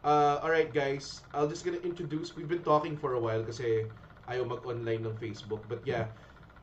Uh, 0.00 0.40
alright 0.42 0.72
guys, 0.72 1.20
I'll 1.34 1.48
just 1.48 1.64
gonna 1.64 1.82
introduce, 1.84 2.34
we've 2.34 2.48
been 2.48 2.64
talking 2.64 2.96
for 2.96 3.14
a 3.14 3.20
while 3.20 3.44
kasi 3.44 3.84
ayaw 4.24 4.48
mag-online 4.48 5.04
ng 5.04 5.16
Facebook. 5.20 5.68
But 5.68 5.84
yeah, 5.84 6.08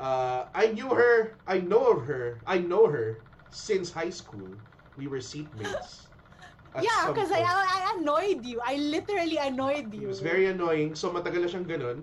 uh, 0.01 0.49
I 0.57 0.73
knew 0.73 0.89
her, 0.89 1.37
I 1.45 1.61
know 1.61 1.93
of 1.93 2.09
her, 2.09 2.41
I 2.49 2.57
know 2.57 2.89
her 2.89 3.21
since 3.53 3.93
high 3.93 4.09
school. 4.09 4.57
We 4.97 5.05
were 5.05 5.21
seatmates. 5.21 6.09
at 6.75 6.81
Yeah, 6.81 7.13
because 7.13 7.29
I. 7.31 7.45
I 7.45 7.93
annoyed 7.97 8.45
you. 8.45 8.61
I 8.65 8.75
literally 8.77 9.37
annoyed 9.37 9.93
It 9.93 10.01
you. 10.01 10.07
was 10.07 10.19
very 10.19 10.49
annoying. 10.49 10.97
So 10.97 11.13
matagal 11.13 11.45
na 11.45 11.47
siyang 11.49 11.69
ganun. 11.69 11.97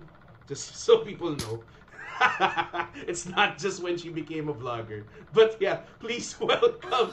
Just 0.46 0.78
so 0.86 1.02
people 1.02 1.34
know. 1.34 1.66
it's 3.10 3.26
not 3.26 3.58
just 3.58 3.82
when 3.82 3.98
she 3.98 4.08
became 4.08 4.46
a 4.46 4.54
vlogger. 4.54 5.02
But 5.34 5.58
yeah, 5.58 5.82
please 5.98 6.38
welcome 6.38 7.10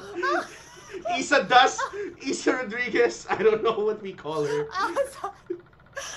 Isa 1.18 1.44
Das, 1.44 1.78
Isa 2.22 2.62
Rodriguez. 2.64 3.26
I 3.30 3.38
don't 3.42 3.64
know 3.64 3.78
what 3.80 4.02
we 4.02 4.14
call 4.14 4.44
her. 4.44 4.68
Ah, 4.74 4.92
so- 5.16 5.34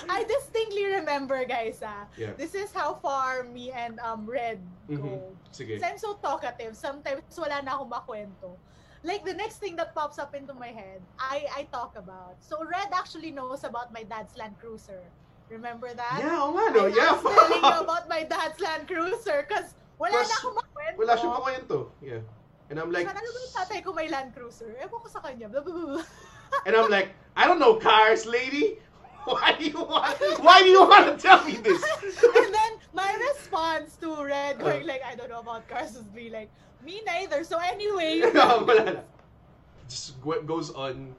I 0.09 0.23
distinctly 0.25 0.85
remember, 0.97 1.45
guys. 1.45 1.77
Ah, 1.85 2.09
Yeah. 2.17 2.33
this 2.33 2.55
is 2.55 2.73
how 2.73 2.95
far 2.97 3.43
me 3.45 3.69
and 3.69 3.99
um 4.01 4.25
Red 4.25 4.57
go. 4.89 4.97
Mhm. 4.97 5.19
Sige. 5.53 5.77
I'm 5.83 5.99
so 6.01 6.17
talkative. 6.17 6.73
Sometimes 6.73 7.21
wala 7.37 7.61
na 7.61 7.77
akong 7.77 7.91
makwento. 7.93 8.57
Like 9.05 9.21
the 9.21 9.37
next 9.37 9.61
thing 9.61 9.77
that 9.77 9.93
pops 9.93 10.17
up 10.17 10.33
into 10.33 10.57
my 10.57 10.73
head, 10.73 10.97
I 11.21 11.45
I 11.53 11.61
talk 11.69 11.93
about. 11.93 12.41
So 12.41 12.57
Red 12.65 12.89
actually 12.89 13.29
knows 13.29 13.61
about 13.61 13.93
my 13.93 14.01
dad's 14.01 14.33
Land 14.33 14.57
Cruiser. 14.57 15.05
Remember 15.53 15.93
that? 15.93 16.17
Yeah, 16.25 16.41
oo 16.41 16.57
nga 16.57 16.65
no. 16.73 16.89
I 16.89 16.95
Yeah. 16.95 17.13
was 17.13 17.21
telling 17.21 17.61
you 17.61 17.77
about 17.85 18.09
my 18.09 18.25
dad's 18.25 18.57
Land 18.57 18.89
Cruiser 18.89 19.45
because 19.45 19.77
wala 20.01 20.17
Plus, 20.17 20.25
na 20.25 20.35
akong 20.41 20.55
makwento. 20.57 20.97
Wala 20.97 21.13
siyang 21.21 21.33
makwento. 21.37 21.77
Yeah. 22.01 22.23
And 22.69 22.79
I'm 22.79 22.91
like, 22.91 23.05
Sana 23.05 23.21
ba 23.21 23.29
yung 23.29 23.53
tatay 23.53 23.79
ko 23.85 23.93
may 23.93 24.09
Land 24.09 24.33
Cruiser? 24.33 24.73
Ewan 24.81 24.99
ko 25.01 25.07
sa 25.09 25.21
kanya. 25.21 25.45
Blah, 25.49 25.61
blah, 25.61 26.01
blah, 26.01 26.05
and 26.65 26.73
I'm 26.75 26.89
like, 26.89 27.13
I 27.37 27.45
don't 27.45 27.59
know 27.61 27.77
cars, 27.77 28.25
lady. 28.25 28.81
Why 29.25 29.53
do 29.57 29.65
you 29.65 29.81
want? 29.81 30.17
Why 30.41 30.61
do 30.61 30.69
you 30.69 30.81
want 30.85 31.09
to 31.09 31.17
tell 31.17 31.41
me 31.45 31.57
this? 31.57 31.81
and 32.41 32.49
then 32.53 32.71
my 32.93 33.09
response 33.33 33.97
to 34.01 34.13
Red 34.21 34.57
going 34.61 34.85
Uh. 34.85 34.87
like, 34.93 35.01
I 35.05 35.13
don't 35.17 35.29
know 35.29 35.41
about 35.41 35.65
cars 35.69 35.93
would 35.97 36.13
be 36.13 36.29
like, 36.29 36.49
me 36.85 37.01
neither. 37.05 37.41
So 37.43 37.57
anyway, 37.57 38.21
no, 38.33 38.65
wala 38.65 38.83
na. 38.85 39.01
Just 39.89 40.17
go- 40.21 40.41
goes 40.45 40.69
on 40.73 41.13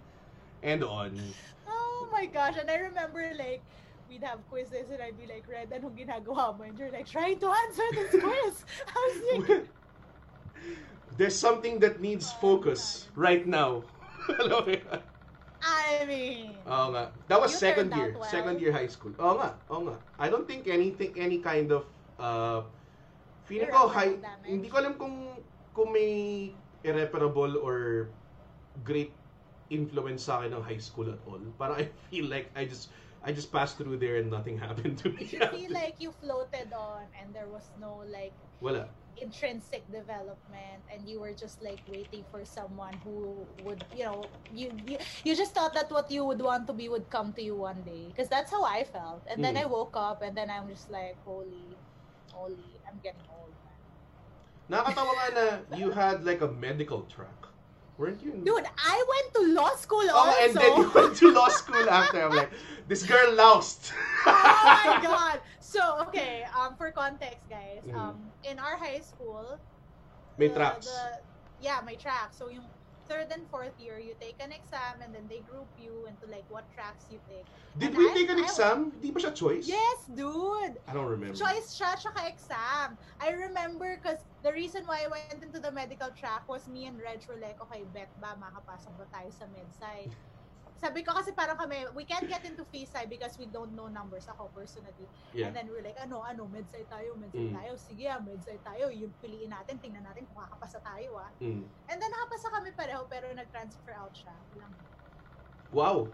and 0.63 0.83
on. 0.83 1.15
oh 1.67 2.07
my 2.11 2.27
gosh. 2.27 2.55
And 2.59 2.71
I 2.71 2.79
remember 2.91 3.23
like, 3.39 3.63
we'd 4.11 4.23
have 4.23 4.39
quizzes 4.51 4.87
and 4.91 5.03
I'd 5.03 5.19
be 5.19 5.27
like, 5.27 5.43
Red, 5.51 5.71
anong 5.75 5.99
ginagawa 5.99 6.55
mo? 6.55 6.63
And 6.63 6.79
you're 6.79 6.91
like, 6.95 7.07
trying 7.11 7.39
to 7.43 7.51
answer 7.51 7.87
this 7.95 8.11
quiz. 8.23 8.55
I 8.87 8.95
was 8.95 9.17
like, 9.51 9.67
There's 11.17 11.39
something 11.39 11.81
that 11.81 12.01
needs 12.01 12.31
focus 12.41 13.09
right 13.17 13.47
now. 13.47 13.85
Alam 14.41 14.61
mo 14.65 14.73
yun? 14.73 15.01
I 15.65 16.05
mean, 16.05 16.61
Oo 16.69 16.87
nga. 16.93 17.11
That 17.27 17.41
was 17.41 17.57
You 17.57 17.63
second 17.65 17.89
year. 17.97 18.13
well. 18.15 18.29
Second 18.29 18.61
year 18.61 18.73
high 18.73 18.91
school. 18.91 19.17
Oo 19.17 19.35
nga. 19.41 19.57
Oo 19.73 19.89
nga. 19.89 19.97
I 20.21 20.29
don't 20.29 20.45
think 20.45 20.69
anything, 20.69 21.17
any 21.17 21.41
kind 21.41 21.73
of, 21.73 21.89
uh, 22.21 22.69
feeling 23.49 23.73
ko, 23.73 23.89
high, 23.89 24.21
hindi 24.45 24.69
ko 24.69 24.77
alam 24.83 24.95
kung, 25.01 25.41
kung 25.73 25.91
may 25.97 26.53
irreparable 26.85 27.59
or 27.65 28.11
great 28.85 29.11
influence 29.73 30.29
sa 30.29 30.39
akin 30.39 30.55
ng 30.55 30.63
high 30.63 30.83
school 30.83 31.09
at 31.11 31.19
all. 31.27 31.41
Parang 31.59 31.81
I 31.81 31.89
feel 32.13 32.29
like 32.31 32.53
I 32.55 32.69
just, 32.69 32.93
I 33.27 33.33
just 33.35 33.51
passed 33.51 33.81
through 33.81 33.99
there 33.99 34.23
and 34.23 34.31
nothing 34.31 34.55
happened 34.65 35.01
to 35.03 35.11
me. 35.11 35.27
you 35.27 35.43
feel 35.43 35.73
like 35.73 35.99
you 35.99 36.13
floated 36.13 36.71
on 36.77 37.09
and 37.19 37.35
there 37.35 37.49
was 37.51 37.67
no 37.81 38.05
like 38.07 38.37
Wala. 38.61 38.87
Intrinsic 39.21 39.85
development 39.91 40.83
and 40.93 41.09
you 41.09 41.21
were 41.21 41.33
just 41.33 41.63
like 41.63 41.81
waiting 41.89 42.25
for 42.31 42.45
someone 42.45 42.95
who 43.05 43.47
would 43.65 43.85
you 43.97 44.05
know 44.05 44.25
you 44.53 44.71
you, 44.87 44.99
you 45.25 45.35
just 45.37 45.55
thought 45.55 45.73
that 45.75 45.91
what 45.91 46.11
you 46.11 46.25
would 46.25 46.41
want 46.41 46.67
to 46.67 46.73
be 46.73 46.89
would 46.89 47.09
come 47.11 47.33
to 47.33 47.43
you 47.43 47.55
one 47.57 47.83
day 47.83 48.07
because 48.09 48.29
that's 48.29 48.51
how 48.51 48.65
i 48.65 48.85
felt 48.85 49.23
and 49.31 49.43
then 49.43 49.55
Mm. 49.55 49.63
i 49.63 49.65
woke 49.67 49.97
up 49.97 50.23
and 50.23 50.37
then 50.37 50.51
i'm 50.51 50.69
just 50.69 50.91
like 50.91 51.17
holy 51.25 51.77
holy 52.33 52.81
i'm 52.89 52.99
getting 53.03 53.25
old 53.33 53.55
man 53.65 53.81
Nakakatawa 54.71 55.13
nga 55.15 55.29
na 55.37 55.77
you 55.77 55.91
had 55.91 56.25
like 56.25 56.43
a 56.43 56.49
medical 56.51 57.03
track. 57.07 57.46
Weren't 57.99 58.21
you? 58.23 58.33
dude 58.45 58.67
i 58.77 58.97
went 59.13 59.29
to 59.35 59.41
law 59.57 59.73
school 59.77 60.05
Oh, 60.05 60.17
also 60.29 60.43
and 60.45 60.53
then 60.55 60.73
you 60.77 60.91
went 60.93 61.17
to 61.17 61.33
law 61.33 61.49
school 61.49 61.89
after. 61.89 62.23
I'm 62.23 62.31
like, 62.37 62.51
this 62.89 63.03
girl 63.03 63.33
lost. 63.35 63.93
oh 64.27 64.83
my 64.85 65.01
god 65.03 65.41
so 65.61 65.81
okay 66.07 66.45
um 66.55 66.77
for 66.77 66.91
context 66.93 67.49
guys 67.49 67.81
Mhm. 67.89 67.97
um 67.97 68.17
in 68.45 68.59
our 68.59 68.77
high 68.77 69.01
school 69.01 69.59
May 70.39 70.49
the- 70.49 70.55
tracks. 70.61 70.87
the- 70.87 71.21
yeah, 71.65 71.81
may 71.89 71.97
tracks. 71.97 72.37
So 72.37 72.49
yung 72.53 72.69
third 73.09 73.31
and 73.31 73.43
fourth 73.51 73.75
year, 73.79 73.99
you 73.99 74.15
take 74.21 74.37
an 74.43 74.51
exam 74.53 74.99
and 75.03 75.15
then 75.15 75.25
they 75.31 75.41
group 75.47 75.67
you 75.79 76.07
into 76.07 76.27
like 76.31 76.45
what 76.51 76.67
tracks 76.75 77.07
you 77.11 77.19
take. 77.31 77.47
Did 77.79 77.91
and 77.95 77.99
we 77.99 78.11
I- 78.11 78.15
take 78.15 78.31
an 78.31 78.39
I- 78.39 78.47
exam? 78.47 78.93
Di 79.03 79.11
ba 79.11 79.19
siya 79.23 79.33
choice? 79.35 79.67
Yes, 79.67 79.99
dude. 80.11 80.77
I 80.87 80.93
don't 80.93 81.07
remember. 81.11 81.35
Choice 81.39 81.75
siya, 81.75 81.95
tsaka 81.99 82.27
exam. 82.27 82.99
I 83.23 83.31
remember 83.31 83.97
because 83.99 84.21
the 84.43 84.53
reason 84.53 84.83
why 84.87 85.07
I 85.07 85.09
went 85.09 85.43
into 85.43 85.59
the 85.59 85.71
medical 85.71 86.11
track 86.15 86.45
was 86.51 86.67
me 86.69 86.87
and 86.87 86.99
Reg 87.01 87.23
were 87.31 87.39
like, 87.41 87.59
okay, 87.71 87.87
bet 87.95 88.11
ba 88.21 88.35
makapasok 88.39 88.93
ba 88.99 89.07
tayo 89.15 89.31
sa 89.33 89.47
MedSci? 89.55 90.11
Sabi 90.77 91.01
ko 91.01 91.17
kasi 91.17 91.33
parang 91.33 91.57
kami, 91.57 91.89
we 91.97 92.05
can't 92.05 92.29
get 92.29 92.45
into 92.45 92.61
PhilSci 92.69 93.09
because 93.09 93.33
we 93.41 93.49
don't 93.49 93.73
know 93.73 93.89
numbers 93.89 94.29
ako 94.29 94.53
personally. 94.53 95.09
Yeah. 95.33 95.49
And 95.49 95.57
then 95.57 95.73
we're 95.73 95.81
like, 95.81 95.97
ano, 95.97 96.21
ano, 96.21 96.45
MedSci 96.45 96.85
tayo, 96.85 97.17
MedSci 97.17 97.49
Mm. 97.49 97.57
tayo. 97.57 97.73
Sige 97.81 98.05
ah, 98.13 98.21
MedSci 98.21 98.61
tayo. 98.61 98.93
Yung 98.93 99.17
piliin 99.17 99.57
natin, 99.57 99.81
tingnan 99.81 100.05
natin 100.05 100.29
kung 100.29 100.37
kakapasa 100.37 100.77
tayo 100.85 101.17
ah. 101.17 101.33
Mm. 101.41 101.65
And 101.65 101.97
then 101.97 102.11
nakapasa 102.13 102.49
kami 102.53 102.71
pareho 102.77 103.09
pero 103.09 103.33
nag-transfer 103.33 103.97
out 103.97 104.13
siya. 104.13 104.37
Lang. 104.61 104.73
Wow. 105.73 106.13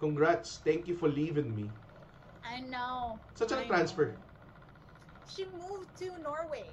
Congrats. 0.00 0.64
Thank 0.64 0.88
you 0.88 0.96
for 0.96 1.12
leaving 1.12 1.52
me. 1.52 1.68
I 2.40 2.64
know. 2.64 3.20
Saan 3.36 3.68
siya 3.68 3.68
know. 3.68 4.16
She 5.28 5.44
moved 5.44 5.92
to 6.00 6.08
Norway. 6.24 6.72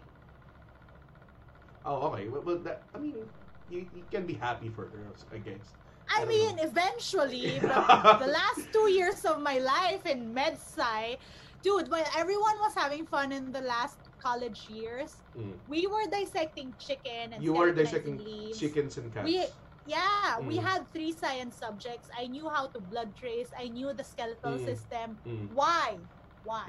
Oh, 1.83 2.07
okay. 2.11 2.31
Well, 2.31 2.41
well 2.47 2.59
that, 2.63 2.87
I 2.95 3.03
mean, 3.03 3.27
you, 3.67 3.83
you 3.91 4.07
can 4.07 4.23
be 4.25 4.33
happy 4.33 4.71
for 4.71 4.87
her, 4.87 5.11
I 5.31 5.43
guess. 5.43 5.75
I 6.09 6.23
I, 6.23 6.25
mean, 6.25 6.55
know. 6.55 6.63
eventually, 6.71 7.59
but 7.61 8.19
the 8.19 8.27
last 8.31 8.71
two 8.71 8.89
years 8.91 9.23
of 9.25 9.41
my 9.41 9.57
life 9.59 10.05
in 10.05 10.33
MedSci, 10.33 11.17
dude, 11.61 11.89
when 11.91 12.05
everyone 12.15 12.57
was 12.63 12.73
having 12.75 13.05
fun 13.07 13.31
in 13.31 13.51
the 13.51 13.61
last 13.61 13.99
college 14.21 14.67
years, 14.69 15.23
Mm. 15.37 15.59
we 15.67 15.85
were 15.85 16.07
dissecting 16.09 16.73
chicken 16.79 17.33
and 17.33 17.43
You 17.43 17.53
were 17.53 17.71
dissecting 17.71 18.17
leaves. 18.17 18.57
chickens 18.59 18.97
and 18.97 19.13
cats. 19.13 19.25
We, 19.25 19.45
yeah, 19.85 20.39
we 20.41 20.57
Mm. 20.57 20.63
had 20.63 20.81
three 20.93 21.13
science 21.13 21.57
subjects. 21.59 22.09
I 22.17 22.27
knew 22.27 22.49
how 22.49 22.67
to 22.73 22.79
blood 22.79 23.15
trace. 23.15 23.51
I 23.57 23.67
knew 23.69 23.93
the 23.93 24.03
skeletal 24.03 24.57
Mm. 24.57 24.65
system. 24.65 25.07
Mm. 25.27 25.51
Why? 25.53 26.01
Why? 26.41 26.65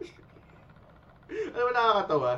Alam 1.28 1.54
mo, 1.54 1.72
nakakatawa. 1.74 2.32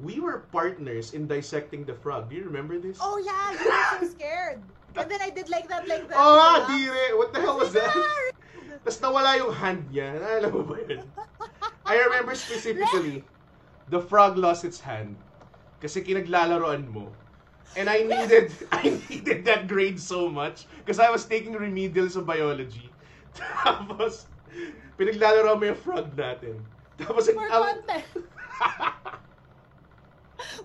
We 0.00 0.16
were 0.16 0.48
partners 0.48 1.12
in 1.12 1.28
dissecting 1.28 1.84
the 1.84 1.92
frog. 1.92 2.32
Do 2.32 2.36
you 2.36 2.48
remember 2.48 2.80
this? 2.80 2.96
Oh 3.04 3.20
yeah, 3.20 3.52
you 3.52 3.68
were 3.68 3.86
so 4.00 4.16
scared. 4.16 4.64
And 4.96 5.10
then 5.10 5.20
I 5.22 5.30
did 5.30 5.48
like 5.48 5.68
that, 5.68 5.86
like 5.86 6.08
that. 6.08 6.16
Oh, 6.18 6.38
ah, 6.38 6.66
Yeah. 6.66 6.90
dire! 6.90 7.16
What 7.16 7.32
the 7.32 7.40
hell 7.40 7.58
was 7.58 7.72
that? 7.74 7.94
Tapos 8.80 8.98
nawala 8.98 9.36
yung 9.38 9.52
hand 9.52 9.82
niya. 9.92 10.16
Alam 10.40 10.50
mo 10.50 10.62
ba 10.64 10.74
yun? 10.82 11.04
I 11.84 11.94
remember 12.00 12.34
specifically, 12.34 13.22
the 13.92 14.00
frog 14.00 14.40
lost 14.40 14.64
its 14.64 14.80
hand 14.80 15.14
kasi 15.78 16.00
kinaglalaroan 16.00 16.88
mo. 16.90 17.12
And 17.78 17.86
I 17.86 18.02
needed, 18.02 18.50
I 18.74 18.98
needed 19.06 19.46
that 19.46 19.70
grade 19.70 20.00
so 20.00 20.26
much 20.26 20.66
because 20.82 20.98
I 20.98 21.12
was 21.12 21.22
taking 21.22 21.54
remedial 21.54 22.10
sa 22.10 22.24
biology. 22.24 22.90
Tapos, 23.38 24.26
pinaglalaro 24.98 25.54
mo 25.54 25.64
yung 25.70 25.78
frog 25.78 26.10
natin. 26.18 26.58
Tapos, 26.98 27.30
For 27.30 27.46
ang- 27.46 27.78
content. 27.86 28.06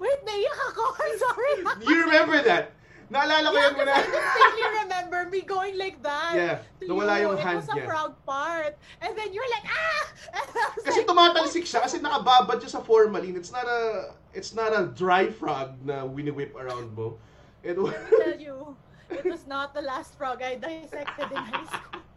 Wait, 0.01 0.19
naiyak 0.25 0.59
ako. 0.71 0.83
I'm 0.97 1.15
sorry. 1.19 1.53
you 1.85 1.95
remember 2.07 2.39
that? 2.41 2.73
Naalala 3.11 3.53
ko 3.53 3.57
yeah, 3.57 3.69
because 3.69 3.85
muna. 3.85 3.93
I 3.93 4.01
distinctly 4.09 4.65
remember 4.81 5.19
me 5.29 5.41
going 5.45 5.75
like 5.77 6.01
that. 6.01 6.33
Yeah, 6.33 6.55
nawala 6.81 7.21
you. 7.21 7.29
yung 7.29 7.37
It 7.37 7.45
hand 7.45 7.57
was 7.61 7.69
a 7.69 7.77
niya. 7.77 7.85
proud 7.85 8.13
part. 8.25 8.73
And 9.01 9.11
then 9.13 9.29
you're 9.29 9.51
like, 9.53 9.67
ah! 9.69 10.03
Kasi 10.85 11.05
like, 11.05 11.09
tumatalsik 11.09 11.65
siya 11.69 11.85
kasi 11.85 12.01
nakababad 12.01 12.57
siya 12.61 12.71
sa 12.77 12.81
formalin. 12.81 13.37
It's 13.37 13.53
not 13.53 13.69
a 13.69 14.13
it's 14.33 14.57
not 14.57 14.73
a 14.73 14.89
dry 14.89 15.29
frog 15.29 15.77
na 15.85 16.01
wini-whip 16.05 16.57
around 16.57 16.97
mo. 16.97 17.21
It 17.61 17.77
was 17.77 17.93
I 17.93 18.09
tell 18.09 18.39
you, 18.41 18.57
it 19.09 19.25
was 19.25 19.45
not 19.45 19.73
the 19.77 19.81
last 19.85 20.17
frog 20.17 20.41
I 20.41 20.57
dissected 20.57 21.29
in 21.29 21.43
high 21.45 21.65
school. 21.69 22.01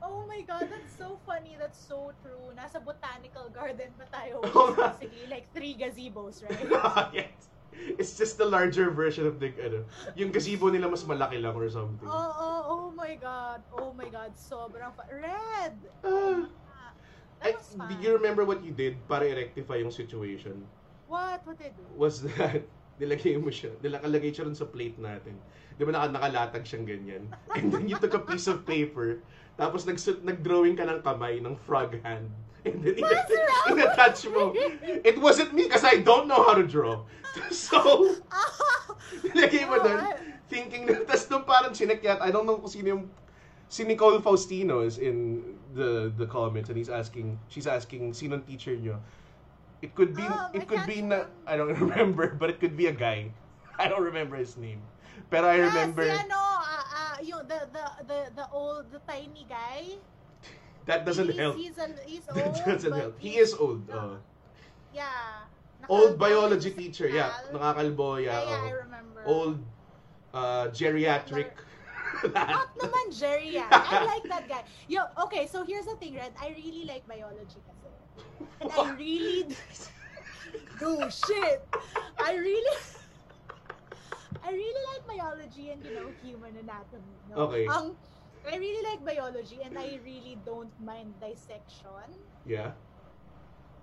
Oh 0.00 0.24
my 0.24 0.40
God, 0.46 0.70
that's 0.70 0.94
so 0.96 1.18
funny. 1.26 1.58
That's 1.58 1.76
so 1.76 2.14
true. 2.22 2.54
Nasa 2.56 2.80
botanical 2.80 3.50
garden 3.52 3.92
pa 3.98 4.06
tayo. 4.08 4.40
Basically 4.72 5.26
like 5.28 5.50
three 5.52 5.74
gazebos, 5.76 6.40
right? 6.48 6.64
yes. 7.12 7.50
It's 8.00 8.18
just 8.18 8.38
the 8.38 8.46
larger 8.46 8.90
version 8.90 9.26
of 9.26 9.38
the, 9.40 9.52
ano, 9.58 9.84
yung 10.18 10.30
gazebo 10.30 10.68
nila 10.70 10.90
mas 10.90 11.04
malaki 11.04 11.40
lang 11.40 11.54
or 11.54 11.68
something. 11.70 12.08
Oh, 12.08 12.32
oh, 12.34 12.60
oh 12.66 12.86
my 12.94 13.14
God. 13.16 13.62
Oh 13.74 13.94
my 13.94 14.08
God. 14.10 14.34
Sobrang 14.34 14.92
fa- 14.94 15.08
Red! 15.10 15.74
Ah. 16.02 16.46
That 17.38 17.54
I, 17.54 17.56
was 17.56 17.70
fun. 17.78 17.86
did 17.86 18.02
you 18.02 18.18
remember 18.18 18.42
what 18.42 18.66
you 18.66 18.74
did 18.74 18.98
para 19.06 19.22
i-rectify 19.30 19.78
yung 19.78 19.94
situation? 19.94 20.66
What? 21.06 21.46
What 21.46 21.56
did 21.58 21.70
I 21.70 21.78
do? 21.78 21.84
Was 21.94 22.26
that, 22.34 22.66
nilagay 23.00 23.38
mo 23.38 23.48
siya, 23.48 23.78
nilakalagay 23.78 24.34
siya 24.34 24.50
rin 24.50 24.58
sa 24.58 24.66
plate 24.66 24.98
natin. 24.98 25.38
Di 25.78 25.86
ba 25.86 25.94
naka, 25.94 26.10
nakalatag 26.10 26.66
siyang 26.66 26.86
ganyan? 26.86 27.24
And 27.54 27.70
then 27.70 27.86
you 27.86 27.94
took 28.02 28.18
a 28.18 28.22
piece 28.26 28.50
of 28.50 28.66
paper, 28.66 29.22
tapos 29.54 29.86
nag, 29.86 30.02
nag-drawing 30.26 30.74
ka 30.74 30.82
ng 30.82 31.00
kamay 31.06 31.38
ng 31.38 31.54
frog 31.62 31.94
hand. 32.02 32.26
What's 32.74 33.32
wrong 33.32 33.66
in-attach 33.72 34.20
mo. 34.28 34.52
It 35.04 35.16
wasn't 35.20 35.52
me 35.54 35.64
because 35.68 35.84
I 35.84 36.00
don't 36.00 36.28
know 36.28 36.42
how 36.42 36.54
to 36.54 36.64
draw. 36.66 37.04
So, 37.54 37.78
Ah! 38.32 38.50
nilagay 39.22 39.62
mo 39.70 39.78
doon, 39.78 40.00
thinking 40.50 40.90
na, 40.90 41.06
tapos 41.06 41.28
nung 41.30 41.46
parang 41.46 41.70
sinekyat, 41.70 42.18
I 42.18 42.34
don't 42.34 42.48
know 42.48 42.58
kung 42.58 42.72
sino 42.72 42.98
yung, 42.98 43.04
si 43.68 43.84
Nicole 43.84 44.18
Faustino 44.18 44.82
is 44.82 44.98
in 44.98 45.44
the 45.76 46.10
the 46.18 46.26
comments 46.26 46.66
and 46.72 46.74
he's 46.74 46.90
asking, 46.90 47.38
she's 47.46 47.68
asking, 47.68 48.10
sinong 48.10 48.42
teacher 48.42 48.74
nyo? 48.74 48.98
It 49.84 49.94
could 49.94 50.16
be, 50.18 50.26
Um, 50.26 50.50
it 50.50 50.66
could 50.66 50.82
be, 50.82 50.98
na, 51.04 51.30
I 51.46 51.54
don't 51.54 51.70
remember, 51.84 52.34
but 52.34 52.50
it 52.50 52.58
could 52.58 52.74
be 52.74 52.90
a 52.90 52.96
guy. 52.96 53.30
I 53.78 53.86
don't 53.86 54.02
remember 54.02 54.34
his 54.34 54.58
name. 54.58 54.82
Pero 55.30 55.46
I 55.46 55.62
remember, 55.62 56.02
Yes, 56.02 56.18
si 56.18 56.24
ano, 56.26 56.40
ah, 56.42 56.84
ah, 56.90 57.16
yung, 57.22 57.46
the, 57.46 57.60
the, 57.70 57.84
the, 58.08 58.18
the 58.34 58.46
old, 58.50 58.90
the 58.90 58.98
tiny 59.06 59.46
guy. 59.46 59.94
That 60.88 61.04
doesn't 61.04 61.28
he's, 61.28 61.36
help. 61.36 61.56
He's, 61.56 61.76
a, 61.76 61.88
he's 62.06 62.24
old, 62.32 62.36
That 62.36 62.64
doesn't 62.64 62.96
help. 62.96 63.14
He 63.20 63.36
is 63.36 63.52
old. 63.52 63.84
oh. 63.92 64.16
Yeah. 64.94 65.04
Old 65.88 66.18
biology 66.18 66.72
teacher, 66.72 67.08
yeah. 67.08 67.30
Al. 67.52 67.60
Nakakalbo, 67.60 68.24
Yeah, 68.24 68.40
yeah. 68.40 68.48
I 68.48 68.72
oh. 68.72 68.80
remember. 68.88 69.20
Old, 69.26 69.58
uh, 70.32 70.72
geriatric. 70.72 71.52
Not 72.34 72.72
naman 72.80 73.12
yan. 73.12 73.68
I 73.70 74.04
like 74.08 74.24
that 74.32 74.48
guy. 74.48 74.64
Yo, 74.88 75.04
okay, 75.28 75.46
so 75.46 75.62
here's 75.62 75.84
the 75.84 75.94
thing, 76.00 76.16
Red. 76.16 76.32
I 76.40 76.56
really 76.56 76.88
like 76.88 77.04
biology 77.04 77.60
kasi. 77.68 77.88
And 78.64 78.72
I 78.72 78.96
really... 78.96 79.54
oh, 80.82 81.04
shit! 81.12 81.68
I 82.16 82.32
really... 82.32 82.76
I 84.40 84.50
really 84.56 84.84
like 84.96 85.04
biology 85.04 85.68
and, 85.68 85.84
you 85.84 85.94
know, 86.00 86.08
human 86.24 86.56
anatomy. 86.56 87.12
No? 87.28 87.36
Okay. 87.44 87.68
Um, 87.68 87.92
I 88.48 88.56
really 88.56 88.82
like 88.88 89.04
biology 89.04 89.60
and 89.62 89.78
I 89.78 90.00
really 90.02 90.40
don't 90.40 90.72
mind 90.80 91.20
dissection. 91.20 92.08
yeah. 92.44 92.72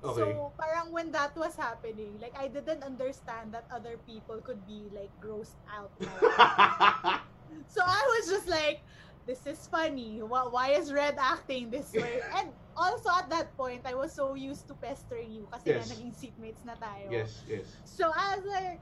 Okay. 0.04 0.22
So, 0.22 0.54
parang 0.60 0.94
when 0.94 1.10
that 1.18 1.34
was 1.36 1.58
happening, 1.58 2.20
like, 2.22 2.34
I 2.38 2.48
didn't 2.48 2.84
understand 2.84 3.54
that 3.54 3.66
other 3.74 3.98
people 3.98 4.38
could 4.46 4.62
be, 4.66 4.90
like, 4.94 5.10
grossed 5.18 5.58
out. 5.66 5.94
So 7.70 7.82
I 7.86 8.02
was 8.18 8.30
just 8.30 8.50
like, 8.50 8.82
this 9.26 9.46
is 9.46 9.68
funny. 9.68 10.20
Why, 10.22 10.46
why 10.50 10.68
is 10.78 10.92
Red 10.94 11.16
acting 11.20 11.70
this 11.70 11.94
way? 11.94 12.22
And 12.38 12.54
also 12.76 13.10
at 13.18 13.30
that 13.30 13.56
point, 13.58 13.86
I 13.86 13.94
was 13.96 14.14
so 14.16 14.34
used 14.36 14.68
to 14.68 14.76
pestering 14.76 15.32
you 15.32 15.48
kasi 15.50 15.70
Yes. 15.70 15.86
nga 15.86 15.94
naging 15.94 16.14
seatmates 16.14 16.66
na 16.66 16.74
tayo. 16.78 17.10
yes, 17.14 17.42
yes. 17.46 17.66
So 17.86 18.10
I 18.10 18.26
was 18.38 18.46
like, 18.50 18.82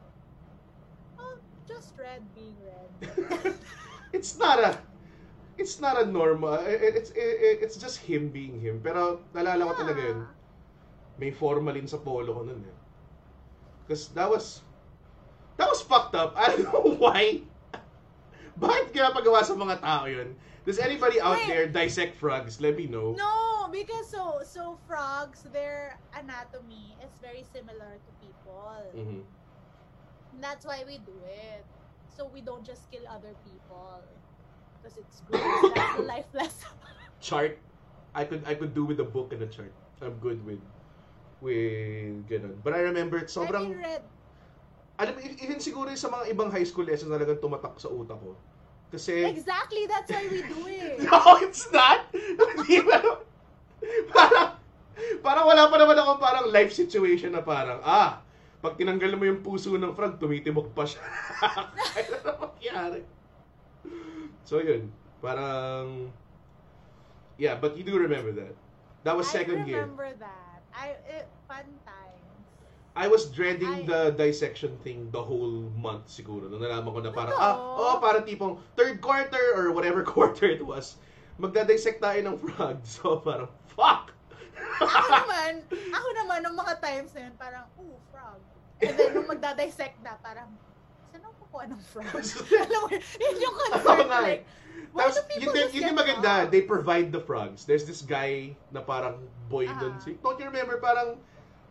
oh, 1.19 1.35
just 1.67 1.95
Red 1.99 2.23
being 2.33 2.59
Red. 2.63 2.91
it's 4.15 4.35
not 4.39 4.59
a 4.59 4.79
it's 5.57 5.79
not 5.79 5.99
a 6.01 6.05
normal 6.05 6.55
it- 6.65 6.81
it's 6.97 7.11
it, 7.13 7.61
it's 7.61 7.77
just 7.77 8.01
him 8.09 8.29
being 8.29 8.57
him 8.59 8.81
pero 8.81 9.21
nalala 9.33 9.69
ko 9.69 9.73
talaga 9.77 10.01
yun 10.01 10.19
may 11.21 11.29
formalin 11.31 11.85
sa 11.85 12.01
polo 12.01 12.33
ko 12.33 12.41
nun 12.47 12.61
eh 12.65 12.77
because 13.85 14.09
that 14.17 14.25
was 14.29 14.65
that 15.57 15.69
was 15.69 15.81
fucked 15.85 16.15
up 16.17 16.33
I 16.33 16.49
don't 16.53 16.65
know 16.73 16.97
why 16.97 17.43
bakit 18.57 18.93
ginapagawa 18.93 19.41
sa 19.45 19.53
mga 19.57 19.77
tao 19.81 20.05
yun 20.09 20.33
does 20.63 20.79
anybody 20.79 21.19
out 21.19 21.37
Wait. 21.43 21.47
there 21.49 21.65
dissect 21.67 22.15
frogs 22.15 22.57
let 22.63 22.77
me 22.79 22.87
know 22.87 23.13
No, 23.13 23.67
because 23.73 24.07
so 24.07 24.39
so 24.45 24.77
frogs, 24.85 25.43
their 25.51 25.97
anatomy 26.13 26.93
is 27.01 27.17
very 27.19 27.41
similar 27.43 27.97
to 27.99 28.09
people. 28.21 28.77
Mhm. 28.93 29.25
And 30.31 30.39
that's 30.39 30.61
why 30.63 30.85
we 30.85 31.01
do 31.01 31.17
it. 31.25 31.65
So 32.07 32.29
we 32.29 32.39
don't 32.45 32.61
just 32.63 32.85
kill 32.93 33.03
other 33.09 33.33
people. 33.41 34.05
Because 34.83 34.99
it's 34.99 35.23
gross. 35.31 35.71
That's 35.71 35.95
the 35.95 36.03
life 36.03 36.27
lesson. 36.35 36.75
chart 37.23 37.55
I 38.11 38.27
could 38.27 38.43
I 38.43 38.59
could 38.59 38.75
do 38.75 38.83
with 38.83 38.99
a 38.99 39.07
book 39.07 39.31
and 39.31 39.39
a 39.39 39.47
chart 39.47 39.71
I'm 40.03 40.19
good 40.19 40.43
with 40.43 40.59
with 41.39 42.27
ganun 42.27 42.59
but 42.59 42.75
I 42.75 42.83
remember 42.83 43.15
it 43.15 43.31
I 43.31 43.31
sobrang 43.31 43.71
mean, 43.71 43.79
Red, 43.79 44.03
alam 44.99 45.17
mo, 45.17 45.19
even 45.25 45.57
siguro 45.57 45.89
sa 45.97 46.11
mga 46.11 46.35
ibang 46.35 46.53
high 46.53 46.67
school 46.67 46.85
lessons 46.85 47.09
talagang 47.09 47.41
tumatak 47.41 47.73
sa 47.81 47.89
utak 47.89 48.19
ko. 48.21 48.37
Kasi, 48.93 49.25
Exactly, 49.25 49.89
that's 49.89 50.05
why 50.05 50.21
we 50.29 50.45
do 50.45 50.69
it. 50.69 51.01
no, 51.09 51.17
it's 51.41 51.65
not! 51.73 52.05
Hindi 52.13 52.77
ba? 52.85 53.01
parang, 54.13 54.53
parang 55.25 55.45
wala 55.49 55.65
pa 55.65 55.75
naman 55.81 55.97
ako 55.97 56.11
parang 56.21 56.45
life 56.53 56.69
situation 56.69 57.33
na 57.33 57.41
parang, 57.41 57.81
ah, 57.81 58.21
pag 58.61 58.77
tinanggal 58.77 59.17
mo 59.17 59.25
yung 59.25 59.41
puso 59.41 59.73
ng 59.73 59.97
frog, 59.97 60.21
tumitibok 60.21 60.69
pa 60.77 60.85
siya. 60.85 61.01
Kaya 61.89 62.21
na 62.21 62.31
mangyari. 62.37 63.01
So 64.43 64.59
yun, 64.59 64.91
parang, 65.21 66.11
yeah, 67.37 67.55
but 67.55 67.77
you 67.77 67.83
do 67.83 67.97
remember 67.97 68.31
that. 68.33 68.55
That 69.03 69.15
was 69.15 69.27
second 69.27 69.63
I 69.63 69.65
year. 69.67 69.81
remember 69.83 70.11
that. 70.19 70.59
I 70.73 70.95
it, 71.07 71.27
fun 71.47 71.67
times. 71.83 72.19
I 72.95 73.07
was 73.07 73.25
dreading 73.31 73.83
I- 73.83 73.87
the 73.87 74.01
dissection 74.13 74.77
thing 74.83 75.09
the 75.11 75.21
whole 75.21 75.65
month 75.75 76.07
siguro. 76.07 76.45
Nung 76.45 76.61
nalaman 76.61 76.91
ko 76.93 76.99
na 77.01 77.11
parang, 77.11 77.35
Ano? 77.35 77.41
ah, 77.41 77.55
oh, 77.57 77.95
parang 77.99 78.23
tipong 78.23 78.59
third 78.77 79.01
quarter 79.01 79.55
or 79.57 79.73
whatever 79.73 80.03
quarter 80.07 80.45
it 80.45 80.61
was, 80.61 80.99
magda-dissect 81.41 81.99
tayo 81.99 82.19
ng 82.21 82.37
frog. 82.37 82.77
So 82.87 83.17
parang, 83.19 83.49
fuck! 83.73 84.13
Ako 84.83 85.09
naman, 85.09 85.51
ako 85.89 86.07
naman, 86.21 86.37
nung 86.45 86.57
mga 86.57 86.75
times 86.81 87.11
na 87.17 87.25
yun, 87.29 87.35
parang, 87.35 87.65
ooh, 87.81 87.97
frog. 88.13 88.39
And 88.79 88.93
then, 88.95 89.09
nung 89.17 89.27
magda-dissect 89.29 89.97
na, 90.01 90.17
parang, 90.21 90.49
ako 91.53 91.61
kukuha 91.61 91.65
ng 91.69 91.81
frog? 91.85 92.09
Alam 92.65 92.79
mo, 92.81 92.87
yun 92.89 93.35
yung 93.37 93.55
concern. 93.61 93.99
eh. 94.01 94.09
like, 94.09 94.41
why 94.93 95.03
Tapos, 95.05 95.15
do 95.15 95.21
people 95.29 95.53
yun, 95.53 95.63
just 95.63 95.73
yun 95.73 95.81
get 95.83 95.89
yung 95.89 95.97
maganda, 95.97 96.31
frogs? 96.41 96.51
they 96.51 96.61
provide 96.61 97.07
the 97.11 97.21
frogs. 97.21 97.65
There's 97.65 97.85
this 97.85 98.01
guy 98.01 98.57
na 98.71 98.81
parang 98.81 99.21
boy 99.49 99.69
Ah. 99.69 99.77
dun. 99.79 99.93
Si- 100.01 100.17
Don't 100.21 100.37
you 100.39 100.45
remember 100.49 100.77
parang, 100.77 101.17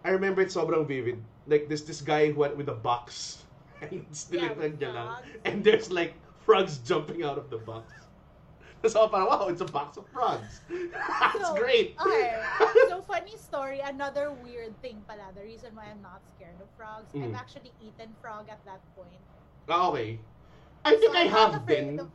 I 0.04 0.10
remember 0.10 0.42
it 0.42 0.50
sobrang 0.50 0.86
vivid. 0.86 1.18
Like, 1.46 1.66
there's 1.66 1.82
this 1.82 2.00
guy 2.00 2.30
who 2.30 2.38
went 2.38 2.56
with 2.56 2.70
a 2.70 2.78
box. 2.78 3.42
And 3.82 4.06
it's 4.06 4.30
Yeah, 4.30 4.54
niya 4.54 4.94
lang. 4.94 5.06
frogs. 5.18 5.42
And 5.46 5.56
there's 5.66 5.90
like, 5.90 6.14
frogs 6.46 6.78
jumping 6.82 7.22
out 7.26 7.38
of 7.38 7.50
the 7.50 7.58
box. 7.58 7.86
Tapos 8.82 8.98
ako 8.98 9.06
parang, 9.14 9.28
wow, 9.30 9.46
it's 9.46 9.62
a 9.62 9.70
box 9.70 9.94
of 9.94 10.02
frogs. 10.10 10.58
That's 11.22 11.38
So, 11.38 11.54
great. 11.54 11.94
Okay. 12.02 12.34
So, 12.90 12.98
funny 13.06 13.38
story, 13.38 13.78
another 13.78 14.34
weird 14.42 14.74
thing 14.82 14.98
pala, 15.06 15.30
the 15.38 15.46
reason 15.46 15.70
why 15.78 15.86
I'm 15.86 16.02
not 16.02 16.18
scared 16.34 16.58
of 16.58 16.66
frogs, 16.74 17.06
Mm. 17.14 17.30
I've 17.30 17.38
actually 17.38 17.70
eaten 17.78 18.10
frog 18.18 18.50
at 18.50 18.58
that 18.66 18.82
point. 18.98 19.22
Ah, 19.68 19.90
okay. 19.90 20.18
I 20.84 20.96
think 20.96 21.14
So, 21.14 21.18
I 21.20 21.26
have 21.30 21.66
been. 21.66 22.00
of- 22.00 22.10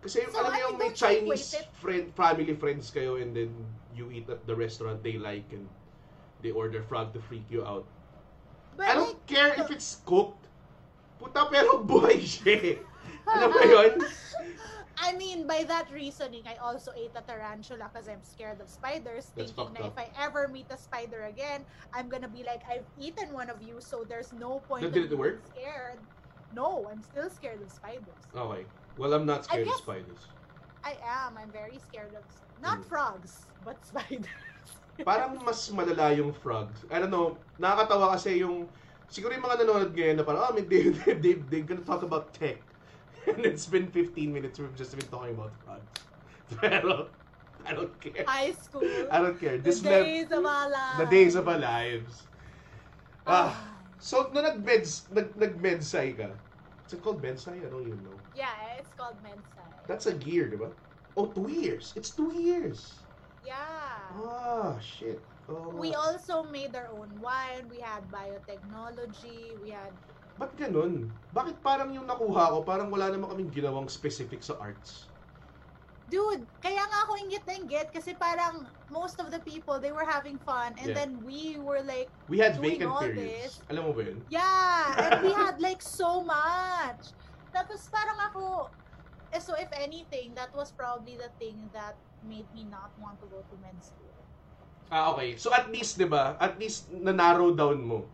Kasi 0.00 0.22
So, 0.30 0.38
alam 0.38 0.52
mo 0.52 0.56
I 0.56 0.62
yung 0.70 0.76
may 0.78 0.90
Chinese 0.94 1.56
friend, 1.82 2.08
family 2.14 2.54
friends 2.54 2.88
kayo 2.94 3.18
and 3.20 3.34
then 3.34 3.50
you 3.92 4.08
eat 4.12 4.28
at 4.30 4.46
the 4.46 4.54
restaurant 4.54 5.02
they 5.02 5.18
like 5.18 5.50
and 5.52 5.66
they 6.40 6.52
order 6.54 6.80
frog 6.82 7.12
to 7.16 7.20
freak 7.20 7.48
you 7.50 7.64
out. 7.66 7.84
But 8.76 8.88
I 8.88 8.94
don't 8.94 9.18
like, 9.18 9.26
care 9.26 9.52
if 9.56 9.68
it's 9.72 9.98
cooked. 10.06 10.46
Puta 11.18 11.48
pero 11.50 11.80
buhay 11.88 12.20
siya 12.22 12.54
eh. 12.60 12.76
Alam 13.26 13.50
mo 13.50 13.62
yun? 13.64 13.92
I 15.06 15.12
mean, 15.16 15.46
by 15.46 15.64
that 15.68 15.92
reasoning, 15.92 16.44
I 16.48 16.56
also 16.56 16.90
ate 16.96 17.12
a 17.16 17.20
tarantula 17.22 17.90
because 17.92 18.08
I'm 18.08 18.24
scared 18.24 18.60
of 18.60 18.68
spiders, 18.70 19.28
That's 19.36 19.52
thinking 19.52 19.74
that 19.76 19.92
if 19.92 19.96
I 19.98 20.08
ever 20.18 20.48
meet 20.48 20.72
a 20.72 20.78
spider 20.78 21.24
again, 21.28 21.64
I'm 21.92 22.08
gonna 22.08 22.28
be 22.32 22.44
like, 22.44 22.64
I've 22.64 22.88
eaten 22.96 23.32
one 23.32 23.50
of 23.50 23.60
you, 23.60 23.80
so 23.80 24.04
there's 24.08 24.32
no 24.32 24.60
point 24.60 24.88
did 24.88 24.96
it 24.96 25.08
being 25.10 25.20
work? 25.20 25.44
scared. 25.52 26.00
No, 26.56 26.88
I'm 26.88 27.02
still 27.04 27.28
scared 27.28 27.60
of 27.60 27.68
spiders. 27.70 28.22
Okay. 28.32 28.64
Well, 28.96 29.12
I'm 29.12 29.28
not 29.28 29.44
scared 29.44 29.68
of 29.68 29.76
spiders. 29.76 30.22
I 30.80 30.96
am. 31.04 31.36
I'm 31.36 31.52
very 31.52 31.76
scared 31.76 32.16
of 32.16 32.24
not 32.64 32.80
Mm. 32.80 32.88
frogs, 32.88 33.44
but 33.60 33.76
spiders. 33.92 34.32
Parang 35.04 35.36
mas 35.44 35.68
malala 35.68 36.16
yung 36.16 36.32
frogs. 36.32 36.88
I 36.88 36.96
don't 36.96 37.12
know, 37.12 37.36
nakakatawa 37.60 38.16
kasi 38.16 38.40
yung, 38.40 38.64
siguro 39.12 39.36
yung 39.36 39.44
mga 39.44 39.60
nanonood 39.60 39.92
ngayon 39.92 40.16
na 40.16 40.24
parang, 40.24 40.48
oh, 40.48 40.52
may, 40.56 40.64
they, 40.64 40.88
they, 41.04 41.12
they, 41.20 41.34
they're 41.52 41.68
gonna 41.68 41.84
talk 41.84 42.00
about 42.00 42.32
tech. 42.32 42.56
And 43.28 43.44
it's 43.44 43.68
been 43.68 43.92
15 43.92 44.32
minutes, 44.32 44.56
we've 44.56 44.72
just 44.72 44.96
been 44.96 45.04
talking 45.12 45.36
about 45.36 45.52
frogs. 45.60 45.92
Pero, 46.64 47.12
I 47.68 47.76
don't 47.76 47.92
care. 48.00 48.24
High 48.24 48.56
school. 48.56 48.86
I 49.12 49.20
don't 49.20 49.36
care. 49.36 49.60
the 49.60 49.68
This 49.68 49.84
lev- 49.84 50.06
days 50.08 50.30
of 50.32 50.46
our 50.46 50.70
lives. 50.72 50.96
the 50.96 51.08
days 51.12 51.34
of 51.36 51.44
our 51.44 51.60
lives. 51.60 52.24
Ah, 53.26 53.52
so, 53.98 54.30
nung 54.32 54.46
nag-meds, 54.48 55.10
nag, 55.12 55.34
nag-medsai 55.36 56.16
ka, 56.16 56.30
Is 56.86 56.94
it 56.94 57.02
called 57.02 57.22
Mensai? 57.22 57.66
I 57.66 57.70
don't 57.70 57.82
even 57.82 58.04
know. 58.04 58.22
Yeah, 58.32 58.54
it's 58.78 58.94
called 58.94 59.18
Mensai. 59.22 59.86
That's 59.90 60.06
a 60.06 60.14
gear, 60.14 60.46
di 60.50 60.56
ba? 60.56 60.70
Oh, 61.18 61.34
two 61.34 61.50
years. 61.50 61.90
It's 61.98 62.14
two 62.14 62.30
years. 62.30 63.02
yeah. 63.42 64.14
Ah, 64.14 64.78
shit. 64.78 65.26
Oh, 65.48 65.74
We 65.78 65.94
also 65.94 66.46
made 66.46 66.74
our 66.74 66.90
own 66.90 67.18
wine. 67.18 67.70
We 67.70 67.78
had 67.82 68.06
biotechnology. 68.10 69.58
We 69.62 69.70
had 69.70 69.98
Ba't 70.36 70.52
ganun? 70.52 71.16
Bakit 71.32 71.64
parang 71.64 71.90
yung 71.96 72.04
nakuha 72.04 72.52
ko, 72.52 72.58
parang 72.62 72.92
wala 72.92 73.08
naman 73.08 73.32
kaming 73.32 73.48
ginawang 73.48 73.88
specific 73.88 74.44
sa 74.44 74.60
arts? 74.60 75.15
Dude, 76.06 76.46
kaya 76.62 76.78
nga 76.78 76.98
ako 77.02 77.12
inggit 77.18 77.44
na 77.50 77.54
inggit 77.58 77.88
kasi 77.90 78.14
parang 78.14 78.62
most 78.86 79.18
of 79.18 79.26
the 79.34 79.42
people, 79.42 79.82
they 79.82 79.90
were 79.90 80.06
having 80.06 80.38
fun 80.38 80.70
and 80.78 80.94
Yeah. 80.94 80.98
then 81.02 81.18
we 81.18 81.58
were 81.58 81.82
like, 81.82 82.14
We 82.30 82.38
had 82.38 82.54
Doing 82.58 82.78
vacant 82.78 82.90
all 82.94 83.02
periods. 83.02 83.58
Alam 83.66 83.90
mo 83.90 83.92
ba 83.94 84.02
yun? 84.06 84.18
yeah, 84.30 84.86
and 85.02 85.26
we 85.26 85.34
had 85.42 85.58
like 85.58 85.82
so 85.82 86.22
much. 86.22 87.10
Tapos 87.50 87.90
parang 87.90 88.18
ako, 88.30 88.42
eh, 89.34 89.42
so 89.42 89.58
if 89.58 89.70
anything, 89.74 90.34
that 90.38 90.54
was 90.54 90.70
probably 90.70 91.18
the 91.18 91.30
thing 91.42 91.70
that 91.74 91.98
made 92.22 92.46
me 92.54 92.62
not 92.66 92.94
want 92.98 93.18
to 93.18 93.26
go 93.26 93.42
to 93.42 93.54
men's 93.58 93.90
school. 93.90 94.14
Ah, 94.86 95.10
okay. 95.10 95.34
So 95.34 95.50
at 95.50 95.66
least, 95.74 95.98
di 95.98 96.06
ba? 96.06 96.38
At 96.38 96.54
least 96.62 96.86
na-narrow 96.94 97.50
down 97.58 97.82
mo. 97.82 98.06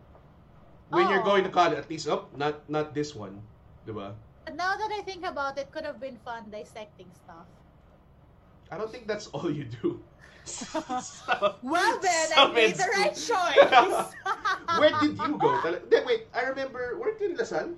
When 0.89 1.09
you're 1.09 1.25
going 1.25 1.45
to 1.45 1.53
college, 1.53 1.77
at 1.77 1.89
least, 1.89 2.05
oh, 2.09 2.29
not 2.37 2.65
not 2.69 2.93
this 2.93 3.13
one. 3.13 3.41
Di 3.85 3.93
ba? 3.93 4.17
But 4.45 4.57
now 4.57 4.73
that 4.77 4.91
I 4.93 5.01
think 5.05 5.25
about 5.25 5.57
it, 5.57 5.69
could 5.73 5.85
have 5.85 6.01
been 6.01 6.17
fun 6.21 6.49
dissecting 6.49 7.13
stuff. 7.13 7.45
I 8.73 8.77
don't 8.77 8.89
think 8.91 9.05
that's 9.05 9.27
all 9.37 9.51
you 9.53 9.65
do. 9.69 10.01
So- 10.49 10.81
Well 11.61 11.99
then, 12.01 12.27
I 12.35 12.49
made 12.51 12.73
the 12.73 12.89
right 12.97 13.13
choice. 13.13 14.09
Where 14.81 14.93
did 14.99 15.13
you 15.13 15.37
go? 15.37 15.61
Wait. 16.09 16.25
I 16.33 16.41
remember, 16.49 16.97
weren't 16.97 17.21
you 17.21 17.29
in 17.29 17.37
Lasal? 17.37 17.77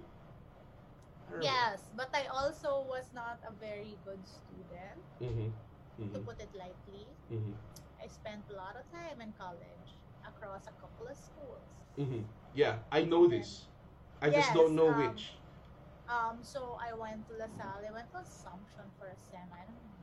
I. 1.36 1.44
Yes, 1.44 1.92
but 2.00 2.08
I 2.16 2.32
also 2.32 2.88
was 2.88 3.12
not 3.14 3.44
a 3.44 3.52
very 3.60 4.00
good 4.08 4.24
student, 4.24 5.04
Mhm. 5.20 5.52
to 6.00 6.04
Mhm. 6.16 6.24
put 6.24 6.40
it 6.40 6.48
lightly. 6.56 7.04
Mhm. 7.28 7.52
I 8.00 8.08
spent 8.08 8.48
a 8.48 8.56
lot 8.56 8.80
of 8.80 8.88
time 8.88 9.20
in 9.20 9.36
college 9.36 9.90
across 10.24 10.64
a 10.72 10.76
couple 10.80 11.12
of 11.12 11.18
schools. 11.20 11.68
Mhm. 12.00 12.24
Yeah, 12.56 12.80
I 12.88 13.04
know 13.04 13.28
this. 13.28 13.68
I 14.24 14.32
just 14.32 14.56
don't 14.56 14.80
know 14.80 14.96
um, 14.96 15.00
which. 15.04 15.36
Um, 16.08 16.40
so 16.40 16.80
I 16.80 16.94
went 16.96 17.28
to 17.28 17.34
LaSalle. 17.36 17.84
I 17.84 17.92
went 17.92 18.08
to 18.16 18.24
Assumption 18.24 18.88
for 18.96 19.12
a 19.12 19.18
sem. 19.28 19.44
I 19.52 19.68
don't 19.68 19.76
know. 19.84 19.95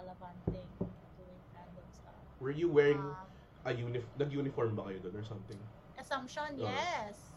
Galavanting, 0.00 0.64
doing 0.80 1.40
random 1.52 1.84
stuff. 1.92 2.16
Were 2.40 2.50
you 2.56 2.68
wearing 2.72 3.04
Um, 3.04 3.28
a 3.68 3.72
uni 3.76 4.00
nag-uniform 4.16 4.72
ba 4.72 4.88
kayo 4.88 4.98
doon 5.04 5.20
or 5.20 5.26
something? 5.28 5.60
Assumption, 6.00 6.56
Oh. 6.56 6.64
yes. 6.64 7.36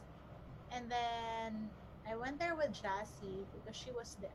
And 0.72 0.88
then 0.88 1.67
I 2.08 2.15
went 2.15 2.39
there 2.39 2.55
with 2.55 2.72
Jassy 2.72 3.43
because 3.51 3.75
she 3.75 3.91
was 3.91 4.15
the 4.24 4.32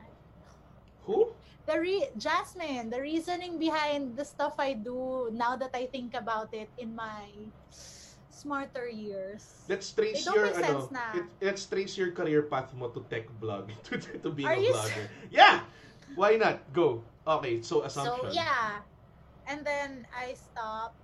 Who? 1.09 1.33
the 1.65 1.81
re- 1.81 2.13
Jasmine. 2.21 2.93
The 2.93 3.01
reasoning 3.01 3.57
behind 3.57 4.13
the 4.13 4.29
stuff 4.29 4.61
I 4.61 4.77
do 4.77 5.33
now 5.33 5.57
that 5.57 5.73
I 5.73 5.89
think 5.89 6.13
about 6.13 6.53
it 6.53 6.69
in 6.77 6.93
my 6.93 7.33
smarter 8.29 8.85
years. 8.93 9.65
Let's 9.73 9.89
trace 9.97 10.21
your 10.29 10.53
ano, 10.53 10.85
it, 11.17 11.25
let's 11.41 11.65
trace 11.65 11.97
your 11.97 12.13
career 12.13 12.45
path 12.45 12.77
mo 12.77 12.93
to 12.93 13.01
tech 13.09 13.25
blog 13.41 13.73
to, 13.89 13.97
to 14.21 14.29
being 14.29 14.53
Are 14.53 14.61
a 14.61 14.69
blogger. 14.69 15.09
Yeah. 15.33 15.65
Why 16.19 16.35
not? 16.35 16.75
Go. 16.75 17.07
Okay, 17.23 17.63
so 17.63 17.87
assumption. 17.87 18.35
So 18.35 18.35
yeah, 18.35 18.83
and 19.47 19.63
then 19.63 20.03
I 20.11 20.35
stopped, 20.35 20.99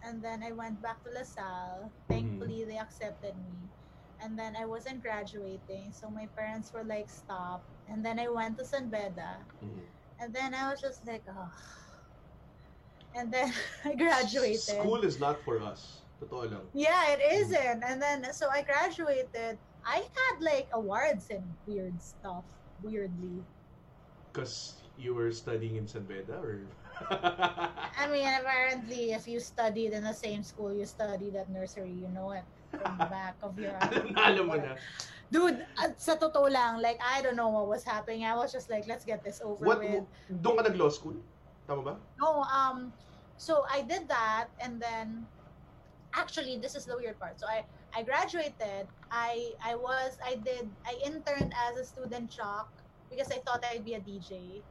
and 0.00 0.24
then 0.24 0.40
I 0.40 0.56
went 0.56 0.80
back 0.80 1.04
to 1.04 1.12
LaSalle. 1.12 1.92
Thankfully, 2.08 2.64
they 2.64 2.78
accepted 2.80 3.36
me, 3.36 3.68
and 4.24 4.38
then 4.38 4.56
I 4.56 4.64
wasn't 4.64 5.04
graduating, 5.04 5.92
so 5.92 6.08
my 6.08 6.32
parents 6.32 6.72
were 6.72 6.86
like, 6.86 7.12
"Stop." 7.12 7.68
And 7.90 8.00
then 8.00 8.16
I 8.16 8.32
went 8.32 8.56
to 8.56 8.64
San 8.64 8.88
Beda, 8.88 9.44
Mhm. 9.60 9.84
and 10.22 10.32
then 10.32 10.54
I 10.56 10.70
was 10.72 10.80
just 10.80 11.04
like, 11.04 11.28
"Oh." 11.28 11.52
And 13.14 13.28
then 13.28 13.52
I 13.84 13.92
graduated. 13.94 14.80
School 14.80 15.04
is 15.04 15.20
not 15.20 15.44
for 15.44 15.60
us. 15.60 16.08
Totoo 16.16 16.48
lang. 16.48 16.64
Yeah, 16.72 17.12
it 17.12 17.20
isn't. 17.20 17.82
And 17.84 18.00
then 18.00 18.24
so 18.32 18.48
I 18.48 18.62
graduated. 18.64 19.60
I 19.84 19.98
had 20.00 20.34
like 20.40 20.70
awards 20.72 21.28
and 21.28 21.58
weird 21.66 22.00
stuff. 22.00 22.46
Weirdly. 22.80 23.44
Because 24.32 24.80
you 24.96 25.14
were 25.14 25.30
studying 25.30 25.76
in 25.76 25.86
San 25.86 26.08
Beda 26.08 26.40
or 26.40 26.64
I 27.10 28.06
mean, 28.10 28.28
apparently, 28.28 29.12
if 29.12 29.26
you 29.26 29.40
studied 29.40 29.92
in 29.92 30.04
the 30.04 30.12
same 30.12 30.42
school 30.42 30.72
you 30.72 30.86
studied 30.86 31.34
at 31.36 31.50
nursery, 31.50 31.90
you 31.90 32.08
know 32.14 32.30
it 32.32 32.44
from 32.70 32.96
the 32.98 33.06
back 33.06 33.34
of 33.42 33.58
your. 33.58 33.72
Nalo 34.16 34.46
mo 34.46 34.54
na. 34.54 34.76
Dude, 35.32 35.64
at 35.80 35.96
sa 36.00 36.14
totoo 36.16 36.46
lang, 36.52 36.78
like, 36.84 37.00
I 37.00 37.22
don't 37.24 37.36
know 37.36 37.48
what 37.48 37.66
was 37.66 37.82
happening. 37.82 38.24
I 38.24 38.36
was 38.36 38.52
just 38.52 38.68
like, 38.68 38.86
let's 38.86 39.04
get 39.04 39.24
this 39.24 39.40
over 39.40 39.64
What 39.64 39.80
with. 39.80 40.04
doon 40.28 40.60
ka 40.60 40.62
nag-law 40.68 40.92
school? 40.92 41.16
Tama 41.64 41.82
ba? 41.82 41.94
No, 42.20 42.44
um, 42.44 42.92
so 43.40 43.64
I 43.64 43.80
did 43.80 44.06
that, 44.12 44.52
and 44.60 44.76
then, 44.76 45.24
actually, 46.12 46.60
this 46.60 46.76
is 46.76 46.84
the 46.84 46.94
weird 47.00 47.16
part. 47.16 47.40
So 47.40 47.48
I, 47.48 47.64
I 47.96 48.04
graduated. 48.04 48.84
I, 49.08 49.56
I 49.64 49.74
was, 49.74 50.20
I 50.20 50.36
did, 50.36 50.68
I 50.84 51.00
interned 51.00 51.56
as 51.56 51.80
a 51.80 51.84
student 51.84 52.28
jock 52.28 52.68
because 53.12 53.30
I 53.30 53.38
thought 53.44 53.60
I'd 53.68 53.84
be 53.84 53.94
a 53.94 54.00
DJ. 54.00 54.62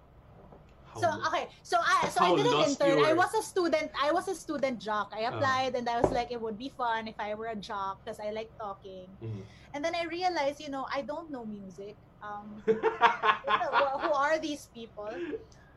How 0.92 1.00
So 1.00 1.08
okay, 1.32 1.48
so 1.64 1.78
I 1.80 2.10
so 2.10 2.20
I 2.26 2.36
didn't 2.36 2.52
intern. 2.68 3.00
I 3.06 3.14
was 3.14 3.32
a 3.38 3.44
student. 3.46 3.92
I 3.96 4.12
was 4.12 4.28
a 4.28 4.36
student 4.36 4.82
jock. 4.82 5.14
I 5.16 5.24
Uh. 5.30 5.38
applied 5.38 5.76
and 5.80 5.88
I 5.88 6.02
was 6.02 6.12
like, 6.12 6.32
it 6.36 6.42
would 6.42 6.58
be 6.58 6.68
fun 6.68 7.08
if 7.08 7.16
I 7.20 7.32
were 7.38 7.48
a 7.48 7.56
jock 7.56 8.04
because 8.04 8.20
I 8.20 8.32
like 8.36 8.52
talking. 8.60 9.08
Mhm. 9.24 9.44
And 9.74 9.80
then 9.86 9.96
I 9.96 10.04
realized, 10.04 10.60
you 10.60 10.68
know, 10.68 10.84
I 10.92 11.00
don't 11.06 11.32
know 11.32 11.46
music. 11.48 11.96
Um, 12.22 12.60
you 12.68 12.76
know, 12.76 13.98
who- 14.04 14.14
are 14.14 14.38
these 14.38 14.68
people? 14.76 15.10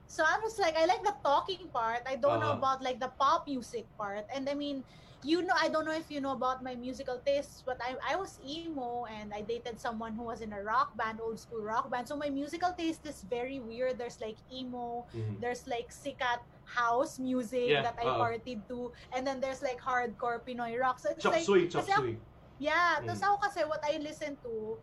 So 0.07 0.21
I 0.27 0.37
was 0.43 0.59
like, 0.59 0.77
I 0.77 0.85
like 0.85 1.01
the 1.07 1.15
talking 1.25 1.71
part. 1.73 2.03
I 2.05 2.17
don't 2.19 2.41
know 2.43 2.53
Uh-huh. 2.53 2.61
about 2.61 2.83
like 2.83 2.99
the 3.01 3.09
pop 3.17 3.47
music 3.47 3.87
part. 3.97 4.27
And 4.35 4.51
I 4.51 4.55
mean, 4.59 4.83
you 5.25 5.41
know, 5.41 5.57
I 5.57 5.73
don't 5.73 5.89
know 5.89 5.97
if 5.97 6.11
you 6.13 6.21
know 6.21 6.37
about 6.37 6.63
my 6.63 6.77
musical 6.77 7.17
tastes, 7.25 7.65
but 7.65 7.81
I, 7.81 7.97
I 8.13 8.17
was 8.21 8.37
emo 8.45 9.09
and 9.09 9.33
I 9.33 9.41
dated 9.41 9.81
someone 9.81 10.13
who 10.15 10.25
was 10.29 10.45
in 10.45 10.53
a 10.53 10.61
rock 10.63 10.93
band, 10.97 11.19
old 11.19 11.41
school 11.41 11.65
rock 11.65 11.91
band. 11.91 12.07
So 12.07 12.17
my 12.17 12.29
musical 12.29 12.77
taste 12.77 13.09
is 13.09 13.25
very 13.25 13.59
weird. 13.59 13.97
There's 13.97 14.21
like 14.21 14.37
emo, 14.53 15.09
Mhm. 15.17 15.41
there's 15.41 15.65
like 15.67 15.89
sikat 15.89 16.45
house 16.77 17.17
music 17.19 17.73
Yeah, 17.73 17.83
that 17.89 17.97
I 17.97 18.05
uh-uh. 18.05 18.21
partied 18.21 18.69
to, 18.69 18.93
and 19.17 19.25
then 19.27 19.41
there's 19.41 19.65
like 19.65 19.81
hardcore 19.81 20.45
Pinoy 20.45 20.77
rock. 20.77 21.01
So 21.01 21.09
it's 21.11 21.25
Chop 21.25 21.33
like, 21.33 21.45
suey, 21.49 21.69
chop 21.73 21.89
suey. 21.89 22.21
yeah, 22.61 23.01
Mm. 23.01 23.09
tapos 23.09 23.21
ako 23.25 23.37
kasi 23.49 23.61
what 23.65 23.81
I 23.85 23.97
listen 24.05 24.37
to, 24.45 24.77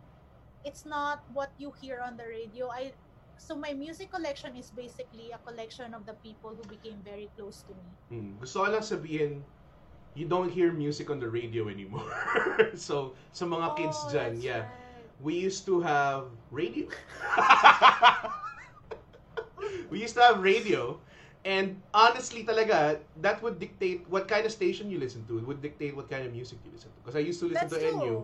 it's 0.66 0.86
not 0.86 1.22
what 1.30 1.54
you 1.62 1.70
hear 1.78 2.02
on 2.02 2.18
the 2.18 2.26
radio. 2.26 2.70
I 2.74 2.98
so 3.38 3.58
my 3.58 3.74
music 3.74 4.10
collection 4.14 4.54
is 4.58 4.70
basically 4.70 5.34
a 5.34 5.42
collection 5.42 5.94
of 5.98 6.06
the 6.06 6.14
people 6.22 6.54
who 6.54 6.66
became 6.70 7.02
very 7.02 7.30
close 7.34 7.62
to 7.66 7.74
me. 7.74 7.90
Hmm. 8.10 8.38
Gusto 8.38 8.62
ko 8.62 8.70
lang 8.70 8.86
sabihin, 8.86 9.42
you 10.14 10.28
don't 10.28 10.52
hear 10.52 10.72
music 10.72 11.10
on 11.10 11.20
the 11.20 11.30
radio 11.30 11.70
anymore. 11.70 12.12
so, 12.76 13.14
sa 13.32 13.46
mga 13.46 13.78
kids 13.78 13.96
Oh, 13.96 14.10
dyan, 14.12 14.32
that's 14.36 14.44
yeah. 14.44 14.60
right. 14.68 14.72
We 15.22 15.38
used 15.38 15.66
to 15.70 15.80
have 15.82 16.34
radio. 16.50 16.90
we 19.90 20.02
used 20.02 20.16
to 20.16 20.22
have 20.22 20.42
radio. 20.42 21.00
And 21.42 21.82
honestly 21.94 22.46
talaga, 22.46 23.02
that 23.22 23.42
would 23.42 23.58
dictate 23.58 24.06
what 24.10 24.28
kind 24.30 24.46
of 24.46 24.52
station 24.54 24.90
you 24.90 25.02
listen 25.02 25.26
to. 25.26 25.42
It 25.42 25.46
would 25.46 25.62
dictate 25.62 25.96
what 25.96 26.10
kind 26.10 26.26
of 26.26 26.34
music 26.34 26.62
you 26.66 26.72
listen 26.74 26.90
to. 26.94 26.98
Because 27.02 27.18
I 27.18 27.24
used 27.26 27.40
to 27.42 27.50
listen 27.50 27.70
That's 27.70 27.82
to 27.82 27.90
true. 27.90 27.98
NU. 27.98 28.16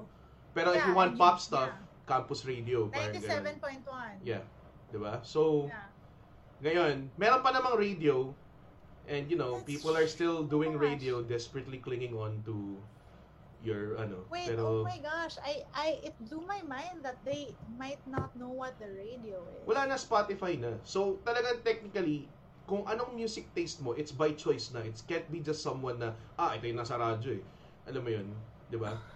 Pero 0.53 0.73
if 0.73 0.81
Yeah, 0.81 0.89
you 0.89 0.93
want 0.93 1.13
NU, 1.13 1.17
pop 1.21 1.37
stuff, 1.41 1.69
yeah. 1.69 2.05
campus 2.05 2.45
radio. 2.45 2.89
Parang 2.89 3.13
ganun. 3.13 3.85
97.1. 3.85 4.21
Yeah. 4.21 4.41
Diba? 4.93 5.21
So, 5.25 5.69
Yeah. 5.69 5.85
ngayon, 6.61 7.09
meron 7.17 7.41
pa 7.41 7.53
namang 7.53 7.77
radio. 7.77 8.33
And 9.07 9.31
you 9.31 9.39
know, 9.39 9.63
people 9.63 9.95
are 9.95 10.07
still 10.07 10.43
doing 10.43 10.75
radio, 10.75 11.23
desperately 11.23 11.79
clinging 11.79 12.11
on 12.13 12.43
to 12.43 12.75
your, 13.63 13.95
ano. 13.97 14.27
Wait, 14.29 14.51
pero, 14.51 14.81
oh 14.81 14.83
my 14.83 14.99
gosh. 14.99 15.39
I 15.41 15.63
I 15.73 15.87
it 16.03 16.13
blew 16.27 16.43
my 16.43 16.59
mind 16.67 17.01
that 17.07 17.17
they 17.23 17.55
might 17.79 18.03
not 18.05 18.35
know 18.35 18.51
what 18.51 18.75
the 18.77 18.91
radio 18.91 19.39
is. 19.57 19.63
wala 19.63 19.87
na 19.87 19.95
Spotify 19.95 20.59
na. 20.59 20.75
So, 20.83 21.23
talagang 21.23 21.63
technically, 21.63 22.27
kung 22.67 22.83
anong 22.83 23.15
music 23.15 23.47
taste 23.55 23.79
mo, 23.79 23.95
it's 23.95 24.11
by 24.11 24.35
choice 24.35 24.75
na. 24.75 24.83
It 24.83 24.99
can't 25.07 25.25
be 25.31 25.39
just 25.39 25.63
someone 25.63 26.03
na, 26.03 26.11
ah, 26.35 26.51
ito 26.53 26.67
yung 26.67 26.83
nasa 26.83 26.99
radyo 26.99 27.39
eh. 27.39 27.43
Alam 27.87 28.01
mo 28.03 28.11
yun, 28.11 28.27
di 28.67 28.77
ba? 28.77 28.91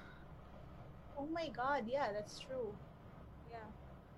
Oh 1.21 1.29
my 1.29 1.53
god, 1.53 1.85
yeah, 1.85 2.09
that's 2.09 2.41
true. 2.41 2.73
Yeah. 3.53 3.67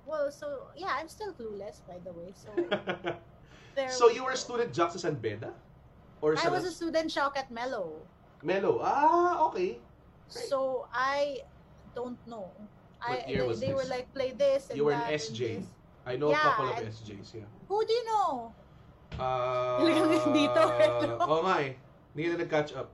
Well, 0.08 0.32
so 0.32 0.72
yeah, 0.72 0.96
I'm 0.96 1.12
still 1.12 1.36
clueless 1.36 1.84
by 1.84 2.00
the 2.00 2.16
way. 2.16 2.32
So 2.32 2.48
there 3.76 3.90
so, 3.90 4.08
we 4.08 4.16
you 4.16 4.24
were 4.24 4.32
a 4.32 4.38
student 4.38 4.74
jock 4.74 4.96
and 5.04 5.22
Beda? 5.22 5.54
Or 6.22 6.36
I 6.40 6.50
was 6.50 6.64
a 6.64 6.72
student 6.72 7.12
shock 7.12 7.36
at 7.38 7.52
Mellow. 7.52 8.00
Mellow? 8.42 8.80
Ah, 8.82 9.44
okay. 9.52 9.78
Right. 9.78 10.48
So 10.48 10.88
I 10.94 11.44
don't 11.96 12.20
know. 12.28 12.48
What 13.04 13.28
I 13.28 13.30
year 13.30 13.42
they, 13.44 13.48
was 13.48 13.60
they 13.60 13.74
were 13.74 13.88
like 13.92 14.08
play 14.14 14.32
this 14.32 14.70
and 14.70 14.78
You 14.78 14.86
were 14.86 14.96
an 14.96 15.04
that 15.04 15.20
SJ. 15.20 15.64
I 16.06 16.16
know 16.16 16.32
a 16.32 16.36
couple 16.36 16.70
of 16.70 16.78
I- 16.80 16.88
SJs, 16.88 17.44
yeah. 17.44 17.48
Who 17.68 17.86
do 17.86 17.92
you 17.94 18.06
know? 18.06 18.54
Uh, 19.20 19.84
dito. 20.34 20.64
Oo 21.30 21.46
nga 21.46 21.56
eh. 21.62 21.76
Hindi 22.16 22.34
na 22.34 22.36
nag-catch 22.42 22.74
up. 22.76 22.90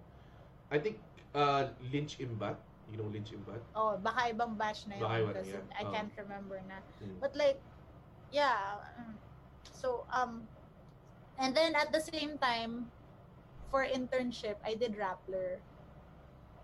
I 0.70 0.78
think 0.78 1.00
uh, 1.34 1.70
Lynch 1.94 2.20
Imbat 2.20 2.58
You 2.92 2.98
know 2.98 3.10
Lynch 3.14 3.32
Imbat? 3.32 3.62
Oh, 3.78 3.98
baka 4.02 4.34
ibang 4.34 4.58
batch 4.58 4.90
na 4.90 4.98
yun. 4.98 5.04
Baka 5.06 5.16
iba 5.22 5.30
na 5.30 5.40
kasi 5.40 5.54
yan. 5.54 5.66
I 5.78 5.84
Oh. 5.86 5.92
can't 5.94 6.14
remember 6.18 6.58
na. 6.66 6.78
Mm. 7.02 7.18
But 7.22 7.34
like, 7.38 7.62
yeah. 8.34 8.82
mm. 8.98 9.14
So, 9.70 10.10
um, 10.10 10.50
and 11.40 11.56
then 11.56 11.74
at 11.76 11.92
the 11.92 12.02
same 12.04 12.38
time, 12.38 12.92
for 13.72 13.86
internship, 13.86 14.56
I 14.66 14.76
did 14.76 14.98
Rappler. 14.98 15.62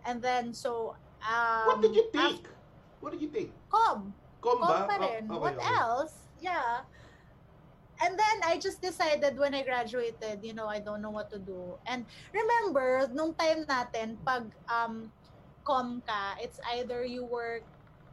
And 0.06 0.22
then, 0.22 0.54
so, 0.54 0.96
um, 1.24 1.66
What 1.66 1.82
did 1.82 1.96
you 1.96 2.10
take? 2.14 2.46
What 3.00 3.12
did 3.14 3.22
you 3.22 3.30
take? 3.30 3.54
Com. 3.70 4.14
Com 4.42 4.58
Com 4.58 4.86
pa 4.86 4.98
Oh, 5.00 5.06
okay, 5.06 5.22
What 5.26 5.58
okay. 5.58 5.74
else? 5.74 6.14
Yeah. 6.42 6.86
And 8.04 8.20
then 8.20 8.38
I 8.44 8.60
just 8.60 8.82
decided 8.82 9.40
when 9.40 9.56
I 9.56 9.64
graduated, 9.64 10.44
you 10.44 10.54
know, 10.54 10.68
I 10.68 10.80
don't 10.80 11.02
know 11.02 11.10
what 11.10 11.32
to 11.32 11.40
do. 11.40 11.80
And 11.88 12.06
remember, 12.36 13.08
nung 13.16 13.34
time 13.40 13.64
natin, 13.66 14.20
pag 14.28 14.52
um, 14.68 15.08
com 15.64 16.04
ka, 16.04 16.36
it's 16.44 16.60
either 16.76 17.08
you 17.08 17.24
work 17.24 17.64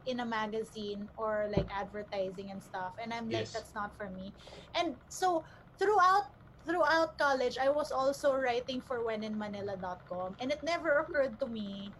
in 0.07 0.19
a 0.23 0.25
magazine 0.25 1.07
or 1.19 1.51
like 1.51 1.67
advertising 1.67 2.51
and 2.51 2.63
stuff. 2.63 2.95
And 2.95 3.11
I'm 3.11 3.27
like, 3.29 3.51
that's 3.51 3.75
not 3.75 3.91
for 3.99 4.09
me. 4.09 4.31
And 4.75 4.95
so 5.11 5.43
throughout 5.77 6.31
throughout 6.65 7.17
college, 7.17 7.57
I 7.59 7.69
was 7.69 7.91
also 7.91 8.35
writing 8.35 8.81
for 8.81 8.99
wheninmanila.com. 9.03 10.35
And 10.39 10.51
it 10.51 10.63
never 10.63 10.99
occurred 11.03 11.39
to 11.39 11.47
me 11.47 11.91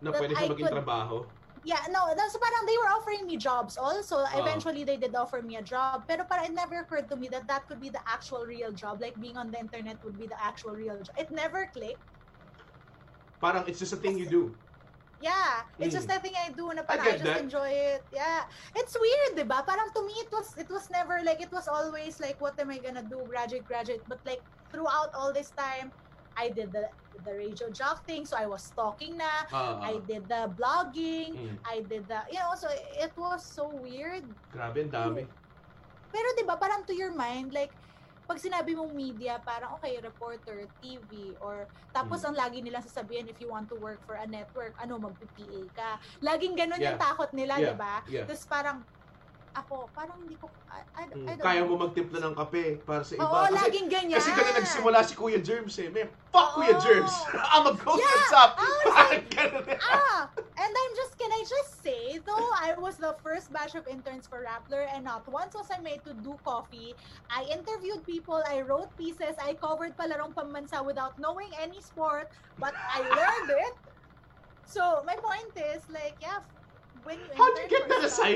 Na 0.00 0.12
that 0.12 0.20
pwede 0.22 0.32
siya 0.36 0.44
I 0.44 0.48
maging 0.48 0.68
could- 0.68 0.76
trabaho. 0.84 1.26
Yeah, 1.60 1.84
no, 1.92 2.08
that's 2.16 2.32
parang 2.40 2.64
they 2.64 2.72
were 2.80 2.88
offering 2.88 3.28
me 3.28 3.36
jobs 3.36 3.76
also. 3.76 4.24
Oo. 4.24 4.40
Eventually, 4.40 4.80
they 4.80 4.96
did 4.96 5.12
offer 5.12 5.44
me 5.44 5.60
a 5.60 5.64
job. 5.64 6.08
Pero 6.08 6.24
parang 6.24 6.48
it 6.48 6.56
never 6.56 6.80
occurred 6.80 7.04
to 7.12 7.16
me 7.20 7.28
that 7.28 7.44
that 7.52 7.68
could 7.68 7.76
be 7.84 7.92
the 7.92 8.00
actual 8.08 8.48
real 8.48 8.72
job. 8.72 8.96
Like 8.96 9.12
being 9.20 9.36
on 9.36 9.52
the 9.52 9.60
internet 9.60 10.00
would 10.00 10.16
be 10.16 10.24
the 10.24 10.40
actual 10.40 10.72
real 10.72 10.96
job. 11.04 11.12
It 11.20 11.28
never 11.28 11.68
clicked. 11.68 12.00
Parang 13.44 13.68
it's 13.68 13.76
just 13.76 13.92
a 13.92 14.00
thing 14.00 14.16
you 14.16 14.24
do. 14.24 14.56
Yeah, 15.20 15.68
it's 15.76 15.92
Mm. 15.92 15.98
just 16.00 16.08
nothing 16.08 16.32
I 16.32 16.48
do 16.48 16.72
na 16.72 16.80
I 16.80 16.96
parang 16.96 17.04
I, 17.04 17.10
get 17.12 17.20
just 17.20 17.28
that. 17.36 17.44
enjoy 17.44 17.68
it. 17.68 18.00
Yeah. 18.08 18.48
It's 18.72 18.96
weird, 18.96 19.36
'di 19.36 19.44
ba? 19.44 19.60
Parang 19.62 19.92
to 19.92 20.00
me 20.00 20.16
it 20.16 20.32
was 20.32 20.56
it 20.56 20.64
was 20.72 20.88
never 20.88 21.20
like 21.20 21.44
it 21.44 21.52
was 21.52 21.68
always 21.68 22.16
like 22.24 22.40
what 22.40 22.56
am 22.56 22.72
I 22.72 22.80
gonna 22.80 23.04
do? 23.04 23.20
Graduate, 23.28 23.68
graduate. 23.68 24.00
But 24.08 24.24
like 24.24 24.40
throughout 24.72 25.12
all 25.12 25.28
this 25.28 25.52
time, 25.52 25.92
I 26.40 26.48
did 26.48 26.72
the 26.72 26.88
the 27.28 27.36
radio 27.36 27.68
jock 27.68 28.08
thing, 28.08 28.24
so 28.24 28.32
I 28.40 28.48
was 28.48 28.72
talking 28.72 29.20
na. 29.20 29.28
Ah, 29.52 29.76
I 29.84 30.00
did 30.08 30.24
the 30.24 30.48
blogging. 30.56 31.36
mm. 31.36 31.56
I 31.68 31.84
did 31.84 32.08
the, 32.08 32.24
you 32.32 32.40
know, 32.40 32.56
so 32.56 32.72
it 32.72 33.12
was 33.12 33.44
so 33.44 33.68
weird. 33.68 34.24
Grabe, 34.56 34.88
ang 34.88 34.92
dami. 34.94 35.28
Pero 36.08 36.26
'di 36.32 36.48
ba 36.48 36.56
parang 36.56 36.80
to 36.88 36.96
your 36.96 37.12
mind 37.12 37.52
like 37.52 37.76
pag 38.30 38.38
sinabi 38.38 38.78
mong 38.78 38.94
media, 38.94 39.42
parang 39.42 39.74
okay, 39.74 39.98
reporter, 39.98 40.70
TV, 40.78 41.34
or 41.42 41.66
tapos 41.90 42.22
Mm. 42.22 42.26
ang 42.30 42.36
lagi 42.38 42.58
nilang 42.62 42.86
sasabihin 42.86 43.26
if 43.26 43.34
you 43.42 43.50
want 43.50 43.66
to 43.66 43.74
work 43.82 43.98
for 44.06 44.14
a 44.14 44.26
network, 44.30 44.70
ano, 44.78 45.02
mag-PA 45.02 45.62
ka. 45.74 45.90
Laging 46.22 46.54
ganun 46.54 46.78
yung 46.78 46.94
Yeah. 46.94 47.02
takot 47.10 47.26
nila, 47.34 47.58
Yeah. 47.58 47.66
'di 47.66 47.74
ba? 47.74 47.94
Yeah. 48.06 48.26
Tapos 48.30 48.46
parang 48.46 48.86
ako, 49.50 49.90
parang 49.90 50.14
hindi 50.22 50.38
ko 50.38 50.46
I, 50.70 50.80
I. 50.94 51.02
I 51.02 51.06
don't 51.10 51.42
Kaya 51.42 51.60
know. 51.66 51.74
mo 51.74 51.84
magtimpla 51.84 52.18
ng 52.22 52.34
kape 52.38 52.78
para 52.80 53.02
sa 53.02 53.18
iba. 53.18 53.26
Oo, 53.26 53.42
kasi, 53.42 53.58
laging 53.58 53.88
ganyan. 53.90 54.16
kasi 54.16 54.30
ganun 54.30 54.54
nagsimula 54.54 54.98
si 55.02 55.14
Kuya 55.14 55.40
Germs 55.42 55.74
eh. 55.76 55.90
Man, 55.90 56.06
fuck 56.30 56.54
Kuya 56.54 56.78
Oo. 56.78 56.82
Germs. 56.82 57.14
I'm 57.54 57.66
a 57.66 57.74
ghost 57.74 57.98
Yeah, 57.98 58.14
what's 58.14 58.34
up. 58.42 58.50
Parang 58.86 59.24
ganun 59.26 59.64
eh. 59.66 59.78
ah, 59.82 60.30
and 60.36 60.70
I'm 60.70 60.92
just, 60.94 61.18
can 61.18 61.26
I 61.28 61.42
just 61.42 61.82
say, 61.82 62.22
though, 62.22 62.48
I 62.54 62.78
was 62.78 62.94
the 62.96 63.18
first 63.18 63.50
batch 63.50 63.74
of 63.74 63.90
interns 63.90 64.30
for 64.30 64.46
Rappler, 64.46 64.86
and 64.94 65.02
not 65.02 65.26
once 65.26 65.58
was 65.58 65.66
I 65.66 65.82
made 65.82 66.06
to 66.06 66.14
do 66.14 66.38
coffee. 66.46 66.94
I 67.26 67.42
interviewed 67.50 68.06
people, 68.06 68.38
I 68.46 68.62
wrote 68.62 68.94
pieces, 68.94 69.34
I 69.42 69.58
covered 69.58 69.98
palarong 69.98 70.38
pambansa 70.38 70.78
without 70.86 71.18
knowing 71.18 71.50
any 71.58 71.82
sport, 71.82 72.30
but 72.62 72.72
I 72.78 73.02
learned 73.18 73.50
it. 73.50 73.74
So, 74.64 75.02
my 75.02 75.18
point 75.18 75.50
is, 75.58 75.82
like, 75.90 76.14
yeah, 76.22 76.38
when 77.02 77.18
you 77.18 77.26
How'd 77.34 77.58
you 77.58 77.66
intern 77.66 77.74
get 77.74 77.82
that 77.90 78.06
stuff- 78.06 78.30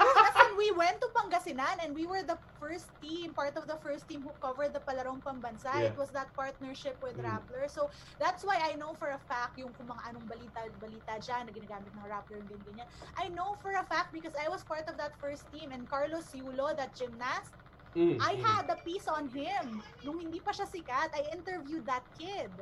Kasi 0.00 0.44
we 0.56 0.70
went 0.72 1.00
to 1.00 1.08
Pangasinan 1.16 1.80
and 1.84 1.94
we 1.94 2.06
were 2.06 2.22
the 2.22 2.38
first 2.58 2.88
team, 3.00 3.32
part 3.32 3.56
of 3.56 3.66
the 3.66 3.76
first 3.80 4.08
team 4.08 4.22
who 4.22 4.32
covered 4.40 4.72
the 4.72 4.80
Palarong 4.80 5.22
Pambansa. 5.22 5.72
Yeah. 5.76 5.92
It 5.92 5.96
was 5.96 6.10
that 6.16 6.32
partnership 6.36 6.96
with 7.02 7.16
Mm. 7.20 7.26
Rappler. 7.26 7.68
So 7.68 7.90
that's 8.18 8.44
why 8.44 8.60
I 8.60 8.76
know 8.76 8.94
for 8.94 9.12
a 9.12 9.20
fact 9.28 9.58
yung 9.58 9.72
kung 9.74 9.88
mga 9.88 10.02
anong 10.12 10.26
balita, 10.30 10.60
balita 10.78 11.18
dyan 11.20 11.48
na 11.48 11.52
ginagamit 11.52 11.90
ng 11.92 12.06
Rappler 12.06 12.40
yung 12.44 12.50
ganyan, 12.50 12.84
ganyan. 12.84 12.88
I 13.18 13.28
know 13.32 13.56
for 13.60 13.72
a 13.76 13.84
fact 13.84 14.12
because 14.12 14.36
I 14.38 14.48
was 14.48 14.62
part 14.64 14.86
of 14.88 14.96
that 14.96 15.16
first 15.18 15.48
team 15.50 15.72
and 15.72 15.88
Carlos 15.88 16.30
Yulo, 16.32 16.72
that 16.76 16.94
gymnast, 16.94 17.52
Mm, 17.90 18.22
I 18.22 18.38
mm. 18.38 18.42
had 18.46 18.70
a 18.70 18.78
piece 18.86 19.10
on 19.10 19.26
him. 19.34 19.82
Nung 20.06 20.22
hindi 20.22 20.38
pa 20.38 20.54
siya 20.54 20.62
sikat, 20.62 21.10
I 21.10 21.26
interviewed 21.34 21.82
that 21.90 22.06
kid. 22.14 22.54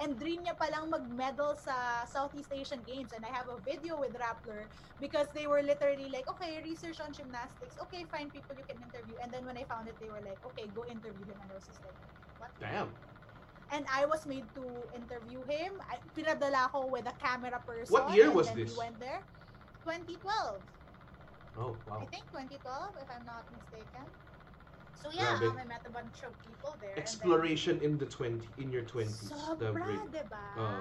And 0.00 0.18
dream 0.20 0.44
niya 0.44 0.52
palang 0.60 0.92
mag-medal 0.92 1.56
sa 1.56 2.04
Southeast 2.04 2.52
Asian 2.52 2.84
Games. 2.84 3.16
And 3.16 3.24
I 3.24 3.32
have 3.32 3.48
a 3.48 3.56
video 3.64 3.96
with 3.96 4.12
Rappler 4.12 4.68
because 5.00 5.26
they 5.32 5.46
were 5.46 5.62
literally 5.64 6.12
like, 6.12 6.28
okay, 6.36 6.60
research 6.64 7.00
on 7.00 7.12
gymnastics. 7.16 7.80
Okay, 7.88 8.04
find 8.12 8.28
people 8.28 8.52
you 8.56 8.66
can 8.68 8.76
interview. 8.82 9.16
And 9.22 9.32
then 9.32 9.48
when 9.48 9.56
I 9.56 9.64
found 9.64 9.88
it, 9.88 9.96
they 10.00 10.12
were 10.12 10.20
like, 10.20 10.38
okay, 10.52 10.68
go 10.76 10.84
interview 10.84 11.24
him. 11.24 11.38
And 11.40 11.48
I 11.48 11.54
was 11.56 11.64
just 11.64 11.80
like, 11.80 11.96
what? 12.38 12.52
Damn. 12.60 12.92
And 13.72 13.84
I 13.90 14.04
was 14.06 14.26
made 14.26 14.46
to 14.54 14.64
interview 14.94 15.42
him. 15.48 15.80
I, 15.90 15.98
pinadala 16.14 16.70
ko 16.70 16.86
with 16.86 17.08
a 17.08 17.16
camera 17.18 17.58
person. 17.66 17.90
What 17.90 18.14
year 18.14 18.30
was 18.30 18.52
this? 18.52 18.76
We 18.76 18.78
went 18.78 19.00
there. 19.00 19.24
2012. 19.82 20.60
Oh, 21.58 21.74
wow. 21.88 22.04
I 22.04 22.06
think 22.12 22.28
2012, 22.30 22.62
if 23.00 23.08
I'm 23.08 23.24
not 23.24 23.42
mistaken. 23.48 24.04
So 24.96 25.12
yeah, 25.12 25.36
Grabe. 25.36 25.60
I 25.60 25.64
met 25.68 25.84
a 25.84 25.92
bunch 25.92 26.24
of 26.24 26.32
people 26.40 26.72
there. 26.80 26.96
Exploration 26.96 27.78
in 27.84 27.98
the 28.00 28.06
20, 28.08 28.48
in 28.56 28.72
your 28.72 28.82
20s. 28.82 29.28
The 29.28 29.36
Sobra, 29.36 29.72
break. 29.76 30.00
diba? 30.08 30.44
Oo. 30.56 30.80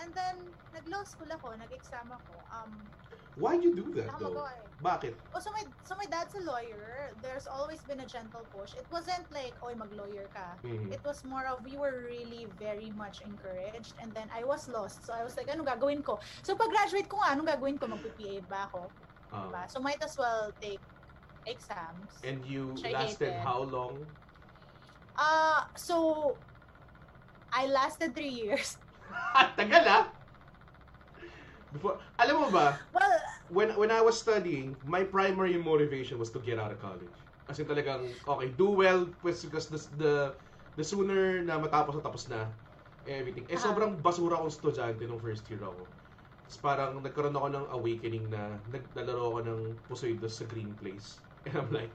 And 0.00 0.10
then, 0.16 0.36
nag-law 0.72 1.04
school 1.04 1.28
ako, 1.28 1.54
nag-exam 1.60 2.08
ako. 2.10 2.34
Um, 2.50 2.88
Why'd 3.36 3.62
you 3.62 3.76
do 3.76 3.92
that 3.94 4.16
though? 4.18 4.32
magawa 4.32 4.48
eh. 4.58 4.66
Bakit? 4.80 5.14
Oh, 5.36 5.40
so 5.44 5.52
my, 5.52 5.62
so 5.84 5.92
my 5.94 6.08
dad's 6.08 6.32
a 6.34 6.42
lawyer. 6.42 7.12
There's 7.20 7.46
always 7.46 7.84
been 7.84 8.00
a 8.00 8.08
gentle 8.08 8.48
push. 8.50 8.72
It 8.74 8.88
wasn't 8.90 9.28
like, 9.30 9.54
oy, 9.62 9.76
mag-lawyer 9.76 10.26
ka. 10.32 10.56
Mhm. 10.64 10.90
It 10.90 11.04
was 11.04 11.20
more 11.22 11.44
of, 11.46 11.60
we 11.62 11.76
were 11.76 12.08
really 12.08 12.48
very 12.58 12.90
much 12.90 13.20
encouraged. 13.22 13.94
And 14.00 14.10
then, 14.16 14.26
I 14.34 14.42
was 14.42 14.66
lost. 14.72 15.04
So, 15.06 15.12
I 15.12 15.22
was 15.22 15.36
like, 15.36 15.52
ano 15.52 15.62
gagawin 15.62 16.02
ko? 16.02 16.18
So, 16.42 16.56
pag-graduate 16.56 17.06
ko 17.06 17.20
nga, 17.22 17.36
anong 17.36 17.46
gagawin 17.52 17.76
ko? 17.78 17.86
Mag-PPA 17.92 18.48
ba 18.48 18.66
ako? 18.72 18.90
Ah. 19.30 19.46
Diba? 19.46 19.62
So, 19.68 19.78
might 19.84 20.00
as 20.02 20.16
well 20.18 20.48
take 20.58 20.80
exams. 21.46 22.12
and 22.24 22.44
you 22.44 22.76
Which 22.76 22.92
lasted 22.92 23.32
how 23.40 23.62
long? 23.64 24.04
Uh, 25.16 25.64
so, 25.76 26.36
I 27.52 27.66
lasted 27.66 28.14
three 28.14 28.32
years. 28.32 28.78
Tagal 29.58 29.84
ah! 29.84 30.04
Before, 31.70 32.02
alam 32.18 32.34
mo 32.34 32.48
ba, 32.50 32.74
Well, 32.90 33.14
when 33.46 33.68
when 33.78 33.90
I 33.94 34.02
was 34.02 34.18
studying, 34.18 34.74
my 34.82 35.06
primary 35.06 35.54
motivation 35.54 36.18
was 36.18 36.34
to 36.34 36.42
get 36.42 36.58
out 36.58 36.74
of 36.74 36.82
college. 36.82 37.14
Kasi 37.46 37.62
talagang, 37.62 38.10
okay, 38.26 38.48
do 38.54 38.70
well, 38.70 39.06
pues, 39.22 39.42
because 39.42 39.66
the, 39.70 39.78
the, 39.98 40.14
the 40.74 40.84
sooner 40.86 41.42
na 41.42 41.58
matapos 41.58 41.98
na 41.98 42.02
tapos 42.02 42.26
na, 42.30 42.46
everything. 43.06 43.46
Eh, 43.50 43.54
Ah. 43.54 43.62
sobrang 43.70 43.98
basura 43.98 44.38
akong 44.38 44.50
estudyante 44.50 45.02
nung 45.06 45.18
first 45.22 45.46
year 45.50 45.62
ako. 45.62 45.86
Tapos 46.46 46.58
parang 46.58 46.98
nagkaroon 46.98 47.34
ako 47.34 47.48
ng 47.50 47.66
awakening 47.70 48.26
na 48.30 48.58
naglalaro 48.70 49.22
ako 49.30 49.38
ng 49.46 49.60
Pusoy 49.86 50.14
Dos 50.18 50.38
sa 50.38 50.46
Green 50.46 50.74
Place. 50.78 51.22
And 51.46 51.56
I'm 51.56 51.70
like, 51.72 51.90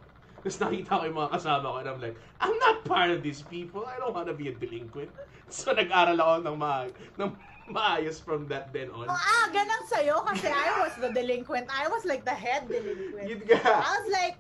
tapos 0.46 0.58
nakita 0.62 0.90
ko 0.94 1.04
yung 1.10 1.18
mga 1.18 1.32
kasama 1.38 1.66
ko 1.74 1.78
and 1.82 1.88
I'm 1.90 2.02
like, 2.02 2.18
I'm 2.42 2.58
not 2.62 2.86
part 2.86 3.10
of 3.10 3.22
these 3.26 3.42
people. 3.42 3.86
I 3.86 3.98
don't 3.98 4.14
wanna 4.14 4.34
be 4.34 4.50
a 4.50 4.54
delinquent. 4.54 5.10
So 5.50 5.74
nag-aral 5.74 6.18
ako 6.18 6.34
ng, 6.46 6.58
ma 6.58 6.86
ng 7.18 7.30
maayos 7.70 8.22
from 8.22 8.46
that 8.50 8.70
then 8.74 8.90
on. 8.94 9.10
Oh, 9.10 9.14
ah, 9.14 9.46
ganang 9.50 9.86
sa'yo 9.90 10.22
kasi 10.26 10.50
I 10.50 10.86
was 10.86 10.94
the 11.02 11.10
delinquent. 11.14 11.66
I 11.70 11.90
was 11.90 12.06
like 12.06 12.22
the 12.26 12.34
head 12.34 12.70
delinquent. 12.70 13.26
Yun. 13.26 13.42
I 13.66 13.90
was 14.02 14.08
like, 14.14 14.38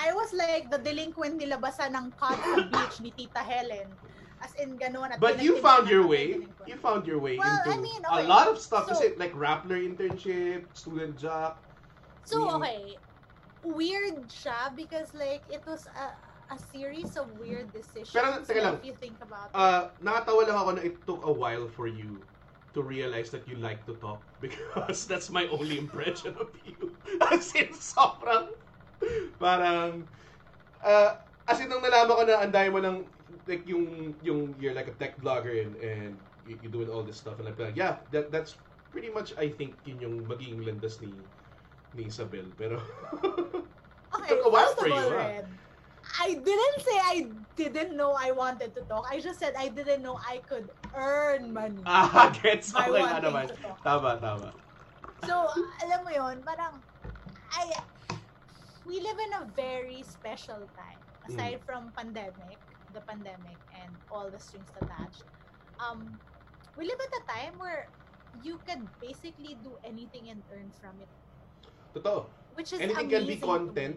I 0.00 0.12
was 0.16 0.32
like 0.32 0.72
the 0.72 0.80
delinquent 0.80 1.36
nilabasan 1.40 1.92
ng 1.92 2.12
cot 2.16 2.40
sa 2.40 2.64
beach 2.72 3.04
ni 3.04 3.12
Tita 3.12 3.44
Helen. 3.44 3.88
As 4.40 4.52
in, 4.60 4.76
ganun. 4.80 5.12
At 5.12 5.20
But 5.20 5.40
you 5.44 5.60
found 5.60 5.88
your 5.92 6.04
way. 6.08 6.40
delinquent. 6.40 6.68
You 6.68 6.76
found 6.80 7.02
your 7.04 7.20
way 7.20 7.36
Well, 7.36 7.48
into 7.64 7.72
I 7.72 7.76
mean, 7.80 8.00
a 8.04 8.20
okay. 8.20 8.26
lot 8.28 8.48
of 8.48 8.56
stuff. 8.56 8.88
So- 8.88 8.96
kasi 8.96 9.12
like 9.20 9.36
Rappler 9.36 9.76
internship, 9.80 10.64
student 10.72 11.16
jock. 11.20 11.60
So, 12.24 12.48
Mm. 12.48 12.56
okay. 12.60 12.80
Weird 13.64 14.28
siya 14.28 14.76
because 14.76 15.16
like, 15.16 15.42
it 15.48 15.64
was 15.64 15.88
a, 15.96 16.12
a 16.52 16.58
series 16.60 17.16
of 17.16 17.32
weird 17.40 17.72
decisions. 17.72 18.12
Pero, 18.12 18.44
teka 18.44 18.60
lang. 18.60 18.74
If 18.78 18.84
you 18.84 18.94
think 19.00 19.18
about 19.24 19.50
it. 19.50 19.56
Uh, 19.56 19.88
nakatawa 20.04 20.44
lang 20.44 20.56
ako 20.60 20.70
na 20.76 20.82
it 20.84 20.96
took 21.08 21.24
a 21.24 21.32
while 21.32 21.66
for 21.72 21.88
you 21.88 22.20
to 22.76 22.82
realize 22.84 23.30
that 23.30 23.46
you 23.48 23.56
like 23.56 23.86
to 23.86 23.94
talk 24.02 24.20
because 24.44 25.06
that's 25.08 25.30
my 25.30 25.48
only 25.48 25.78
impression 25.78 26.36
of 26.36 26.52
you. 26.60 26.98
As 27.32 27.54
in, 27.56 27.72
sobrang 27.72 28.52
parang 29.38 30.08
uh, 30.82 31.16
as 31.46 31.60
in, 31.60 31.68
nung 31.68 31.84
nalaman 31.84 32.14
ko 32.16 32.24
na 32.24 32.36
ang 32.40 32.52
dami 32.52 32.68
mo 32.72 32.80
ng 32.80 32.98
like 33.48 33.64
yung 33.68 34.16
yung 34.20 34.56
you're 34.56 34.76
like 34.76 34.88
a 34.88 34.96
tech 34.96 35.20
blogger 35.20 35.52
and, 35.52 35.76
and 35.76 36.12
you, 36.44 36.56
you 36.64 36.68
doing 36.68 36.88
all 36.88 37.04
this 37.04 37.16
stuff 37.20 37.36
and 37.40 37.48
like 37.48 37.58
yeah 37.76 38.00
that 38.12 38.32
that's 38.32 38.56
pretty 38.92 39.10
much 39.10 39.32
I 39.36 39.48
think 39.48 39.80
yun 39.84 40.00
yung 40.00 40.16
magiging 40.28 40.64
landas 40.64 41.00
ni 41.00 41.28
ni 41.94 42.10
Isabel 42.10 42.50
pero 42.58 42.82
Okay, 44.14 44.30
took 44.30 44.46
a 44.46 44.50
while 44.50 44.74
for 44.78 44.86
you, 44.86 44.94
huh? 44.94 45.10
Red, 45.10 45.46
I 46.22 46.28
didn't 46.38 46.78
say 46.86 46.96
I 47.02 47.16
didn't 47.56 47.96
know 47.96 48.14
I 48.14 48.30
wanted 48.30 48.74
to 48.78 48.82
talk. 48.86 49.06
I 49.10 49.18
just 49.18 49.42
said 49.42 49.54
I 49.58 49.68
didn't 49.68 50.02
know 50.02 50.18
I 50.22 50.38
could 50.46 50.70
earn 50.94 51.50
money. 51.50 51.82
Ah, 51.88 52.30
gets 52.30 52.70
okay 52.70 52.90
wanting 52.94 53.26
naman. 53.26 53.46
Tama, 53.82 54.22
tama. 54.22 54.54
So, 55.26 55.34
alam 55.82 56.04
mo 56.06 56.10
yon 56.14 56.46
parang, 56.46 56.84
I, 57.58 57.74
we 58.86 59.00
live 59.00 59.18
in 59.18 59.32
a 59.40 59.44
very 59.56 60.04
special 60.06 60.68
time. 60.76 61.02
Aside 61.24 61.64
from 61.64 61.90
pandemic, 61.96 62.60
the 62.92 63.00
pandemic, 63.00 63.58
and 63.72 63.96
all 64.12 64.28
the 64.30 64.38
strings 64.38 64.68
attached, 64.76 65.24
um, 65.80 66.20
we 66.76 66.84
live 66.84 67.00
at 67.00 67.12
a 67.16 67.22
time 67.32 67.54
where 67.56 67.88
you 68.36 68.60
can 68.68 68.92
basically 69.00 69.56
do 69.56 69.80
anything 69.82 70.28
and 70.28 70.44
earn 70.52 70.68
from 70.76 71.00
it, 71.00 71.08
Totoo. 71.94 72.26
which 72.54 72.70
is 72.72 72.78
Anything 72.78 73.10
can 73.10 73.26
amazing 73.26 73.34
be 73.34 73.36
to 73.40 73.46
me. 73.46 73.52
content. 73.52 73.96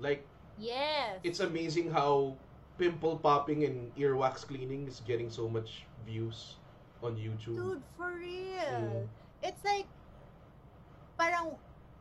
Like, 0.00 0.24
Yes. 0.56 1.20
it's 1.24 1.40
amazing 1.40 1.92
how 1.92 2.36
pimple 2.80 3.16
popping 3.20 3.64
and 3.64 3.92
earwax 3.96 4.44
cleaning 4.48 4.88
is 4.88 5.00
getting 5.04 5.28
so 5.28 5.48
much 5.48 5.84
views 6.08 6.56
on 7.04 7.16
YouTube. 7.16 7.56
Dude, 7.56 7.84
for 7.96 8.12
real. 8.16 8.80
Mm. 8.80 9.08
It's 9.44 9.60
like, 9.64 9.84
parang, 11.20 11.56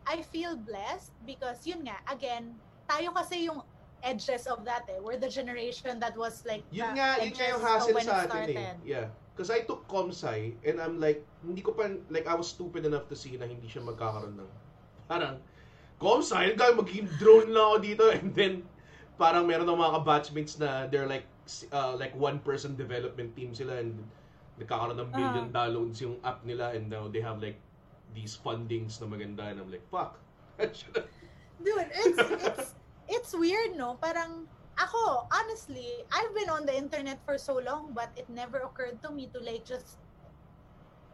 I 0.07 0.21
feel 0.23 0.55
blessed 0.55 1.11
because, 1.27 1.63
yun 1.67 1.83
nga, 1.87 1.99
again, 2.07 2.55
tayo 2.87 3.11
kasi 3.11 3.47
yung 3.51 3.59
edges 4.03 4.47
of 4.47 4.63
that 4.63 4.87
eh. 4.87 4.99
We're 5.03 5.19
the 5.19 5.31
generation 5.31 5.99
that 5.99 6.15
was 6.15 6.43
like, 6.47 6.63
Yun 6.71 6.95
nga, 6.95 7.19
yun 7.19 7.33
nga 7.35 7.45
yung 7.51 7.63
hassle 7.63 7.99
sa 7.99 8.23
atin 8.27 8.55
eh. 8.55 8.75
Yeah. 8.85 9.07
Because 9.35 9.51
I 9.51 9.67
took 9.67 9.83
comsci 9.91 10.55
and 10.63 10.79
I'm 10.79 10.99
like, 11.03 11.19
hindi 11.43 11.59
ko 11.59 11.75
pa, 11.75 11.91
like 12.07 12.23
I 12.27 12.35
was 12.39 12.47
stupid 12.47 12.87
enough 12.87 13.11
to 13.11 13.15
see 13.19 13.35
na 13.35 13.43
hindi 13.43 13.67
siya 13.67 13.83
magkakaroon 13.83 14.39
ng, 14.39 14.51
parang, 15.07 15.39
comsci, 15.97 16.53
guy, 16.57 16.71
magiging 16.75 17.09
drone 17.17 17.49
lang 17.49 17.65
ako 17.73 17.77
dito 17.81 18.05
and 18.17 18.29
then, 18.35 18.53
parang 19.15 19.47
meron 19.47 19.63
ng 19.63 19.79
mga 19.79 19.91
ka-batchmates 20.01 20.59
na 20.59 20.87
they're 20.91 21.07
like, 21.07 21.23
uh, 21.71 21.95
like 21.95 22.11
one 22.19 22.39
person 22.43 22.75
development 22.75 23.31
team 23.31 23.55
sila 23.55 23.79
and 23.79 23.95
nagkakaroon 24.59 24.99
ng 24.99 25.09
million 25.15 25.47
Ah. 25.51 25.63
downloads 25.63 25.99
yung 26.03 26.19
app 26.23 26.43
nila 26.43 26.75
and 26.75 26.91
now 26.91 27.07
they 27.07 27.23
have 27.23 27.39
like 27.39 27.59
these 28.11 28.35
fundings 28.35 28.99
na 28.99 29.07
maganda 29.07 29.47
and 29.47 29.59
I'm 29.59 29.71
like, 29.71 29.83
fuck. 29.87 30.19
Dude, 31.63 31.87
it's, 31.91 32.19
it's, 32.19 32.67
it's 33.07 33.31
weird, 33.35 33.75
no? 33.75 33.95
Parang, 33.99 34.47
ako, 34.75 35.27
honestly, 35.31 36.03
I've 36.11 36.31
been 36.35 36.51
on 36.51 36.67
the 36.67 36.75
internet 36.75 37.19
for 37.23 37.39
so 37.39 37.59
long, 37.59 37.91
but 37.95 38.11
it 38.15 38.27
never 38.27 38.63
occurred 38.63 38.99
to 39.03 39.11
me 39.11 39.27
to 39.31 39.39
like 39.39 39.63
just 39.63 39.99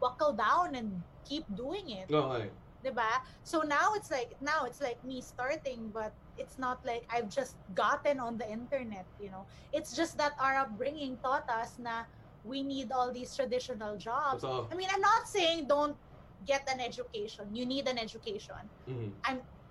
buckle 0.02 0.34
down 0.34 0.74
and 0.74 1.02
keep 1.22 1.46
doing 1.54 1.90
it. 1.90 2.10
okay. 2.10 2.50
'Di 2.82 2.90
ba? 2.90 3.22
So 3.46 3.62
now 3.62 3.94
it's 3.94 4.10
like 4.10 4.34
now 4.42 4.66
it's 4.66 4.82
like 4.82 4.98
me 5.06 5.22
starting 5.22 5.88
but 5.94 6.12
it's 6.36 6.58
not 6.58 6.82
like 6.84 7.06
I've 7.08 7.30
just 7.30 7.56
gotten 7.74 8.18
on 8.18 8.36
the 8.36 8.48
internet, 8.50 9.06
you 9.22 9.30
know. 9.30 9.46
It's 9.72 9.94
just 9.94 10.18
that 10.18 10.34
our 10.42 10.58
upbringing 10.66 11.16
taught 11.22 11.46
us 11.48 11.78
na 11.78 12.04
we 12.44 12.62
need 12.66 12.90
all 12.90 13.14
these 13.14 13.30
traditional 13.34 13.94
jobs. 13.96 14.42
I 14.42 14.74
mean, 14.74 14.90
I'm 14.90 15.00
not 15.00 15.30
saying 15.30 15.70
don't 15.70 15.94
get 16.42 16.66
an 16.66 16.82
education. 16.82 17.46
You 17.54 17.64
need 17.64 17.86
an 17.86 17.98
education. 17.98 18.58
Mhm. 18.90 19.14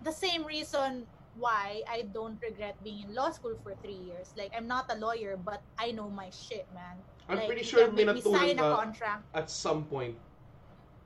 The 0.01 0.15
same 0.15 0.47
reason 0.47 1.05
why 1.37 1.83
I 1.87 2.09
don't 2.09 2.41
regret 2.41 2.75
being 2.83 3.05
in 3.05 3.13
law 3.13 3.29
school 3.31 3.55
for 3.61 3.75
three 3.83 3.99
years. 4.07 4.33
Like 4.39 4.51
I'm 4.55 4.67
not 4.67 4.89
a 4.89 4.97
lawyer, 4.97 5.37
but 5.37 5.61
I 5.77 5.91
know 5.91 6.09
my 6.09 6.31
shit, 6.31 6.65
man. 6.73 6.97
I'm 7.29 7.37
like, 7.37 7.47
pretty 7.47 7.63
sure 7.63 7.91
may 7.91 8.03
me 8.03 8.19
sign 8.19 8.57
a 8.57 8.75
contract. 8.75 9.23
at 9.35 9.47
some 9.51 9.85
point. 9.85 10.17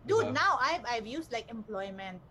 Dude 0.05 0.31
Diba? 0.31 0.37
now 0.37 0.57
i've 0.61 0.85
i've 0.87 1.07
used 1.09 1.31
like 1.33 1.49
employment 1.49 2.21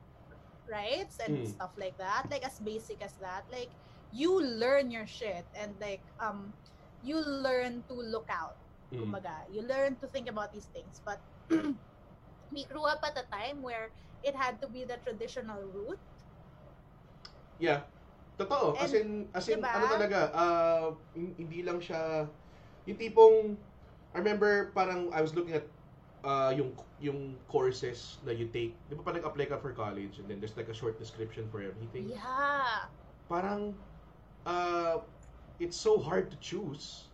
rights 0.70 1.20
and 1.20 1.44
Mm. 1.44 1.46
stuff 1.46 1.72
like 1.76 1.96
that 2.00 2.24
like 2.30 2.46
as 2.46 2.56
basic 2.62 3.02
as 3.04 3.12
that 3.20 3.44
like 3.52 3.76
you 4.14 4.40
learn 4.40 4.88
your 4.90 5.04
shit 5.06 5.44
and 5.52 5.76
like 5.82 6.06
um 6.22 6.54
you 7.04 7.20
learn 7.20 7.84
to 7.84 7.94
look 7.94 8.30
out 8.32 8.56
Mm. 8.94 9.10
kumbaga. 9.10 9.44
you 9.50 9.60
learn 9.66 9.98
to 9.98 10.06
think 10.08 10.30
about 10.30 10.54
these 10.54 10.70
things 10.72 11.02
but 11.04 11.20
we 12.54 12.62
grew 12.70 12.86
up 12.86 13.02
at 13.02 13.18
a 13.18 13.26
time 13.28 13.60
where 13.60 13.90
it 14.22 14.32
had 14.38 14.56
to 14.62 14.68
be 14.70 14.86
the 14.86 14.96
traditional 15.02 15.60
route 15.66 16.00
Yeah. 17.58 17.86
Totoo. 18.34 18.74
As 18.74 18.90
in, 18.94 19.30
as 19.30 19.46
in 19.46 19.62
diba? 19.62 19.70
ano 19.70 19.86
talaga, 19.86 20.20
uh, 20.34 20.88
hindi 21.14 21.62
lang 21.62 21.78
siya, 21.78 22.26
yung 22.82 22.98
tipong, 22.98 23.54
I 24.10 24.18
remember 24.18 24.74
parang 24.74 25.14
I 25.14 25.22
was 25.22 25.34
looking 25.38 25.54
at 25.54 25.70
uh, 26.24 26.50
yung 26.56 26.72
yung 26.98 27.36
courses 27.46 28.18
na 28.24 28.32
you 28.32 28.48
take. 28.48 28.72
Di 28.88 28.96
ba 28.96 29.04
pa 29.04 29.12
nag-apply 29.12 29.52
ka 29.52 29.60
for 29.60 29.76
college 29.76 30.18
and 30.18 30.26
then 30.26 30.40
there's 30.40 30.56
like 30.56 30.72
a 30.72 30.76
short 30.76 30.96
description 30.96 31.46
for 31.52 31.60
everything. 31.60 32.08
yeah 32.08 32.88
Parang, 33.28 33.72
uh, 34.44 35.00
it's 35.60 35.76
so 35.76 36.00
hard 36.00 36.32
to 36.32 36.36
choose. 36.40 37.08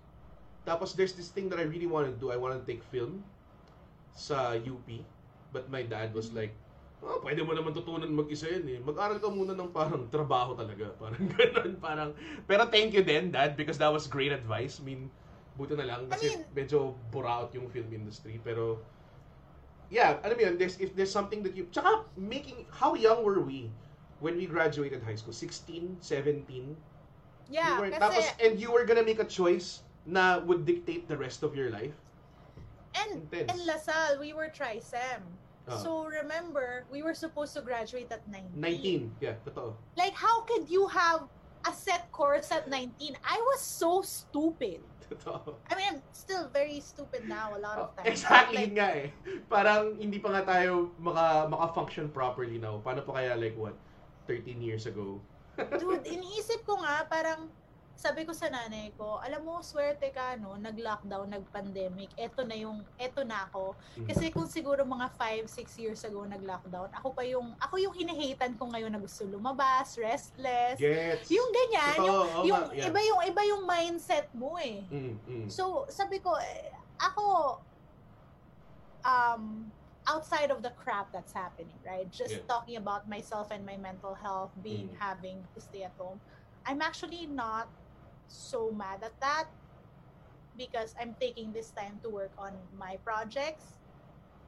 Tapos 0.67 0.95
there's 0.95 1.15
this 1.15 1.31
thing 1.31 1.51
that 1.51 1.59
I 1.59 1.67
really 1.67 1.87
want 1.87 2.07
to 2.07 2.15
do. 2.15 2.31
I 2.31 2.39
want 2.39 2.55
to 2.55 2.63
take 2.67 2.83
film 2.87 3.23
sa 4.15 4.55
UP. 4.59 4.87
But 5.51 5.67
my 5.71 5.83
dad 5.83 6.15
was 6.15 6.31
like, 6.31 6.55
oh, 7.03 7.19
pwede 7.25 7.43
mo 7.43 7.55
naman 7.55 7.75
tutunan 7.75 8.11
mag-isa 8.11 8.47
yan 8.47 8.67
eh. 8.69 8.79
Mag-aral 8.79 9.19
ka 9.19 9.31
muna 9.31 9.55
ng 9.57 9.71
parang 9.75 10.07
trabaho 10.07 10.55
talaga. 10.55 10.93
Parang 11.03 11.25
ganun, 11.27 11.73
parang... 11.81 12.11
Pero 12.47 12.69
thank 12.71 12.95
you 12.95 13.03
then, 13.03 13.35
dad, 13.35 13.57
because 13.59 13.79
that 13.79 13.91
was 13.91 14.07
great 14.07 14.31
advice. 14.31 14.79
I 14.79 14.85
mean, 14.87 15.11
buti 15.59 15.75
na 15.75 15.87
lang 15.89 16.07
kasi 16.07 16.31
I 16.31 16.39
mean- 16.39 16.47
medyo 16.55 16.95
buraot 17.11 17.51
yung 17.57 17.67
film 17.73 17.91
industry. 17.91 18.39
Pero, 18.43 18.79
yeah, 19.91 20.23
alam 20.23 20.39
mo 20.39 20.43
yun, 20.49 20.55
there's, 20.57 20.79
if 20.79 20.95
there's 20.95 21.13
something 21.13 21.43
that 21.43 21.55
you... 21.59 21.67
Tsaka, 21.75 22.07
making... 22.17 22.65
How 22.71 22.95
young 22.95 23.23
were 23.27 23.43
we 23.43 23.71
when 24.23 24.39
we 24.39 24.47
graduated 24.47 25.03
high 25.03 25.19
school? 25.19 25.35
16? 25.35 25.99
17? 26.01 26.77
yeah 27.51 27.83
were, 27.83 27.91
kasi 27.91 27.99
tapos, 27.99 28.27
and 28.39 28.63
you 28.63 28.71
were 28.71 28.87
gonna 28.87 29.03
make 29.03 29.19
a 29.19 29.27
choice 29.27 29.83
na 30.07 30.39
would 30.47 30.65
dictate 30.65 31.11
the 31.11 31.19
rest 31.19 31.43
of 31.43 31.53
your 31.59 31.69
life? 31.69 31.93
and 32.95 33.27
intense. 33.31 33.51
in 33.55 33.59
LaSalle 33.67 34.19
we 34.19 34.33
were 34.33 34.51
trisem 34.51 35.23
Ah. 35.71 35.77
so 35.79 36.09
remember 36.09 36.83
we 36.91 37.03
were 37.03 37.15
supposed 37.15 37.55
to 37.55 37.63
graduate 37.63 38.11
at 38.11 38.27
19 38.27 38.59
19. 38.59 39.15
Yeah, 39.21 39.39
totoo. 39.47 39.77
Like, 39.95 40.17
how 40.17 40.43
could 40.43 40.67
you 40.67 40.89
have 40.91 41.29
a 41.63 41.71
set 41.71 42.11
course 42.11 42.51
at 42.51 42.67
19? 42.67 43.15
I 43.23 43.39
was 43.55 43.61
so 43.61 44.03
stupid. 44.03 44.83
Totoo. 45.11 45.59
I 45.67 45.75
mean, 45.75 45.99
I'm 45.99 46.03
still 46.15 46.47
very 46.55 46.79
stupid 46.79 47.27
now 47.27 47.51
a 47.57 47.61
lot 47.61 47.79
of 47.79 47.89
times. 47.99 48.07
Oh, 48.07 48.15
Exactly, 48.15 48.71
Like, 48.71 48.75
nga 48.79 48.89
eh. 48.95 49.09
Parang 49.51 49.99
hindi 49.99 50.23
pa 50.23 50.31
nga 50.31 50.43
tayo 50.47 50.95
maka, 51.03 51.51
maka-function 51.51 52.15
properly 52.15 52.63
now. 52.63 52.79
Paano 52.79 53.03
pa 53.03 53.19
kaya 53.19 53.35
like 53.35 53.59
what, 53.59 53.75
13 54.31 54.63
years 54.63 54.87
ago? 54.87 55.19
dude, 55.83 56.07
iniisip 56.07 56.63
ko 56.63 56.79
nga, 56.79 57.05
parang, 57.11 57.51
sabi 58.01 58.25
ko 58.25 58.33
sa 58.33 58.49
nanay 58.49 58.97
ko, 58.97 59.21
alam 59.21 59.45
mo, 59.45 59.61
swerte 59.61 60.09
ka, 60.09 60.33
no, 60.41 60.57
nag-lockdown, 60.57 61.29
nag-pandemic, 61.37 62.09
eto 62.17 62.49
na 62.49 62.57
yung, 62.57 62.81
eto 62.97 63.21
na 63.29 63.45
ako. 63.45 63.77
Mhm. 64.01 64.09
Kasi 64.09 64.33
kung 64.33 64.49
siguro 64.49 64.89
mga 64.89 65.13
5, 65.21 65.45
6 65.45 65.77
years 65.77 66.01
ago 66.09 66.25
nag-lockdown, 66.25 66.89
ako 66.97 67.13
pa 67.13 67.29
yung, 67.29 67.53
ako 67.61 67.77
yung 67.77 67.93
hinahatean 67.93 68.57
ko 68.57 68.73
ngayon 68.73 68.89
na 68.89 68.97
gusto 68.97 69.29
lumabas, 69.29 70.01
restless. 70.01 70.81
Gets. 70.81 71.29
Yung 71.29 71.53
ganyan, 71.53 71.97
Totoo, 72.01 72.09
yung, 72.09 72.25
oo 72.25 72.43
yung 72.49 72.63
yeah. 72.73 72.89
iba 72.89 73.01
yung, 73.05 73.21
iba 73.21 73.43
yung 73.45 73.63
mindset 73.69 74.33
mo 74.33 74.57
eh. 74.57 74.81
Mm, 74.89 75.15
mm. 75.21 75.47
So, 75.53 75.85
sabi 75.93 76.25
ko, 76.25 76.41
eh, 76.41 76.73
ako, 76.97 77.61
um, 79.05 79.69
outside 80.09 80.49
of 80.49 80.65
the 80.65 80.73
crap 80.73 81.13
that's 81.13 81.37
happening, 81.37 81.77
right? 81.85 82.09
Just 82.09 82.41
Yeah. 82.41 82.49
talking 82.49 82.81
about 82.81 83.05
myself 83.05 83.53
and 83.53 83.61
my 83.69 83.77
mental 83.77 84.17
health, 84.17 84.57
being 84.65 84.89
Mm. 84.89 84.97
having 84.97 85.39
to 85.53 85.61
stay 85.61 85.85
at 85.85 85.93
home, 86.01 86.17
I'm 86.65 86.81
actually 86.81 87.29
not 87.29 87.69
so 88.31 88.71
mad 88.71 89.03
at 89.03 89.19
that 89.21 89.51
because 90.57 90.95
I'm 91.01 91.17
taking 91.21 91.53
this 91.53 91.71
time 91.75 91.99
to 92.03 92.09
work 92.11 92.31
on 92.39 92.55
my 92.79 92.97
projects. 93.03 93.75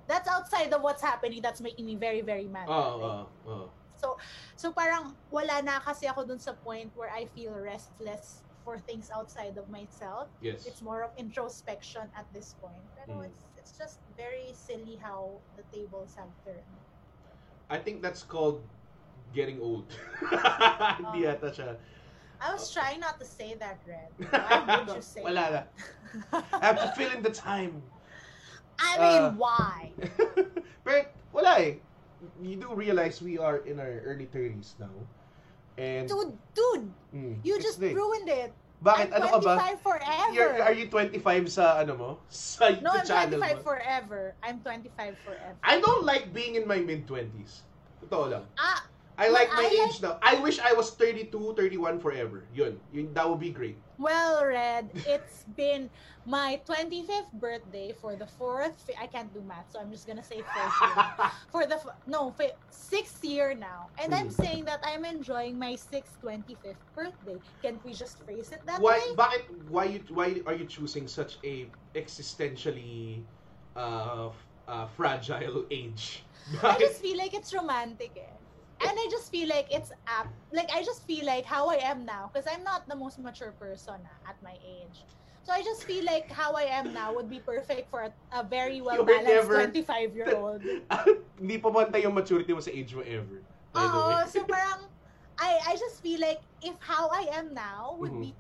That's 0.06 0.28
outside 0.28 0.72
of 0.72 0.82
what's 0.82 1.02
happening. 1.02 1.42
That's 1.42 1.60
making 1.60 1.86
me 1.86 1.96
very, 1.96 2.20
very 2.22 2.46
mad. 2.46 2.68
Oo, 2.68 2.74
right? 2.74 3.02
oo, 3.02 3.26
oo. 3.50 3.66
So, 3.98 4.18
so 4.58 4.72
parang 4.72 5.14
wala 5.30 5.62
na 5.62 5.78
kasi 5.78 6.06
ako 6.06 6.26
dun 6.26 6.38
sa 6.38 6.54
point 6.58 6.90
where 6.94 7.10
I 7.10 7.26
feel 7.30 7.54
restless 7.54 8.42
for 8.66 8.78
things 8.78 9.10
outside 9.14 9.58
of 9.58 9.70
myself. 9.70 10.26
Yes. 10.42 10.66
It's 10.66 10.82
more 10.82 11.02
of 11.06 11.10
introspection 11.18 12.06
at 12.14 12.26
this 12.34 12.54
point. 12.58 12.82
Pero 12.98 13.22
Mm. 13.22 13.30
it's 13.30 13.42
it's 13.58 13.72
just 13.78 13.98
very 14.18 14.50
silly 14.54 14.98
how 14.98 15.38
the 15.54 15.62
tables 15.70 16.14
have 16.18 16.30
turned. 16.42 16.66
I 17.70 17.78
think 17.78 18.02
that's 18.02 18.26
called 18.26 18.62
getting 19.30 19.62
old. 19.62 19.86
Hindi 20.98 21.22
Oh. 21.22 21.30
yata 21.30 21.48
siya. 21.54 21.78
I 22.42 22.52
was 22.52 22.72
trying 22.74 22.98
not 22.98 23.20
to 23.22 23.26
say 23.26 23.54
that, 23.62 23.78
Red. 23.86 24.10
Why 24.66 24.82
would 24.82 24.96
you 24.96 25.02
say 25.02 25.22
Wala 25.22 25.62
that? 25.62 25.66
I 26.58 26.66
have 26.66 26.82
to 26.82 26.90
fill 26.98 27.10
in 27.14 27.22
the 27.22 27.30
time. 27.30 27.78
I 28.82 28.98
mean, 28.98 29.22
Uh, 29.22 29.32
why? 29.38 29.92
Pero 30.84 31.06
wala 31.30 31.54
eh. 31.62 31.78
You 32.42 32.58
do 32.58 32.74
realize 32.74 33.22
we 33.22 33.38
are 33.38 33.62
in 33.62 33.78
our 33.78 34.02
early 34.02 34.26
30s 34.26 34.74
now. 34.82 34.90
And 35.78 36.08
Dude, 36.10 36.34
dude, 36.54 36.86
Mm, 37.14 37.38
you 37.46 37.60
just 37.62 37.78
the- 37.78 37.94
ruined 37.94 38.26
it. 38.28 38.50
Bakit? 38.82 39.14
I'm 39.14 39.22
ano 39.22 39.38
ka 39.38 39.38
ba? 39.38 39.54
25 39.78 39.86
forever. 39.86 40.32
You're, 40.34 40.54
are 40.58 40.74
you 40.74 40.90
25 40.90 41.46
sa 41.54 41.78
ano 41.78 41.94
mo? 41.94 42.10
Sa 42.26 42.74
no, 42.82 42.90
I'm 42.98 43.06
channel 43.06 43.38
25 43.38 43.62
mo? 43.62 43.62
forever. 43.62 44.20
I'm 44.42 44.58
25 44.58 45.14
forever. 45.22 45.54
I 45.62 45.78
don't 45.78 46.02
like 46.02 46.34
being 46.34 46.58
in 46.58 46.66
my 46.66 46.82
mid-20s. 46.82 47.62
Totoo 48.02 48.26
lang. 48.34 48.42
Ah, 48.58 48.82
I 49.18 49.28
like 49.28 49.48
my 49.52 49.64
I 49.68 49.86
age 49.88 50.02
now. 50.02 50.18
I 50.22 50.40
wish 50.40 50.58
I 50.58 50.72
was 50.72 50.90
32, 50.94 51.54
31 51.56 52.00
forever. 52.00 52.48
Yun. 52.52 52.80
Yun, 52.90 53.12
that 53.14 53.28
would 53.28 53.40
be 53.40 53.50
great. 53.52 53.82
Well, 53.98 54.44
Red, 54.44 54.90
it's 55.06 55.44
been 55.56 55.90
my 56.24 56.60
25th 56.66 57.30
birthday 57.32 57.92
for 58.00 58.16
the 58.16 58.26
fourth. 58.26 58.74
I 58.98 59.06
can't 59.06 59.32
do 59.32 59.42
math, 59.42 59.70
so 59.70 59.80
I'm 59.80 59.92
just 59.92 60.06
gonna 60.06 60.24
say 60.24 60.42
fourth 60.42 60.80
year. 60.80 60.96
For 61.52 61.66
the 61.66 61.78
no 62.06 62.34
sixth 62.70 63.22
year 63.22 63.54
now, 63.54 63.90
and 64.00 64.14
I'm 64.14 64.28
Mhm. 64.28 64.32
saying 64.32 64.64
that 64.66 64.80
I'm 64.82 65.04
enjoying 65.04 65.58
my 65.58 65.76
sixth 65.76 66.18
25th 66.20 66.82
birthday. 66.96 67.40
Can't 67.62 67.82
we 67.84 67.92
just 67.94 68.24
phrase 68.24 68.50
it 68.52 68.64
that 68.66 68.82
why 68.82 68.98
way? 68.98 69.14
bakit 69.14 69.44
why 69.68 69.84
you 69.86 70.00
why 70.10 70.40
are 70.46 70.54
you 70.56 70.66
choosing 70.66 71.06
such 71.06 71.38
a 71.44 71.70
existentially 71.94 73.26
uh, 73.76 74.30
uh 74.66 74.86
fragile 74.96 75.66
age? 75.70 76.26
I 76.64 76.78
just 76.80 77.00
feel 77.00 77.18
like 77.18 77.34
it's 77.34 77.52
romantic, 77.54 78.16
eh. 78.16 78.41
And 78.82 78.94
I 78.98 79.06
just 79.10 79.30
feel 79.30 79.48
like 79.48 79.66
it's 79.70 79.92
apt. 80.06 80.34
Like 80.52 80.70
I 80.72 80.82
just 80.82 81.06
feel 81.06 81.24
like 81.26 81.44
how 81.46 81.70
I 81.70 81.76
am 81.86 82.04
now, 82.04 82.30
because 82.32 82.46
I'm 82.50 82.64
not 82.64 82.82
the 82.88 82.96
most 82.96 83.18
mature 83.18 83.52
person 83.52 84.02
at 84.28 84.36
my 84.42 84.56
age. 84.62 85.06
So 85.42 85.52
I 85.52 85.62
just 85.62 85.86
feel 85.86 86.04
like 86.04 86.30
how 86.30 86.54
I 86.54 86.70
am 86.70 86.92
now 86.92 87.14
would 87.14 87.30
be 87.30 87.40
perfect 87.40 87.90
for 87.90 88.02
a, 88.02 88.12
a 88.32 88.44
very 88.46 88.80
well 88.80 89.02
balanced 89.04 89.50
25 89.50 90.14
year 90.14 90.30
old. 90.34 90.62
Hindi 91.38 91.58
pa 91.58 91.70
bantay 91.70 92.02
yung 92.06 92.14
maturity 92.14 92.52
mo 92.54 92.62
sa 92.62 92.70
age 92.70 92.94
mo 92.94 93.02
ever. 93.02 93.42
Oo, 93.74 94.22
so 94.28 94.44
parang 94.46 94.86
I 95.40 95.72
I 95.72 95.74
just 95.80 95.98
feel 96.04 96.20
like 96.20 96.42
if 96.62 96.76
how 96.82 97.08
I 97.10 97.32
am 97.40 97.54
now 97.56 97.96
would 97.98 98.14
Mhm. 98.14 98.22
be 98.22 98.36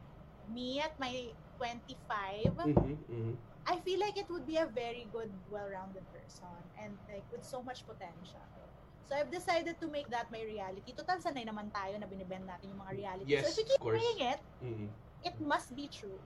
me 0.46 0.78
at 0.82 0.94
my 0.98 1.32
25, 1.58 2.54
Mhm, 2.58 2.98
mhm. 3.08 3.32
I 3.66 3.78
feel 3.80 4.00
like 4.00 4.18
it 4.18 4.26
would 4.30 4.46
be 4.46 4.58
a 4.58 4.66
very 4.66 5.06
good, 5.06 5.30
well-rounded 5.46 6.10
person 6.10 6.70
and 6.76 6.98
like 7.06 7.26
with 7.30 7.44
so 7.46 7.62
much 7.62 7.86
potential. 7.86 8.71
So 9.08 9.16
I've 9.18 9.30
decided 9.30 9.76
to 9.80 9.86
make 9.88 10.08
that 10.10 10.30
my 10.32 10.40
reality. 10.42 10.94
Total 10.96 11.18
sanay 11.20 11.44
naman 11.44 11.68
tayo 11.74 11.98
na 12.00 12.06
binibend 12.08 12.48
natin 12.48 12.72
yung 12.72 12.80
mga 12.80 12.92
reality. 12.96 13.28
Yes, 13.28 13.44
so 13.44 13.48
if 13.52 13.56
you 13.60 13.66
keep 13.68 13.82
saying 13.82 14.18
it, 14.32 14.40
Mhm. 14.62 14.86
it 15.26 15.36
must 15.42 15.74
be 15.76 15.90
true. 15.90 16.16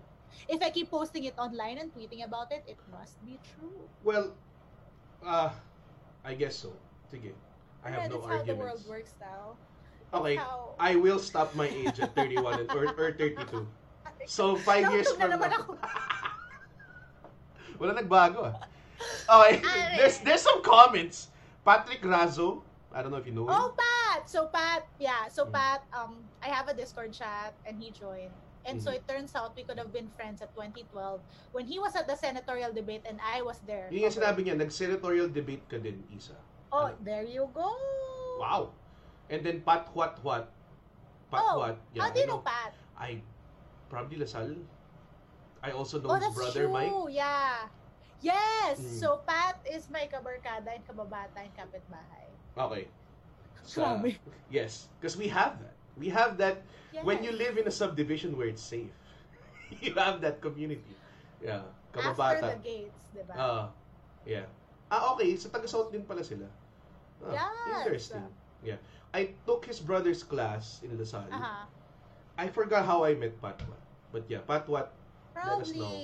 If 0.47 0.61
I 0.61 0.71
keep 0.71 0.93
posting 0.93 1.25
it 1.25 1.35
online 1.41 1.81
and 1.81 1.89
tweeting 1.91 2.23
about 2.23 2.53
it, 2.53 2.63
it 2.69 2.79
must 2.93 3.17
be 3.25 3.41
true. 3.43 3.89
Well, 4.05 4.37
uh, 5.25 5.51
I 6.23 6.37
guess 6.37 6.55
so. 6.55 6.77
Sige. 7.09 7.33
I 7.87 7.91
have 7.91 8.07
Yeah, 8.07 8.09
no 8.09 8.21
that's 8.21 8.27
how 8.27 8.43
the 8.45 8.57
world 8.59 8.83
works 8.87 9.15
now. 9.23 9.55
Okay, 10.13 10.37
How... 10.37 10.75
I 10.79 10.97
will 10.97 11.19
stop 11.19 11.55
my 11.55 11.67
age 11.67 11.99
at 12.01 12.15
31 12.15 12.61
and, 12.61 12.71
or, 12.71 12.87
or 12.95 13.13
32. 13.13 13.67
So, 14.27 14.59
five 14.59 14.91
years 14.91 15.07
Nautog 15.15 15.39
na 15.39 15.39
from 15.39 15.79
now. 15.79 15.79
Wala 17.79 17.95
nagbago 17.95 18.51
ah. 18.51 18.59
Okay, 19.31 19.63
Ay. 19.67 20.03
there's 20.03 20.19
there's 20.27 20.43
some 20.43 20.67
comments. 20.67 21.31
Patrick 21.67 21.99
Razo, 22.07 22.63
I 22.95 23.03
don't 23.03 23.11
know 23.11 23.19
if 23.19 23.27
you 23.27 23.35
know 23.35 23.51
him. 23.51 23.51
Oh, 23.51 23.75
Pat! 23.75 24.31
So, 24.31 24.47
Pat, 24.47 24.87
yeah. 25.03 25.27
So, 25.27 25.51
Mm. 25.51 25.53
Pat, 25.53 25.83
um, 25.91 26.23
I 26.39 26.47
have 26.47 26.71
a 26.71 26.75
Discord 26.79 27.11
chat 27.11 27.59
and 27.67 27.83
he 27.83 27.91
joined. 27.91 28.31
And 28.67 28.79
so, 28.79 28.91
Mhm. 28.91 28.99
it 28.99 29.05
turns 29.07 29.35
out 29.35 29.55
we 29.59 29.63
could 29.67 29.79
have 29.79 29.91
been 29.91 30.07
friends 30.15 30.43
at 30.43 30.55
2012 30.55 31.19
when 31.51 31.67
he 31.67 31.79
was 31.83 31.95
at 31.99 32.07
the 32.07 32.15
senatorial 32.15 32.71
debate 32.71 33.03
and 33.07 33.19
I 33.19 33.43
was 33.43 33.59
there. 33.67 33.91
Yun 33.91 34.07
yung 34.07 34.15
sinabi 34.15 34.47
niya, 34.47 34.55
nag-senatorial 34.59 35.31
debate 35.31 35.67
ka 35.67 35.79
din, 35.79 36.03
Isa. 36.15 36.35
Oh, 36.71 36.91
Ano? 36.91 36.99
there 37.03 37.27
you 37.27 37.47
go. 37.55 37.75
Wow. 38.39 38.75
And 39.31 39.43
then 39.43 39.63
Pat 39.67 39.91
What 39.95 40.19
What. 40.23 40.51
Pat 41.31 41.43
Oh, 41.43 41.59
What. 41.63 41.79
How 41.99 42.11
do 42.11 42.19
I 42.19 42.23
you 42.23 42.27
know 42.31 42.43
Pat? 42.43 42.75
I 42.99 43.23
probably 43.91 44.19
Lasal. 44.23 44.55
I 45.63 45.71
also 45.75 45.99
know 45.99 46.15
Oh, 46.15 46.19
his 46.19 46.35
brother 46.35 46.67
true. 46.67 46.75
Mike. 46.75 46.95
Yeah. 47.15 47.67
Yes. 48.23 48.81
Mm. 48.81 49.01
So, 49.01 49.21
Pat 49.27 49.61
is 49.69 49.89
my 49.93 50.09
kabarkada 50.09 50.73
and 50.73 50.83
kababata 50.89 51.37
and 51.41 51.53
kapitbahay. 51.53 52.27
Okay. 52.57 52.89
Sa- 53.67 53.99
Grabe. 53.99 54.17
yes, 54.49 54.89
because 54.99 55.17
we 55.17 55.29
have 55.29 55.59
that. 55.61 55.75
We 55.99 56.09
have 56.09 56.39
that 56.39 56.63
Yes. 56.93 57.05
when 57.05 57.21
you 57.21 57.33
live 57.33 57.59
in 57.61 57.67
a 57.69 57.75
subdivision 57.75 58.37
where 58.39 58.49
it's 58.49 58.63
safe. 58.63 58.93
you 59.85 59.93
have 59.99 60.21
that 60.25 60.41
community. 60.41 60.97
Yeah. 61.43 61.67
After 61.93 62.13
Kababata. 62.13 62.57
the 62.57 62.61
gates, 62.65 63.03
di 63.13 63.21
ba? 63.25 63.35
Ah, 63.37 63.65
yeah. 64.25 64.45
Ah, 64.89 65.13
okay. 65.17 65.37
Sa 65.37 65.49
taga-South 65.53 65.93
din 65.93 66.05
pala 66.05 66.25
sila. 66.25 66.47
Ah, 67.25 67.33
Yes. 67.33 67.85
Interesting. 67.85 68.25
Yeah. 68.65 68.81
I 69.13 69.33
took 69.49 69.65
his 69.65 69.81
brother's 69.81 70.21
class 70.25 70.81
in 70.85 70.93
Lasal. 70.97 71.25
Aha. 71.33 71.65
I 72.37 72.47
forgot 72.53 72.85
how 72.85 73.05
I 73.05 73.17
met 73.17 73.37
Patwa. 73.41 73.77
But 74.13 74.29
yeah, 74.29 74.45
Patwa, 74.45 74.89
Let 75.37 75.61
us 75.61 75.73
Probably, 75.73 75.81
know. 75.81 75.97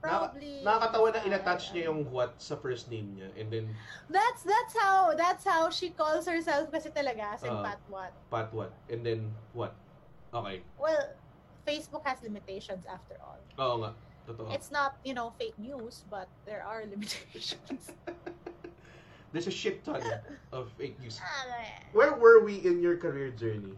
Probably. 0.00 0.62
nakakatawa 0.62 1.10
na 1.10 1.20
uh, 1.20 1.28
inattach 1.28 1.64
niya 1.74 1.90
yung 1.90 2.06
what 2.14 2.38
sa 2.38 2.54
first 2.54 2.86
name 2.90 3.18
niya. 3.18 3.28
And 3.34 3.50
then, 3.50 3.66
That's 4.06 4.46
that's 4.46 4.74
how 4.78 5.14
that's 5.18 5.42
how 5.42 5.70
she 5.74 5.90
calls 5.90 6.24
herself 6.26 6.70
kasi 6.70 6.90
talaga 6.94 7.34
as 7.34 7.42
in 7.42 7.50
Ah. 7.50 7.66
Patwat. 7.74 8.12
Patwa. 8.30 8.70
And 8.86 9.02
then, 9.02 9.34
what? 9.52 9.74
Okay. 10.30 10.62
Well, 10.78 11.12
Facebook 11.66 12.06
has 12.06 12.22
limitations 12.22 12.86
after 12.86 13.18
all. 13.20 13.40
Oo 13.58 13.76
nga. 13.82 13.90
Totoo. 14.28 14.52
It's 14.52 14.68
not, 14.70 15.00
you 15.04 15.16
know, 15.16 15.32
fake 15.40 15.56
news, 15.56 16.04
but 16.12 16.28
there 16.44 16.60
are 16.60 16.84
limitations. 16.92 17.90
There's 19.32 19.46
a 19.48 19.52
shit 19.52 19.84
ton 19.84 20.00
of 20.52 20.72
fake 20.80 20.96
news. 21.00 21.20
Eh. 21.20 21.84
Where 21.92 22.16
were 22.16 22.40
we 22.44 22.64
in 22.64 22.80
your 22.80 22.96
career 22.96 23.28
journey? 23.28 23.76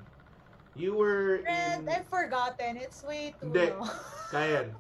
You 0.78 0.94
were 0.94 1.42
Red, 1.42 1.82
in... 1.82 1.88
I've 1.90 2.06
forgotten. 2.06 2.78
It's 2.78 3.02
way 3.02 3.34
too 3.40 3.50
Hindi. 3.50 3.74
long. 3.74 3.90
Kayan. 4.30 4.70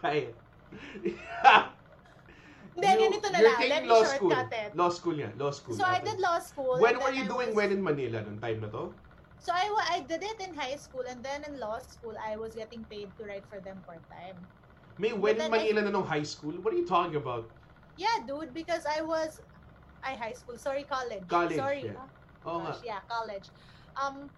Kayan. 0.00 0.32
Hindi, 2.74 2.88
You- 2.90 3.00
ganito 3.06 3.28
na 3.30 3.38
lang. 3.38 3.58
Let 3.70 3.82
me 3.86 3.88
law 3.88 4.02
school. 4.02 4.30
shortcut 4.34 4.50
it. 4.50 4.70
Law 4.74 4.90
school 4.90 5.14
yan. 5.14 5.32
Law 5.38 5.52
school. 5.54 5.74
So 5.78 5.86
I 5.86 6.02
did 6.02 6.18
law 6.18 6.38
school. 6.42 6.74
When 6.82 6.98
were 6.98 7.14
you 7.14 7.22
I 7.22 7.30
doing 7.30 7.48
was- 7.54 7.58
when 7.58 7.70
in 7.70 7.82
Manila 7.82 8.18
nung 8.26 8.38
time 8.42 8.58
na 8.58 8.68
to? 8.74 8.90
So 9.38 9.52
I, 9.52 9.68
I 9.92 10.00
did 10.08 10.24
it 10.24 10.40
in 10.40 10.56
high 10.56 10.74
school 10.80 11.04
and 11.06 11.20
then 11.22 11.44
in 11.44 11.60
law 11.60 11.76
school, 11.84 12.16
I 12.16 12.34
was 12.40 12.56
getting 12.56 12.82
paid 12.88 13.12
to 13.20 13.28
write 13.28 13.44
for 13.46 13.60
them 13.60 13.76
part-time. 13.84 14.40
May 14.96 15.12
when 15.12 15.36
in 15.36 15.52
Manila 15.52 15.84
na 15.84 15.90
nung 15.92 16.08
high 16.08 16.24
school? 16.24 16.56
What 16.64 16.72
are 16.72 16.80
you 16.80 16.88
talking 16.88 17.20
about? 17.20 17.44
Yeah, 18.00 18.24
dude, 18.26 18.56
because 18.56 18.88
I 18.88 19.04
was... 19.04 19.44
I 20.02 20.16
high 20.16 20.32
school. 20.32 20.56
Sorry, 20.56 20.84
college. 20.88 21.28
College, 21.28 21.60
Sorry. 21.60 21.84
yeah. 21.84 22.00
ah. 22.00 22.08
Oo 22.48 22.58
nga. 22.64 22.72
Gosh, 22.72 22.82
yeah, 22.84 23.00
college. 23.08 23.48
Um, 24.00 24.28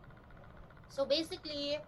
so 0.90 1.07
basically, 1.07 1.79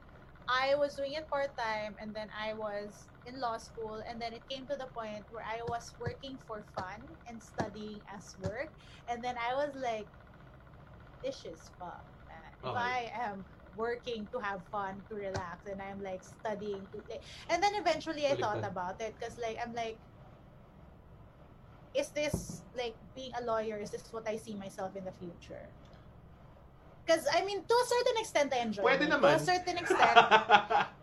I 0.47 0.75
was 0.79 0.95
doing 0.95 1.15
it 1.19 1.27
part 1.31 1.55
time, 1.59 1.95
and 1.99 2.15
then 2.15 2.31
I 2.35 2.55
was 2.55 3.08
in 3.27 3.41
law 3.41 3.59
school, 3.59 4.03
and 4.09 4.21
then 4.21 4.33
it 4.33 4.43
came 4.49 4.67
to 4.67 4.77
the 4.77 4.87
point 4.95 5.25
where 5.31 5.45
I 5.45 5.61
was 5.69 5.93
working 6.01 6.39
for 6.47 6.63
fun 6.77 7.01
and 7.27 7.43
studying 7.43 8.01
as 8.13 8.37
work, 8.43 8.71
and 9.09 9.23
then 9.23 9.37
I 9.37 9.55
was 9.55 9.75
like, 9.75 10.07
"This 11.23 11.45
is 11.45 11.71
fun." 11.79 12.05
man. 12.29 12.51
Oh. 12.65 12.71
If. 12.71 12.77
I 12.77 12.99
am 13.15 13.45
working 13.77 14.27
to 14.33 14.39
have 14.41 14.61
fun, 14.71 15.01
to 15.09 15.15
relax, 15.15 15.67
and 15.71 15.81
I'm 15.81 16.03
like 16.03 16.23
studying 16.23 16.83
to, 16.93 16.99
like, 17.09 17.23
and 17.49 17.63
then 17.63 17.75
eventually 17.75 18.27
I 18.27 18.35
thought 18.35 18.65
about 18.65 19.01
it, 19.01 19.15
cause 19.21 19.39
like 19.39 19.59
I'm 19.63 19.75
like 19.75 19.99
is 21.95 22.09
this 22.09 22.63
like 22.77 22.95
being 23.15 23.33
a 23.41 23.43
lawyer 23.45 23.77
is 23.77 23.91
this 23.91 24.05
what 24.13 24.29
I 24.29 24.37
see 24.37 24.55
myself 24.55 24.95
in 24.97 25.05
the 25.05 25.13
future? 25.19 25.67
Because 27.05 27.27
I 27.33 27.45
mean, 27.45 27.65
to 27.65 27.75
a 27.75 27.87
certain 27.87 28.17
extent, 28.21 28.53
I 28.53 28.59
enjoy 28.59 28.83
Pwede 28.85 29.09
it. 29.09 29.11
naman. 29.11 29.33
To 29.33 29.37
a 29.37 29.41
certain 29.41 29.77
extent, 29.81 30.13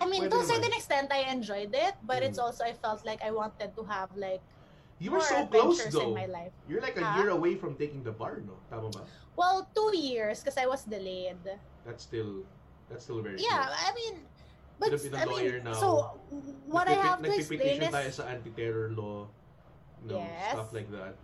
I 0.00 0.06
mean, 0.06 0.22
Pwede 0.22 0.30
to 0.30 0.38
a 0.38 0.46
certain 0.46 0.72
extent, 0.78 1.08
I 1.12 1.26
enjoyed 1.30 1.74
it. 1.74 1.94
But 2.06 2.22
it's 2.22 2.38
Mm. 2.38 2.44
also 2.46 2.64
I 2.64 2.72
felt 2.72 3.02
like 3.04 3.20
I 3.22 3.30
wanted 3.30 3.74
to 3.74 3.82
have 3.84 4.10
like 4.14 4.42
you 4.98 5.10
were 5.10 5.20
so 5.22 5.46
close 5.46 5.78
though. 5.90 6.10
in 6.10 6.14
my 6.14 6.26
life. 6.26 6.54
You're 6.68 6.82
like 6.82 6.96
a 6.98 7.04
Huh? 7.04 7.18
year 7.18 7.30
away 7.30 7.54
from 7.54 7.74
taking 7.78 8.02
the 8.02 8.12
bar, 8.12 8.42
no? 8.42 8.58
Tama 8.70 8.90
ba? 8.90 9.02
Well, 9.38 9.66
two 9.74 9.94
years 9.94 10.42
because 10.42 10.58
I 10.58 10.66
was 10.66 10.82
delayed. 10.84 11.38
That's 11.86 12.02
still 12.02 12.42
that's 12.90 13.04
still 13.06 13.22
very 13.22 13.38
Yeah, 13.38 13.70
close. 13.70 13.78
I 13.78 13.90
mean, 13.94 14.14
but 14.78 14.90
I 15.14 15.24
mean, 15.26 15.62
now. 15.62 15.74
so 15.74 15.88
what 16.66 16.86
I 16.88 16.98
have 16.98 17.22
to 17.22 17.30
explain 17.34 17.82
is 17.82 17.94
tayo 17.94 18.10
sa 18.10 18.24
anti-terror 18.30 18.90
law. 18.94 19.30
No, 20.02 20.18
Yes. 20.18 20.54
stuff 20.54 20.70
like 20.74 20.90
that. 20.94 21.14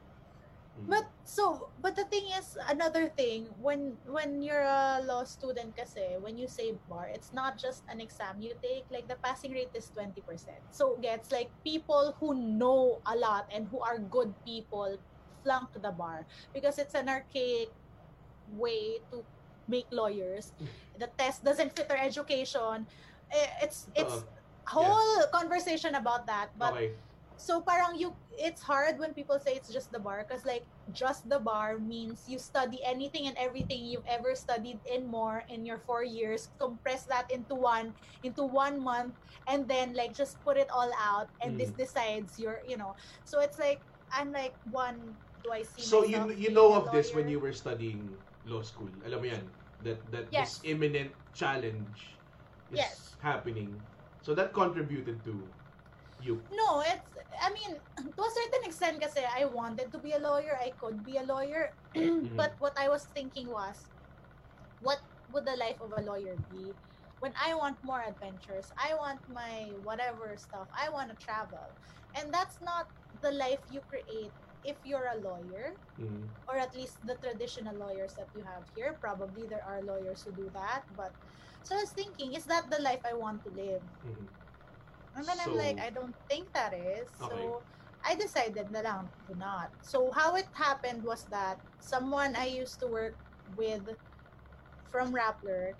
Mm. 0.75 0.91
But 0.91 1.07
so, 1.25 1.71
but 1.81 1.95
the 1.95 2.05
thing 2.11 2.27
is, 2.35 2.59
another 2.69 3.07
thing 3.07 3.47
when 3.63 3.95
when 4.11 4.43
you're 4.43 4.67
a 4.67 4.99
law 5.07 5.23
student, 5.23 5.77
kasi 5.77 6.19
when 6.19 6.35
you 6.37 6.51
say 6.51 6.75
bar, 6.91 7.07
it's 7.07 7.31
not 7.33 7.55
just 7.59 7.87
an 7.87 8.01
exam 8.03 8.43
you 8.43 8.59
take. 8.59 8.83
Like 8.91 9.07
the 9.07 9.15
passing 9.23 9.55
rate 9.55 9.71
is 9.75 9.87
twenty 9.95 10.21
percent. 10.21 10.59
So 10.75 10.99
gets 10.99 11.31
like 11.31 11.51
people 11.63 12.19
who 12.19 12.35
know 12.35 12.99
a 13.07 13.15
lot 13.15 13.47
and 13.55 13.71
who 13.71 13.79
are 13.81 13.99
good 14.03 14.35
people 14.45 14.99
flunk 15.47 15.71
the 15.79 15.93
bar 15.95 16.27
because 16.51 16.79
it's 16.83 16.95
an 16.99 17.07
archaic 17.09 17.71
way 18.59 18.99
to 19.11 19.23
make 19.69 19.87
lawyers. 19.91 20.53
The 20.99 21.07
test 21.19 21.45
doesn't 21.45 21.75
fit 21.77 21.89
their 21.89 22.03
education. 22.03 22.87
Eh, 23.31 23.49
It's 23.63 23.87
it's 23.95 24.27
Uh, 24.27 24.81
whole 24.81 25.23
conversation 25.31 25.95
about 25.95 26.25
that, 26.27 26.49
but 26.59 26.73
okay. 26.73 26.97
So 27.37 27.63
parang 27.63 27.99
you 27.99 28.15
it's 28.39 28.63
hard 28.63 28.99
when 28.99 29.15
people 29.15 29.39
say 29.39 29.53
it's 29.55 29.71
just 29.73 29.91
the 29.93 29.99
bar 29.99 30.27
because 30.27 30.45
like 30.45 30.67
just 30.93 31.29
the 31.29 31.39
bar 31.39 31.79
means 31.79 32.25
you 32.27 32.39
study 32.39 32.79
anything 32.85 33.27
and 33.27 33.37
everything 33.39 33.85
you've 33.85 34.07
ever 34.09 34.35
studied 34.35 34.81
in 34.85 35.07
more 35.07 35.43
in 35.49 35.65
your 35.65 35.79
four 35.79 36.05
years 36.05 36.49
compress 36.59 37.05
that 37.07 37.25
into 37.31 37.55
one 37.55 37.95
into 38.23 38.45
one 38.45 38.83
month 38.83 39.15
and 39.49 39.69
then 39.69 39.95
like 39.95 40.15
just 40.15 40.43
put 40.45 40.57
it 40.57 40.69
all 40.75 40.91
out 41.01 41.29
and 41.43 41.59
this 41.59 41.71
Mm. 41.73 41.79
decides 41.79 42.39
your 42.39 42.59
you 42.67 42.77
know 42.77 42.95
so 43.25 43.41
it's 43.41 43.59
like 43.59 43.83
i'm 44.13 44.33
like 44.33 44.55
one 44.69 45.17
do 45.43 45.53
I 45.53 45.63
see 45.63 45.85
So 45.85 46.05
you 46.05 46.33
you 46.33 46.51
know 46.51 46.73
of 46.73 46.89
this 46.91 47.13
when 47.13 47.29
you 47.29 47.39
were 47.41 47.53
studying 47.53 48.17
law 48.45 48.63
school. 48.65 48.89
Alam 49.05 49.21
mo 49.21 49.27
yan 49.29 49.45
that 49.85 50.01
that 50.09 50.33
Yes. 50.33 50.65
this 50.65 50.65
imminent 50.65 51.13
challenge 51.37 52.21
is 52.71 52.81
Yes. 52.81 53.17
happening. 53.21 53.85
So 54.25 54.33
that 54.33 54.57
contributed 54.57 55.21
to 55.29 55.53
you. 56.25 56.41
No, 56.51 56.81
it's, 56.81 57.11
I 57.43 57.51
mean, 57.53 57.79
to 57.99 58.23
a 58.23 58.33
certain 58.33 58.65
extent 58.65 58.97
kasi 59.03 59.21
I 59.25 59.45
wanted 59.45 59.93
to 59.93 59.99
be 59.99 60.13
a 60.13 60.19
lawyer, 60.23 60.57
I 60.57 60.73
could 60.81 61.05
be 61.05 61.17
a 61.17 61.27
lawyer, 61.27 61.73
Mhm. 61.97 62.37
but 62.37 62.57
what 62.59 62.75
I 62.79 62.89
was 62.89 63.05
thinking 63.15 63.49
was, 63.51 63.77
what 64.81 65.01
would 65.33 65.45
the 65.47 65.57
life 65.57 65.81
of 65.81 65.93
a 65.97 66.03
lawyer 66.03 66.37
be? 66.51 66.73
When 67.21 67.33
I 67.41 67.55
want 67.55 67.79
more 67.83 68.05
adventures, 68.05 68.69
I 68.77 68.95
want 68.95 69.21
my 69.29 69.73
whatever 69.81 70.37
stuff, 70.37 70.69
I 70.77 70.91
want 70.93 71.09
to 71.11 71.17
travel. 71.17 71.73
And 72.17 72.33
that's 72.33 72.61
not 72.61 72.87
the 73.23 73.33
life 73.33 73.65
you 73.69 73.81
create 73.89 74.33
if 74.65 74.77
you're 74.85 75.09
a 75.09 75.21
lawyer, 75.21 75.81
Mhm. 75.99 76.29
or 76.49 76.57
at 76.61 76.75
least 76.77 77.01
the 77.05 77.17
traditional 77.17 77.77
lawyers 77.77 78.15
that 78.21 78.29
you 78.37 78.45
have 78.45 78.69
here. 78.77 78.99
Probably 79.01 79.47
there 79.49 79.65
are 79.65 79.81
lawyers 79.83 80.23
who 80.23 80.33
do 80.37 80.51
that, 80.53 80.85
but 80.93 81.13
so 81.65 81.77
I 81.77 81.81
was 81.81 81.97
thinking, 81.97 82.35
is 82.37 82.45
that 82.47 82.69
the 82.69 82.83
life 82.85 83.01
I 83.09 83.17
want 83.17 83.41
to 83.49 83.51
live? 83.57 83.83
Mhm. 84.05 84.44
And 85.15 85.27
then 85.27 85.39
I'm 85.41 85.55
So- 85.55 85.61
like, 85.61 85.79
I 85.81 85.91
don't 85.91 86.17
think 86.29 86.53
that 86.55 86.75
is. 86.75 87.11
Okay. 87.21 87.35
So 87.37 87.63
I 88.05 88.15
decided 88.15 88.71
na 88.71 88.81
lang 88.81 89.11
to 89.27 89.35
not. 89.35 89.73
So 89.81 90.11
how 90.13 90.37
it 90.37 90.49
happened 90.55 91.05
was 91.05 91.25
that 91.31 91.59
someone 91.81 92.37
I 92.37 92.47
used 92.47 92.81
to 92.81 92.89
work 92.89 93.17
with 93.57 93.89
from 94.91 95.13
Rappler, 95.15 95.75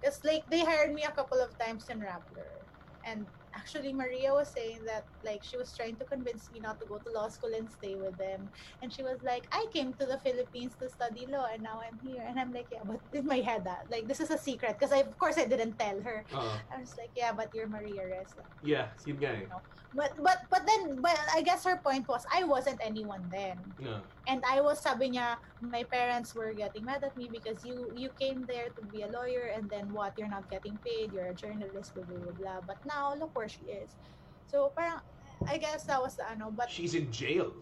because 0.00 0.20
like 0.24 0.44
they 0.48 0.64
hired 0.64 0.92
me 0.92 1.04
a 1.04 1.12
couple 1.12 1.40
of 1.40 1.56
times 1.58 1.88
in 1.88 2.00
Rappler. 2.00 2.64
And 3.04 3.26
actually 3.54 3.92
Maria 3.92 4.32
was 4.32 4.48
saying 4.48 4.80
that 4.86 5.04
like 5.24 5.42
she 5.42 5.56
was 5.56 5.72
trying 5.76 5.96
to 5.96 6.04
convince 6.04 6.50
me 6.52 6.60
not 6.60 6.80
to 6.80 6.86
go 6.86 6.98
to 6.98 7.10
law 7.10 7.28
school 7.28 7.50
and 7.56 7.70
stay 7.70 7.94
with 7.94 8.16
them. 8.16 8.48
And 8.82 8.92
she 8.92 9.02
was 9.02 9.18
like, 9.22 9.46
I 9.52 9.66
came 9.72 9.92
to 9.94 10.06
the 10.06 10.18
Philippines 10.18 10.72
to 10.80 10.88
study 10.88 11.26
law 11.26 11.46
and 11.52 11.62
now 11.62 11.80
I'm 11.80 11.98
here. 12.06 12.24
And 12.26 12.38
I'm 12.38 12.52
like, 12.52 12.66
yeah, 12.72 12.84
but 12.84 13.00
in 13.12 13.26
my 13.26 13.40
head, 13.40 13.66
ah, 13.66 13.82
like 13.90 14.06
this 14.08 14.20
is 14.20 14.30
a 14.30 14.38
secret 14.38 14.78
because 14.78 14.92
I 14.92 15.00
of 15.00 15.18
course 15.18 15.38
I 15.38 15.46
didn't 15.46 15.78
tell 15.78 16.00
her. 16.00 16.24
Oo. 16.34 16.54
I 16.72 16.80
was 16.80 16.96
like, 16.98 17.10
yeah, 17.16 17.32
but 17.32 17.52
you're 17.54 17.68
Maria 17.68 18.06
Reza. 18.06 18.44
yeah, 18.62 18.86
yun 19.06 19.16
nga 19.18 19.30
eh. 19.34 19.46
But 19.90 20.14
but 20.22 20.46
but 20.46 20.62
then 20.70 21.02
but 21.02 21.18
I 21.34 21.42
guess 21.42 21.66
her 21.66 21.74
point 21.82 22.06
was 22.06 22.22
I 22.30 22.46
wasn't 22.46 22.78
anyone 22.78 23.26
then. 23.26 23.58
Yeah. 23.82 23.98
And 24.30 24.38
I 24.46 24.62
was 24.62 24.78
sabi 24.78 25.18
niya 25.18 25.34
my 25.58 25.82
parents 25.82 26.30
were 26.30 26.54
getting 26.54 26.86
mad 26.86 27.02
at 27.02 27.18
me 27.18 27.26
because 27.26 27.66
you 27.66 27.90
you 27.98 28.14
came 28.14 28.46
there 28.46 28.70
to 28.70 28.82
be 28.94 29.02
a 29.02 29.10
lawyer 29.10 29.50
and 29.50 29.66
then 29.66 29.90
what 29.90 30.14
you're 30.14 30.30
not 30.30 30.46
getting 30.46 30.78
paid, 30.86 31.10
you're 31.10 31.34
a 31.34 31.34
journalist 31.34 31.98
blah 31.98 32.06
blah 32.06 32.22
blah. 32.22 32.34
blah. 32.38 32.58
But 32.62 32.78
now 32.86 33.18
look 33.18 33.34
where 33.40 33.48
she 33.48 33.64
is. 33.72 33.96
So 34.44 34.68
parang 34.76 35.00
I 35.48 35.56
guess 35.56 35.88
that 35.88 35.96
was 36.04 36.20
the 36.20 36.28
ano 36.28 36.52
but 36.52 36.68
She's 36.68 36.92
in 36.92 37.08
jail. 37.08 37.56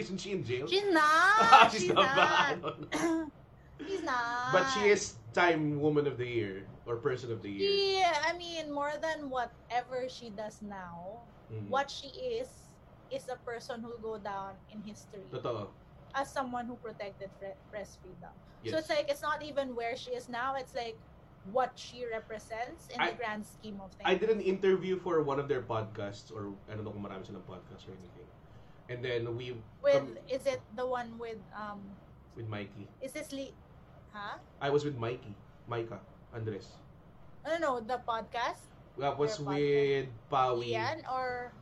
Isn't 0.00 0.16
she 0.24 0.32
in 0.32 0.42
jail? 0.46 0.64
she's 0.66 0.88
not. 0.88 1.68
she's, 1.72 1.84
she's 1.84 1.92
not. 1.92 2.16
not. 2.16 2.90
bad. 2.90 3.28
she's 3.84 4.02
not. 4.02 4.52
But 4.56 4.64
she 4.72 4.88
is 4.88 5.20
Time 5.36 5.76
Woman 5.80 6.06
of 6.08 6.16
the 6.16 6.24
Year 6.26 6.72
or 6.88 6.96
Person 7.04 7.28
of 7.30 7.42
the 7.44 7.50
Year. 7.52 7.68
Yeah, 8.00 8.16
I 8.24 8.32
mean 8.38 8.72
more 8.72 8.96
than 8.96 9.28
whatever 9.28 10.08
she 10.08 10.30
does 10.32 10.62
now. 10.64 11.28
Mhm. 11.52 11.68
What 11.68 11.90
she 11.92 12.08
is 12.40 12.48
is 13.12 13.28
a 13.28 13.36
person 13.44 13.82
who'll 13.84 14.00
go 14.00 14.16
down 14.16 14.56
in 14.72 14.80
history. 14.80 15.28
Totoo. 15.28 15.68
as 16.14 16.32
someone 16.32 16.66
who 16.68 16.76
protected 16.76 17.32
press 17.72 17.96
freedom. 18.00 18.32
So 18.68 18.78
it's 18.78 18.88
like 18.88 19.08
it's 19.08 19.22
not 19.22 19.42
even 19.42 19.74
where 19.74 19.96
she 19.96 20.12
is 20.12 20.28
now. 20.28 20.54
It's 20.56 20.74
like 20.74 20.96
what 21.50 21.74
she 21.74 22.06
represents 22.06 22.86
in 22.94 23.00
I- 23.00 23.10
the 23.10 23.16
grand 23.18 23.42
scheme 23.42 23.80
of 23.82 23.90
things. 23.98 24.06
I 24.06 24.14
did 24.14 24.30
an 24.30 24.40
interview 24.40 24.98
for 24.98 25.22
one 25.22 25.40
of 25.42 25.48
their 25.48 25.62
podcasts 25.62 26.30
or 26.30 26.54
I 26.70 26.78
don't 26.78 26.86
know 26.86 26.94
kung 26.94 27.02
marami 27.02 27.26
silang 27.26 27.42
podcast 27.42 27.90
or 27.90 27.98
anything. 27.98 28.28
And 28.86 29.02
then 29.02 29.26
we 29.34 29.58
with 29.82 30.02
um, 30.02 30.18
is 30.30 30.46
it 30.46 30.60
the 30.78 30.86
one 30.86 31.18
with 31.18 31.40
um 31.56 31.82
with 32.36 32.46
Mikey. 32.46 32.86
is 33.02 33.10
this 33.10 33.32
Lee? 33.32 33.54
Huh? 34.12 34.38
I 34.60 34.68
was 34.70 34.84
with 34.84 34.94
Mikey, 35.00 35.34
Micah, 35.66 36.00
Andres. 36.36 36.68
I 37.42 37.56
don't 37.56 37.64
know 37.64 37.80
the 37.80 37.98
podcast. 38.06 38.60
That 39.00 39.16
was 39.16 39.40
podcast. 39.40 39.48
with 39.48 40.06
Pawi. 40.30 40.76
Ian 40.76 41.02
or 41.08 41.52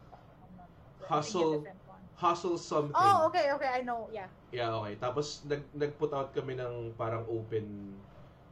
Hustle. 1.07 1.41
Maybe 1.41 1.71
a 1.71 1.73
different 1.73 1.87
one. 1.87 2.03
Hustle 2.19 2.59
something. 2.59 2.99
Oh, 2.99 3.31
okay, 3.31 3.55
okay. 3.55 3.71
I 3.71 3.81
know. 3.81 4.11
Yeah. 4.13 4.27
Yeah, 4.51 4.75
okay. 4.83 4.99
Tapos 4.99 5.47
nag 5.47 5.63
nag-put 5.73 6.11
out 6.13 6.35
kami 6.35 6.59
ng 6.59 6.93
parang 6.99 7.23
open 7.31 7.95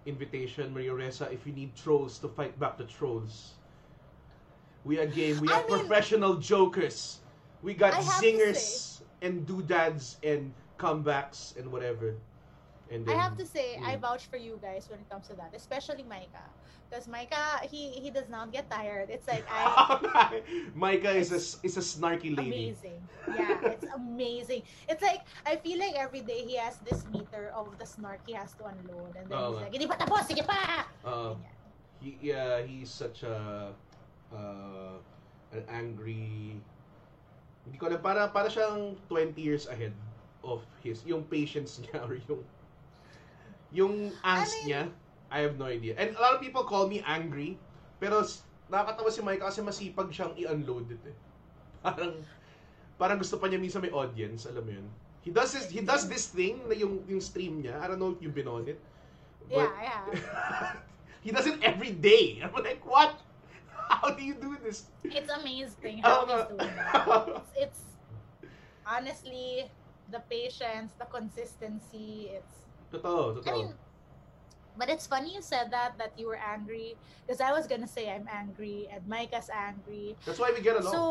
invitation, 0.08 0.72
Maria 0.72 0.94
Reza, 0.94 1.28
if 1.30 1.46
you 1.46 1.52
need 1.52 1.74
trolls 1.76 2.18
to 2.18 2.28
fight 2.28 2.58
back 2.58 2.78
the 2.78 2.84
trolls. 2.84 3.52
We 4.84 4.98
are 4.98 5.06
game. 5.06 5.38
We 5.40 5.48
I 5.50 5.60
are 5.60 5.68
mean- 5.68 5.78
professional 5.78 6.34
jokers. 6.36 7.18
We 7.62 7.74
got 7.74 7.92
zingers 7.94 9.00
and 9.20 9.46
doodads 9.46 10.16
and 10.22 10.52
comebacks 10.78 11.56
and 11.58 11.70
whatever. 11.72 12.14
And 12.90 13.04
I 13.08 13.14
have 13.14 13.36
to 13.36 13.46
say, 13.46 13.76
I 13.84 13.96
Mm. 13.96 14.00
vouch 14.00 14.26
for 14.28 14.36
you 14.36 14.58
guys 14.60 14.86
when 14.88 15.00
it 15.00 15.08
comes 15.08 15.28
to 15.28 15.36
that, 15.36 15.52
especially 15.54 16.02
Micah. 16.04 16.50
Because 16.90 17.08
Micah, 17.08 17.60
he 17.68 18.00
he 18.00 18.10
does 18.10 18.28
not 18.28 18.52
get 18.52 18.68
tired. 18.70 19.08
It's 19.10 19.26
like 19.28 19.44
I 19.48 19.64
Micah 20.74 21.12
is 21.16 21.30
a 21.32 21.40
is 21.64 21.76
a 21.76 21.84
snarky 21.84 22.32
lady. 22.36 22.72
amazing. 22.72 23.08
Yeah, 23.28 23.60
it's 23.68 23.86
amazing. 23.96 24.62
It's 24.88 25.02
like 25.02 25.20
I 25.46 25.56
feel 25.56 25.78
like 25.78 25.94
every 25.96 26.22
day 26.22 26.44
he 26.44 26.56
has 26.56 26.78
this 26.80 27.06
meter 27.06 27.52
of 27.56 27.76
the 27.78 27.86
snark 27.86 28.20
he 28.24 28.32
has 28.34 28.54
to 28.56 28.64
unload, 28.64 29.16
and 29.16 29.28
then 29.30 29.38
Oo 29.38 29.52
he's 29.52 29.60
like, 29.60 29.72
"Hindi 29.72 29.86
pa 29.88 29.96
tapos, 30.00 30.24
sige 30.28 30.44
pa." 30.44 30.84
Uh, 31.04 31.36
Ganyan. 31.36 31.58
he, 32.00 32.18
yeah, 32.32 32.60
he's 32.62 32.90
such 32.90 33.22
a 33.22 33.72
uh, 34.32 34.96
an 35.52 35.62
angry 35.68 36.64
hindi 37.64 37.76
ko 37.78 37.86
alam 37.88 38.00
para 38.00 38.28
para 38.32 38.48
siyang 38.48 38.96
20 39.08 39.36
years 39.40 39.66
ahead 39.68 39.94
of 40.42 40.64
his 40.80 41.04
yung 41.04 41.24
patience 41.28 41.76
niya 41.82 42.00
or 42.04 42.16
yung 42.28 42.42
yung 43.70 44.10
angst 44.22 44.54
I 44.54 44.58
mean- 44.58 44.66
niya 44.66 44.82
I 45.28 45.38
have 45.44 45.60
no 45.60 45.68
idea 45.68 45.92
and 46.00 46.16
a 46.16 46.20
lot 46.20 46.36
of 46.36 46.40
people 46.40 46.64
call 46.64 46.88
me 46.88 47.04
angry 47.04 47.60
pero 48.00 48.24
nakakatawa 48.68 49.10
si 49.12 49.20
Mike 49.20 49.40
kasi 49.40 49.60
masipag 49.60 50.08
siyang 50.08 50.32
i-unload 50.36 50.88
it 50.88 51.02
eh. 51.04 51.16
parang 51.84 52.12
parang 52.96 53.18
gusto 53.20 53.36
pa 53.36 53.46
niya 53.46 53.60
minsan 53.60 53.80
may 53.80 53.92
audience 53.92 54.48
alam 54.48 54.64
mo 54.64 54.72
yun 54.72 54.86
he 55.20 55.28
does 55.28 55.52
this 55.52 55.68
he 55.68 55.84
does 55.84 56.08
this 56.08 56.32
thing 56.32 56.64
na 56.64 56.72
yung 56.72 57.04
yung 57.04 57.20
stream 57.20 57.60
niya 57.60 57.76
I 57.78 57.86
don't 57.86 58.00
know 58.00 58.10
if 58.10 58.20
you've 58.20 58.34
been 58.36 58.48
on 58.48 58.64
it 58.66 58.80
Yeah, 59.48 59.64
but- 59.64 59.72
yeah. 59.80 60.76
he 61.24 61.32
does 61.32 61.48
it 61.48 61.56
every 61.64 61.96
day. 61.96 62.36
I'm 62.44 62.52
like, 62.52 62.84
what? 62.84 63.16
How 63.88 64.12
do 64.12 64.20
you 64.20 64.36
do 64.36 64.60
this? 64.60 64.84
It's 65.00 65.32
amazing 65.32 66.04
how 66.04 66.20
Oo 66.20 66.28
he's 66.28 66.28
nga. 66.28 66.38
doing 66.52 66.74
that. 66.76 66.92
It's, 67.32 67.52
it's 67.56 67.82
honestly 68.84 69.72
the 70.12 70.20
patience, 70.28 70.92
the 71.00 71.08
consistency. 71.08 72.28
It's 72.36 72.67
Totoo, 72.92 73.32
I 73.32 73.34
totoo. 73.40 73.52
mean, 73.52 73.74
but 74.78 74.88
it's 74.88 75.06
funny 75.06 75.34
you 75.34 75.42
said 75.42 75.70
that 75.70 75.98
that 75.98 76.14
you 76.16 76.26
were 76.28 76.38
angry 76.40 76.96
because 77.26 77.40
I 77.40 77.52
was 77.52 77.66
gonna 77.66 77.88
say 77.90 78.08
I'm 78.08 78.26
angry 78.30 78.88
and 78.92 79.04
Micah's 79.06 79.50
angry. 79.52 80.16
That's 80.24 80.38
why 80.38 80.52
we 80.54 80.62
get 80.62 80.78
along. 80.80 80.92
So 80.92 81.02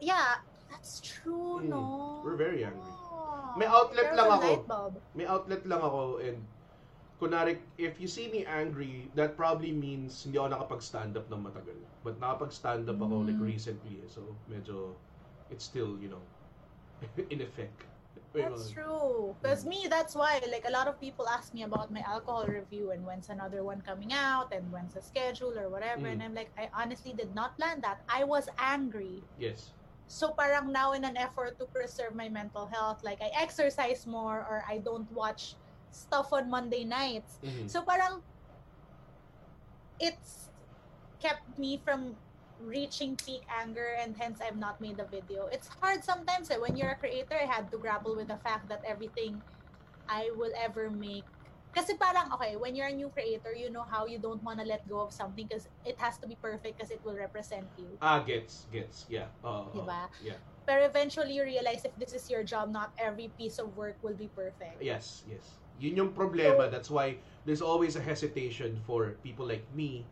yeah, 0.00 0.40
that's 0.70 1.00
true. 1.00 1.62
Mm, 1.62 1.68
no, 1.70 2.22
we're 2.24 2.36
very 2.40 2.64
angry. 2.64 2.82
Oh, 2.82 3.54
May 3.56 3.66
outlet 3.70 4.10
lang 4.16 4.30
ako. 4.34 4.50
May 5.14 5.26
outlet 5.30 5.62
lang 5.66 5.80
ako 5.80 6.18
and 6.18 6.42
kunwari, 7.22 7.62
if 7.78 8.00
you 8.02 8.08
see 8.10 8.26
me 8.26 8.42
angry, 8.44 9.06
that 9.14 9.38
probably 9.38 9.70
means 9.70 10.26
hindi 10.26 10.34
ako 10.34 10.50
nakapag-stand 10.50 11.14
up 11.14 11.30
ng 11.30 11.40
matagal. 11.46 11.78
But 12.02 12.18
nakapag-stand 12.18 12.90
up 12.90 12.98
ako 12.98 13.22
like 13.22 13.38
Mm. 13.38 13.46
recently. 13.46 14.02
eh. 14.02 14.10
So, 14.10 14.34
medyo, 14.50 14.98
it's 15.48 15.62
still, 15.64 15.94
you 16.02 16.10
know, 16.10 16.24
in 17.32 17.38
effect. 17.40 17.86
That's 18.34 18.70
true. 18.70 19.36
Because 19.40 19.64
me, 19.64 19.86
that's 19.88 20.14
why 20.14 20.40
like 20.50 20.64
a 20.66 20.72
lot 20.72 20.88
of 20.88 21.00
people 21.00 21.28
ask 21.28 21.54
me 21.54 21.62
about 21.62 21.90
my 21.92 22.00
alcohol 22.00 22.46
review 22.46 22.90
and 22.90 23.04
when's 23.06 23.28
another 23.30 23.62
one 23.62 23.80
coming 23.82 24.12
out 24.12 24.52
and 24.52 24.70
when's 24.72 24.94
the 24.94 25.02
schedule 25.02 25.56
or 25.58 25.68
whatever. 25.68 26.06
And 26.06 26.20
Mm. 26.20 26.24
I'm 26.24 26.34
like, 26.34 26.50
I 26.58 26.68
honestly 26.74 27.12
did 27.12 27.34
not 27.34 27.56
plan 27.56 27.80
that. 27.82 28.02
I 28.08 28.24
was 28.24 28.48
angry. 28.58 29.22
Yes. 29.38 29.70
So 30.08 30.32
parang 30.32 30.72
now 30.72 30.92
in 30.92 31.04
an 31.04 31.16
effort 31.16 31.58
to 31.58 31.66
preserve 31.66 32.14
my 32.14 32.28
mental 32.28 32.66
health, 32.66 33.02
like 33.04 33.22
I 33.22 33.30
exercise 33.34 34.06
more 34.06 34.38
or 34.44 34.64
I 34.68 34.78
don't 34.78 35.10
watch 35.12 35.54
stuff 35.90 36.32
on 36.32 36.50
Monday 36.50 36.84
nights. 36.84 37.38
Mhm. 37.42 37.70
So 37.70 37.82
parang 37.82 38.22
it's 40.00 40.50
kept 41.20 41.58
me 41.58 41.78
from 41.84 42.16
reaching 42.60 43.16
peak 43.16 43.42
anger 43.50 43.96
and 44.00 44.16
hence 44.16 44.40
I've 44.40 44.58
not 44.58 44.80
made 44.80 44.96
the 44.96 45.04
video. 45.04 45.46
It's 45.52 45.68
hard 45.80 46.04
sometimes 46.04 46.50
eh, 46.50 46.56
when 46.58 46.76
you're 46.76 46.90
a 46.90 46.96
creator, 46.96 47.36
I 47.40 47.46
had 47.46 47.70
to 47.72 47.78
grapple 47.78 48.16
with 48.16 48.28
the 48.28 48.38
fact 48.38 48.68
that 48.68 48.82
everything 48.86 49.40
I 50.08 50.30
will 50.36 50.52
ever 50.56 50.90
make 50.90 51.24
kasi 51.74 51.98
parang, 51.98 52.30
okay, 52.38 52.54
when 52.54 52.78
you're 52.78 52.86
a 52.86 52.94
new 52.94 53.10
creator, 53.10 53.50
you 53.50 53.66
know 53.66 53.82
how 53.82 54.06
you 54.06 54.22
don't 54.22 54.38
want 54.46 54.62
to 54.62 54.64
let 54.64 54.86
go 54.88 55.02
of 55.02 55.10
something 55.10 55.50
because 55.50 55.66
it 55.82 55.98
has 55.98 56.16
to 56.22 56.26
be 56.30 56.38
perfect 56.38 56.78
because 56.78 56.94
it 56.94 57.02
will 57.02 57.18
represent 57.18 57.66
you. 57.76 57.90
Ah, 57.98 58.22
gets, 58.22 58.70
gets. 58.70 59.10
Yeah. 59.10 59.26
Oo, 59.42 59.74
oo. 59.74 59.82
Diba? 59.82 60.06
Yeah. 60.22 60.38
Pero 60.70 60.86
eventually 60.86 61.34
you 61.34 61.42
realize 61.42 61.82
if 61.82 61.90
this 61.98 62.14
is 62.14 62.30
your 62.30 62.46
job, 62.46 62.70
not 62.70 62.94
every 62.96 63.26
piece 63.34 63.58
of 63.58 63.74
work 63.74 63.98
will 64.06 64.14
be 64.14 64.30
perfect. 64.38 64.78
Yes, 64.78 65.26
yes. 65.26 65.58
Yun 65.82 65.98
yung 65.98 66.10
problema. 66.14 66.70
So- 66.70 66.70
That's 66.70 66.90
why 66.94 67.18
there's 67.42 67.60
always 67.60 67.98
a 67.98 68.02
hesitation 68.06 68.78
for 68.86 69.18
people 69.26 69.42
like 69.44 69.66
me. 69.74 70.06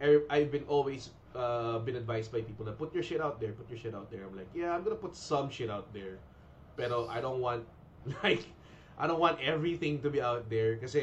I- 0.00 0.22
I've 0.30 0.50
been 0.50 0.64
always 0.68 1.10
uh, 1.34 1.78
been 1.80 1.96
advised 1.96 2.32
by 2.32 2.40
people 2.42 2.64
that 2.66 2.78
put 2.78 2.94
your 2.94 3.02
shit 3.02 3.20
out 3.20 3.40
there, 3.40 3.52
put 3.52 3.68
your 3.70 3.78
shit 3.78 3.94
out 3.94 4.10
there. 4.10 4.24
I'm 4.24 4.34
like, 4.36 4.48
yeah, 4.54 4.74
I'm 4.74 4.82
gonna 4.82 4.96
put 4.98 5.14
some 5.14 5.50
shit 5.50 5.70
out 5.70 5.92
there. 5.92 6.18
Pero 6.76 7.06
I 7.10 7.20
don't 7.20 7.40
want 7.40 7.66
Like, 8.24 8.46
I 8.98 9.06
don't 9.06 9.20
want 9.20 9.38
everything 9.40 10.00
to 10.02 10.10
be 10.10 10.20
out 10.22 10.48
there 10.50 10.74
because 10.74 10.96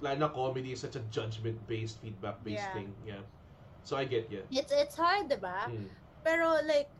like 0.00 0.18
na 0.18 0.28
comedy 0.30 0.72
is 0.72 0.80
such 0.80 0.94
a 0.96 1.02
judgment-based, 1.10 1.98
feedback-based 2.02 2.62
Yeah. 2.62 2.72
thing. 2.74 2.90
Yeah. 3.06 3.22
So 3.82 3.96
I 3.96 4.04
get 4.06 4.30
you. 4.30 4.42
It's 4.50 4.70
it's 4.72 4.94
hard, 4.94 5.28
'di 5.28 5.38
ba? 5.42 5.66
Mm. 5.70 5.86
Pero 6.22 6.58
like 6.66 6.90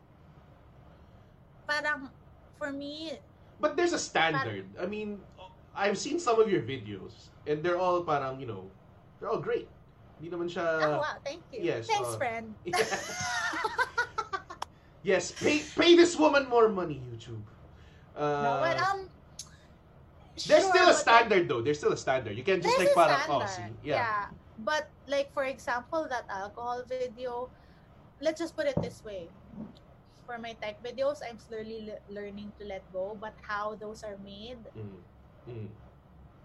parang 1.67 2.09
for 2.57 2.71
me, 2.71 3.15
But 3.59 3.75
there's 3.75 3.91
a 3.91 3.99
standard. 3.99 4.63
I 4.79 4.87
mean, 4.87 5.19
I've 5.75 5.99
seen 5.99 6.19
some 6.19 6.39
of 6.39 6.47
your 6.47 6.63
videos 6.63 7.27
and 7.43 7.59
they're 7.59 7.75
all 7.79 8.03
parang, 8.07 8.39
you 8.39 8.47
know, 8.47 8.71
they're 9.19 9.27
all 9.27 9.39
great. 9.43 9.67
Hindi 10.19 10.35
naman 10.35 10.47
siya... 10.51 10.67
oh 10.83 10.99
wow, 10.99 11.15
thank 11.23 11.39
you. 11.55 11.63
yes, 11.63 11.87
Thanks, 11.87 12.11
uh, 12.11 12.19
friend. 12.19 12.51
yes, 15.07 15.31
pay 15.31 15.63
pay 15.63 15.95
this 15.95 16.19
woman 16.19 16.43
more 16.51 16.67
money, 16.67 16.99
YouTube. 16.99 17.39
Uh, 18.11 18.43
no, 18.43 18.51
but 18.59 18.77
um 18.83 18.99
there's 20.35 20.63
sure, 20.63 20.75
still 20.75 20.87
a 20.87 20.95
like, 20.95 21.03
standard 21.03 21.43
though. 21.47 21.63
There's 21.63 21.79
still 21.79 21.95
a 21.95 21.99
standard. 21.99 22.35
You 22.35 22.43
can't 22.43 22.63
just 22.63 22.75
like 22.75 22.91
parang, 22.91 23.23
oh, 23.27 23.47
see, 23.47 23.63
yeah. 23.83 24.27
But 24.59 24.91
like 25.07 25.31
for 25.31 25.47
example, 25.47 26.07
that 26.11 26.27
alcohol 26.27 26.83
video, 26.83 27.47
let's 28.19 28.39
just 28.39 28.55
put 28.55 28.67
it 28.67 28.75
this 28.83 29.03
way. 29.03 29.27
For 30.27 30.37
my 30.37 30.53
tech 30.59 30.83
videos, 30.83 31.23
I'm 31.23 31.39
slowly 31.39 31.89
le- 31.89 32.03
learning 32.13 32.51
to 32.59 32.67
let 32.67 32.83
go, 32.93 33.17
but 33.19 33.33
how 33.41 33.75
those 33.79 34.03
are 34.03 34.19
made 34.23 34.59
Mm. 34.77 34.99
Mm. 35.49 35.67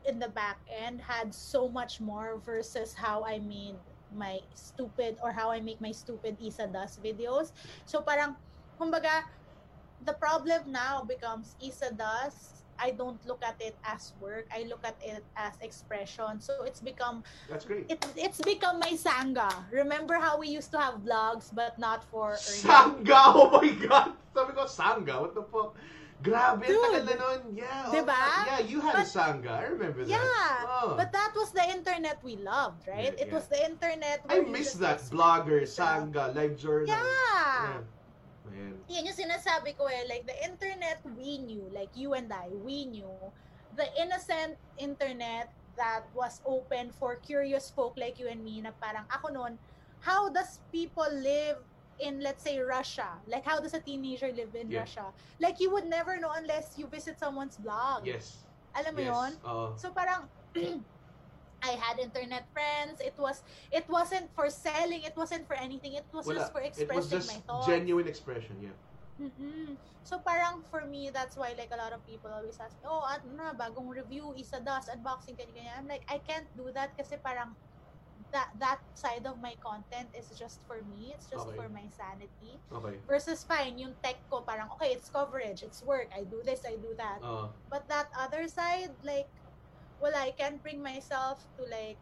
In 0.05 0.19
the 0.19 0.29
back 0.29 0.61
end 0.69 1.01
had 1.01 1.35
so 1.35 1.69
much 1.69 2.01
more 2.01 2.41
versus 2.45 2.93
how 2.95 3.25
I 3.25 3.39
made 3.41 3.77
my 4.15 4.41
stupid 4.55 5.19
or 5.23 5.33
how 5.33 5.51
I 5.51 5.61
make 5.61 5.81
my 5.81 5.93
stupid 5.93 6.37
Isa 6.41 6.69
Das 6.69 6.99
videos. 7.03 7.51
So 7.85 8.01
parang, 8.01 8.37
kumbaga, 8.79 9.25
the 10.05 10.15
problem 10.15 10.71
now 10.71 11.03
becomes 11.03 11.57
Isa 11.61 11.91
Das. 11.93 12.63
I 12.75 12.91
don't 12.91 13.23
look 13.27 13.39
at 13.47 13.55
it 13.63 13.79
as 13.87 14.13
work. 14.21 14.51
I 14.51 14.67
look 14.67 14.83
at 14.83 14.99
it 14.99 15.23
as 15.37 15.55
expression. 15.63 16.41
So 16.41 16.67
it's 16.67 16.81
become 16.83 17.23
That's 17.49 17.65
great. 17.65 17.87
it, 17.89 18.03
it's 18.17 18.43
become 18.43 18.81
my 18.81 18.99
sangha. 18.99 19.47
Remember 19.71 20.15
how 20.19 20.39
we 20.39 20.49
used 20.49 20.73
to 20.73 20.79
have 20.79 20.99
vlogs 21.07 21.55
but 21.55 21.79
not 21.79 22.03
for 22.11 22.35
earning? 22.35 22.67
Sangga! 22.67 23.31
Oh 23.31 23.47
my 23.63 23.71
God! 23.79 24.19
Sabi 24.35 24.53
ko, 24.59 24.67
Sangga? 24.67 25.23
What 25.23 25.35
the 25.39 25.47
fuck? 25.47 25.79
Grabe, 26.25 26.65
Dude. 26.65 26.81
tagal 26.81 27.05
na 27.05 27.15
nun. 27.21 27.41
Yeah. 27.53 27.85
oh, 27.85 27.93
Diba? 27.93 28.17
yeah, 28.49 28.61
you 28.65 28.81
had 28.81 28.97
a 28.97 29.05
But- 29.05 29.13
Sangga. 29.13 29.53
I 29.61 29.65
remember 29.77 30.09
that. 30.09 30.17
Yeah, 30.17 30.57
Oh. 30.65 30.97
but 30.97 31.13
that 31.13 31.37
was 31.37 31.53
the 31.53 31.61
internet 31.69 32.17
we 32.25 32.41
loved, 32.41 32.89
right? 32.89 33.13
Yeah, 33.13 33.23
it 33.23 33.29
yeah. 33.29 33.37
was 33.37 33.45
the 33.53 33.61
internet. 33.61 34.25
I 34.33 34.41
miss 34.41 34.73
that. 34.81 35.05
Blogger. 35.13 35.69
Sangga, 35.69 36.33
live 36.33 36.57
journal. 36.57 36.89
Yeah. 36.89 37.85
Man. 38.49 38.73
Yan 38.89 39.05
yung 39.05 39.17
sinasabi 39.17 39.77
ko 39.77 39.85
eh, 39.93 40.09
like 40.09 40.25
the 40.25 40.37
internet 40.41 41.05
we 41.13 41.37
knew, 41.45 41.69
like 41.77 41.93
you 41.93 42.17
and 42.17 42.33
I, 42.33 42.49
we 42.65 42.89
knew, 42.89 43.13
the 43.77 43.89
innocent 44.01 44.57
internet 44.81 45.53
that 45.77 46.09
was 46.17 46.41
open 46.47 46.89
for 46.97 47.17
curious 47.21 47.69
folk 47.69 47.99
like 48.01 48.17
you 48.17 48.33
and 48.33 48.41
me 48.41 48.65
na 48.65 48.73
parang 48.81 49.05
ako 49.13 49.29
noon, 49.29 49.53
how 50.01 50.29
does 50.33 50.61
people 50.73 51.09
live 51.21 51.59
in 52.01 52.21
let's 52.23 52.43
say 52.43 52.59
Russia? 52.59 53.21
Like 53.27 53.45
how 53.45 53.61
does 53.61 53.75
a 53.75 53.81
teenager 53.83 54.31
live 54.33 54.55
in 54.55 54.71
Yeah. 54.71 54.85
Russia? 54.87 55.13
Like 55.41 55.61
you 55.61 55.71
would 55.73 55.87
never 55.87 56.19
know 56.19 56.33
unless 56.35 56.75
you 56.77 56.87
visit 56.89 57.19
someone's 57.19 57.57
blog. 57.57 58.07
Yes. 58.07 58.47
Alam 58.75 58.95
mo 58.95 59.03
yes. 59.03 59.11
yon? 59.13 59.33
Oo. 59.47 59.67
So 59.79 59.93
parang 59.95 60.27
I 61.65 61.73
had 61.81 61.97
internet 61.97 62.45
friends. 62.53 63.01
It 63.01 63.17
was 63.17 63.41
it 63.73 63.89
wasn't 63.89 64.29
for 64.37 64.51
selling. 64.53 65.01
It 65.07 65.17
wasn't 65.17 65.49
for 65.49 65.57
anything. 65.57 65.97
It 65.97 66.05
was 66.13 66.27
Wala. 66.29 66.45
just 66.45 66.53
for 66.53 66.61
It 66.61 66.75
was 66.77 67.09
expressing 67.09 67.11
just 67.17 67.29
my 67.33 67.41
thoughts. 67.49 67.67
genuine 67.67 68.05
expression, 68.09 68.61
yeah. 68.61 68.77
Mm-mm. 69.17 69.79
So 70.03 70.19
parang 70.21 70.67
for 70.69 70.85
me, 70.85 71.09
that's 71.09 71.39
why 71.39 71.55
like 71.57 71.71
a 71.73 71.79
lot 71.79 71.95
of 71.95 72.05
people 72.05 72.29
always 72.35 72.59
ask, 72.61 72.77
oh, 72.85 73.07
ano 73.07 73.31
na, 73.33 73.47
bagong 73.55 73.87
review, 73.89 74.35
isa 74.37 74.61
das, 74.61 74.91
unboxing, 74.91 75.39
ganyan, 75.39 75.55
ganyan. 75.65 75.75
I'm 75.79 75.89
like, 75.89 76.05
I 76.11 76.19
can't 76.21 76.51
do 76.53 76.69
that 76.75 76.93
kasi 76.99 77.17
parang 77.23 77.55
that 78.35 78.51
that 78.59 78.83
side 78.99 79.23
of 79.31 79.39
my 79.39 79.55
content 79.63 80.11
is 80.11 80.27
just 80.35 80.59
for 80.67 80.83
me. 80.91 81.15
It's 81.15 81.31
just 81.31 81.47
Okay. 81.47 81.55
for 81.55 81.71
my 81.71 81.87
sanity. 81.95 82.59
Okay. 82.75 82.99
Versus 83.07 83.47
fine, 83.47 83.79
yung 83.79 83.95
tech 84.03 84.19
ko 84.27 84.43
parang, 84.43 84.67
okay, 84.75 84.91
it's 84.91 85.07
coverage, 85.07 85.63
it's 85.63 85.87
work, 85.87 86.11
I 86.11 86.27
do 86.27 86.43
this, 86.43 86.67
I 86.67 86.75
do 86.83 86.91
that. 86.99 87.23
Uh, 87.23 87.47
But 87.71 87.87
that 87.87 88.11
other 88.19 88.51
side, 88.51 88.91
like, 89.07 89.31
well, 90.03 90.13
I 90.13 90.35
can't 90.35 90.59
bring 90.59 90.83
myself 90.83 91.47
to 91.57 91.63
like 91.71 91.95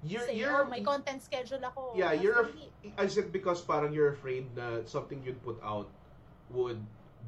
you're, 0.00 0.24
say, 0.24 0.40
you're, 0.40 0.64
oh, 0.64 0.72
may 0.72 0.80
content 0.80 1.20
schedule 1.20 1.60
ako. 1.60 1.92
Yeah, 1.94 2.16
That's 2.16 2.24
you're 2.24 2.42
really- 2.48 2.72
Is 2.96 3.20
it 3.20 3.28
because 3.28 3.60
parang 3.60 3.92
you're 3.92 4.16
afraid 4.16 4.48
na 4.56 4.80
something 4.88 5.20
you'd 5.20 5.40
put 5.44 5.60
out 5.60 5.92
would 6.48 6.80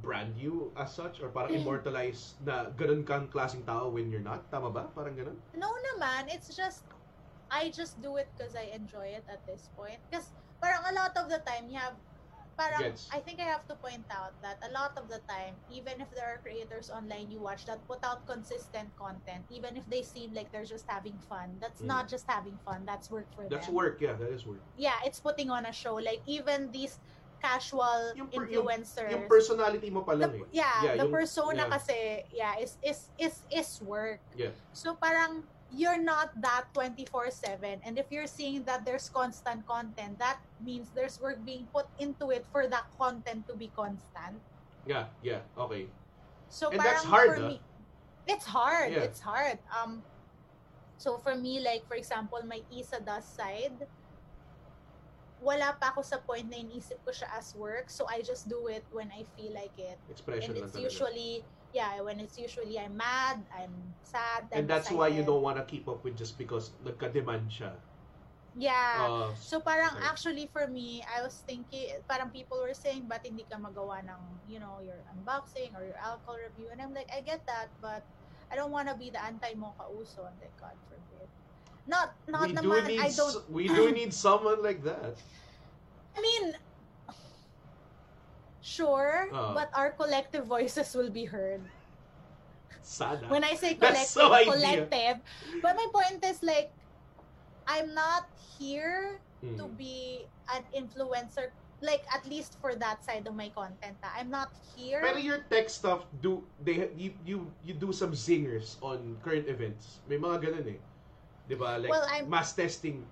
brand 0.05 0.37
you 0.37 0.73
as 0.77 0.93
such 0.93 1.21
or 1.25 1.29
parang 1.33 1.57
Mm. 1.57 1.61
immortalize 1.65 2.37
na 2.45 2.69
ganun 2.77 3.01
kang 3.05 3.29
klaseng 3.29 3.65
tao 3.65 3.89
when 3.93 4.09
you're 4.09 4.25
not? 4.25 4.45
Tama 4.53 4.69
ba? 4.73 4.89
Parang 4.93 5.13
ganun? 5.17 5.37
No 5.57 5.73
naman, 5.93 6.29
it's 6.33 6.53
just 6.53 6.85
I 7.57 7.73
just 7.73 7.97
do 8.05 8.17
it 8.21 8.29
because 8.37 8.53
I 8.53 8.69
enjoy 8.77 9.17
it 9.17 9.25
at 9.33 9.41
this 9.49 9.73
point. 9.73 9.97
Because 10.11 10.29
parang 10.61 10.85
a 10.85 10.93
lot 10.93 11.17
of 11.17 11.33
the 11.33 11.41
time 11.49 11.73
you 11.73 11.81
have 11.81 11.97
parang 12.57 12.93
Gets. 12.93 13.09
I 13.13 13.21
think 13.21 13.41
I 13.41 13.49
have 13.49 13.65
to 13.69 13.77
point 13.77 14.05
out 14.13 14.33
that 14.41 14.57
a 14.65 14.73
lot 14.73 14.97
of 14.97 15.09
the 15.09 15.21
time, 15.29 15.57
even 15.73 16.01
if 16.01 16.09
there 16.17 16.25
are 16.25 16.41
creators 16.41 16.89
online 16.89 17.29
you 17.33 17.41
watch 17.41 17.65
that 17.69 17.81
put 17.89 18.01
out 18.05 18.25
consistent 18.29 18.89
content, 18.97 19.45
even 19.53 19.77
if 19.77 19.85
they 19.89 20.01
seem 20.01 20.33
like 20.33 20.53
they're 20.53 20.69
just 20.69 20.85
having 20.89 21.17
fun, 21.29 21.57
that's 21.61 21.81
Mm. 21.85 21.93
not 21.93 22.09
just 22.09 22.25
having 22.29 22.57
fun, 22.65 22.85
that's 22.89 23.09
work 23.13 23.29
for 23.37 23.45
That's 23.49 23.69
them. 23.69 23.77
That's 23.77 23.77
work, 23.77 23.97
yeah, 24.01 24.17
that 24.17 24.33
is 24.33 24.45
work. 24.49 24.61
Yeah, 24.77 24.97
it's 25.05 25.21
putting 25.21 25.49
on 25.53 25.65
a 25.69 25.73
show. 25.73 25.97
Like 26.01 26.21
even 26.25 26.73
these 26.73 26.97
casual 27.45 28.17
Yung 28.17 28.33
per- 28.33 28.49
influencers. 28.49 29.13
Yung 29.13 29.29
personality 29.29 29.93
mo 29.93 30.01
pa 30.01 30.17
the, 30.17 30.25
eh. 30.25 30.41
yeah, 30.57 30.65
Yeah, 30.81 30.97
the 30.97 31.05
yung- 31.05 31.13
persona 31.13 31.69
yeah. 31.69 31.75
kasi 31.77 31.97
yeah 32.33 32.57
is 32.57 32.81
is 32.81 33.13
is 33.21 33.45
is 33.53 33.69
work. 33.85 34.25
Yeah. 34.33 34.57
So 34.73 34.97
parang 34.97 35.45
you're 35.75 35.99
not 35.99 36.31
that 36.41 36.71
24/7 36.75 37.83
and 37.83 37.99
if 37.99 38.07
you're 38.11 38.31
seeing 38.31 38.63
that 38.65 38.87
there's 38.87 39.11
constant 39.11 39.67
content 39.67 40.19
that 40.19 40.39
means 40.63 40.91
there's 40.95 41.19
work 41.21 41.43
being 41.45 41.67
put 41.75 41.87
into 41.99 42.31
it 42.31 42.47
for 42.53 42.67
that 42.67 42.87
content 42.99 43.47
to 43.49 43.55
be 43.55 43.71
constant. 43.75 44.39
Yeah, 44.87 45.11
yeah, 45.23 45.43
okay. 45.59 45.91
So 46.49 46.71
And 46.71 46.79
that's 46.79 47.03
hard, 47.03 47.37
for 47.37 47.43
ah. 47.43 47.49
me 47.49 47.61
it's 48.27 48.47
hard. 48.47 48.91
Yeah. 48.93 49.07
It's 49.07 49.23
hard. 49.23 49.59
Um 49.71 50.03
so 50.99 51.19
for 51.19 51.35
me 51.37 51.61
like 51.61 51.87
for 51.87 51.95
example 51.95 52.41
my 52.47 52.63
Isa 52.73 53.01
does 53.05 53.27
side 53.27 53.87
wala 55.45 55.77
pa 55.77 55.93
ako 55.93 56.01
sa 56.01 56.17
point 56.25 56.49
na 56.49 56.57
inisip 56.57 56.97
ko 57.05 57.13
siya 57.13 57.29
as 57.37 57.53
work 57.53 57.93
so 57.93 58.09
I 58.09 58.25
just 58.25 58.49
do 58.49 58.73
it 58.73 58.81
when 58.89 59.13
I 59.13 59.29
feel 59.37 59.53
like 59.53 59.77
it 59.77 60.01
Expression 60.09 60.57
and 60.57 60.65
it's 60.65 60.73
talaga. 60.73 61.45
Yeah 61.77 62.01
when 62.01 62.17
it's 62.25 62.39
usually 62.41 62.77
i'm 62.81 62.97
mad 62.97 63.39
i'm 63.53 63.93
sad 64.03 64.49
And 64.51 64.65
I'm 64.65 64.69
that's 64.73 64.89
why 64.91 65.09
you 65.13 65.21
excited. 65.23 65.27
don't 65.29 65.43
wanna 65.45 65.65
keep 65.69 65.85
up 65.93 66.01
with 66.05 66.17
just 66.17 66.39
because 66.41 66.73
nagka-demand 66.81 67.53
siya. 67.53 67.73
yeah 68.57 69.05
Uh, 69.05 69.29
so 69.37 69.61
parang 69.61 69.93
okay. 69.93 70.07
actually 70.09 70.47
for 70.49 70.65
me 70.67 71.05
i 71.13 71.21
was 71.21 71.45
thinking 71.45 71.93
parang 72.09 72.33
people 72.33 72.57
were 72.65 72.73
saying 72.73 73.05
ba't 73.05 73.21
hindi 73.21 73.45
ka 73.45 73.61
magawa 73.61 74.01
ng 74.01 74.23
you 74.49 74.57
know 74.57 74.81
your 74.81 75.05
unboxing 75.13 75.77
or 75.77 75.85
your 75.85 76.01
alcohol 76.01 76.41
review 76.41 76.73
and 76.73 76.81
i'm 76.81 76.97
like 76.97 77.09
i 77.13 77.21
get 77.21 77.45
that 77.45 77.69
but 77.85 78.09
i 78.49 78.57
don't 78.57 78.73
want 78.73 78.89
to 78.89 78.97
be 78.97 79.13
the 79.13 79.21
anti 79.21 79.53
mo 79.53 79.77
kauso 79.77 80.25
and 80.25 80.41
like 80.41 80.57
god 80.57 80.81
forbid 80.89 81.29
not 81.85 82.17
not 82.27 82.49
we 82.49 82.57
do 82.57 82.73
naman 82.73 82.89
need 82.89 83.01
i 83.05 83.13
don't 83.13 83.45
we 83.53 83.69
do 83.69 83.93
need 83.93 84.13
someone 84.17 84.65
like 84.65 84.81
that. 84.83 85.21
i 86.17 86.21
mean 86.25 86.57
sure 88.67 89.31
Uh. 89.31 89.55
but 89.55 89.71
our 89.79 89.95
collective 89.95 90.43
voices 90.51 90.91
will 90.91 91.11
be 91.11 91.23
heard 91.23 91.63
Sana. 92.83 93.23
when 93.31 93.43
I 93.47 93.55
say 93.55 93.75
collective, 93.79 94.11
so 94.11 94.31
idea. 94.35 94.51
collective. 94.53 95.17
But 95.63 95.75
my 95.75 95.87
point 95.91 96.23
is 96.23 96.43
like, 96.43 96.71
I'm 97.67 97.95
not 97.95 98.27
here 98.59 99.19
to 99.43 99.67
Mm. 99.67 99.75
be 99.79 100.27
an 100.55 100.63
influencer. 100.71 101.51
Like 101.83 102.07
at 102.15 102.25
least 102.25 102.57
for 102.63 102.73
that 102.79 103.03
side 103.05 103.27
of 103.29 103.35
my 103.35 103.51
content, 103.53 103.99
ah. 104.07 104.15
I'm 104.17 104.31
not 104.31 104.49
here. 104.79 105.03
Pero 105.03 105.19
your 105.21 105.45
tech 105.51 105.69
stuff 105.69 106.07
do 106.25 106.41
they 106.63 106.89
you 106.97 107.13
you 107.27 107.39
you 107.67 107.75
do 107.77 107.91
some 107.93 108.15
zingers 108.17 108.79
on 108.81 109.19
current 109.21 109.45
events. 109.51 110.01
May 110.09 110.17
mga 110.17 110.41
ganun 110.47 110.65
eh. 110.73 110.81
'Di 111.51 111.55
ba? 111.59 111.77
Like 111.77 111.91
Well, 111.93 112.07
I'm- 112.09 112.31
mass 112.33 112.55
testing 112.57 113.05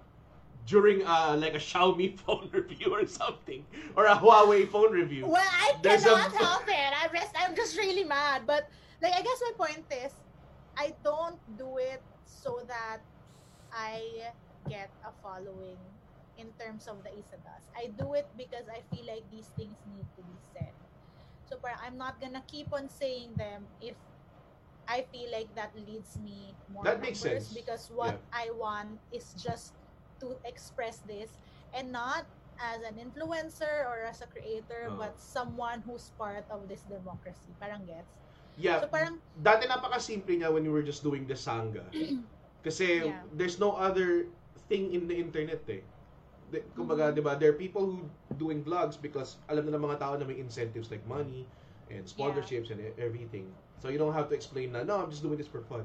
during 0.66 1.04
uh 1.06 1.36
like 1.38 1.54
a 1.54 1.58
Xiaomi 1.60 2.18
phone 2.20 2.48
review 2.52 2.92
or 2.94 3.06
something 3.06 3.64
or 3.96 4.06
a 4.06 4.14
Huawei 4.16 4.68
phone 4.68 4.92
review. 4.92 5.26
well, 5.26 5.42
I 5.44 5.74
There's 5.82 6.04
a- 6.06 6.08
cannot 6.08 6.32
help 6.32 6.64
it. 6.68 6.92
I'm 7.02 7.10
just, 7.12 7.32
I'm 7.36 7.54
just 7.54 7.76
really 7.76 8.04
mad. 8.04 8.42
But 8.46 8.68
like, 9.02 9.12
I 9.12 9.22
guess 9.22 9.40
my 9.44 9.66
point 9.66 9.84
is, 9.92 10.12
I 10.76 10.94
don't 11.04 11.36
do 11.58 11.76
it 11.78 12.02
so 12.24 12.62
that 12.66 12.98
I 13.72 14.00
get 14.68 14.90
a 15.04 15.12
following 15.22 15.76
in 16.38 16.48
terms 16.58 16.88
of 16.88 17.02
the 17.04 17.10
Isadas. 17.10 17.62
I 17.76 17.90
do 17.98 18.14
it 18.14 18.26
because 18.36 18.64
I 18.72 18.80
feel 18.94 19.06
like 19.06 19.22
these 19.30 19.50
things 19.56 19.76
need 19.94 20.06
to 20.16 20.22
be 20.22 20.38
said. 20.54 20.72
So 21.48 21.56
parang 21.60 21.78
I'm 21.84 21.98
not 21.98 22.20
gonna 22.20 22.42
keep 22.48 22.72
on 22.72 22.88
saying 22.88 23.34
them 23.36 23.66
if 23.80 23.94
I 24.88 25.04
feel 25.12 25.30
like 25.30 25.48
that 25.54 25.72
leads 25.76 26.18
me 26.18 26.54
more 26.72 26.84
That 26.84 27.00
makes 27.00 27.20
sense. 27.20 27.52
because 27.52 27.90
what 27.94 28.20
I 28.32 28.50
want 28.56 28.98
is 29.12 29.34
just 29.36 29.72
to 30.24 30.40
express 30.48 31.04
this 31.04 31.36
and 31.76 31.92
not 31.92 32.24
as 32.56 32.80
an 32.86 32.96
influencer 32.96 33.84
or 33.84 34.08
as 34.08 34.22
a 34.24 34.28
creator 34.30 34.88
Oo. 34.88 34.96
but 34.96 35.12
someone 35.20 35.84
who's 35.84 36.14
part 36.16 36.46
of 36.48 36.64
this 36.70 36.80
democracy. 36.88 37.52
Parang 37.60 37.84
gets. 37.84 38.08
Yeah. 38.56 38.80
So 38.80 38.86
parang, 38.88 39.18
Dati 39.36 39.66
napaka-simple 39.68 40.38
niya 40.40 40.48
when 40.48 40.62
we 40.64 40.70
were 40.72 40.86
just 40.86 41.02
doing 41.02 41.26
the 41.26 41.34
sangga. 41.36 41.84
Kasi 42.64 43.04
Yeah. 43.10 43.20
there's 43.34 43.58
no 43.60 43.74
other 43.76 44.30
thing 44.70 44.94
in 44.94 45.04
the 45.10 45.18
internet 45.18 45.60
eh. 45.68 45.82
De, 46.48 46.62
kumbaga, 46.72 47.10
Mm-hmm. 47.10 47.18
di 47.18 47.22
ba, 47.26 47.32
there 47.36 47.50
are 47.50 47.58
people 47.58 47.84
who 47.84 48.06
doing 48.38 48.62
vlogs 48.62 48.94
because 48.96 49.36
alam 49.50 49.66
na 49.68 49.76
ng 49.76 49.84
mga 49.84 49.98
tao 50.00 50.14
na 50.16 50.24
may 50.24 50.38
incentives 50.38 50.88
like 50.88 51.02
money 51.04 51.44
and 51.90 52.06
sponsorships 52.06 52.70
and 52.70 52.78
e- 52.80 52.94
everything. 52.96 53.50
So 53.82 53.90
you 53.92 53.98
don't 53.98 54.14
have 54.14 54.30
to 54.30 54.36
explain 54.38 54.72
na, 54.72 54.86
no, 54.86 55.02
I'm 55.02 55.10
just 55.10 55.20
doing 55.26 55.36
this 55.36 55.50
for 55.50 55.60
fun. 55.66 55.84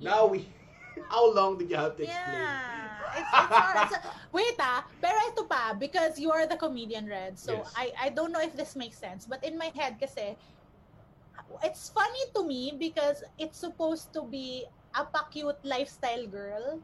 Now 0.00 0.24
we, 0.26 0.48
how 1.12 1.28
long 1.30 1.60
did 1.60 1.68
you 1.70 1.76
have 1.78 1.94
to 2.00 2.08
explain? 2.08 2.40
yeah. 2.42 2.85
It's, 3.14 3.30
it's 3.30 3.54
hard. 3.54 3.88
So, 3.90 3.96
wait 4.32 4.56
ah, 4.58 4.84
pero 5.00 5.16
ito 5.30 5.44
pa, 5.46 5.72
because 5.76 6.18
you 6.18 6.32
are 6.32 6.46
the 6.46 6.56
comedian, 6.56 7.06
Red. 7.06 7.38
So 7.38 7.62
Yes. 7.62 7.72
I, 7.76 7.92
I 7.96 8.08
don't 8.10 8.32
know 8.32 8.42
if 8.42 8.56
this 8.56 8.74
makes 8.74 8.98
sense, 8.98 9.26
but 9.26 9.42
in 9.44 9.58
my 9.58 9.70
head 9.74 10.00
kasi, 10.00 10.36
it's 11.62 11.88
funny 11.88 12.24
to 12.34 12.44
me 12.44 12.74
because 12.76 13.22
it's 13.38 13.58
supposed 13.58 14.12
to 14.12 14.22
be 14.22 14.66
a 14.94 15.04
pa-cute 15.04 15.58
lifestyle 15.64 16.26
girl. 16.26 16.80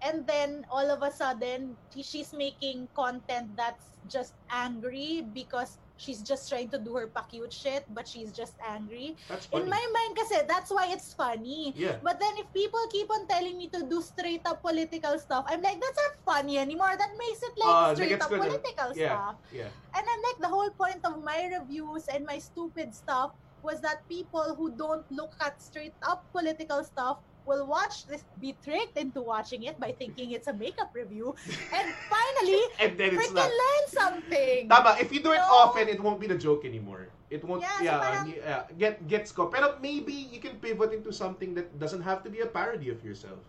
And 0.00 0.22
then 0.26 0.62
all 0.70 0.86
of 0.90 1.02
a 1.02 1.10
sudden, 1.10 1.74
she's 1.90 2.32
making 2.32 2.86
content 2.94 3.50
that's 3.58 3.98
just 4.06 4.34
angry 4.46 5.26
because 5.34 5.78
she's 5.98 6.22
just 6.22 6.48
trying 6.48 6.70
to 6.70 6.78
do 6.78 6.94
her 6.96 7.06
pa-cute 7.10 7.52
shit, 7.52 7.84
but 7.92 8.06
she's 8.08 8.30
just 8.32 8.54
angry. 8.62 9.18
That's 9.28 9.46
funny. 9.46 9.64
In 9.64 9.68
my 9.68 9.82
mind 9.92 10.16
kasi, 10.16 10.40
that's 10.46 10.70
why 10.70 10.88
it's 10.94 11.12
funny. 11.12 11.74
yeah. 11.76 11.98
But 12.02 12.18
then 12.22 12.38
if 12.38 12.46
people 12.54 12.80
keep 12.88 13.10
on 13.10 13.26
telling 13.26 13.58
me 13.58 13.66
to 13.74 13.82
do 13.84 14.00
straight 14.00 14.46
up 14.46 14.62
political 14.62 15.18
stuff, 15.18 15.44
I'm 15.50 15.60
like, 15.60 15.82
that's 15.82 15.98
not 15.98 16.14
funny 16.24 16.56
anymore. 16.56 16.94
That 16.96 17.12
makes 17.18 17.42
it 17.42 17.52
like 17.58 17.74
Ah, 17.74 17.94
straight 17.94 18.22
up 18.22 18.30
political 18.30 18.94
Yeah. 18.94 19.10
stuff. 19.12 19.34
Yeah. 19.52 19.68
And 19.92 20.04
I'm 20.06 20.22
like, 20.22 20.38
the 20.40 20.48
whole 20.48 20.70
point 20.70 21.02
of 21.04 21.18
my 21.22 21.50
reviews 21.52 22.06
and 22.08 22.24
my 22.24 22.38
stupid 22.38 22.94
stuff 22.94 23.34
was 23.60 23.80
that 23.82 24.06
people 24.08 24.54
who 24.54 24.70
don't 24.70 25.02
look 25.10 25.34
at 25.42 25.60
straight 25.60 25.98
up 26.06 26.22
political 26.30 26.84
stuff 26.86 27.18
will 27.48 27.64
watch 27.64 28.04
this, 28.04 28.22
be 28.36 28.52
tricked 28.62 29.00
into 29.00 29.24
watching 29.24 29.64
it 29.64 29.80
by 29.80 29.96
thinking 29.96 30.36
it's 30.36 30.46
a 30.46 30.52
makeup 30.52 30.92
review, 30.92 31.32
and 31.72 31.86
finally, 32.12 32.60
And 32.84 32.92
then 33.00 33.16
it's 33.16 33.32
not. 33.32 33.48
learn 33.48 33.84
something. 33.88 34.68
Tama, 34.68 35.00
if 35.00 35.08
you 35.08 35.24
do 35.24 35.32
it 35.32 35.40
No. 35.40 35.64
often, 35.64 35.88
it 35.88 35.96
won't 35.98 36.20
be 36.20 36.28
the 36.28 36.36
joke 36.36 36.68
anymore. 36.68 37.08
It 37.32 37.40
won't, 37.44 37.64
Yeah, 37.64 37.78
so 37.80 37.84
yeah, 37.84 37.98
parang- 37.98 38.28
yeah, 38.36 38.62
get, 38.76 38.94
gets 39.08 39.32
ko. 39.32 39.48
Pero 39.48 39.80
maybe 39.80 40.12
you 40.12 40.38
can 40.44 40.60
pivot 40.60 40.92
into 40.92 41.12
something 41.12 41.56
that 41.56 41.72
doesn't 41.80 42.04
have 42.04 42.20
to 42.24 42.30
be 42.30 42.44
a 42.44 42.48
parody 42.48 42.92
of 42.92 43.00
yourself. 43.00 43.40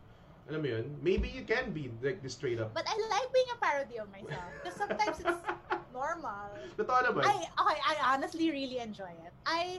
Alam 0.50 0.66
mo 0.66 0.68
yun? 0.68 0.86
Maybe 1.06 1.30
you 1.30 1.46
can 1.46 1.70
be 1.70 1.94
like 2.02 2.26
the 2.26 2.32
straight 2.32 2.58
up. 2.58 2.74
But 2.74 2.82
I 2.90 2.96
like 3.14 3.30
being 3.30 3.52
a 3.54 3.60
parody 3.62 4.02
of 4.02 4.10
myself 4.10 4.50
because 4.58 4.76
sometimes 4.82 5.22
it's 5.22 5.44
normal. 5.94 6.50
Totoo 6.74 7.06
naman. 7.06 7.22
I 7.22 7.46
okay, 7.46 7.78
I 7.86 7.96
honestly 8.18 8.50
really 8.50 8.82
enjoy 8.82 9.14
it. 9.14 9.30
I 9.46 9.78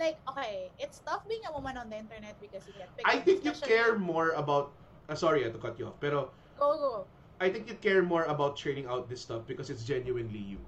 like 0.00 0.16
okay, 0.24 0.72
it's 0.80 1.04
tough 1.04 1.28
being 1.28 1.44
a 1.44 1.52
woman 1.52 1.76
on 1.76 1.92
the 1.92 2.00
internet 2.00 2.34
because 2.40 2.64
you 2.64 2.72
get 2.80 2.88
picked 2.96 3.06
I 3.06 3.20
think 3.20 3.44
you 3.44 3.52
care 3.52 4.00
more 4.00 4.32
about, 4.32 4.72
uh, 5.06 5.14
sorry 5.14 5.44
uh, 5.44 5.52
to 5.52 5.58
cut 5.60 5.78
you 5.78 5.92
off, 5.92 6.00
pero 6.00 6.32
Go 6.58 6.76
go. 6.76 6.94
I 7.40 7.48
think 7.48 7.68
you 7.68 7.76
care 7.80 8.02
more 8.02 8.24
about 8.28 8.56
churning 8.56 8.84
out 8.84 9.08
this 9.08 9.20
stuff 9.24 9.48
because 9.48 9.70
it's 9.70 9.84
genuinely 9.84 10.40
you. 10.40 10.60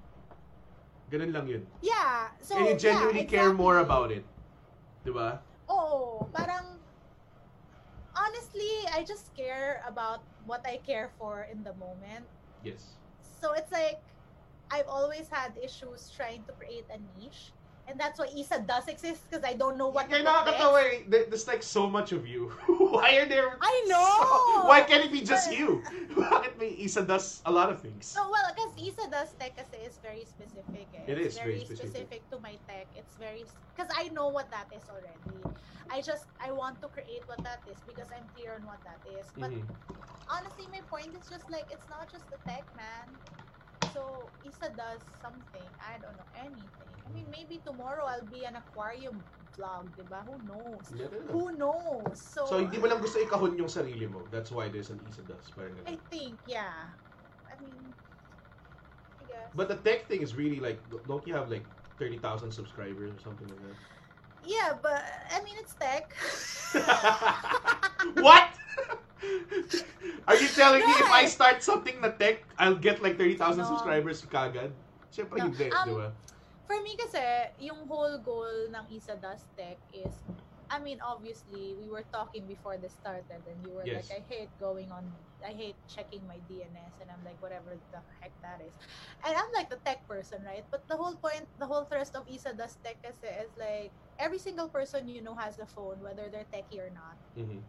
Ganun 1.13 1.29
lang 1.29 1.45
yun. 1.45 1.61
Yeah. 1.85 2.33
So 2.41 2.57
And 2.57 2.65
you 2.65 2.75
genuinely 2.77 3.29
yeah, 3.29 3.37
care 3.45 3.53
more 3.53 3.85
about 3.85 4.09
it. 4.09 4.25
Diba? 5.05 5.37
Oo, 5.69 6.25
parang 6.33 6.81
honestly, 8.17 8.89
I 8.89 9.05
just 9.05 9.29
care 9.37 9.85
about 9.85 10.25
what 10.49 10.65
I 10.65 10.81
care 10.81 11.13
for 11.21 11.45
in 11.45 11.61
the 11.61 11.77
moment. 11.77 12.25
Yes. 12.65 12.97
So 13.21 13.53
it's 13.53 13.69
like 13.69 14.01
I've 14.73 14.89
always 14.89 15.29
had 15.29 15.53
issues 15.61 16.09
trying 16.09 16.41
to 16.49 16.57
create 16.57 16.89
a 16.89 16.97
niche. 17.21 17.53
And 17.87 17.99
that's 17.99 18.17
why 18.17 18.27
Isa 18.31 18.63
does 18.63 18.87
exist 18.87 19.27
because 19.29 19.43
I 19.43 19.53
don't 19.59 19.75
know 19.77 19.89
what 19.91 20.07
Kaya 20.09 20.23
to 20.23 20.25
put 20.25 20.55
nakakatawa 20.55 20.79
next. 20.83 21.03
eh. 21.11 21.23
There's 21.27 21.47
like 21.47 21.61
so 21.63 21.89
much 21.89 22.11
of 22.15 22.23
you. 22.25 22.47
Why 22.95 23.19
are 23.19 23.27
there... 23.27 23.57
I 23.59 23.75
know! 23.91 24.07
so- 24.23 24.67
why 24.71 24.81
can't 24.87 25.03
it 25.03 25.11
be 25.11 25.19
just 25.19 25.51
you? 25.51 25.83
Bakit 26.15 26.55
may 26.57 26.71
isa 26.79 27.03
does 27.03 27.41
a 27.45 27.51
lot 27.51 27.67
of 27.73 27.81
things? 27.83 28.05
So, 28.07 28.23
well, 28.31 28.47
because 28.55 28.71
Isa 28.79 29.03
does 29.11 29.33
tech 29.35 29.57
kasi 29.59 29.83
is 29.83 29.99
very 29.99 30.23
specific. 30.23 30.87
Eh. 30.95 31.11
It 31.11 31.17
it's 31.19 31.35
is 31.35 31.41
very 31.41 31.59
specific. 31.65 32.23
to 32.31 32.39
my 32.39 32.55
tech. 32.69 32.87
It's 32.95 33.17
very 33.19 33.43
because 33.75 33.91
I 33.97 34.07
know 34.15 34.29
what 34.29 34.47
that 34.53 34.69
is 34.71 34.85
already. 34.87 35.41
I 35.91 35.99
just 35.99 36.29
I 36.39 36.53
want 36.55 36.79
to 36.85 36.87
create 36.87 37.25
what 37.27 37.41
that 37.43 37.65
is 37.67 37.81
because 37.83 38.07
I'm 38.15 38.29
clear 38.37 38.55
on 38.55 38.63
what 38.63 38.79
that 38.87 39.01
is. 39.03 39.25
But 39.35 39.51
Mhm. 39.51 39.65
honestly, 40.29 40.69
my 40.71 40.85
point 40.87 41.11
is 41.17 41.25
just 41.27 41.49
like 41.51 41.67
it's 41.73 41.89
not 41.89 42.07
just 42.07 42.29
the 42.31 42.37
tech, 42.47 42.63
man. 42.77 43.17
So 43.93 44.33
Isa 44.41 44.73
does 44.73 45.05
something. 45.21 45.69
I 45.77 46.01
don't 46.01 46.17
know 46.17 46.27
anything. 46.33 46.97
I 47.05 47.13
mean, 47.13 47.29
maybe 47.29 47.61
tomorrow 47.61 48.09
I'll 48.09 48.25
be 48.25 48.43
an 48.43 48.57
aquarium 48.57 49.21
vlog, 49.53 49.93
diba? 49.93 50.25
Who 50.25 50.41
knows? 50.41 50.89
Who 51.29 51.53
knows? 51.53 52.17
So, 52.17 52.49
So, 52.49 52.57
hindi 52.57 52.81
mo 52.81 52.89
lang 52.89 52.97
gusto 52.99 53.21
ikahon 53.21 53.53
yung 53.53 53.69
sarili 53.69 54.09
mo. 54.09 54.25
That's 54.33 54.49
why 54.49 54.73
there's 54.73 54.89
an 54.89 54.97
isa 55.05 55.21
does. 55.21 55.53
Parang 55.53 55.77
ganun. 55.77 55.93
I 55.93 55.95
think, 56.09 56.41
yeah. 56.49 56.89
I 57.45 57.53
mean, 57.61 57.93
I 59.21 59.23
guess. 59.29 59.53
But 59.53 59.69
the 59.69 59.77
tech 59.77 60.09
thing 60.09 60.25
is 60.25 60.33
really 60.33 60.57
like, 60.57 60.81
don't 61.05 61.21
you 61.29 61.37
have 61.37 61.53
like 61.53 61.69
30,000 62.01 62.49
subscribers 62.49 63.13
or 63.13 63.21
something 63.21 63.45
like 63.47 63.61
that? 63.61 63.77
Yeah, 64.43 64.75
but 64.81 65.03
I 65.31 65.39
mean 65.39 65.55
it's 65.55 65.73
tech. 65.79 66.11
what? 68.19 68.52
Are 70.27 70.37
you 70.37 70.47
telling 70.51 70.83
me 70.83 70.93
if 70.99 71.09
I 71.11 71.25
start 71.27 71.63
something 71.63 71.99
na 72.01 72.11
tech, 72.15 72.43
I'll 72.57 72.79
get 72.79 73.01
like 73.03 73.17
30,000 73.17 73.63
No. 73.63 73.69
subscribers 73.69 74.23
kagad? 74.25 74.71
Siyempre 75.11 75.39
No. 75.39 75.47
hindi, 75.51 75.67
Um, 75.69 75.87
di 75.89 75.93
ba? 75.99 76.09
For 76.63 76.77
me 76.79 76.95
kasi, 76.95 77.21
yung 77.67 77.85
whole 77.91 78.23
goal 78.23 78.71
ng 78.71 78.85
Isa 78.89 79.19
Does 79.19 79.43
Tech 79.53 79.77
is, 79.91 80.15
I 80.71 80.79
mean, 80.79 80.97
obviously, 81.03 81.75
we 81.77 81.91
were 81.91 82.07
talking 82.07 82.47
before 82.47 82.79
this 82.79 82.95
started 82.97 83.43
and 83.45 83.59
you 83.61 83.75
were 83.77 83.85
Yes. 83.85 84.09
like, 84.09 84.09
I 84.09 84.21
hate 84.25 84.53
going 84.57 84.89
on, 84.89 85.11
I 85.43 85.51
hate 85.53 85.77
checking 85.85 86.23
my 86.25 86.39
DNS 86.47 86.97
and 87.03 87.11
I'm 87.11 87.21
like, 87.21 87.37
whatever 87.43 87.75
the 87.77 88.01
heck 88.23 88.33
that 88.41 88.63
is. 88.63 88.73
And 89.27 89.35
I'm 89.35 89.51
like 89.53 89.69
the 89.69 89.83
tech 89.83 90.07
person, 90.07 90.41
right? 90.47 90.63
But 90.71 90.87
the 90.87 90.95
whole 90.97 91.19
point, 91.19 91.45
the 91.59 91.67
whole 91.67 91.85
thrust 91.85 92.15
of 92.15 92.25
Isa 92.31 92.55
Does 92.55 92.79
Tech 92.79 92.97
kasi 93.03 93.27
is 93.27 93.53
like, 93.59 93.93
every 94.17 94.39
single 94.39 94.71
person 94.71 95.05
you 95.11 95.21
know 95.21 95.35
has 95.35 95.59
a 95.59 95.67
phone, 95.67 95.99
whether 95.99 96.31
they're 96.31 96.47
techie 96.49 96.79
or 96.79 96.89
not. 96.89 97.19
Mhm. 97.37 97.67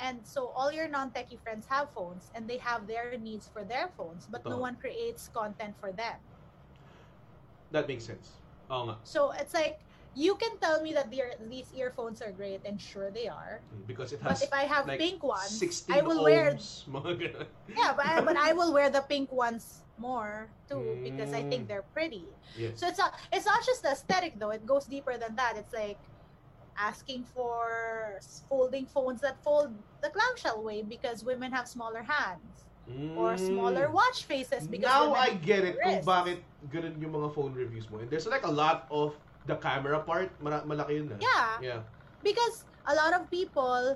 And 0.00 0.26
so 0.26 0.52
all 0.54 0.72
your 0.72 0.88
non-techie 0.88 1.40
friends 1.42 1.66
have 1.70 1.88
phones 1.94 2.30
and 2.34 2.48
they 2.48 2.58
have 2.58 2.86
their 2.86 3.10
needs 3.18 3.48
for 3.48 3.64
their 3.64 3.88
phones, 3.96 4.26
but 4.26 4.44
no 4.44 4.58
one 4.58 4.76
creates 4.76 5.28
content 5.28 5.74
for 5.80 5.92
them. 5.92 6.20
That 7.70 7.88
makes 7.88 8.04
sense. 8.04 8.38
Oo 8.70 8.86
nga. 8.86 8.96
So 9.04 9.32
it's 9.32 9.54
like 9.54 9.78
you 10.14 10.36
can 10.36 10.58
tell 10.60 10.82
me 10.82 10.92
that 10.94 11.10
these 11.10 11.72
earphones 11.74 12.22
are 12.22 12.32
great, 12.32 12.62
and 12.64 12.80
sure 12.80 13.10
they 13.10 13.28
are. 13.28 13.62
Because 13.86 14.12
it 14.12 14.20
has 14.22 14.40
But 14.40 14.48
if 14.48 14.52
I 14.52 14.64
have 14.68 14.86
like 14.86 15.00
pink 15.00 15.22
ones, 15.22 15.62
I 15.90 16.00
will 16.02 16.22
wear 16.22 16.56
yeah, 17.76 17.92
but 17.96 18.06
I, 18.06 18.14
but 18.24 18.36
I 18.36 18.52
will 18.58 18.72
wear 18.72 18.90
the 18.90 19.02
pink 19.02 19.32
ones 19.32 19.82
more 19.98 20.50
too 20.68 20.98
because 21.02 21.32
I 21.32 21.42
think 21.42 21.64
Mm. 21.64 21.68
they're 21.68 21.88
pretty. 21.94 22.26
Yes. 22.58 22.80
So 22.80 22.86
it's 22.88 22.98
not 22.98 23.12
it's 23.32 23.46
not 23.46 23.60
just 23.64 23.82
the 23.82 23.92
aesthetic 23.92 24.38
though; 24.38 24.50
it 24.50 24.64
goes 24.66 24.86
deeper 24.86 25.16
than 25.18 25.36
that. 25.36 25.56
It's 25.56 25.72
like 25.72 25.98
asking 26.78 27.24
for 27.34 28.20
folding 28.48 28.86
phones 28.86 29.20
that 29.20 29.36
fold 29.42 29.72
the 30.02 30.08
clamshell 30.10 30.62
way 30.62 30.82
because 30.82 31.24
women 31.24 31.50
have 31.52 31.66
smaller 31.68 32.02
hands 32.02 32.64
or 33.18 33.34
smaller 33.36 33.88
Mm. 33.90 33.98
watch 33.98 34.24
faces 34.30 34.68
because 34.70 34.86
Now 34.86 35.10
I 35.14 35.34
get 35.34 35.64
it 35.66 35.74
kung 35.82 35.98
wrists. 35.98 36.06
bakit 36.06 36.38
ganun 36.70 36.94
yung 37.02 37.10
mga 37.18 37.34
phone 37.34 37.50
reviews 37.50 37.90
mo. 37.90 37.98
And 37.98 38.06
there's 38.06 38.26
like 38.30 38.46
a 38.46 38.50
lot 38.52 38.86
of 38.94 39.16
the 39.50 39.56
camera 39.58 39.98
part, 39.98 40.30
malaki 40.42 41.02
yun 41.02 41.10
na. 41.10 41.18
Yeah. 41.18 41.48
Yeah. 41.60 41.80
because 42.22 42.62
a 42.86 42.94
lot 42.94 43.14
of 43.14 43.26
people 43.30 43.94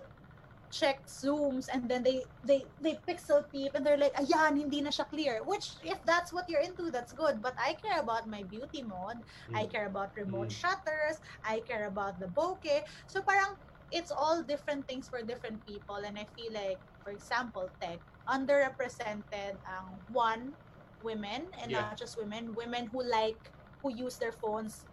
check 0.70 1.02
zooms 1.06 1.66
and 1.72 1.90
then 1.90 2.02
they 2.02 2.22
they 2.46 2.70
they 2.80 3.02
pixel 3.08 3.42
peep 3.50 3.74
and 3.74 3.84
they're 3.84 3.98
like 4.00 4.14
ayan 4.14 4.56
hindi 4.56 4.80
na 4.80 4.90
siya 4.94 5.06
clear. 5.10 5.42
Which 5.44 5.82
if 5.82 5.98
that's 6.06 6.32
what 6.32 6.46
you're 6.48 6.62
into 6.62 6.90
that's 6.94 7.12
good. 7.12 7.42
But 7.42 7.54
I 7.58 7.74
care 7.74 7.98
about 8.00 8.30
my 8.30 8.46
beauty 8.46 8.82
mode. 8.86 9.20
I 9.54 9.66
Mm. 9.66 9.70
care 9.74 9.86
about 9.90 10.14
remote 10.16 10.54
Mm. 10.54 10.60
shutters. 10.62 11.18
I 11.44 11.60
care 11.66 11.86
about 11.90 12.18
the 12.22 12.30
bokeh. 12.30 12.86
So 13.10 13.22
parang 13.26 13.58
it's 13.90 14.14
all 14.14 14.46
different 14.46 14.86
things 14.86 15.10
for 15.10 15.22
different 15.26 15.66
people. 15.66 15.98
And 16.06 16.14
I 16.18 16.30
feel 16.38 16.54
like 16.54 16.80
for 17.02 17.10
example 17.10 17.74
tech 17.82 18.00
underrepresented 18.30 19.58
ang 19.66 20.06
one 20.06 20.54
women 21.02 21.50
and 21.58 21.72
Yeah. 21.74 21.90
not 21.90 21.98
just 21.98 22.14
women 22.14 22.54
women 22.54 22.86
who 22.94 23.02
like 23.02 23.50
who 23.82 23.90
use 23.90 24.18
their 24.22 24.32
phones 24.36 24.86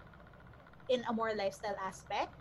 in 0.88 1.03
a 1.05 1.13
more 1.13 1.36
lifestyle 1.36 1.75
aspect. 1.84 2.32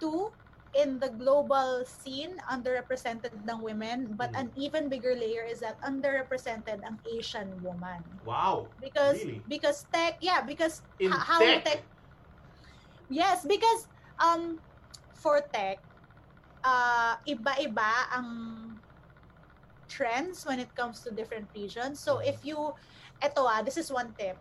Two 0.00 0.34
in 0.74 0.98
the 0.98 1.10
global 1.14 1.86
scene 1.86 2.34
underrepresented 2.50 3.32
ng 3.46 3.60
women 3.62 4.14
but 4.18 4.30
Mm. 4.34 4.40
an 4.40 4.48
even 4.58 4.90
bigger 4.90 5.14
layer 5.14 5.46
is 5.46 5.62
that 5.62 5.78
underrepresented 5.86 6.82
ang 6.82 6.98
Asian 7.06 7.62
woman 7.62 8.02
Wow. 8.20 8.74
because 8.82 9.22
Really? 9.22 9.46
because 9.46 9.86
tech 9.94 10.18
yeah 10.20 10.42
because 10.42 10.82
In 10.98 11.10
how 11.14 11.38
tech. 11.40 11.64
tech 11.64 11.80
yes 13.08 13.46
because 13.46 13.80
um 14.18 14.60
for 15.14 15.40
tech 15.52 15.78
uh 16.64 17.14
iba-iba 17.28 17.92
ang 18.14 18.28
trends 19.86 20.42
when 20.48 20.58
it 20.58 20.74
comes 20.74 21.04
to 21.04 21.12
different 21.14 21.46
regions 21.54 22.00
so 22.02 22.18
Mhm. 22.18 22.26
if 22.26 22.38
you 22.42 22.56
eto 23.22 23.44
ah 23.46 23.62
this 23.62 23.76
is 23.76 23.92
one 23.92 24.10
tip 24.16 24.40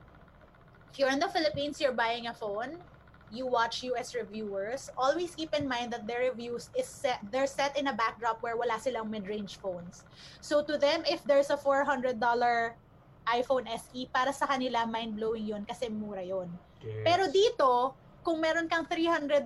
if 0.89 0.97
you're 0.97 1.11
in 1.11 1.19
the 1.21 1.29
Philippines 1.29 1.77
you're 1.77 1.93
buying 1.95 2.25
a 2.25 2.33
phone 2.33 2.81
you 3.33 3.49
watch 3.49 3.81
US 3.89 4.13
reviewers, 4.13 4.93
always 4.95 5.33
keep 5.33 5.51
in 5.57 5.67
mind 5.67 5.91
that 5.91 6.05
their 6.05 6.29
reviews 6.29 6.69
is 6.77 6.85
set 6.85 7.19
they're 7.33 7.49
set 7.49 7.73
in 7.73 7.89
a 7.89 7.95
backdrop 7.97 8.39
where 8.45 8.55
wala 8.55 8.77
silang 8.77 9.09
mid-range 9.09 9.57
phones. 9.57 10.05
So 10.39 10.61
to 10.63 10.77
them 10.77 11.01
if 11.09 11.25
there's 11.25 11.49
a 11.49 11.57
$400 11.57 12.21
iPhone 13.23 13.65
SE 13.73 14.01
para 14.13 14.29
sa 14.29 14.45
kanila 14.45 14.85
mind-blowing 14.85 15.49
'yun 15.49 15.63
kasi 15.65 15.89
mura 15.89 16.21
'yun. 16.21 16.47
Yes. 16.85 17.01
Pero 17.01 17.23
dito, 17.31 17.71
kung 18.23 18.39
meron 18.39 18.71
kang 18.71 18.87
$300 18.87 19.43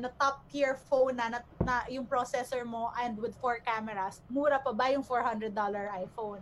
na 0.00 0.08
top 0.16 0.40
tier 0.48 0.78
phone 0.88 1.20
na, 1.20 1.28
na, 1.28 1.38
na 1.60 1.84
yung 1.92 2.08
processor 2.08 2.64
mo 2.64 2.88
and 2.96 3.20
with 3.20 3.36
four 3.36 3.60
cameras, 3.60 4.24
mura 4.32 4.56
pa 4.56 4.72
ba 4.72 4.88
yung 4.88 5.04
$400 5.04 5.52
iPhone? 6.00 6.40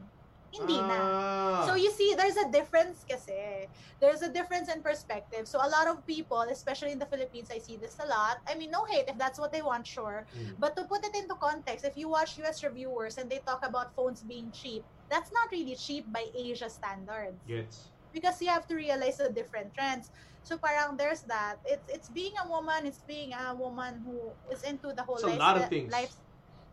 Hindi 0.55 0.79
na. 0.79 0.95
Ah. 0.95 1.67
So 1.67 1.75
you 1.75 1.91
see, 1.91 2.15
there's 2.15 2.39
a 2.39 2.47
difference 2.47 3.03
kasi. 3.03 3.67
There's 3.99 4.23
a 4.23 4.31
difference 4.31 4.71
in 4.71 4.87
perspective. 4.87 5.51
So 5.51 5.59
a 5.59 5.67
lot 5.67 5.91
of 5.91 6.07
people, 6.07 6.47
especially 6.47 6.95
in 6.95 7.03
the 7.03 7.11
Philippines, 7.11 7.51
I 7.51 7.59
see 7.59 7.75
this 7.77 7.99
a 7.99 8.07
lot. 8.07 8.39
I 8.47 8.55
mean, 8.55 8.71
no 8.71 8.87
hate 8.87 9.11
if 9.11 9.19
that's 9.19 9.39
what 9.39 9.51
they 9.51 9.63
want, 9.63 9.83
sure. 9.87 10.27
Mm. 10.31 10.55
But 10.63 10.77
to 10.79 10.87
put 10.87 11.03
it 11.03 11.15
into 11.15 11.35
context, 11.35 11.85
if 11.85 11.99
you 11.99 12.09
watch 12.09 12.39
US 12.39 12.63
reviewers 12.63 13.19
and 13.19 13.27
they 13.27 13.43
talk 13.43 13.67
about 13.67 13.95
phones 13.99 14.23
being 14.23 14.55
cheap, 14.55 14.87
that's 15.11 15.35
not 15.35 15.51
really 15.51 15.75
cheap 15.75 16.07
by 16.13 16.27
Asia 16.31 16.71
standards. 16.71 17.37
Gets. 17.51 17.91
Because 18.15 18.39
you 18.41 18.49
have 18.49 18.67
to 18.71 18.79
realize 18.79 19.19
the 19.19 19.29
different 19.35 19.75
trends. 19.75 20.15
So 20.45 20.55
parang 20.61 20.95
there's 21.01 21.25
that. 21.27 21.57
It's 21.65 21.89
it's 21.89 22.09
being 22.13 22.37
a 22.39 22.47
woman, 22.47 22.85
it's 22.87 23.01
being 23.09 23.33
a 23.33 23.57
woman 23.57 24.05
who 24.05 24.31
is 24.53 24.63
into 24.63 24.93
the 24.93 25.03
whole 25.03 25.17
It's 25.17 25.25
a 25.25 25.35
life, 25.35 25.41
lot 25.41 25.57
of 25.57 25.67
things. 25.73 25.89
life 25.91 26.13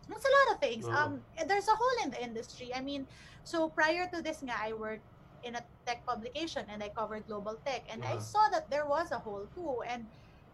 it's 0.09 0.25
a 0.25 0.33
lot 0.33 0.47
of 0.55 0.57
things. 0.61 0.85
Oo. 0.85 0.95
Um, 0.95 1.11
there's 1.47 1.67
a 1.67 1.75
hole 1.77 1.97
in 2.03 2.09
the 2.11 2.21
industry. 2.21 2.71
I 2.73 2.81
mean, 2.81 3.05
so 3.43 3.69
prior 3.69 4.07
to 4.13 4.21
this 4.21 4.41
nga, 4.41 4.55
I 4.57 4.73
worked 4.73 5.05
in 5.43 5.55
a 5.55 5.63
tech 5.85 6.05
publication 6.05 6.65
and 6.69 6.83
I 6.83 6.89
covered 6.89 7.25
global 7.27 7.57
tech, 7.65 7.85
and 7.89 8.03
I 8.05 8.17
saw 8.21 8.49
that 8.53 8.69
there 8.69 8.85
was 8.85 9.11
a 9.11 9.19
hole 9.19 9.49
too, 9.53 9.81
and 9.87 10.05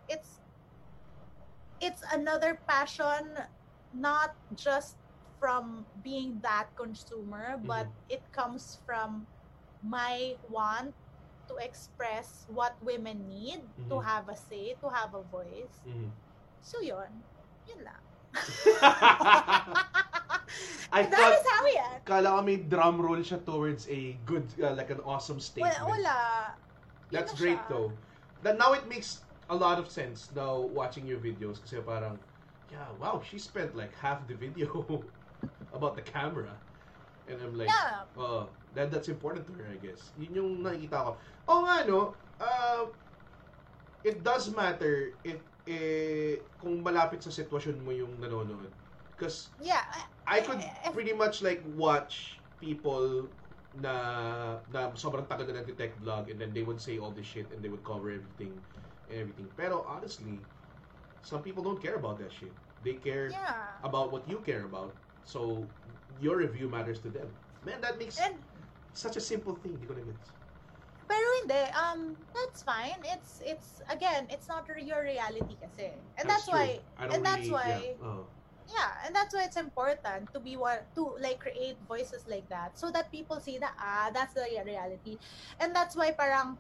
it's 0.08 0.40
it's 1.80 2.02
another 2.14 2.60
passion, 2.68 3.38
not 3.94 4.36
just 4.56 4.98
from 5.40 5.86
being 6.02 6.40
that 6.42 6.74
consumer, 6.76 7.60
but 7.62 7.86
Mm-hmm. 7.86 8.16
it 8.16 8.24
comes 8.34 8.80
from 8.86 9.28
my 9.84 10.34
want 10.50 10.96
to 11.48 11.56
express 11.62 12.46
what 12.50 12.76
women 12.82 13.28
need 13.30 13.62
to 13.88 14.02
Mhm. 14.02 14.04
have 14.04 14.26
a 14.28 14.36
say, 14.36 14.74
to 14.82 14.90
have 14.90 15.14
a 15.14 15.22
voice. 15.24 15.80
Mhm. 15.86 16.10
So 16.62 16.82
yun, 16.82 17.24
yun 17.70 17.84
lang. 17.86 18.07
I 20.92 21.04
that 21.04 21.12
thought, 21.12 21.34
is 21.34 21.46
how 21.52 21.66
yan. 21.68 22.00
kala 22.06 22.30
ko 22.40 22.42
may 22.42 22.58
drum 22.58 23.02
roll 23.02 23.20
siya 23.20 23.44
towards 23.44 23.88
a 23.90 24.14
good, 24.26 24.48
uh, 24.62 24.74
like 24.74 24.90
an 24.90 25.02
awesome 25.04 25.40
statement. 25.40 25.76
Wala, 25.84 25.92
wala. 25.92 26.18
That's 27.12 27.34
na 27.34 27.38
great 27.40 27.60
siya. 27.60 27.70
though. 27.70 27.90
That 28.42 28.58
now 28.58 28.74
it 28.74 28.88
makes 28.88 29.24
a 29.50 29.56
lot 29.56 29.80
of 29.80 29.90
sense 29.90 30.30
now 30.36 30.60
watching 30.60 31.08
your 31.08 31.20
videos 31.20 31.60
kasi 31.64 31.80
parang 31.84 32.20
yeah, 32.68 32.92
wow, 33.00 33.22
she 33.24 33.40
spent 33.40 33.76
like 33.76 33.96
half 33.96 34.28
the 34.28 34.36
video 34.36 35.08
about 35.76 35.96
the 35.96 36.04
camera. 36.04 36.60
And 37.28 37.40
I'm 37.44 37.56
like, 37.56 37.68
Yeah. 37.72 38.08
uh, 38.16 38.48
that 38.76 38.92
that's 38.92 39.08
important 39.12 39.48
to 39.48 39.54
her, 39.60 39.68
I 39.72 39.78
guess. 39.80 40.12
Yun 40.16 40.32
yung 40.36 40.52
nakikita 40.64 40.96
ko. 41.04 41.12
Oh 41.48 41.60
nga 41.68 41.84
no, 41.88 42.16
uh, 42.40 42.88
it 44.04 44.24
does 44.24 44.50
matter 44.56 45.16
if 45.24 45.42
eh, 45.68 46.48
kung 46.58 46.80
malapit 46.82 47.20
sa 47.22 47.30
sitwasyon 47.30 47.84
mo 47.84 47.92
yung 47.92 48.18
nanonood. 48.18 48.72
Because 49.14 49.52
Yeah. 49.60 49.84
I 50.28 50.40
could 50.44 50.60
eh, 50.60 50.92
pretty 50.92 51.14
much 51.16 51.44
like 51.44 51.64
watch 51.64 52.40
people 52.60 53.32
na 53.78 53.94
na 54.72 54.90
sobrang 54.98 55.28
tagal 55.28 55.48
na 55.52 55.62
nag-tech 55.62 56.00
vlog 56.02 56.32
and 56.32 56.40
then 56.40 56.52
they 56.56 56.64
would 56.64 56.80
say 56.82 56.98
all 56.98 57.12
this 57.12 57.28
shit 57.28 57.52
and 57.52 57.60
they 57.62 57.70
would 57.70 57.84
cover 57.84 58.10
everything 58.12 58.64
and 59.12 59.16
everything. 59.24 59.48
Pero 59.56 59.84
honestly, 59.88 60.44
some 61.22 61.44
people 61.44 61.64
don't 61.64 61.80
care 61.80 61.96
about 62.00 62.20
that 62.20 62.32
shit. 62.32 62.56
They 62.84 63.00
care 63.00 63.32
Yeah. 63.32 63.84
about 63.84 64.12
what 64.12 64.28
you 64.28 64.40
care 64.44 64.64
about. 64.64 64.96
So 65.28 65.68
your 66.20 66.40
review 66.40 66.72
matters 66.72 67.04
to 67.04 67.10
them. 67.12 67.36
Man, 67.68 67.84
that 67.84 68.00
makes 68.00 68.16
And 68.20 68.40
such 68.96 69.20
a 69.20 69.24
simple 69.24 69.60
thing. 69.60 69.76
Hindi 69.76 69.88
ko 69.88 69.94
na 69.96 70.04
gets. 70.08 70.37
Pero 71.08 71.26
hindi 71.42 71.64
um 71.74 72.14
that's 72.36 72.62
fine. 72.62 73.00
It's 73.08 73.40
it's 73.42 73.82
again, 73.88 74.28
it's 74.30 74.48
not 74.52 74.68
your 74.68 75.02
reality 75.02 75.56
kasi. 75.58 75.96
And 76.20 76.28
that's, 76.28 76.46
true. 76.46 76.60
why 76.60 76.84
I 77.00 77.08
don't 77.08 77.16
and 77.16 77.22
that's 77.26 77.48
really- 77.48 77.56
why 77.56 77.96
yeah. 77.96 78.04
Oh. 78.04 78.28
yeah, 78.68 78.92
and 79.08 79.16
that's 79.16 79.32
why 79.32 79.48
it's 79.48 79.56
important 79.56 80.28
to 80.36 80.40
be 80.44 80.60
what 80.60 80.84
to 81.00 81.16
like 81.24 81.40
create 81.40 81.80
voices 81.88 82.28
like 82.28 82.44
that 82.52 82.76
so 82.76 82.92
that 82.92 83.08
people 83.12 83.40
see 83.40 83.58
that 83.58 83.74
ah 83.80 84.12
that's 84.12 84.36
the 84.36 84.44
reality. 84.44 85.18
And 85.64 85.72
that's 85.72 85.96
why 85.96 86.12
parang 86.12 86.60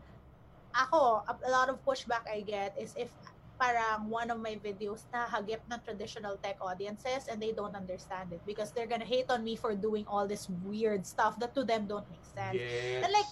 ako 0.71 1.27
a, 1.27 1.33
a 1.43 1.51
lot 1.51 1.67
of 1.67 1.83
pushback 1.83 2.23
I 2.25 2.41
get 2.41 2.73
is 2.79 2.95
if 2.95 3.11
parang 3.57 4.07
one 4.07 4.29
of 4.29 4.37
my 4.37 4.53
videos 4.61 5.09
na 5.09 5.25
hagip 5.25 5.65
na 5.65 5.81
traditional 5.81 6.37
tech 6.39 6.61
audiences 6.61 7.25
and 7.25 7.41
they 7.41 7.51
don't 7.51 7.73
understand 7.73 8.29
it 8.31 8.41
because 8.45 8.69
they're 8.71 8.87
gonna 8.87 9.07
hate 9.07 9.27
on 9.33 9.43
me 9.43 9.57
for 9.57 9.73
doing 9.73 10.05
all 10.05 10.29
this 10.29 10.47
weird 10.63 11.03
stuff 11.05 11.35
that 11.41 11.57
to 11.57 11.65
them 11.65 11.89
don't 11.89 12.05
make 12.07 12.23
sense. 12.37 12.55
Yes. 12.55 13.03
And 13.03 13.11
like, 13.11 13.29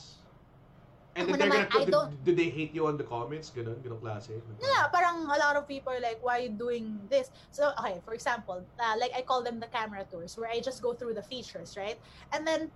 and 1.16 1.32
then 1.32 1.39
they're 1.39 1.47
naman, 1.47 1.72
gonna 1.72 1.82
I 1.82 1.86
do, 1.88 1.99
do 2.28 2.32
they 2.36 2.49
hate 2.51 2.76
you 2.76 2.88
on 2.88 2.97
the 2.97 3.03
comments? 3.07 3.47
Ganun, 3.55 3.80
ganun 3.80 3.99
klase. 4.03 4.36
Yeah, 4.59 4.88
parang 4.91 5.24
a 5.32 5.39
lot 5.39 5.55
of 5.55 5.68
people 5.68 5.93
are 5.95 6.03
like, 6.03 6.20
why 6.22 6.39
are 6.39 6.43
you 6.43 6.53
doing 6.53 6.99
this? 7.09 7.32
So, 7.51 7.72
okay, 7.80 8.03
for 8.03 8.13
example, 8.13 8.59
uh, 8.80 8.95
like 8.99 9.11
I 9.16 9.22
call 9.24 9.41
them 9.41 9.59
the 9.59 9.68
camera 9.72 10.03
tours, 10.11 10.36
where 10.36 10.51
I 10.51 10.59
just 10.59 10.84
go 10.84 10.93
through 10.93 11.16
the 11.16 11.24
features, 11.24 11.80
right? 11.80 11.95
And 12.36 12.45
then, 12.45 12.70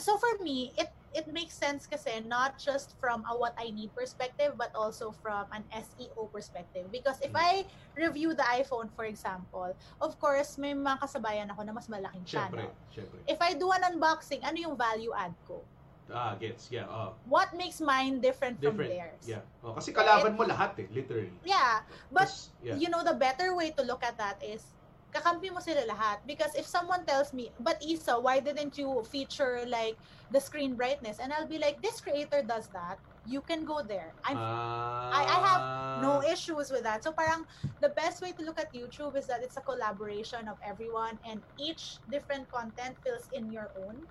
so 0.00 0.16
for 0.16 0.42
me, 0.42 0.72
it 0.80 0.88
it 1.16 1.28
makes 1.32 1.56
sense 1.56 1.88
kasi 1.88 2.20
not 2.24 2.60
just 2.60 2.92
from 3.00 3.24
a 3.28 3.32
what 3.36 3.52
I 3.56 3.72
need 3.72 3.92
perspective, 3.96 4.56
but 4.56 4.72
also 4.76 5.12
from 5.12 5.44
an 5.52 5.64
SEO 5.72 6.28
perspective. 6.32 6.88
Because 6.92 7.20
if 7.24 7.32
Mm. 7.32 7.40
I 7.40 7.52
review 7.96 8.32
the 8.36 8.44
iPhone, 8.56 8.88
for 8.92 9.04
example, 9.08 9.72
of 10.00 10.12
course, 10.20 10.56
may 10.60 10.72
mga 10.76 11.00
kasabayan 11.00 11.48
ako 11.52 11.64
na 11.64 11.72
mas 11.72 11.88
malaking 11.88 12.24
Siyempre, 12.24 12.68
channel. 12.68 12.72
siyempre. 12.92 13.20
If 13.28 13.40
I 13.40 13.56
do 13.56 13.68
an 13.72 13.84
unboxing, 13.96 14.44
ano 14.44 14.56
yung 14.60 14.76
value 14.76 15.12
add 15.16 15.32
ko? 15.48 15.64
Ah, 16.12 16.38
gets. 16.38 16.70
Yeah, 16.70 16.86
oh. 16.86 17.18
What 17.26 17.50
makes 17.54 17.80
mine 17.82 18.20
different, 18.22 18.62
from 18.62 18.78
Different. 18.78 18.90
theirs? 18.94 19.22
Yeah. 19.26 19.42
Oh, 19.66 19.74
kasi 19.74 19.90
kalaban 19.90 20.38
mo 20.38 20.46
lahat 20.46 20.78
eh, 20.78 20.86
literally. 20.94 21.34
Yeah, 21.42 21.82
but 22.14 22.30
yeah. 22.62 22.78
you 22.78 22.86
know 22.88 23.02
the 23.02 23.14
better 23.18 23.54
way 23.58 23.74
to 23.74 23.82
look 23.82 24.06
at 24.06 24.14
that 24.18 24.38
is 24.38 24.62
kakampi 25.10 25.48
mo 25.50 25.58
sila 25.64 25.80
lahat 25.88 26.20
because 26.28 26.52
if 26.54 26.66
someone 26.68 27.02
tells 27.08 27.32
me 27.32 27.48
but 27.58 27.80
Isa 27.80 28.20
why 28.20 28.36
didn't 28.38 28.76
you 28.76 29.00
feature 29.08 29.64
like 29.64 29.96
the 30.28 30.36
screen 30.38 30.76
brightness 30.76 31.18
and 31.22 31.32
I'll 31.32 31.48
be 31.48 31.56
like 31.56 31.80
this 31.80 32.04
creator 32.04 32.44
does 32.44 32.68
that 32.76 33.00
you 33.24 33.40
can 33.40 33.64
go 33.64 33.80
there 33.80 34.12
I'm 34.28 34.36
I- 34.36 35.24
I 35.24 35.38
have 35.40 35.62
no 36.04 36.20
Ah. 36.20 36.28
issues 36.28 36.68
with 36.68 36.84
that 36.84 37.00
so 37.00 37.16
parang 37.16 37.48
the 37.80 37.96
best 37.96 38.20
way 38.20 38.36
to 38.36 38.42
look 38.44 38.60
at 38.60 38.68
YouTube 38.76 39.16
is 39.16 39.24
that 39.32 39.40
it's 39.40 39.56
a 39.56 39.64
collaboration 39.64 40.52
of 40.52 40.60
everyone 40.60 41.16
and 41.24 41.40
each 41.56 42.04
different 42.10 42.52
content 42.52 43.00
fills 43.00 43.24
in 43.32 43.48
your 43.48 43.72
own 43.72 44.04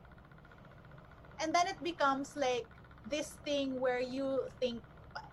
and 1.42 1.54
then 1.54 1.68
it 1.68 1.80
becomes 1.84 2.36
like 2.36 2.66
this 3.10 3.38
thing 3.46 3.80
where 3.80 4.02
you 4.02 4.42
think 4.60 4.82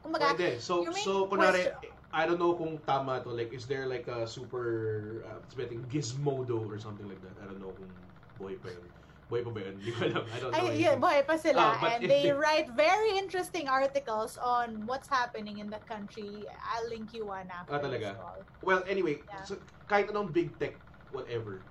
kumbaga, 0.05 0.35
Pwede. 0.37 0.61
So, 0.61 0.85
so, 0.93 1.27
kunwari, 1.27 1.73
I 2.13 2.27
don't 2.27 2.39
know 2.39 2.53
kung 2.55 2.79
tama 2.87 3.23
to. 3.25 3.31
Like, 3.33 3.53
is 3.55 3.65
there 3.67 3.87
like 3.87 4.07
a 4.09 4.27
super, 4.29 5.25
uh, 5.25 5.41
betting 5.57 5.81
Gizmodo 5.89 6.61
or 6.69 6.77
something 6.79 7.09
like 7.09 7.23
that? 7.25 7.35
I 7.41 7.47
don't 7.49 7.61
know 7.63 7.73
kung 7.73 7.89
buhay 8.37 8.61
pa 8.61 8.69
yun. 8.69 8.85
Buhay 9.33 9.43
pa 9.47 9.51
ba 9.51 9.61
yun? 9.65 9.75
Hindi 9.81 9.91
ko 9.97 10.01
alam. 10.05 10.25
I 10.29 10.37
don't 10.39 10.53
know. 10.53 10.61
Ay, 10.61 10.77
yeah, 10.77 10.95
buhay 11.01 11.25
pa 11.25 11.41
sila. 11.41 11.79
Ah, 11.81 11.97
and 11.97 12.05
they 12.05 12.29
they- 12.29 12.37
write 12.45 12.69
very 12.77 13.17
interesting 13.17 13.65
articles 13.65 14.37
on 14.37 14.85
what's 14.85 15.09
happening 15.09 15.59
in 15.59 15.73
the 15.73 15.81
country. 15.89 16.45
I'll 16.61 16.85
link 16.93 17.17
you 17.17 17.25
one 17.33 17.49
Ah, 17.49 17.65
after 17.65 17.81
talaga? 17.89 18.13
this 18.13 18.21
call. 18.21 18.39
Well, 18.61 18.83
anyway, 18.85 19.25
Yeah. 19.25 19.49
so, 19.49 19.57
kahit 19.89 20.13
anong 20.13 20.37
big 20.37 20.53
tech, 20.61 20.77
whatever, 21.17 21.65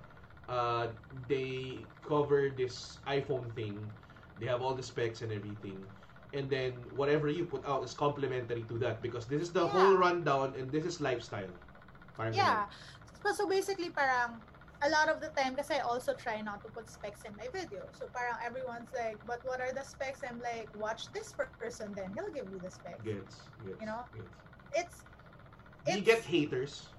uh, 0.50 0.90
they 1.30 1.78
cover 2.02 2.50
this 2.50 2.98
iPhone 3.06 3.46
thing. 3.54 3.78
They 4.42 4.48
have 4.50 4.60
all 4.60 4.74
the 4.74 4.82
specs 4.82 5.22
and 5.22 5.30
everything. 5.30 5.78
And 6.34 6.50
then 6.50 6.74
whatever 6.98 7.28
you 7.30 7.44
put 7.46 7.62
out 7.62 7.84
is 7.86 7.94
complementary 7.94 8.66
to 8.66 8.74
that 8.82 8.98
because 9.00 9.30
this 9.30 9.38
is 9.40 9.52
the 9.54 9.62
Yeah. 9.62 9.70
whole 9.70 9.94
rundown 9.94 10.58
and 10.58 10.66
this 10.66 10.82
is 10.82 10.98
lifestyle. 10.98 11.52
Parang 12.18 12.34
Yeah. 12.34 12.66
So, 13.22 13.30
so 13.32 13.46
basically, 13.46 13.90
parang 13.94 14.42
a 14.82 14.90
lot 14.90 15.06
of 15.06 15.22
the 15.22 15.30
time, 15.38 15.54
kasi 15.54 15.78
I 15.78 15.86
also 15.86 16.10
try 16.18 16.42
not 16.42 16.58
to 16.66 16.68
put 16.74 16.90
specs 16.90 17.22
in 17.22 17.30
my 17.38 17.46
video. 17.54 17.86
So 17.94 18.10
parang 18.10 18.34
everyone's 18.42 18.90
like, 18.98 19.14
but 19.30 19.38
what 19.46 19.62
are 19.62 19.70
the 19.70 19.86
specs? 19.86 20.26
I'm 20.26 20.42
like, 20.42 20.66
watch 20.74 21.06
this 21.14 21.30
person 21.62 21.94
then. 21.94 22.10
He'll 22.18 22.34
give 22.34 22.50
you 22.50 22.58
the 22.58 22.72
specs. 22.74 22.98
ganun. 22.98 23.22
Gets, 23.22 23.36
gets, 23.62 23.78
You 23.78 23.86
know? 23.86 24.02
gets. 24.10 24.34
It's, 24.74 24.96
Do 25.86 25.92
you 25.94 25.98
it's 26.02 26.06
get 26.10 26.22
haters 26.26 26.90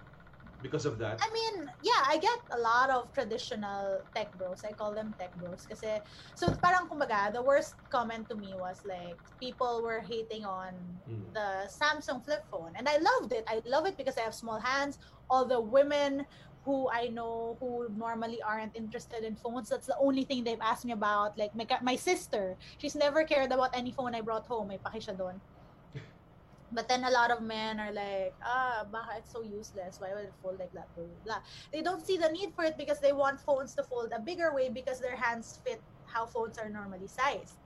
because 0.64 0.88
of 0.88 0.98
that? 0.98 1.20
I 1.20 1.28
mean, 1.36 1.68
yeah, 1.84 2.02
I 2.08 2.16
get 2.18 2.40
a 2.56 2.58
lot 2.58 2.90
of 2.90 3.12
traditional 3.12 4.00
tech 4.16 4.32
bros. 4.40 4.64
I 4.64 4.72
call 4.72 4.96
them 4.96 5.14
tech 5.20 5.36
bros. 5.36 5.68
Kasi, 5.68 6.00
so 6.34 6.48
parang 6.64 6.88
kumbaga, 6.88 7.30
the 7.36 7.44
worst 7.44 7.76
comment 7.92 8.32
to 8.32 8.36
me 8.40 8.56
was 8.56 8.80
like, 8.88 9.20
people 9.44 9.84
were 9.84 10.00
hating 10.00 10.48
on 10.48 10.72
Mm. 11.04 11.36
the 11.36 11.68
Samsung 11.68 12.24
flip 12.24 12.48
phone. 12.48 12.72
And 12.80 12.88
I 12.88 12.96
loved 12.98 13.36
it. 13.36 13.44
I 13.52 13.60
love 13.68 13.84
it 13.86 14.00
because 14.00 14.16
I 14.16 14.24
have 14.24 14.34
small 14.34 14.58
hands. 14.58 14.98
All 15.28 15.44
the 15.44 15.60
women 15.60 16.24
who 16.64 16.88
I 16.88 17.12
know 17.12 17.60
who 17.60 17.92
normally 17.92 18.40
aren't 18.40 18.72
interested 18.72 19.28
in 19.28 19.36
phones, 19.36 19.68
that's 19.68 19.92
the 19.92 20.00
only 20.00 20.24
thing 20.24 20.48
they've 20.48 20.64
asked 20.64 20.88
me 20.88 20.96
about. 20.96 21.36
Like 21.36 21.52
my, 21.52 21.68
my 21.84 22.00
sister, 22.00 22.56
she's 22.80 22.96
never 22.96 23.28
cared 23.28 23.52
about 23.52 23.76
any 23.76 23.92
phone 23.92 24.16
I 24.16 24.24
brought 24.24 24.48
home. 24.48 24.72
May 24.72 24.80
paki 24.80 25.04
siya 25.04 25.20
doon. 25.20 25.44
But 26.74 26.90
then 26.90 27.04
a 27.04 27.12
lot 27.12 27.32
of 27.32 27.42
men 27.42 27.80
are 27.80 27.94
like, 27.94 28.36
ah, 28.44 28.86
baka 28.92 29.20
it's 29.20 29.32
so 29.32 29.44
useless. 29.44 29.98
Why 30.00 30.14
would 30.14 30.26
it 30.26 30.36
fold 30.42 30.60
like 30.60 30.72
that? 30.74 30.90
Blah, 30.96 31.06
blah, 31.06 31.24
blah. 31.24 31.42
They 31.72 31.82
don't 31.82 32.06
see 32.06 32.18
the 32.18 32.30
need 32.30 32.54
for 32.56 32.66
it 32.66 32.78
because 32.78 33.00
they 33.00 33.14
want 33.14 33.40
phones 33.42 33.76
to 33.76 33.84
fold 33.84 34.12
a 34.16 34.20
bigger 34.20 34.54
way 34.54 34.70
because 34.70 35.00
their 35.00 35.16
hands 35.16 35.60
fit 35.66 35.84
how 36.06 36.26
phones 36.26 36.58
are 36.58 36.70
normally 36.70 37.08
sized. 37.08 37.63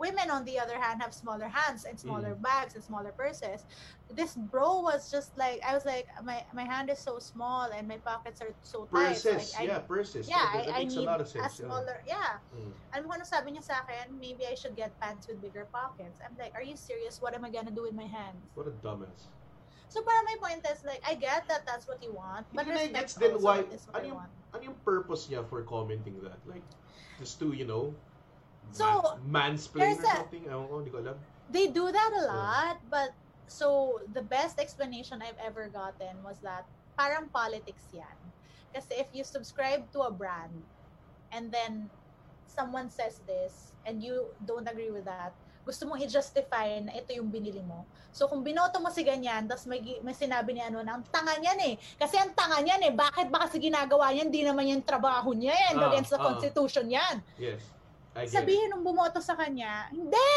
Women, 0.00 0.32
on 0.32 0.48
the 0.48 0.56
other 0.56 0.80
hand, 0.80 1.04
have 1.04 1.12
smaller 1.12 1.44
hands 1.44 1.84
and 1.84 2.00
smaller 2.00 2.32
Mm. 2.32 2.40
bags 2.40 2.72
and 2.74 2.80
smaller 2.80 3.12
purses. 3.12 3.68
This 4.08 4.32
bro 4.34 4.80
was 4.80 5.12
just 5.12 5.36
like, 5.36 5.60
I 5.60 5.76
was 5.76 5.84
like, 5.84 6.08
my, 6.24 6.40
my 6.56 6.64
hand 6.64 6.88
is 6.88 6.96
so 6.98 7.20
small 7.20 7.68
and 7.68 7.84
my 7.86 8.00
pockets 8.00 8.40
are 8.40 8.50
so 8.64 8.88
tight. 8.88 9.20
Purses, 9.20 9.52
I, 9.54 9.62
I, 9.62 9.64
yeah, 9.68 9.78
purses. 9.84 10.24
yeah, 10.24 10.40
that, 10.56 10.66
that 10.66 10.74
I, 10.74 10.76
I 10.76 10.80
makes 10.88 10.96
need 10.96 11.04
a 11.04 11.10
lot 11.12 11.20
of 11.20 11.28
a 11.28 11.30
sense. 11.30 11.60
yeah. 11.60 11.66
smaller, 11.68 12.00
yeah. 12.08 12.40
Mm. 12.56 12.72
Alam 12.96 13.04
mo 13.06 13.12
ano 13.20 13.24
sabi 13.28 13.52
niya 13.52 13.62
sa 13.62 13.84
akin, 13.84 14.16
maybe 14.16 14.48
I 14.48 14.56
should 14.56 14.72
get 14.74 14.96
pants 14.98 15.28
with 15.28 15.38
bigger 15.44 15.68
pockets. 15.68 16.16
I'm 16.24 16.32
like, 16.40 16.56
are 16.56 16.64
you 16.64 16.80
serious? 16.80 17.20
What 17.20 17.36
am 17.36 17.44
I 17.44 17.52
gonna 17.52 17.70
do 17.70 17.84
with 17.84 17.94
my 17.94 18.08
hands? 18.08 18.40
What 18.56 18.66
a 18.66 18.74
dumbass. 18.80 19.28
So 19.92 20.00
para 20.00 20.22
my 20.24 20.36
point 20.40 20.64
is 20.64 20.80
like, 20.86 21.04
I 21.04 21.12
get 21.12 21.44
that 21.52 21.68
that's 21.68 21.84
what 21.84 22.00
you 22.00 22.16
want, 22.16 22.48
but 22.56 22.64
Hindi 22.64 22.88
respect 22.94 23.20
gets 23.20 23.42
why, 23.44 23.68
is 23.68 23.84
what 23.90 24.00
ano 24.00 24.02
I 24.02 24.08
yung, 24.08 24.16
want. 24.16 24.32
ano 24.56 24.62
yung 24.72 24.78
purpose 24.80 25.28
niya 25.28 25.44
for 25.44 25.60
commenting 25.66 26.16
that? 26.24 26.40
Like, 26.48 26.64
just 27.20 27.36
to, 27.44 27.52
you 27.52 27.66
know, 27.68 27.92
So, 28.72 29.18
man, 29.26 29.56
mansplain 29.56 29.98
or 29.98 30.02
something? 30.02 30.44
Ewan 30.46 30.66
ko, 30.68 30.74
hindi 30.78 30.90
ko 30.90 30.98
alam. 31.02 31.16
They 31.50 31.66
do 31.66 31.90
that 31.90 32.10
a 32.14 32.22
lot, 32.30 32.76
but 32.86 33.10
so 33.50 33.98
the 34.14 34.22
best 34.22 34.62
explanation 34.62 35.18
I've 35.18 35.38
ever 35.42 35.66
gotten 35.66 36.22
was 36.22 36.38
that 36.46 36.62
parang 36.94 37.26
politics 37.34 37.82
yan. 37.90 38.14
Kasi 38.70 39.02
if 39.02 39.10
you 39.10 39.26
subscribe 39.26 39.90
to 39.90 40.06
a 40.06 40.12
brand 40.14 40.54
and 41.34 41.50
then 41.50 41.90
someone 42.46 42.86
says 42.86 43.18
this 43.26 43.74
and 43.82 43.98
you 43.98 44.30
don't 44.46 44.70
agree 44.70 44.94
with 44.94 45.02
that, 45.10 45.34
gusto 45.66 45.90
mong 45.90 46.00
i-justify 46.06 46.78
na 46.78 46.94
ito 46.94 47.10
yung 47.14 47.28
binili 47.28 47.60
mo. 47.66 47.82
So 48.14 48.30
kung 48.30 48.46
binoto 48.46 48.78
mo 48.78 48.90
si 48.90 49.02
ganyan, 49.02 49.50
tapos 49.50 49.66
may, 49.66 49.82
may 50.02 50.14
sinabi 50.14 50.54
niya 50.56 50.70
ano, 50.70 50.86
na 50.86 50.98
ang 50.98 51.04
tanga 51.10 51.34
niyan 51.38 51.58
eh. 51.62 51.74
Kasi 51.98 52.18
ang 52.18 52.30
tanga 52.34 52.62
niyan 52.62 52.90
eh. 52.90 52.92
Bakit 52.94 53.26
ba 53.30 53.46
kasi 53.46 53.58
ginagawa 53.58 54.10
niyan? 54.10 54.28
Di 54.30 54.42
naman 54.46 54.66
yung 54.70 54.82
trabaho 54.82 55.30
niya 55.34 55.54
yan. 55.54 55.74
Ah, 55.78 55.90
against 55.92 56.10
the 56.10 56.18
ah. 56.18 56.26
constitution 56.26 56.86
yan. 56.90 57.22
Yes. 57.38 57.62
I. 58.16 58.26
Sabihin 58.26 58.70
nung 58.70 58.82
bumoto 58.82 59.22
sa 59.22 59.38
kanya, 59.38 59.86
hindi! 59.94 60.34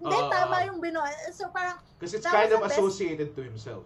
Hindi, 0.00 0.18
Ah, 0.18 0.28
tama 0.28 0.64
yung 0.66 0.80
binoto. 0.80 1.08
So 1.32 1.48
parang, 1.52 1.78
Because 2.00 2.14
it's 2.14 2.26
kind 2.26 2.50
of 2.50 2.60
the 2.60 2.68
best- 2.68 2.76
associated 2.80 3.36
to 3.36 3.42
himself. 3.44 3.84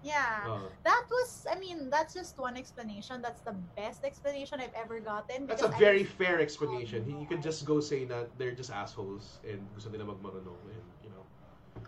yeah. 0.00 0.46
Uh, 0.46 0.68
That 0.86 1.04
was, 1.10 1.44
I 1.50 1.58
mean, 1.58 1.90
that's 1.90 2.14
just 2.14 2.38
one 2.38 2.54
explanation. 2.56 3.18
That's 3.20 3.42
the 3.42 3.56
best 3.74 4.04
explanation 4.06 4.60
I've 4.62 4.72
ever 4.78 5.00
gotten. 5.00 5.48
that's 5.50 5.60
a 5.64 5.68
because 5.68 5.74
I- 5.74 5.80
very 5.80 6.04
fair 6.06 6.38
explanation. 6.38 7.02
He, 7.04 7.12
you 7.18 7.26
could 7.26 7.42
just 7.42 7.64
go 7.66 7.80
say 7.80 8.04
that 8.06 8.30
they're 8.38 8.54
just 8.54 8.70
assholes 8.70 9.42
and 9.42 9.58
gusto 9.74 9.90
nila 9.90 10.06
magmarunong 10.06 10.60
and, 10.70 10.86
you 11.02 11.10
know, 11.10 11.24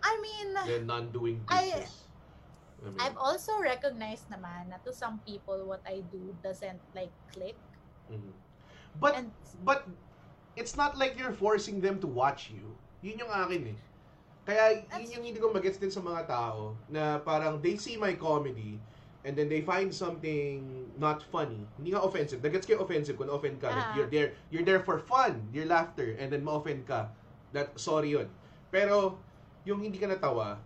I 0.03 0.13
mean, 0.19 0.47
they're 0.67 0.83
non-doing 0.85 1.45
I- 1.47 1.71
business. 1.77 2.09
I 2.81 2.89
mean, 2.89 2.97
I've 2.99 3.17
also 3.21 3.61
recognized 3.61 4.25
naman 4.33 4.73
na 4.73 4.81
to 4.83 4.91
some 4.91 5.21
people 5.23 5.63
what 5.69 5.85
I 5.85 6.01
do 6.11 6.33
doesn't 6.43 6.81
like 6.97 7.13
click. 7.31 7.55
mhm. 8.11 8.33
But, 8.99 9.15
And 9.15 9.31
but, 9.63 9.87
it's 10.55 10.75
not 10.75 10.97
like 10.97 11.17
you're 11.17 11.33
forcing 11.33 11.79
them 11.81 11.99
to 11.99 12.07
watch 12.07 12.51
you. 12.51 12.75
Yun 13.01 13.23
yung 13.25 13.31
akin 13.31 13.75
eh. 13.75 13.77
Kaya 14.45 14.83
yun 14.99 15.21
yung 15.21 15.23
hindi 15.31 15.39
ko 15.39 15.53
magets 15.53 15.77
din 15.77 15.91
sa 15.93 16.01
mga 16.01 16.27
tao 16.27 16.73
na 16.89 17.21
parang 17.21 17.61
they 17.61 17.77
see 17.77 17.95
my 17.95 18.13
comedy 18.17 18.77
and 19.21 19.37
then 19.37 19.45
they 19.45 19.61
find 19.61 19.93
something 19.93 20.89
not 20.97 21.21
funny. 21.29 21.61
Hindi 21.77 21.93
nga 21.93 22.01
offensive. 22.01 22.41
Nagets 22.41 22.65
kayo 22.65 22.81
offensive 22.81 23.15
kung 23.21 23.29
offend 23.29 23.61
ka. 23.61 23.69
Like, 23.69 23.89
Ah. 23.89 23.95
you're 23.95 24.09
there 24.09 24.29
you're 24.49 24.65
there 24.65 24.81
for 24.81 24.97
fun, 24.97 25.45
your 25.53 25.69
laughter, 25.69 26.17
and 26.17 26.33
then 26.33 26.41
ma-offend 26.41 26.89
ka. 26.89 27.13
That 27.53 27.77
sorry 27.77 28.11
yun. 28.17 28.27
Pero 28.73 29.21
yung 29.63 29.79
hindi 29.85 30.01
ka 30.01 30.09
natawa 30.09 30.57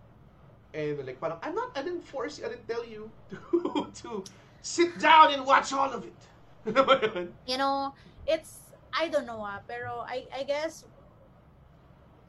and 0.72 0.96
like 1.04 1.20
parang 1.20 1.36
I'm 1.44 1.52
not 1.54 1.72
I 1.76 1.84
didn't 1.84 2.04
force 2.04 2.40
you, 2.40 2.48
I 2.48 2.56
didn't 2.56 2.68
tell 2.68 2.84
you 2.84 3.12
to 3.30 3.88
to 4.04 4.24
sit 4.64 4.96
down 4.98 5.36
and 5.36 5.44
watch 5.44 5.70
all 5.76 5.92
of 5.92 6.02
it. 6.02 6.16
You 7.46 7.56
know, 7.60 7.94
it's 8.26 8.65
I 8.96 9.08
don't 9.08 9.28
know 9.28 9.44
ah, 9.44 9.60
pero 9.68 10.02
I 10.08 10.24
I 10.32 10.42
guess 10.42 10.88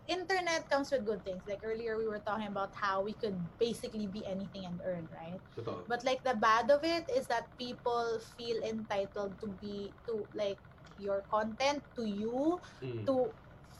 internet 0.07 0.69
comes 0.71 0.91
with 0.91 1.03
good 1.03 1.23
things. 1.23 1.43
Like 1.47 1.63
earlier 1.63 1.97
we 1.99 2.07
were 2.07 2.19
talking 2.23 2.47
about 2.47 2.71
how 2.75 3.01
we 3.03 3.11
could 3.13 3.35
basically 3.59 4.07
be 4.07 4.23
anything 4.25 4.63
and 4.63 4.79
earn, 4.83 5.07
right? 5.11 5.39
Totoo. 5.55 5.83
But 5.87 6.03
like 6.07 6.23
the 6.23 6.35
bad 6.35 6.71
of 6.71 6.83
it 6.83 7.07
is 7.11 7.27
that 7.27 7.47
people 7.59 8.19
feel 8.39 8.63
entitled 8.63 9.35
to 9.43 9.47
be 9.59 9.91
to 10.07 10.23
like 10.31 10.59
your 10.99 11.23
content 11.29 11.83
to 11.95 12.07
you 12.07 12.59
Mm. 12.81 13.03
to 13.05 13.29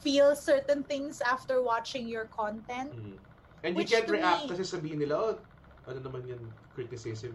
feel 0.04 0.36
certain 0.36 0.84
things 0.84 1.20
after 1.24 1.60
watching 1.64 2.06
your 2.06 2.28
content. 2.30 2.92
Mhm. 2.94 3.16
And 3.64 3.72
you 3.74 3.82
can't 3.88 4.06
react 4.06 4.46
me- 4.46 4.50
kasi 4.54 4.62
sabihin 4.62 5.02
nila, 5.02 5.16
oh, 5.18 5.34
ano 5.90 5.98
naman 5.98 6.22
yan, 6.28 6.38
criticism. 6.78 7.34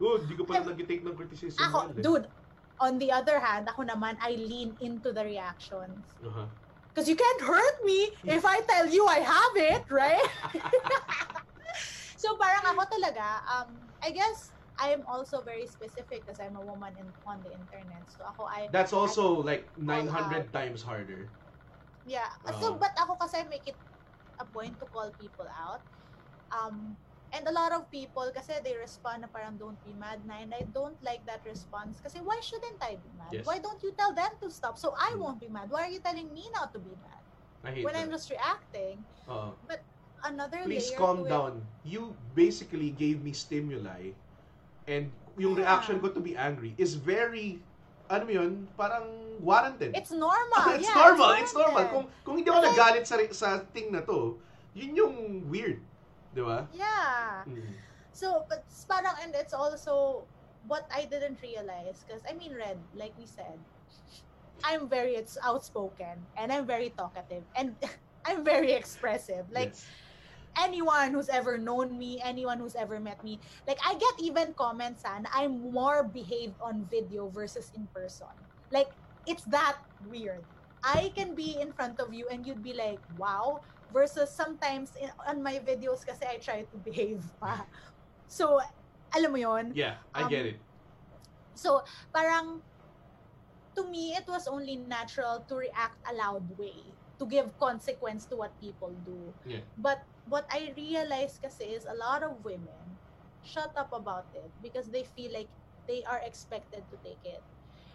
Oh, 0.00 0.16
di 0.16 0.32
ko 0.34 0.48
pala 0.48 0.64
nag-take 0.72 1.04
ng 1.04 1.12
criticism. 1.14 1.60
Ako, 1.60 1.92
yan 1.92 2.00
eh. 2.00 2.24
On 2.82 2.98
the 2.98 3.14
other 3.14 3.38
hand, 3.38 3.70
ako 3.70 3.86
naman, 3.86 4.18
I 4.18 4.34
lean 4.34 4.74
into 4.82 5.14
the 5.14 5.22
reactions. 5.22 6.18
Because 6.90 7.06
you 7.06 7.14
can't 7.14 7.42
hurt 7.46 7.78
me 7.86 8.10
if 8.26 8.42
I 8.42 8.58
tell 8.66 8.90
you 8.90 9.06
I 9.06 9.22
have 9.22 9.54
it, 9.54 9.86
right? 9.86 10.26
so 12.22 12.34
parang 12.42 12.74
ako 12.74 12.82
talaga, 12.90 13.38
um, 13.46 13.78
I 14.02 14.10
guess 14.10 14.50
I'm 14.82 15.06
also 15.06 15.46
very 15.46 15.70
specific 15.70 16.26
because 16.26 16.42
I'm 16.42 16.58
a 16.58 16.64
woman 16.64 16.98
in, 16.98 17.14
on 17.22 17.46
the 17.46 17.54
internet. 17.54 18.10
So 18.10 18.26
ako, 18.26 18.50
I, 18.50 18.66
That's 18.74 18.92
also 18.92 19.40
like 19.40 19.70
Call 19.78 20.02
900 20.10 20.52
times 20.52 20.82
harder. 20.82 21.30
Yeah. 22.02 22.28
So, 22.58 22.74
Oo. 22.74 22.82
but 22.82 22.90
ako 22.98 23.14
kasi 23.14 23.46
make 23.46 23.64
it 23.70 23.78
a 24.42 24.44
point 24.50 24.74
to 24.82 24.90
call 24.90 25.14
people 25.14 25.46
out. 25.46 25.86
Um, 26.50 26.98
and 27.32 27.48
a 27.48 27.52
lot 27.52 27.72
of 27.72 27.88
people 27.88 28.28
kasi 28.30 28.52
they 28.60 28.76
respond 28.76 29.24
na 29.24 29.28
parang 29.28 29.56
don't 29.56 29.80
be 29.82 29.96
mad 29.96 30.20
na 30.28 30.36
and 30.38 30.52
I 30.52 30.68
don't 30.68 30.96
like 31.00 31.24
that 31.24 31.40
response 31.48 31.96
kasi 32.04 32.20
why 32.20 32.36
shouldn't 32.44 32.76
I 32.78 33.00
be 33.00 33.10
mad? 33.16 33.32
Yes. 33.32 33.44
Why 33.48 33.56
don't 33.58 33.80
you 33.80 33.92
tell 33.96 34.12
them 34.12 34.36
to 34.40 34.52
stop 34.52 34.76
so 34.76 34.92
I 34.92 35.16
Mm. 35.16 35.20
won't 35.24 35.40
be 35.40 35.48
mad? 35.48 35.72
Why 35.72 35.88
are 35.88 35.92
you 35.92 36.04
telling 36.04 36.28
me 36.28 36.52
not 36.52 36.76
to 36.76 36.80
be 36.80 36.92
mad? 37.00 37.20
When 37.62 37.88
that. 37.88 37.96
I'm 37.96 38.10
just 38.10 38.28
reacting. 38.28 39.00
Oo. 39.30 39.56
Another 40.22 40.62
Please 40.62 40.94
layer 40.94 40.98
calm 41.02 41.16
to 41.18 41.26
it- 41.26 41.32
down. 41.34 41.52
You 41.82 42.14
basically 42.36 42.94
gave 42.94 43.26
me 43.26 43.34
stimuli 43.34 44.14
and 44.86 45.10
yung 45.34 45.56
Yeah. 45.58 45.66
reaction 45.66 45.98
ko 45.98 46.12
to 46.14 46.22
be 46.22 46.36
angry 46.36 46.76
is 46.78 46.94
very 46.94 47.58
ano 48.06 48.28
mo 48.28 48.32
yun, 48.34 48.68
parang 48.76 49.08
warranted. 49.40 49.96
It's 49.96 50.12
normal. 50.12 50.62
it's 50.76 50.84
yeah, 50.84 51.00
normal, 51.00 51.32
it's 51.40 51.54
normal. 51.56 51.80
warranted. 51.80 51.92
Kung 51.96 52.04
kung 52.22 52.34
hindi 52.36 52.48
ako 52.52 52.60
nagalit 52.60 53.04
sa 53.08 53.16
sa 53.32 53.48
thing 53.72 53.88
na 53.88 54.04
to, 54.04 54.36
yun 54.76 54.92
yung 54.92 55.14
weird, 55.48 55.80
'di 56.32 56.42
ba? 56.42 56.68
Yeah. 56.72 57.44
Mm. 57.46 57.82
So, 58.12 58.44
but 58.48 58.64
parang, 58.88 59.16
and 59.22 59.34
it's 59.34 59.52
also 59.54 60.28
what 60.66 60.84
I 60.94 61.04
didn't 61.06 61.40
realize, 61.42 62.04
because 62.04 62.22
I 62.28 62.34
mean, 62.34 62.54
Red, 62.54 62.78
like 62.94 63.14
we 63.16 63.26
said, 63.26 63.64
I'm 64.64 64.88
very 64.88 65.14
it's 65.16 65.36
outspoken 65.44 66.26
and 66.36 66.52
I'm 66.52 66.66
very 66.66 66.90
talkative 66.90 67.44
and 67.56 67.76
I'm 68.26 68.44
very 68.44 68.72
expressive. 68.72 69.50
Like 69.50 69.74
Yes. 69.74 69.86
anyone 70.58 71.12
who's 71.12 71.28
ever 71.28 71.58
known 71.58 71.98
me, 71.98 72.20
anyone 72.22 72.58
who's 72.58 72.74
ever 72.76 73.00
met 73.00 73.22
me, 73.22 73.40
like 73.66 73.78
I 73.84 73.94
get 73.94 74.14
even 74.20 74.54
comments 74.54 75.02
and 75.04 75.26
I'm 75.32 75.72
more 75.72 76.04
behaved 76.04 76.56
on 76.62 76.86
video 76.90 77.28
versus 77.30 77.70
in 77.74 77.88
person. 77.94 78.32
Like 78.70 78.88
it's 79.26 79.44
that 79.50 79.78
weird. 80.00 80.44
I 80.84 81.12
can 81.16 81.34
be 81.34 81.58
in 81.60 81.72
front 81.72 82.00
of 82.00 82.12
you 82.12 82.26
and 82.30 82.46
you'd 82.46 82.62
be 82.62 82.74
like, 82.74 83.02
wow, 83.16 83.62
versus 83.92 84.30
sometimes 84.32 84.92
in, 84.96 85.12
on 85.28 85.42
my 85.42 85.60
videos 85.60 86.04
kasi 86.04 86.24
I 86.24 86.36
try 86.40 86.64
to 86.64 86.76
behave 86.80 87.22
pa. 87.38 87.68
So, 88.26 88.58
alam 89.12 89.30
mo 89.30 89.38
yon 89.38 89.76
Yeah, 89.76 90.00
I 90.16 90.24
Um, 90.24 90.30
get 90.32 90.56
it. 90.56 90.58
So, 91.52 91.84
parang, 92.16 92.64
to 93.76 93.84
me, 93.86 94.16
it 94.16 94.24
was 94.24 94.48
only 94.48 94.76
natural 94.76 95.44
to 95.46 95.54
react 95.54 96.00
a 96.08 96.16
loud 96.16 96.42
way, 96.56 96.80
to 97.20 97.24
give 97.28 97.52
consequence 97.60 98.24
to 98.32 98.36
what 98.36 98.56
people 98.56 98.96
do. 99.04 99.20
Yeah. 99.44 99.60
But 99.76 100.00
what 100.28 100.48
I 100.48 100.72
realized 100.76 101.44
kasi 101.44 101.76
is 101.76 101.84
a 101.84 101.94
lot 101.94 102.24
of 102.24 102.40
women 102.40 102.80
shut 103.44 103.74
up 103.76 103.92
about 103.92 104.26
it 104.32 104.48
because 104.62 104.88
they 104.88 105.04
feel 105.04 105.32
like 105.34 105.50
they 105.86 106.00
are 106.08 106.22
expected 106.24 106.86
to 106.88 106.96
take 107.04 107.20
it. 107.26 107.42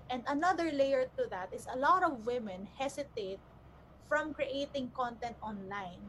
And 0.09 0.23
another 0.27 0.71
layer 0.71 1.07
to 1.17 1.27
that 1.31 1.51
is 1.51 1.67
a 1.71 1.77
lot 1.77 2.03
of 2.03 2.27
women 2.27 2.67
hesitate 2.77 3.39
from 4.07 4.33
creating 4.33 4.91
content 4.95 5.35
online 5.43 5.99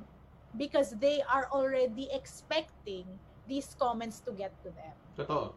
because 0.56 0.94
they 1.02 1.22
are 1.28 1.48
already 1.52 2.08
expecting 2.14 3.04
these 3.46 3.74
comments 3.78 4.20
to 4.20 4.32
get 4.32 4.54
to 4.62 4.70
them. 4.70 4.94
Totoo. 5.18 5.52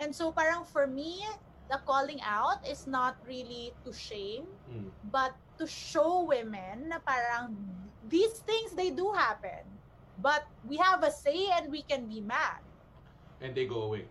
And 0.00 0.10
so 0.14 0.32
parang 0.32 0.64
for 0.64 0.86
me, 0.86 1.22
the 1.70 1.78
calling 1.86 2.20
out 2.24 2.64
is 2.66 2.86
not 2.86 3.16
really 3.28 3.72
to 3.84 3.92
shame, 3.92 4.48
Mm. 4.70 4.90
but 5.12 5.36
to 5.58 5.66
show 5.68 6.24
women 6.26 6.88
na 6.90 6.98
parang 6.98 7.54
these 8.08 8.42
things 8.42 8.72
they 8.74 8.90
do 8.90 9.12
happen. 9.12 9.62
But 10.18 10.44
we 10.66 10.76
have 10.76 11.02
a 11.02 11.10
say 11.10 11.48
and 11.54 11.70
we 11.70 11.82
can 11.82 12.06
be 12.06 12.20
mad. 12.20 12.60
And 13.40 13.54
they 13.54 13.66
go 13.66 13.82
away. 13.86 14.06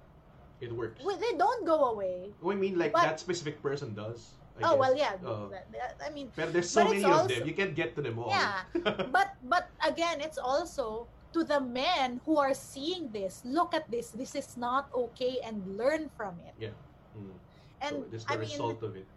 It 0.62 0.72
works. 0.72 1.02
Well, 1.04 1.18
they 1.18 1.34
don't 1.38 1.66
go 1.66 1.90
away. 1.96 2.32
I 2.44 2.54
mean, 2.56 2.78
like 2.78 2.94
But- 2.94 3.04
that 3.08 3.20
specific 3.20 3.62
person 3.64 3.94
does. 3.96 4.38
I 4.60 4.68
oh 4.68 4.76
guess. 4.76 4.80
well, 4.80 4.94
yeah. 4.98 5.14
That- 5.22 6.00
I 6.04 6.10
mean, 6.12 6.32
but 6.36 6.52
there's 6.54 6.70
so 6.70 6.84
But 6.84 6.98
many 6.98 7.04
it's 7.04 7.10
of 7.10 7.28
them. 7.28 7.48
You 7.48 7.54
can't 7.54 7.76
get 7.76 7.96
to 7.96 8.02
them 8.02 8.20
all. 8.20 8.30
Yeah. 8.30 8.64
but 9.16 9.36
but 9.48 9.70
again, 9.86 10.20
it's 10.20 10.38
also 10.38 11.08
to 11.34 11.44
the 11.44 11.60
men 11.62 12.20
who 12.26 12.38
are 12.38 12.54
seeing 12.54 13.10
this, 13.12 13.42
look 13.46 13.74
at 13.74 13.90
this. 13.90 14.12
This 14.12 14.36
is 14.36 14.58
not 14.58 14.92
okay 14.94 15.40
and 15.44 15.64
learn 15.78 16.12
from 16.18 16.36
it. 16.44 16.54
Yeah. 16.60 16.76
Mm. 17.16 17.36
And 17.82 17.94
so, 18.04 18.06
this 18.12 18.24
the 18.26 18.34
I 18.34 18.36
mean, 18.38 18.50
result 18.50 18.84
of 18.84 18.96
it. 18.96 19.08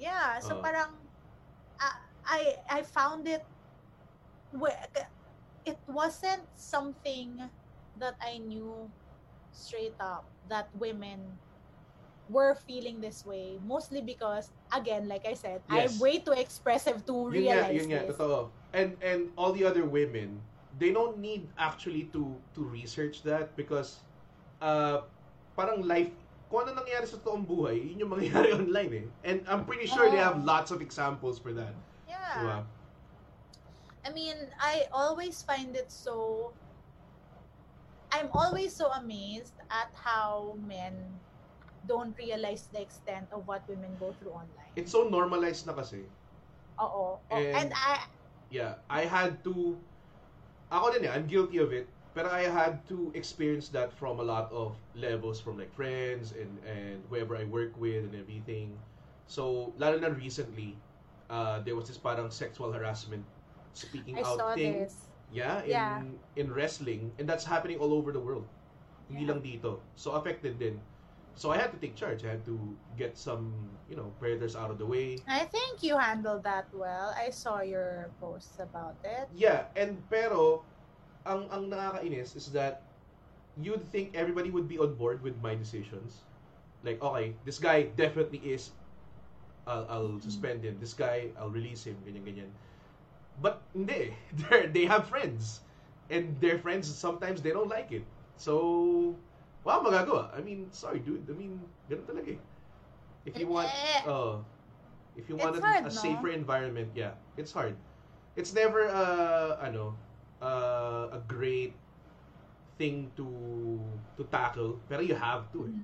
yeah, 0.00 0.40
so 0.40 0.58
Oo. 0.58 0.64
parang 0.64 0.96
I 1.78 1.90
I 2.24 2.40
I 2.68 2.80
found 2.82 3.28
it 3.28 3.44
it 5.64 5.78
wasn't 5.86 6.42
something 6.56 7.38
that 7.98 8.16
I 8.20 8.38
knew 8.38 8.90
straight 9.52 9.94
up 10.00 10.24
that 10.48 10.68
women 10.78 11.20
were 12.30 12.54
feeling 12.54 13.00
this 13.02 13.26
way 13.26 13.58
mostly 13.66 14.00
because 14.00 14.50
again 14.72 15.08
like 15.08 15.26
I 15.26 15.34
said 15.34 15.60
I'm 15.68 15.90
way 15.98 16.18
too 16.22 16.32
expressive 16.32 17.04
to 17.06 17.30
Yun 17.34 17.50
nga, 17.50 17.66
realize 17.66 17.74
yun 17.74 17.86
nga, 17.90 18.00
this. 18.06 18.16
totoo. 18.16 18.48
And 18.72 18.94
and 19.02 19.34
all 19.34 19.50
the 19.52 19.66
other 19.66 19.82
women, 19.84 20.38
they 20.78 20.94
don't 20.94 21.18
need 21.18 21.50
actually 21.58 22.06
to 22.14 22.38
to 22.54 22.60
research 22.62 23.22
that 23.26 23.52
because 23.58 23.98
uh 24.62 25.02
parang 25.58 25.82
life 25.82 26.10
kung 26.50 26.66
ano 26.66 26.82
nangyayari 26.82 27.06
sa 27.06 27.18
totoong 27.22 27.46
buhay, 27.46 27.78
yun 27.78 28.06
yung 28.06 28.10
mangyayari 28.10 28.50
online 28.58 28.92
eh. 28.94 29.06
And 29.22 29.42
I'm 29.46 29.62
pretty 29.66 29.86
sure 29.86 30.10
they 30.10 30.18
have 30.18 30.42
lots 30.42 30.74
of 30.74 30.82
examples 30.82 31.38
for 31.38 31.54
that. 31.54 31.74
Yeah. 32.10 32.18
Diba? 32.38 32.58
I 34.02 34.10
mean, 34.10 34.34
I 34.58 34.90
always 34.90 35.42
find 35.42 35.76
it 35.76 35.92
so. 35.92 36.50
I'm 38.10 38.26
always 38.34 38.74
so 38.74 38.90
amazed 38.90 39.54
at 39.70 39.94
how 39.94 40.58
men 40.66 40.94
don't 41.86 42.12
realize 42.18 42.68
the 42.72 42.80
extent 42.80 43.28
of 43.32 43.46
what 43.48 43.64
women 43.68 43.90
go 44.00 44.12
through 44.20 44.32
online. 44.32 44.70
It's 44.76 44.92
so 44.92 45.08
normalized 45.08 45.64
na 45.66 45.72
kasi. 45.72 46.04
Oo. 46.76 47.16
Oh, 47.16 47.32
And- 47.32 47.54
and 47.56 47.70
I, 47.74 48.04
Yeah, 48.50 48.82
I 48.90 49.06
had 49.06 49.46
to 49.46 49.78
ako 50.70 50.90
din 50.94 51.06
eh, 51.06 51.12
I'm 51.14 51.26
guilty 51.30 51.58
of 51.62 51.70
it. 51.70 51.86
Pero 52.10 52.26
I 52.26 52.50
had 52.50 52.82
to 52.90 53.14
experience 53.14 53.70
that 53.70 53.94
from 53.94 54.18
a 54.18 54.26
lot 54.26 54.50
of 54.50 54.74
levels 54.98 55.38
from 55.38 55.54
like 55.54 55.70
friends 55.70 56.34
and 56.34 56.50
and 56.66 56.98
whoever 57.06 57.38
I 57.38 57.46
work 57.46 57.70
with 57.78 58.10
and 58.10 58.14
everything. 58.18 58.74
So, 59.30 59.70
lalo 59.78 60.02
na 60.02 60.10
recently, 60.10 60.74
uh, 61.30 61.62
there 61.62 61.78
was 61.78 61.86
this 61.86 61.94
parang 62.02 62.34
sexual 62.34 62.74
harassment 62.74 63.22
speaking 63.70 64.18
I 64.18 64.26
out 64.26 64.38
saw 64.42 64.50
thing. 64.58 64.82
this. 64.82 65.06
Yeah, 65.30 65.62
in 65.62 65.70
Yeah. 65.70 66.02
in 66.34 66.46
wrestling 66.50 67.14
and 67.22 67.30
that's 67.30 67.46
happening 67.46 67.78
all 67.78 67.94
over 67.94 68.10
the 68.10 68.18
world. 68.18 68.50
Hindi 69.06 69.22
Yeah. 69.22 69.30
lang 69.30 69.40
dito. 69.46 69.78
So 69.94 70.18
affected 70.18 70.58
din. 70.58 70.82
So 71.40 71.48
I 71.48 71.56
had 71.56 71.72
to 71.72 71.80
take 71.80 71.96
charge. 71.96 72.20
I 72.20 72.36
had 72.36 72.44
to 72.44 72.60
get 73.00 73.16
some, 73.16 73.56
you 73.88 73.96
know, 73.96 74.12
predators 74.20 74.52
out 74.52 74.68
of 74.68 74.76
the 74.76 74.84
way. 74.84 75.16
I 75.24 75.48
think 75.48 75.80
you 75.80 75.96
handled 75.96 76.44
that 76.44 76.68
well. 76.68 77.16
I 77.16 77.32
saw 77.32 77.64
your 77.64 78.12
posts 78.20 78.60
about 78.60 79.00
it. 79.08 79.24
Yeah, 79.32 79.72
and 79.72 79.96
pero 80.12 80.60
ang 81.24 81.48
ang 81.48 81.72
nakakainis 81.72 82.36
is 82.36 82.52
that 82.52 82.84
you'd 83.56 83.80
think 83.88 84.12
everybody 84.12 84.52
would 84.52 84.68
be 84.68 84.76
on 84.76 85.00
board 85.00 85.24
with 85.24 85.32
my 85.40 85.56
decisions. 85.56 86.28
Like, 86.84 87.00
okay, 87.00 87.32
this 87.48 87.56
guy 87.56 87.88
definitely 87.96 88.44
is 88.44 88.76
I'll, 89.64 89.88
I'll 89.88 90.20
mm-hmm. 90.20 90.28
suspend 90.28 90.60
him. 90.60 90.76
This 90.76 90.92
guy, 90.92 91.32
I'll 91.40 91.48
release 91.48 91.88
him, 91.88 91.96
ganyan 92.04 92.28
ganyan. 92.28 92.52
But 93.40 93.64
hindi. 93.72 94.12
They 94.44 94.68
they 94.68 94.84
have 94.84 95.08
friends. 95.08 95.64
And 96.12 96.36
their 96.36 96.60
friends 96.60 96.84
sometimes 96.84 97.40
they 97.40 97.56
don't 97.56 97.72
like 97.72 97.96
it. 97.96 98.04
So, 98.36 99.16
wow, 99.64 99.80
magagawa. 99.84 100.32
I 100.32 100.40
mean, 100.40 100.68
sorry 100.72 101.00
dude. 101.00 101.24
I 101.28 101.34
mean, 101.36 101.60
ganun 101.88 102.06
talaga 102.06 102.36
eh. 102.36 102.40
If 103.28 103.36
you 103.36 103.48
want 103.48 103.68
uh, 104.08 104.40
if 105.16 105.28
you 105.28 105.36
want 105.36 105.56
a, 105.56 105.60
hard, 105.60 105.84
a 105.84 105.92
no? 105.92 105.94
safer 105.94 106.32
environment, 106.32 106.96
yeah, 106.96 107.16
it's 107.36 107.52
hard. 107.52 107.76
It's 108.36 108.56
never 108.56 108.88
uh 108.88 109.60
ano 109.60 109.96
uh, 110.40 111.12
a 111.12 111.20
great 111.28 111.76
thing 112.80 113.12
to 113.16 113.28
to 114.16 114.24
tackle, 114.32 114.80
pero 114.88 115.04
you 115.04 115.14
have 115.14 115.48
to. 115.52 115.68
Eh. 115.68 115.76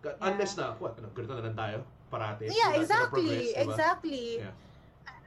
Ka- 0.00 0.16
Yeah. 0.16 0.32
Unless 0.32 0.56
na, 0.56 0.72
what, 0.80 0.96
ano, 0.96 1.12
ganito 1.12 1.36
na 1.36 1.44
lang 1.44 1.52
tayo, 1.52 1.78
parate. 2.08 2.48
yeah, 2.48 2.72
gonna 2.72 2.80
exactly. 2.80 3.52
diba? 3.52 3.60
Exactly. 3.68 4.24
Yeah. 4.40 4.56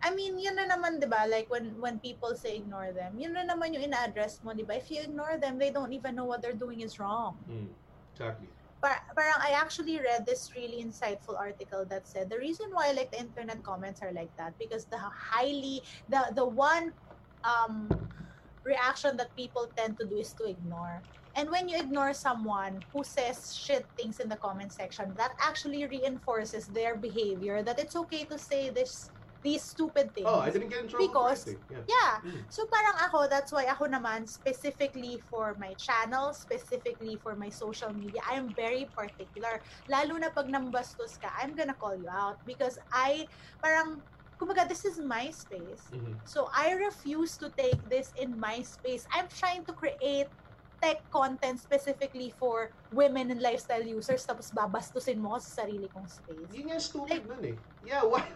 I 0.04 0.12
mean, 0.12 0.36
yun 0.36 0.58
na 0.58 0.66
naman, 0.68 1.00
di 1.00 1.06
ba? 1.06 1.30
Like, 1.30 1.48
when 1.48 1.78
when 1.78 2.02
people 2.02 2.34
say 2.34 2.58
ignore 2.60 2.92
them, 2.92 3.16
yun 3.16 3.32
na 3.38 3.46
naman 3.46 3.72
yung 3.72 3.88
ina-address 3.88 4.42
mo, 4.42 4.52
di 4.52 4.66
ba? 4.66 4.76
If 4.76 4.90
you 4.90 5.06
ignore 5.06 5.38
them, 5.38 5.62
they 5.62 5.70
don't 5.70 5.94
even 5.94 6.18
know 6.18 6.26
what 6.26 6.42
they're 6.42 6.58
doing 6.58 6.82
is 6.82 6.98
wrong. 6.98 7.38
Mm, 7.48 7.70
exactly. 8.14 8.48
Par- 8.82 9.04
parang 9.16 9.40
I 9.40 9.56
actually 9.56 9.98
read 9.98 10.26
this 10.26 10.52
really 10.56 10.84
insightful 10.84 11.40
article 11.40 11.86
that 11.90 12.08
said 12.08 12.30
the 12.30 12.38
reason 12.38 12.68
why 12.74 12.92
like 12.92 13.12
the 13.12 13.20
internet 13.20 13.64
comments 13.64 14.02
are 14.04 14.12
like 14.12 14.32
that 14.38 14.54
because 14.60 14.86
the 14.86 15.00
highly 15.00 15.82
the 16.10 16.32
the 16.36 16.46
one 16.46 16.92
um 17.48 17.88
reaction 18.66 19.18
that 19.18 19.36
people 19.36 19.72
tend 19.76 20.00
to 20.00 20.08
do 20.08 20.18
is 20.18 20.34
to 20.34 20.46
ignore. 20.48 21.04
And 21.36 21.50
when 21.50 21.68
you 21.68 21.80
ignore 21.80 22.14
someone 22.14 22.80
who 22.94 23.04
says 23.04 23.56
shit 23.56 23.90
things 23.98 24.20
in 24.20 24.30
the 24.30 24.38
comment 24.38 24.72
section, 24.72 25.14
that 25.18 25.32
actually 25.42 25.86
reinforces 25.88 26.68
their 26.68 26.96
behavior 26.96 27.64
that 27.64 27.80
it's 27.80 27.96
okay 27.96 28.24
to 28.26 28.38
say 28.38 28.70
this 28.70 29.10
these 29.44 29.62
stupid 29.62 30.16
things. 30.16 30.26
Oh, 30.26 30.40
I 30.40 30.50
didn't 30.50 30.72
get 30.72 30.80
in 30.82 30.88
trouble 30.88 31.04
Because-. 31.06 31.52
Yeah. 31.70 31.84
Yeah. 31.86 32.12
Mm. 32.24 32.42
So 32.48 32.66
parang 32.72 32.96
ako, 33.04 33.28
that's 33.28 33.52
why 33.52 33.68
ako 33.68 33.92
naman, 33.92 34.24
specifically 34.26 35.20
for 35.30 35.54
my 35.60 35.76
channel, 35.76 36.32
specifically 36.32 37.20
for 37.20 37.36
my 37.36 37.52
social 37.52 37.92
media, 37.92 38.24
I 38.24 38.40
am 38.40 38.50
very 38.56 38.88
particular. 38.96 39.60
Lalo 39.92 40.16
na 40.16 40.32
pag 40.32 40.48
nambastos 40.48 41.20
ka, 41.20 41.28
I'm 41.36 41.54
gonna 41.54 41.76
call 41.76 42.00
you 42.00 42.08
out. 42.08 42.40
Because 42.48 42.80
I, 42.90 43.28
parang, 43.60 44.00
kumbaga, 44.40 44.64
this 44.64 44.88
is 44.88 44.98
my 44.98 45.28
space. 45.30 45.84
Mhm. 45.92 46.16
So 46.24 46.48
I 46.56 46.74
refuse 46.80 47.36
to 47.44 47.52
take 47.52 47.78
this 47.92 48.16
in 48.16 48.40
my 48.40 48.64
space. 48.64 49.04
I'm 49.12 49.28
trying 49.28 49.68
to 49.68 49.74
create 49.76 50.32
tech 50.84 51.00
content 51.12 51.64
specifically 51.64 52.36
for 52.36 52.68
women 52.92 53.32
and 53.32 53.40
lifestyle 53.40 53.84
users 53.84 54.28
tapos 54.28 54.52
babastusin 54.52 55.16
mo 55.16 55.40
sa 55.40 55.64
sarili 55.64 55.88
kong 55.88 56.04
space. 56.12 56.44
Yun 56.52 56.72
nga 56.72 56.80
stupid 56.80 57.24
Like- 57.24 57.28
nun 57.28 57.44
eh. 57.52 57.58
Yeah, 57.88 58.04
why? 58.04 58.28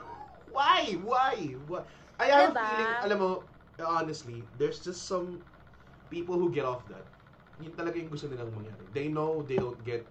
Why? 0.51 0.97
Why? 1.03 1.35
Why? 1.67 1.81
I 2.17 2.25
have 2.33 2.49
a 2.49 2.53
Diba? 2.53 2.65
feeling, 2.65 2.97
alam 3.05 3.17
mo, 3.21 3.29
honestly, 3.77 4.41
there's 4.57 4.81
just 4.81 5.05
some 5.05 5.41
people 6.09 6.35
who 6.35 6.49
get 6.49 6.65
off 6.65 6.87
that. 6.89 7.05
Yun 7.61 7.73
talaga 7.77 7.97
yung 7.97 8.09
gusto 8.09 8.29
nilang 8.29 8.53
mangyari. 8.53 8.85
They 8.93 9.07
know 9.09 9.45
they 9.45 9.57
don't 9.57 9.77
get, 9.85 10.05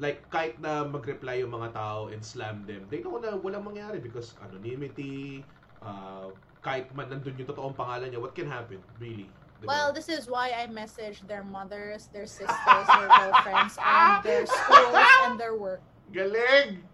like, 0.00 0.24
kahit 0.28 0.60
na 0.60 0.84
mag-reply 0.84 1.40
yung 1.44 1.52
mga 1.52 1.72
tao 1.76 2.08
and 2.08 2.20
slam 2.20 2.64
them, 2.64 2.84
they 2.88 3.00
know 3.00 3.16
na 3.20 3.36
walang 3.36 3.64
mangyari 3.64 4.00
because 4.00 4.36
anonymity, 4.44 5.44
uh, 5.80 6.32
kahit 6.64 6.88
man 6.96 7.08
nandun 7.12 7.36
yung 7.36 7.48
totoong 7.48 7.76
pangalan 7.76 8.12
niya, 8.12 8.20
what 8.20 8.32
can 8.34 8.48
happen? 8.48 8.80
Really? 9.00 9.28
Diba? 9.60 9.68
Well, 9.68 9.88
this 9.92 10.08
is 10.08 10.30
why 10.30 10.54
I 10.54 10.70
message 10.70 11.20
their 11.26 11.42
mothers, 11.42 12.08
their 12.14 12.30
sisters, 12.30 12.86
their 12.86 13.10
girlfriends, 13.10 13.74
and 13.74 14.22
their 14.22 14.46
schools 14.46 15.08
and 15.26 15.34
their 15.34 15.58
work. 15.58 15.82
Galing! 16.14 16.87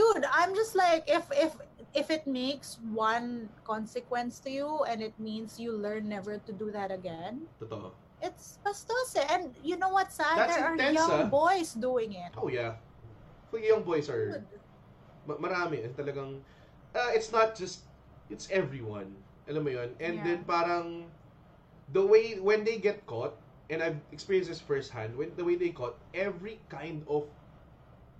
Dude, 0.00 0.24
I'm 0.32 0.56
just 0.56 0.72
like 0.72 1.04
if 1.04 1.28
if 1.28 1.52
if 1.92 2.08
it 2.08 2.24
makes 2.24 2.80
one 2.96 3.52
consequence 3.68 4.40
to 4.40 4.50
you 4.50 4.80
and 4.88 5.04
it 5.04 5.12
means 5.20 5.60
you 5.60 5.76
learn 5.76 6.08
never 6.08 6.40
to 6.40 6.52
do 6.56 6.72
that 6.72 6.88
again, 6.88 7.44
Totoo. 7.60 7.92
it's 8.24 8.56
bastos 8.64 9.12
eh. 9.20 9.28
And 9.28 9.52
you 9.60 9.76
know 9.76 9.92
what's 9.92 10.16
sad? 10.16 10.40
That's 10.40 10.56
there 10.56 10.72
intense, 10.72 10.96
are 10.96 11.04
young 11.04 11.20
ah. 11.28 11.28
boys 11.28 11.76
doing 11.76 12.16
it. 12.16 12.32
Oh 12.40 12.48
yeah. 12.48 12.80
Kung 13.52 13.60
young 13.60 13.84
boys 13.84 14.08
are. 14.08 14.40
Ma- 15.28 15.36
marami 15.36 15.84
eh, 15.84 15.92
talagang 15.92 16.40
uh, 16.96 17.10
it's 17.12 17.28
not 17.28 17.52
just 17.52 17.84
it's 18.32 18.48
everyone 18.48 19.12
alam 19.50 19.66
mo 19.66 19.70
yun 19.74 19.90
and 20.00 20.22
Yeah. 20.22 20.24
then 20.24 20.40
parang 20.48 21.10
the 21.92 22.00
way 22.00 22.38
when 22.40 22.62
they 22.64 22.78
get 22.80 23.04
caught 23.04 23.34
and 23.68 23.82
I've 23.82 24.00
experienced 24.16 24.48
this 24.48 24.62
firsthand 24.62 25.12
when 25.18 25.34
the 25.36 25.44
way 25.44 25.58
they 25.60 25.74
caught 25.76 25.98
every 26.14 26.62
kind 26.72 27.02
of 27.10 27.26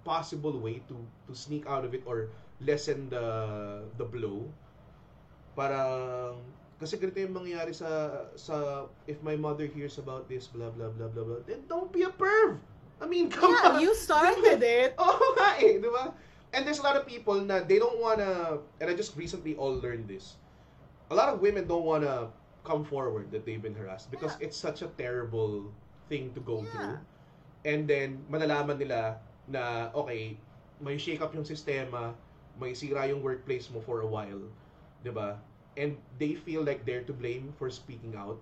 possible 0.02 0.56
way 0.58 0.80
to 0.88 0.96
to 1.26 1.32
sneak 1.34 1.66
out 1.66 1.84
of 1.84 1.92
it 1.92 2.02
or 2.06 2.32
lessen 2.60 3.08
the 3.08 3.24
the 3.96 4.04
blow 4.04 4.48
parang 5.54 6.40
kasi 6.80 6.96
ganito 6.96 7.20
yung 7.20 7.36
mangyayari 7.36 7.76
sa 7.76 7.88
sa 8.34 8.86
if 9.04 9.20
my 9.20 9.36
mother 9.36 9.68
hears 9.68 10.00
about 10.00 10.24
this 10.28 10.48
blah 10.48 10.72
blah 10.72 10.88
blah 10.88 11.10
blah 11.12 11.24
blah 11.24 11.40
then 11.44 11.60
don't 11.68 11.92
be 11.92 12.02
a 12.08 12.12
perv 12.12 12.56
I 13.00 13.08
mean 13.08 13.28
come 13.32 13.52
on 13.52 13.80
Yeah, 13.80 13.80
you 13.80 13.92
started 13.96 14.60
it. 14.80 14.92
Oo 15.00 15.26
nga 15.36 15.56
eh, 15.56 15.80
di 15.80 15.88
ba? 15.88 16.12
And 16.52 16.68
there's 16.68 16.80
a 16.80 16.84
lot 16.84 17.00
of 17.00 17.08
people 17.08 17.40
na 17.40 17.64
they 17.64 17.80
don't 17.80 17.96
wanna, 17.96 18.60
and 18.76 18.86
I 18.90 18.92
just 18.92 19.16
recently 19.16 19.56
all 19.56 19.72
learned 19.72 20.04
this. 20.04 20.36
A 21.08 21.16
lot 21.16 21.32
of 21.32 21.40
women 21.40 21.64
don't 21.64 21.88
wanna 21.88 22.28
come 22.60 22.84
forward 22.84 23.32
that 23.32 23.48
they've 23.48 23.62
been 23.62 23.72
harassed 23.72 24.12
because 24.12 24.36
it's 24.36 24.56
such 24.58 24.84
a 24.84 24.90
terrible 25.00 25.72
thing 26.12 26.36
to 26.36 26.44
go 26.44 26.60
Yeah. 26.60 26.68
through. 26.76 26.96
And 27.64 27.80
then, 27.88 28.20
malalaman 28.28 28.76
nila 28.76 29.16
na, 29.48 29.88
okay, 29.94 30.36
may 30.80 30.96
shake 30.96 31.20
up 31.20 31.32
yung 31.36 31.46
sistema, 31.46 32.12
may 32.60 32.74
sira 32.74 33.08
yung 33.08 33.24
workplace 33.24 33.68
mo 33.72 33.80
for 33.80 34.02
a 34.04 34.08
while. 34.08 34.42
Di 35.00 35.12
ba? 35.12 35.40
And 35.78 35.96
they 36.20 36.36
feel 36.36 36.60
like 36.66 36.84
they're 36.84 37.06
to 37.06 37.14
blame 37.14 37.54
for 37.56 37.70
speaking 37.70 38.16
out. 38.18 38.36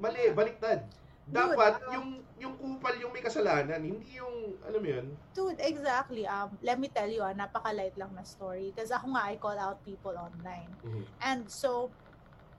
Mali, 0.00 0.32
baliktad. 0.34 0.86
Dude, 1.24 1.40
Dapat, 1.40 1.80
um, 1.88 1.92
yung 1.94 2.08
yung 2.36 2.54
kupal 2.60 3.00
yung 3.00 3.08
may 3.14 3.24
kasalanan, 3.24 3.80
hindi 3.80 4.20
yung, 4.20 4.60
alam 4.60 4.80
mo 4.82 4.88
yun, 4.92 5.06
Dude, 5.32 5.56
exactly. 5.62 6.28
Um, 6.28 6.52
let 6.60 6.76
me 6.76 6.92
tell 6.92 7.08
you, 7.08 7.24
ah, 7.24 7.32
napaka-light 7.32 7.96
lang 7.96 8.12
na 8.12 8.20
story. 8.26 8.76
Kasi 8.76 8.92
ako 8.92 9.16
nga, 9.16 9.32
I 9.32 9.40
call 9.40 9.56
out 9.56 9.80
people 9.86 10.12
online. 10.12 10.68
Mhm. 10.84 11.04
And 11.24 11.48
so, 11.48 11.88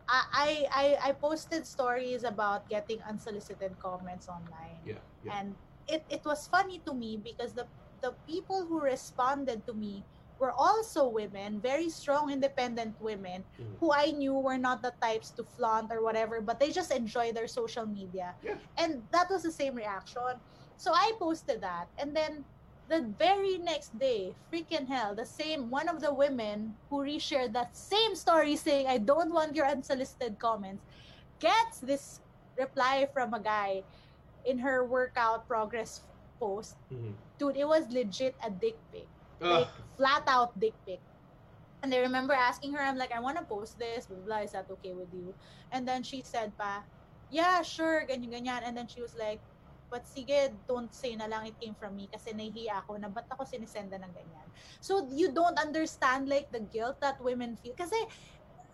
I, 0.05 0.69
I 0.69 0.85
I 1.01 1.11
posted 1.17 1.65
stories 1.65 2.21
about 2.21 2.69
getting 2.69 3.01
unsolicited 3.09 3.73
comments 3.81 4.29
online. 4.29 4.77
Yeah, 4.85 5.01
yeah. 5.25 5.33
And 5.33 5.57
it, 5.87 6.05
it 6.09 6.21
was 6.25 6.47
funny 6.47 6.79
to 6.85 6.93
me 6.93 7.17
because 7.17 7.53
the 7.53 7.67
the 8.01 8.13
people 8.27 8.65
who 8.67 8.81
responded 8.81 9.65
to 9.65 9.73
me 9.73 10.03
were 10.37 10.51
also 10.51 11.07
women, 11.07 11.61
very 11.61 11.89
strong, 11.89 12.29
independent 12.29 12.99
women 12.99 13.45
Mhm. 13.57 13.79
who 13.79 13.91
I 13.93 14.11
knew 14.11 14.33
were 14.35 14.57
not 14.57 14.81
the 14.83 14.93
types 15.01 15.31
to 15.39 15.43
flaunt 15.45 15.91
or 15.91 16.03
whatever, 16.03 16.41
but 16.41 16.59
they 16.59 16.71
just 16.71 16.91
enjoy 16.91 17.31
their 17.31 17.47
social 17.47 17.85
media. 17.87 18.35
Yeah. 18.43 18.57
And 18.77 19.07
that 19.11 19.29
was 19.29 19.43
the 19.43 19.51
same 19.51 19.75
reaction. 19.75 20.41
So 20.75 20.91
I 20.93 21.13
posted 21.17 21.61
that. 21.61 21.87
And 21.97 22.15
then 22.15 22.43
the 22.87 23.01
very 23.17 23.57
next 23.57 23.97
day, 23.97 24.35
freaking 24.51 24.87
hell, 24.87 25.15
the 25.15 25.25
same 25.25 25.69
one 25.71 25.87
of 25.87 26.01
the 26.01 26.13
women 26.13 26.75
who 26.89 26.97
reshared 27.01 27.53
that 27.53 27.75
same 27.75 28.13
story 28.13 28.55
saying, 28.57 28.87
I 28.87 28.97
don't 28.99 29.33
want 29.33 29.55
your 29.55 29.65
unsolicited 29.65 30.37
comments, 30.37 30.83
gets 31.39 31.79
this 31.79 32.19
reply 32.57 33.07
from 33.13 33.33
a 33.33 33.39
guy 33.39 33.83
in 34.45 34.59
her 34.59 34.85
workout 34.85 35.47
progress 35.47 36.05
post. 36.39 36.77
Mhm. 36.91 37.17
Dude, 37.37 37.57
it 37.57 37.67
was 37.67 37.89
legit 37.91 38.35
a 38.43 38.49
dick 38.49 38.79
pic 38.91 39.09
Ah, 39.41 39.67
like 39.67 39.71
flat 39.97 40.23
out 40.27 40.55
dick 40.59 40.75
pic. 40.87 41.01
And 41.83 41.93
I 41.93 41.99
remember 42.01 42.33
asking 42.33 42.73
her, 42.73 42.81
I'm 42.81 42.97
like, 42.97 43.11
I 43.13 43.19
want 43.21 43.37
to 43.37 43.45
post 43.45 43.77
this, 43.77 44.07
blah, 44.07 44.17
blah, 44.17 44.25
blah, 44.25 44.41
is 44.47 44.53
that 44.53 44.69
okay 44.79 44.93
with 44.93 45.13
you? 45.13 45.35
And 45.69 45.85
then 45.87 46.01
she 46.01 46.23
said 46.25 46.57
pa, 46.57 46.81
yeah, 47.29 47.61
sure, 47.61 48.07
ganyan, 48.09 48.33
ganyan. 48.33 48.65
And 48.65 48.73
then 48.75 48.87
she 48.87 49.01
was 49.01 49.13
like, 49.13 49.41
but 49.91 50.07
sige, 50.09 50.49
don't 50.67 50.91
say 50.93 51.15
na 51.15 51.29
lang 51.29 51.45
it 51.45 51.59
came 51.61 51.75
from 51.77 51.95
me 51.95 52.09
kasi 52.09 52.33
nahihiya 52.33 52.83
ako 52.83 52.97
na 52.97 53.07
ba't 53.07 53.29
ako 53.29 53.45
sinisenda 53.45 54.01
ng 54.01 54.11
ganyan. 54.11 54.49
So 54.81 55.07
you 55.13 55.29
don't 55.31 55.57
understand 55.61 56.27
like 56.27 56.49
the 56.49 56.59
guilt 56.65 56.97
that 57.05 57.21
women 57.21 57.55
feel. 57.55 57.77
Kasi 57.77 57.95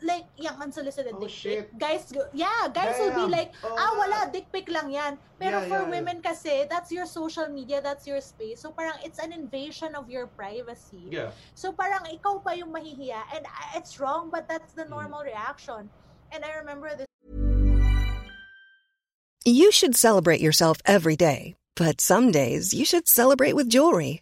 like 0.03 0.25
yung 0.37 0.57
unsolicited 0.61 1.13
Oh, 1.13 1.19
dick 1.21 1.29
shit. 1.29 1.69
pic, 1.69 1.79
guys, 1.79 2.11
go- 2.11 2.29
yeah, 2.33 2.67
guys 2.73 2.97
will 2.97 3.13
be 3.15 3.29
like, 3.29 3.53
Oh, 3.63 3.73
ah, 3.77 3.93
wala, 3.97 4.29
dick 4.33 4.51
pic 4.51 4.69
lang 4.69 4.89
yan. 4.91 5.17
Pero 5.37 5.61
Yeah, 5.61 5.69
for 5.69 5.81
yeah, 5.81 5.85
yeah. 5.85 5.95
women 6.01 6.17
kasi, 6.21 6.65
that's 6.69 6.91
your 6.91 7.05
social 7.05 7.47
media, 7.49 7.81
that's 7.81 8.05
your 8.05 8.21
space. 8.21 8.61
So 8.61 8.71
parang 8.71 8.97
it's 9.05 9.19
an 9.19 9.33
invasion 9.33 9.93
of 9.95 10.09
your 10.09 10.25
privacy. 10.27 11.05
Yeah. 11.09 11.31
So 11.53 11.71
parang 11.71 12.05
ikaw 12.09 12.41
pa 12.41 12.57
yung 12.57 12.73
mahihiya. 12.73 13.21
And 13.37 13.45
it's 13.77 13.99
wrong, 14.01 14.29
but 14.29 14.47
that's 14.49 14.73
the 14.73 14.85
Mm. 14.85 14.93
normal 14.97 15.21
reaction. 15.21 15.89
And 16.31 16.45
I 16.45 16.55
remember 16.61 16.89
this 16.95 17.05
You 19.45 19.71
should 19.71 19.95
celebrate 19.97 20.39
yourself 20.39 20.77
every 20.85 21.15
day, 21.17 21.55
but 21.75 21.99
some 21.99 22.29
days 22.31 22.73
you 22.73 22.85
should 22.85 23.07
celebrate 23.09 23.53
with 23.57 23.69
jewelry. 23.69 24.21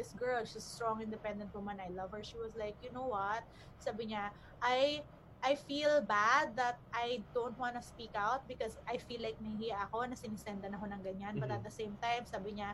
This 0.00 0.16
girl, 0.16 0.40
she's 0.48 0.64
a 0.64 0.64
strong, 0.64 1.04
independent 1.04 1.52
woman. 1.52 1.76
I 1.76 1.92
love 1.92 2.16
her. 2.16 2.24
She 2.24 2.40
was 2.40 2.56
like, 2.56 2.80
you 2.80 2.88
know 2.96 3.04
what? 3.12 3.44
Sabi 3.76 4.16
niya, 4.16 4.32
I 4.64 5.04
I 5.44 5.56
feel 5.56 6.00
bad 6.04 6.56
that 6.56 6.80
I 6.92 7.20
don't 7.36 7.56
want 7.60 7.76
to 7.76 7.84
speak 7.84 8.12
out 8.16 8.48
because 8.48 8.80
I 8.88 8.96
feel 8.96 9.20
like 9.20 9.36
nahihiya 9.40 9.88
ako 9.92 10.08
na 10.08 10.16
sinisendan 10.16 10.72
ako 10.72 10.88
ng 10.88 11.00
ganyan. 11.04 11.36
But 11.36 11.52
Mhm. 11.52 11.56
at 11.60 11.62
the 11.68 11.72
same 11.72 11.94
time, 12.00 12.24
sabi 12.24 12.56
niya, 12.56 12.72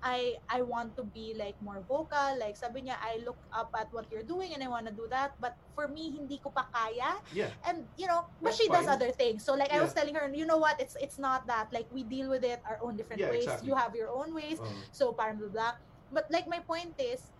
I 0.00 0.40
I 0.48 0.64
want 0.64 0.96
to 0.96 1.04
be 1.04 1.36
like 1.36 1.54
more 1.60 1.82
vocal. 1.86 2.34
Like 2.40 2.56
sabi 2.56 2.86
niya, 2.88 2.96
I 2.98 3.20
look 3.22 3.38
up 3.52 3.70
at 3.76 3.90
what 3.94 4.08
you're 4.10 4.24
doing 4.26 4.54
and 4.56 4.62
I 4.64 4.70
want 4.70 4.88
to 4.90 4.94
do 4.94 5.06
that. 5.12 5.36
But 5.38 5.54
for 5.76 5.86
me, 5.86 6.08
hindi 6.16 6.40
ko 6.40 6.50
pa 6.50 6.66
kaya. 6.72 7.20
Yeah. 7.30 7.52
And 7.68 7.84
you 7.94 8.08
know, 8.10 8.26
but 8.40 8.56
That's 8.56 8.58
she 8.58 8.66
does 8.72 8.88
fine. 8.90 8.96
other 8.96 9.12
things. 9.12 9.44
So 9.46 9.54
like 9.54 9.70
I 9.70 9.78
was 9.78 9.92
Yeah. 9.92 10.02
telling 10.02 10.16
her, 10.18 10.24
you 10.32 10.48
know 10.48 10.58
what? 10.58 10.80
It's 10.82 10.96
it's 10.98 11.20
not 11.20 11.44
that. 11.46 11.68
Like 11.70 11.86
we 11.94 12.02
deal 12.02 12.26
with 12.32 12.42
it 12.42 12.58
our 12.66 12.80
own 12.82 12.96
different 12.98 13.22
Yeah, 13.22 13.30
ways. 13.30 13.44
exactly. 13.46 13.70
You 13.70 13.74
have 13.76 13.92
your 13.94 14.10
own 14.10 14.32
ways. 14.34 14.58
Um, 14.58 14.82
So 14.90 15.12
parang 15.12 15.36
blah 15.36 15.52
blah. 15.52 15.72
But 16.10 16.26
like 16.30 16.46
my 16.48 16.60
point 16.60 16.94
is, 16.98 17.30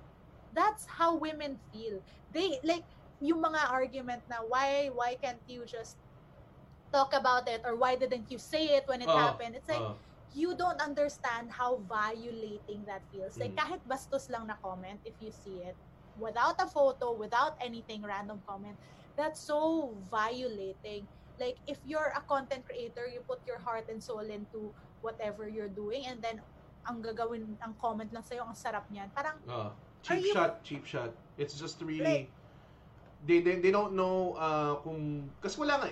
that's 0.53 0.87
how 0.99 1.17
women 1.19 1.59
feel. 1.73 2.03
They 2.31 2.59
like 2.65 2.87
yung 3.21 3.43
mga 3.43 3.71
argument 3.71 4.23
na 4.31 4.43
why 4.47 4.89
why 4.95 5.17
can't 5.21 5.43
you 5.47 5.65
just 5.67 5.99
talk 6.93 7.15
about 7.15 7.49
it 7.49 7.63
or 7.65 7.77
why 7.77 7.95
didn't 7.97 8.31
you 8.31 8.39
say 8.39 8.75
it 8.79 8.85
when 8.87 9.03
it 9.03 9.09
Oo, 9.11 9.15
happened? 9.15 9.55
It's 9.55 9.69
like 9.69 9.83
oo. 9.83 9.99
you 10.33 10.55
don't 10.57 10.81
understand 10.83 11.51
how 11.53 11.83
violating 11.87 12.85
that 12.87 13.07
feels. 13.11 13.39
Like 13.39 13.55
Mm. 13.55 13.61
kahit 13.63 13.81
bastos 13.87 14.27
lang 14.31 14.47
na 14.51 14.59
comment 14.63 15.01
if 15.07 15.19
you 15.23 15.31
see 15.31 15.63
it 15.63 15.79
without 16.19 16.59
a 16.59 16.67
photo, 16.67 17.15
without 17.15 17.55
anything 17.63 18.03
random 18.03 18.43
comment, 18.47 18.79
that's 19.15 19.43
so 19.47 19.95
violating. 20.11 21.07
Like 21.39 21.59
if 21.67 21.79
you're 21.87 22.13
a 22.15 22.23
content 22.27 22.67
creator, 22.67 23.07
you 23.07 23.23
put 23.27 23.43
your 23.47 23.63
heart 23.63 23.87
and 23.89 24.03
soul 24.03 24.27
into 24.27 24.75
whatever 25.01 25.49
you're 25.49 25.71
doing 25.73 26.05
and 26.07 26.21
then 26.21 26.43
ang 26.85 27.01
gagawin 27.01 27.45
ang 27.61 27.75
comment 27.77 28.09
lang 28.09 28.23
sa'yo, 28.23 28.45
ang 28.45 28.57
sarap 28.57 28.89
niyan. 28.89 29.09
Parang, 29.13 29.37
Uh, 29.45 29.71
cheap 30.01 30.25
you- 30.25 30.33
shot, 30.33 30.63
cheap 30.65 30.85
shot. 30.85 31.13
It's 31.37 31.57
just 31.57 31.81
really 31.81 32.27
Like- 32.27 32.31
they, 33.21 33.41
they 33.45 33.61
they 33.61 33.69
don't 33.69 33.93
know 33.93 34.33
uh 34.41 34.81
kung 34.81 35.29
kasi 35.45 35.61
wala 35.61 35.77
nga 35.77 35.89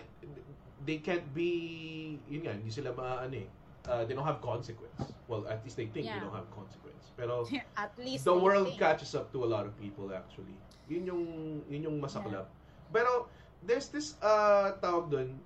they 0.84 0.96
can't 0.96 1.28
be 1.36 2.16
yun 2.24 2.40
nga 2.48 2.56
hindi 2.56 2.72
sila 2.72 2.92
maano 2.96 3.36
eh. 3.36 3.48
Uh, 3.88 4.04
they 4.04 4.12
don't 4.12 4.24
have 4.24 4.40
consequence. 4.44 5.00
Well, 5.28 5.48
at 5.48 5.64
least 5.64 5.76
they 5.80 5.88
think 5.88 6.04
they 6.04 6.12
Yeah. 6.12 6.20
don't 6.20 6.32
have 6.36 6.48
consequence. 6.52 7.08
Pero 7.16 7.44
at 7.76 7.92
least 7.96 8.24
the 8.24 8.32
they 8.32 8.40
world 8.40 8.68
think. 8.72 8.80
catches 8.80 9.12
up 9.16 9.28
to 9.32 9.44
a 9.44 9.48
lot 9.48 9.64
of 9.64 9.72
people 9.76 10.08
actually. 10.12 10.56
Yun 10.88 11.04
yung 11.04 11.24
yun 11.68 11.82
yung 11.84 11.96
masaklap. 12.00 12.48
Pero 12.92 13.28
there's 13.64 13.88
this 13.92 14.16
uh 14.24 14.72
tawag 14.80 15.12
doon 15.12 15.36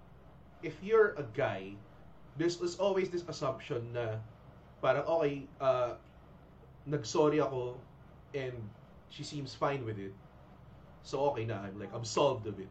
if 0.62 0.78
you're 0.78 1.18
a 1.18 1.26
guy, 1.34 1.74
there's, 2.38 2.62
there's 2.62 2.78
always 2.78 3.10
this 3.10 3.26
assumption 3.26 3.90
na 3.90 4.22
parang 4.82 5.06
okay, 5.06 5.46
uh, 5.62 5.94
nag-sorry 6.86 7.38
ako 7.38 7.78
and 8.34 8.52
she 9.08 9.22
seems 9.22 9.54
fine 9.54 9.86
with 9.86 9.98
it. 10.02 10.10
So 11.06 11.22
okay 11.30 11.46
na, 11.46 11.62
I'm 11.62 11.78
like 11.78 11.94
absolved 11.94 12.46
of 12.50 12.58
it. 12.58 12.68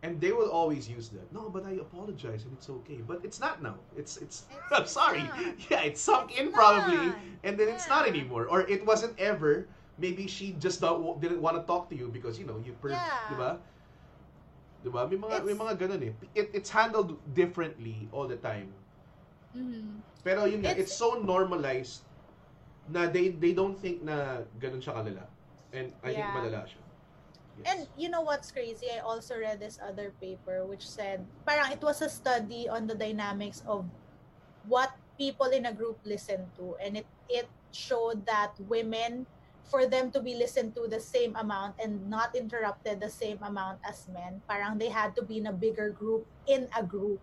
And 0.00 0.16
they 0.16 0.32
will 0.32 0.48
always 0.48 0.88
use 0.88 1.12
that. 1.12 1.28
No, 1.28 1.52
but 1.52 1.66
I 1.68 1.76
apologize 1.76 2.48
and 2.48 2.56
it's 2.56 2.70
okay. 2.70 3.04
But 3.04 3.20
it's 3.20 3.36
not 3.36 3.60
now. 3.60 3.76
It's 3.98 4.16
it's, 4.16 4.48
It's- 4.48 4.72
I'm 4.72 4.86
sorry. 4.88 5.26
not. 5.28 5.36
Yeah, 5.68 5.84
it 5.84 5.98
sunk 6.00 6.38
in 6.40 6.48
It's 6.48 6.56
probably 6.56 7.12
and 7.44 7.58
then 7.60 7.68
it's 7.68 7.84
not 7.90 8.08
anymore 8.08 8.46
or 8.48 8.64
it 8.64 8.80
wasn't 8.86 9.18
ever. 9.20 9.68
Maybe 10.00 10.24
she 10.24 10.56
just 10.56 10.80
not, 10.80 11.20
didn't 11.20 11.44
want 11.44 11.60
to 11.60 11.64
talk 11.68 11.92
to 11.92 11.96
you 11.98 12.08
because 12.08 12.40
you 12.40 12.48
know, 12.48 12.56
you 12.64 12.72
per, 12.80 12.96
Yeah. 12.96 13.04
'di 13.28 13.36
ba? 13.36 13.50
'Di 14.80 14.88
ba? 14.88 15.04
May 15.04 15.20
mga 15.20 15.36
may 15.44 15.52
It's- 15.52 15.60
mga 15.60 15.72
ganun 15.76 16.00
eh. 16.08 16.12
It, 16.32 16.46
it's 16.56 16.72
handled 16.72 17.20
differently 17.36 18.08
all 18.08 18.24
the 18.24 18.40
time. 18.40 18.72
Mhm. 19.52 20.00
Pero 20.22 20.44
yun 20.44 20.60
nga, 20.60 20.76
It's- 20.76 20.92
it's, 20.92 20.96
so 20.96 21.16
normalized 21.20 22.04
na 22.90 23.06
they 23.06 23.30
they 23.32 23.52
don't 23.54 23.78
think 23.78 24.02
na 24.02 24.44
ganun 24.60 24.82
siya 24.82 24.94
kalala. 24.98 25.24
And 25.70 25.94
I 26.02 26.10
think 26.12 26.26
Yeah. 26.26 26.34
malala 26.34 26.60
siya. 26.66 26.82
Yes. 27.60 27.64
And 27.66 27.80
you 27.94 28.08
know 28.08 28.24
what's 28.24 28.50
crazy? 28.50 28.88
I 28.90 29.00
also 29.04 29.36
read 29.38 29.60
this 29.60 29.78
other 29.78 30.10
paper 30.18 30.64
which 30.66 30.82
said, 30.88 31.22
parang 31.44 31.70
it 31.70 31.82
was 31.82 32.00
a 32.00 32.08
study 32.08 32.66
on 32.68 32.88
the 32.88 32.96
dynamics 32.96 33.62
of 33.68 33.84
what 34.66 34.90
people 35.20 35.52
in 35.52 35.66
a 35.68 35.74
group 35.74 36.00
listen 36.04 36.48
to. 36.56 36.74
And 36.80 36.96
it, 37.04 37.06
it 37.28 37.46
showed 37.70 38.24
that 38.26 38.56
women, 38.66 39.26
for 39.70 39.86
them 39.86 40.10
to 40.10 40.18
be 40.18 40.34
listened 40.34 40.74
to 40.74 40.88
the 40.90 40.98
same 40.98 41.36
amount 41.36 41.78
and 41.78 42.10
not 42.10 42.34
interrupted 42.34 42.98
the 42.98 43.12
same 43.12 43.38
amount 43.44 43.78
as 43.86 44.08
men, 44.10 44.42
parang 44.48 44.78
they 44.78 44.88
had 44.90 45.14
to 45.14 45.22
be 45.22 45.38
in 45.38 45.46
a 45.46 45.54
bigger 45.54 45.90
group, 45.90 46.26
in 46.50 46.66
a 46.74 46.82
group. 46.82 47.20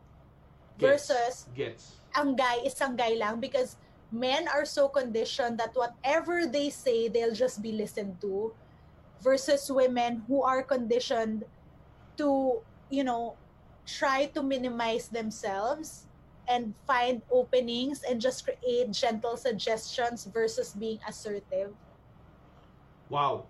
Gets. 0.78 1.08
Versus, 1.10 1.46
gets. 1.56 1.98
ang 2.14 2.36
guy, 2.36 2.62
isang 2.66 2.98
guy 2.98 3.14
lang 3.18 3.40
because 3.40 3.78
men 4.12 4.48
are 4.48 4.66
so 4.66 4.88
conditioned 4.88 5.58
that 5.58 5.74
whatever 5.74 6.46
they 6.46 6.70
say, 6.70 7.08
they'll 7.10 7.34
just 7.36 7.62
be 7.62 7.72
listened 7.72 8.22
to 8.22 8.54
versus 9.22 9.70
women 9.70 10.24
who 10.28 10.44
are 10.44 10.62
conditioned 10.62 11.44
to, 12.18 12.62
you 12.90 13.04
know, 13.04 13.36
try 13.86 14.26
to 14.34 14.44
minimize 14.44 15.08
themselves 15.10 16.06
and 16.48 16.74
find 16.86 17.22
openings 17.32 18.04
and 18.04 18.22
just 18.22 18.46
create 18.46 18.92
gentle 18.92 19.36
suggestions 19.36 20.26
versus 20.26 20.74
being 20.74 21.00
assertive. 21.08 21.74
Wow. 23.10 23.46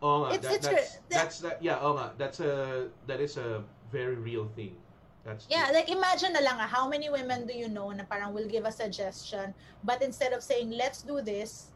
Oh 0.00 0.26
It's- 0.30 0.42
that, 0.42 0.54
it's 0.54 0.66
that's, 0.68 0.92
that- 0.94 1.02
that's 1.10 1.38
that 1.40 1.56
yeah, 1.62 1.78
oh 1.82 1.98
that's 2.18 2.38
a 2.40 2.88
that 3.06 3.20
is 3.20 3.36
a 3.36 3.62
very 3.90 4.14
real 4.14 4.46
thing. 4.54 4.76
That's 5.24 5.46
Yeah, 5.50 5.66
true. 5.68 5.74
like 5.80 5.88
imagine 5.90 6.32
na 6.32 6.40
lang 6.40 6.56
ah, 6.60 6.66
how 6.68 6.88
many 6.88 7.10
women 7.10 7.46
do 7.46 7.52
you 7.52 7.68
know 7.68 7.90
na 7.92 8.04
parang 8.04 8.32
will 8.32 8.48
give 8.48 8.64
a 8.64 8.72
suggestion 8.72 9.54
but 9.84 10.00
instead 10.02 10.32
of 10.32 10.42
saying 10.42 10.70
let's 10.72 11.02
do 11.02 11.20
this 11.20 11.72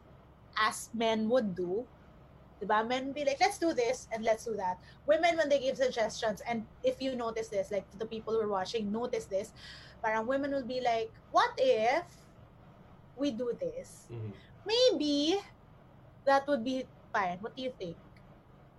as 0.57 0.89
men 0.93 1.29
would 1.29 1.53
do, 1.55 1.85
diba? 2.61 2.85
Men 2.87 3.11
be 3.13 3.25
like 3.25 3.37
let's 3.41 3.57
do 3.57 3.73
this 3.73 4.07
and 4.13 4.23
let's 4.23 4.45
do 4.45 4.55
that. 4.57 4.77
Women 5.05 5.37
when 5.37 5.49
they 5.49 5.59
give 5.59 5.77
suggestions 5.77 6.41
and 6.47 6.65
if 6.83 7.01
you 7.01 7.15
notice 7.15 7.49
this, 7.49 7.69
like 7.71 7.85
the 7.97 8.05
people 8.05 8.33
who 8.33 8.41
are 8.41 8.49
watching 8.51 8.91
notice 8.91 9.25
this, 9.25 9.53
parang 10.01 10.25
women 10.27 10.51
will 10.51 10.65
be 10.67 10.81
like, 10.81 11.11
what 11.31 11.51
if 11.57 12.05
we 13.15 13.31
do 13.31 13.53
this? 13.59 14.09
Mhm. 14.09 14.33
maybe 14.63 15.35
that 16.25 16.47
would 16.47 16.63
be 16.63 16.87
fine. 17.11 17.37
What 17.43 17.51
do 17.55 17.61
you 17.63 17.73
think? 17.75 17.97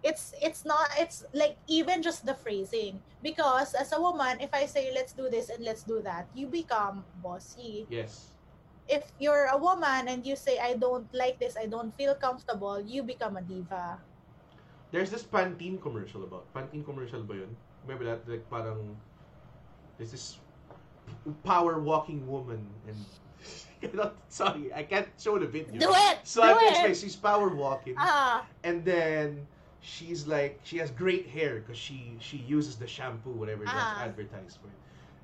It's 0.05 0.37
it's 0.37 0.69
not 0.69 0.93
it's 1.01 1.25
like 1.33 1.57
even 1.65 2.05
just 2.05 2.29
the 2.29 2.37
phrasing 2.37 3.01
because 3.25 3.73
as 3.73 3.97
a 3.97 4.01
woman, 4.01 4.37
if 4.37 4.53
I 4.53 4.69
say 4.69 4.93
let's 4.93 5.17
do 5.17 5.33
this 5.33 5.49
and 5.49 5.65
let's 5.65 5.81
do 5.81 6.05
that, 6.05 6.29
you 6.37 6.47
become 6.47 7.09
bossy. 7.25 7.89
Yes. 7.89 8.37
If 8.85 9.09
you're 9.17 9.49
a 9.49 9.57
woman 9.57 10.13
and 10.13 10.21
you 10.29 10.37
say 10.37 10.61
I 10.61 10.77
don't 10.77 11.09
like 11.17 11.41
this, 11.41 11.57
I 11.57 11.65
don't 11.65 11.89
feel 11.97 12.13
comfortable, 12.15 12.85
you 12.85 13.01
become 13.01 13.41
a 13.41 13.43
diva. 13.43 13.97
There's 14.93 15.09
this 15.09 15.25
Pantene 15.25 15.81
commercial 15.81 16.23
about. 16.23 16.53
Pantene 16.53 16.85
commercial 16.85 17.25
ba 17.25 17.41
yun? 17.41 17.57
Remember 17.89 18.05
that? 18.05 18.29
Like 18.29 18.45
parang 18.53 18.93
there's 19.97 20.13
this 20.13 20.37
power 21.49 21.81
walking 21.81 22.29
woman 22.29 22.61
and 22.85 23.01
sorry, 24.29 24.73
I 24.73 24.83
can't 24.83 25.09
show 25.19 25.39
the 25.39 25.47
video. 25.47 25.81
Do 25.81 25.93
it! 25.93 26.19
So 26.25 26.43
do 26.43 26.61
just 26.61 26.81
it! 26.81 26.85
like 26.85 26.97
she's 26.97 27.17
power 27.17 27.49
walking. 27.49 27.95
Ah, 27.99 28.47
and 28.63 28.85
then 28.85 29.47
she's 29.85 30.25
like 30.27 30.61
she 30.65 30.81
has 30.81 30.89
great 30.91 31.29
hair 31.29 31.61
because 31.61 31.77
she 31.77 32.17
she 32.21 32.41
uses 32.41 32.81
the 32.81 32.89
shampoo 32.89 33.37
whatever 33.37 33.69
that's 33.69 33.93
Ah. 33.93 34.09
advertised 34.09 34.57
for 34.65 34.73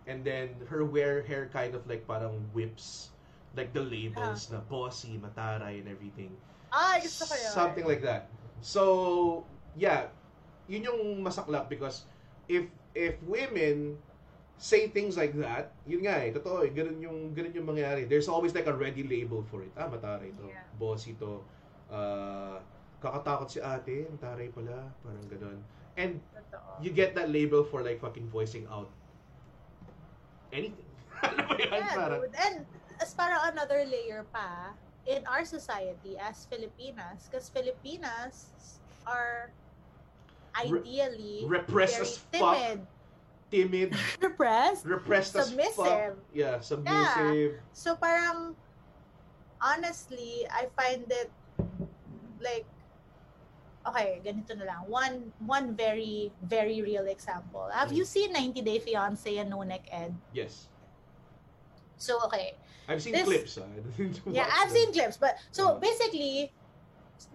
and 0.06 0.24
then 0.24 0.52
her 0.68 0.84
wear 0.84 1.22
hair 1.24 1.48
kind 1.52 1.74
of 1.74 1.86
like 1.88 2.04
parang 2.06 2.44
whips 2.52 3.10
like 3.56 3.72
the 3.72 3.80
labels 3.82 4.52
na 4.52 4.60
bossy 4.68 5.16
mataray 5.16 5.80
and 5.80 5.88
everything 5.88 6.36
ah, 6.72 7.00
gusto 7.00 7.24
ko 7.26 7.34
yun. 7.34 7.50
something 7.56 7.86
like 7.88 8.02
that 8.04 8.28
so 8.60 9.44
yeah 9.76 10.12
yun 10.68 10.84
yung 10.84 11.24
masaklap 11.24 11.68
because 11.72 12.04
if 12.48 12.68
if 12.92 13.16
women 13.24 13.96
say 14.60 14.88
things 14.92 15.16
like 15.16 15.32
that 15.36 15.72
yun 15.88 16.04
nga 16.04 16.20
eh 16.20 16.30
totoo 16.36 16.68
eh 16.68 16.70
ganun 16.72 17.00
yung 17.00 17.18
ganun 17.32 17.52
yung 17.56 17.66
mangyayari 17.66 18.04
there's 18.04 18.28
always 18.28 18.52
like 18.52 18.68
a 18.68 18.74
ready 18.76 19.02
label 19.06 19.40
for 19.48 19.64
it 19.64 19.72
ah 19.80 19.88
mataray 19.88 20.30
to 20.36 20.44
Yeah. 20.46 20.64
bossy 20.76 21.16
to 21.16 21.40
uh, 21.90 22.60
kakatakot 23.00 23.48
si 23.50 23.58
ate 23.60 24.06
mataray 24.12 24.52
pala 24.52 24.88
parang 25.02 25.24
ganun. 25.28 25.58
And 25.96 26.20
Totoo. 26.32 26.84
you 26.84 26.90
get 26.92 27.12
that 27.16 27.28
label 27.32 27.64
for 27.64 27.82
like 27.82 28.00
fucking 28.00 28.28
voicing 28.30 28.68
out 28.70 28.88
anything. 30.52 30.86
Ano 31.20 31.44
ba 31.44 31.54
yun 31.58 31.68
Yeah, 31.68 31.92
parang 31.92 32.20
dude. 32.24 32.36
And 32.40 32.56
as 33.00 33.12
para 33.12 33.36
another 33.52 33.84
layer 33.84 34.24
pa, 34.32 34.72
in 35.04 35.20
our 35.28 35.44
society 35.44 36.16
as 36.16 36.48
Filipinas, 36.48 37.28
because 37.28 37.48
Filipinas 37.52 38.48
are 39.04 39.52
ideally 40.56 41.44
repressed 41.44 42.00
very 42.00 42.08
as 42.08 42.16
fuck. 42.32 42.56
timid, 42.56 42.80
timid. 43.50 43.88
Repressed. 44.24 44.84
repressed 44.86 45.36
as 45.36 45.48
Submissive. 45.52 46.16
fuck. 46.16 46.16
Yeah 46.32 46.60
submissive. 46.60 47.60
So 47.76 47.96
parang, 47.96 48.56
honestly, 49.60 50.46
I 50.48 50.68
find 50.72 51.04
it 51.08 51.28
like, 52.40 52.64
okay, 53.86 54.20
ganito 54.24 54.52
na 54.58 54.64
lang. 54.64 54.80
One, 54.88 55.32
one 55.46 55.74
very, 55.74 56.32
very 56.42 56.82
real 56.82 57.06
example. 57.08 57.68
Have 57.72 57.90
Mm. 57.90 57.96
you 57.96 58.04
seen 58.04 58.32
90 58.32 58.60
Day 58.62 58.78
Fiancé 58.78 59.40
and 59.40 59.48
No 59.50 59.62
Neck 59.62 59.88
Ed? 59.90 60.14
yes 60.32 60.68
So, 62.00 62.16
okay, 62.24 62.56
I've 62.88 63.02
seen 63.02 63.12
This- 63.12 63.28
clips 63.28 63.58
ah. 63.60 63.68
Yeah, 64.32 64.48
I've 64.48 64.72
them. 64.72 64.76
seen 64.76 64.88
clips, 64.92 65.16
but 65.20 65.36
so 65.52 65.76
Uh. 65.76 65.78
basically, 65.78 66.48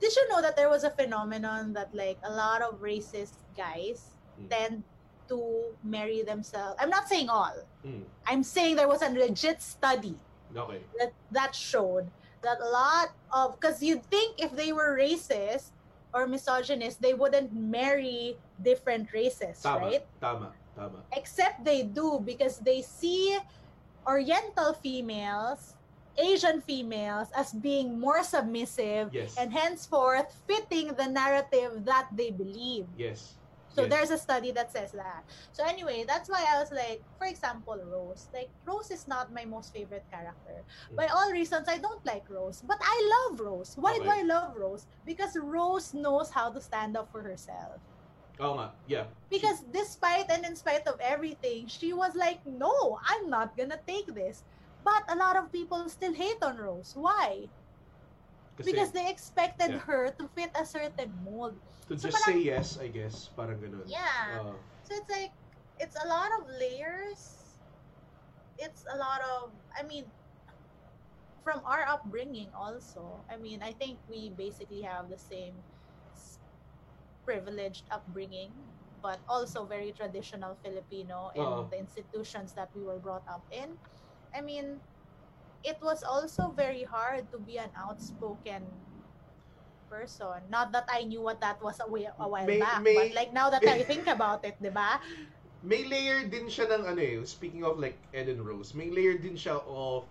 did 0.02 0.10
you 0.16 0.26
know 0.34 0.41
that 0.41 0.58
there 0.58 0.70
was 0.74 0.82
a 0.84 0.89
phenomenon 0.89 1.74
that 1.78 1.93
like 1.93 2.18
a 2.26 2.34
lot 2.34 2.62
of 2.66 2.82
racist 2.82 3.38
guys 3.54 4.18
Mm. 4.41 4.50
tend 4.50 4.76
to 5.30 5.38
marry 5.86 6.26
themselves? 6.26 6.74
I'm 6.82 6.89
not 6.89 7.06
saying 7.06 7.30
all. 7.30 7.54
Mm. 7.86 8.10
I'm 8.26 8.41
saying 8.41 8.76
there 8.82 8.89
was 8.89 9.06
a 9.06 9.10
legit 9.14 9.62
study 9.62 10.18
okay 10.56 10.80
that 10.98 11.12
that 11.36 11.52
showed 11.54 12.10
that 12.41 12.58
a 12.64 12.70
lot 12.74 13.12
of 13.30 13.54
because 13.60 13.84
you'd 13.86 14.02
think 14.10 14.39
if 14.41 14.50
they 14.56 14.72
were 14.74 14.98
racist 14.98 15.74
or 16.16 16.26
misogynist, 16.26 17.03
they 17.03 17.13
wouldn't 17.13 17.51
marry 17.51 18.39
different 18.63 19.11
races, 19.11 19.59
tama 19.59 19.99
right? 19.99 20.03
tama 20.24 20.55
tama. 20.74 21.03
Except 21.11 21.59
they 21.68 21.84
do 21.84 22.24
because 22.24 22.63
they 22.63 22.82
see 22.82 23.38
oriental 24.07 24.72
females 24.80 25.76
asian 26.16 26.61
females 26.63 27.28
as 27.36 27.51
being 27.51 27.99
more 27.99 28.24
submissive 28.24 29.11
yes. 29.11 29.36
and 29.36 29.51
henceforth 29.51 30.32
fitting 30.47 30.88
the 30.95 31.03
narrative 31.03 31.84
that 31.84 32.07
they 32.16 32.32
believe. 32.32 32.88
Yes 32.95 33.36
so 33.76 33.84
Yes. 33.84 33.91
there's 33.91 34.11
a 34.15 34.17
study 34.17 34.51
that 34.55 34.71
says 34.71 34.91
that 34.95 35.23
so 35.51 35.63
anyway 35.67 36.05
that's 36.07 36.30
why 36.32 36.39
i 36.47 36.55
was 36.63 36.71
like 36.71 37.03
for 37.19 37.28
example 37.28 37.76
rose 37.91 38.30
like 38.34 38.47
rose 38.65 38.89
is 38.91 39.03
not 39.07 39.34
my 39.36 39.43
most 39.43 39.73
favorite 39.76 40.05
character 40.09 40.63
Mm. 40.91 40.95
by 40.95 41.07
all 41.11 41.30
reasons 41.32 41.67
i 41.67 41.78
don't 41.78 42.03
like 42.07 42.23
rose 42.32 42.63
but 42.63 42.80
i 42.82 42.97
love 43.15 43.39
rose 43.43 43.76
why 43.76 43.99
do 43.99 44.07
i 44.09 44.23
love 44.23 44.55
rose 44.55 44.88
because 45.05 45.36
rose 45.36 45.93
knows 45.93 46.32
how 46.32 46.47
to 46.49 46.61
stand 46.63 46.95
up 46.95 47.11
for 47.11 47.21
herself 47.21 47.78
Oo 48.36 48.59
nga, 48.59 48.67
yeah. 48.91 49.07
because 49.32 49.63
despite 49.71 50.28
and 50.28 50.43
in 50.43 50.59
spite 50.59 50.84
of 50.91 50.99
everything, 50.99 51.71
she 51.71 51.95
was 51.95 52.19
like, 52.19 52.43
no, 52.43 52.99
I'm 53.07 53.32
not 53.32 53.55
gonna 53.55 53.80
take 53.88 54.11
this. 54.11 54.43
But 54.84 55.07
a 55.07 55.15
lot 55.15 55.39
of 55.39 55.55
people 55.55 55.88
still 55.88 56.11
hate 56.11 56.43
on 56.43 56.59
Rose. 56.59 56.91
Why? 56.99 57.47
Kasi 58.59 58.71
because 58.71 58.91
they 58.91 59.07
expected 59.07 59.80
Yeah. 59.80 59.84
her 59.88 60.11
to 60.19 60.28
fit 60.36 60.51
a 60.55 60.67
certain 60.67 61.11
mold. 61.23 61.55
To 61.88 61.98
so 61.98 62.10
just 62.10 62.24
parang- 62.24 62.42
say 62.42 62.46
yes, 62.46 62.78
I 62.82 62.88
guess, 62.90 63.30
parang 63.38 63.62
ganun. 63.62 63.86
Yeah. 63.86 64.42
Oo. 64.42 64.58
So 64.86 64.94
it's 64.98 65.10
like, 65.10 65.34
it's 65.78 65.98
a 65.98 66.08
lot 66.08 66.30
of 66.40 66.50
layers. 66.58 67.42
It's 68.58 68.86
a 68.90 68.98
lot 68.98 69.22
of, 69.22 69.52
I 69.76 69.84
mean, 69.84 70.06
from 71.44 71.62
our 71.66 71.86
upbringing 71.86 72.50
also. 72.58 73.22
I 73.30 73.38
mean, 73.38 73.62
I 73.62 73.74
think 73.74 74.00
we 74.10 74.34
basically 74.34 74.82
have 74.82 75.10
the 75.10 75.20
same 75.20 75.54
privileged 77.26 77.86
upbringing, 77.92 78.54
but 79.02 79.20
also 79.28 79.66
very 79.66 79.92
traditional 79.92 80.58
Filipino 80.64 81.30
in 81.36 81.42
Oo. 81.42 81.70
the 81.70 81.78
institutions 81.78 82.54
that 82.54 82.70
we 82.74 82.82
were 82.82 82.98
brought 83.02 83.26
up 83.30 83.46
in. 83.52 83.78
I 84.34 84.41
mean, 84.41 84.82
it 85.66 85.78
was 85.82 86.02
also 86.06 86.53
very 86.53 86.84
hard 86.86 87.30
to 87.34 87.38
be 87.41 87.57
an 87.57 87.70
outspoken 87.78 88.66
person. 89.90 90.41
Not 90.49 90.72
that 90.74 90.86
I 90.91 91.03
knew 91.03 91.22
what 91.22 91.40
that 91.41 91.62
was 91.62 91.80
a, 91.80 91.88
way, 91.90 92.07
a 92.07 92.28
while 92.28 92.45
May- 92.45 92.60
back, 92.60 92.82
may- 92.82 92.95
but 92.95 93.10
like 93.16 93.32
now 93.34 93.49
that 93.49 93.64
I 93.66 93.84
think 93.90 94.07
about 94.07 94.44
it, 94.45 94.56
di 94.62 94.70
ba? 94.70 94.99
May 95.66 95.86
layer 95.86 96.30
din 96.30 96.45
siya 96.45 96.70
ng 96.70 96.86
ano 96.86 97.02
eh, 97.02 97.18
speaking 97.26 97.66
of 97.66 97.82
like 97.82 97.98
and 98.14 98.30
Rose, 98.38 98.74
may 98.78 98.90
layer 98.94 99.18
din 99.18 99.34
siya 99.34 99.57
of 99.66 100.06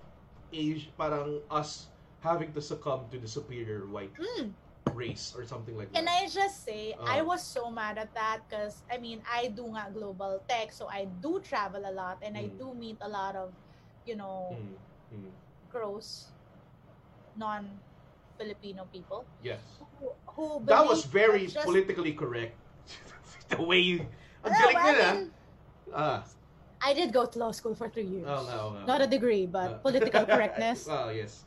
age, 0.51 0.91
parang 0.99 1.39
us 1.51 1.87
having 2.23 2.51
to 2.55 2.63
succumb 2.63 3.07
to 3.13 3.19
the 3.21 3.29
superior 3.29 3.87
white 3.87 4.15
Mm. 4.19 4.51
race 4.95 5.35
or 5.35 5.43
something 5.47 5.75
like 5.79 5.91
Can 5.93 6.07
that. 6.07 6.23
I 6.23 6.31
just 6.31 6.63
say, 6.63 6.95
Oh. 6.95 7.05
I 7.07 7.23
was 7.23 7.43
so 7.43 7.67
mad 7.71 7.99
at 7.99 8.15
that 8.15 8.47
because, 8.47 8.83
I 8.91 8.99
mean, 8.99 9.23
I 9.27 9.51
do 9.51 9.67
nga 9.75 9.91
global 9.91 10.39
tech, 10.47 10.71
so 10.71 10.87
I 10.87 11.07
do 11.23 11.43
travel 11.43 11.83
a 11.83 11.91
lot 11.91 12.23
and 12.23 12.39
I 12.39 12.47
Mm. 12.51 12.59
do 12.59 12.67
meet 12.75 12.99
a 13.03 13.11
lot 13.11 13.35
of, 13.35 13.51
you 14.07 14.15
know, 14.15 14.55
Mm, 14.55 14.75
mm, 15.19 15.31
gross 15.71 16.31
non-Filipino 18.39 18.87
people 18.93 19.25
yes. 19.43 19.61
who, 20.01 20.11
who 20.27 20.63
That 20.67 20.87
was 20.87 21.05
very 21.05 21.47
just- 21.47 21.65
politically 21.67 22.13
correct. 22.13 22.57
the 23.49 23.63
way 23.63 23.79
you... 23.79 24.07
Ang 24.45 24.53
No, 24.53 24.59
galing 24.59 24.77
I 24.77 24.93
nila. 24.93 25.15
mean, 25.15 25.31
Ah, 25.95 26.25
I 26.83 26.93
did 26.93 27.13
go 27.13 27.25
to 27.25 27.39
law 27.39 27.53
school 27.53 27.75
for 27.75 27.89
three 27.89 28.05
years. 28.05 28.27
nga, 28.27 28.57
oo 28.61 28.71
nga. 28.75 28.83
Not 28.85 29.01
a 29.01 29.07
degree, 29.07 29.47
but 29.47 29.71
Ah. 29.71 29.79
political 29.87 30.27
correctness. 30.27 30.89
Ah, 30.91 31.09
yes. 31.15 31.45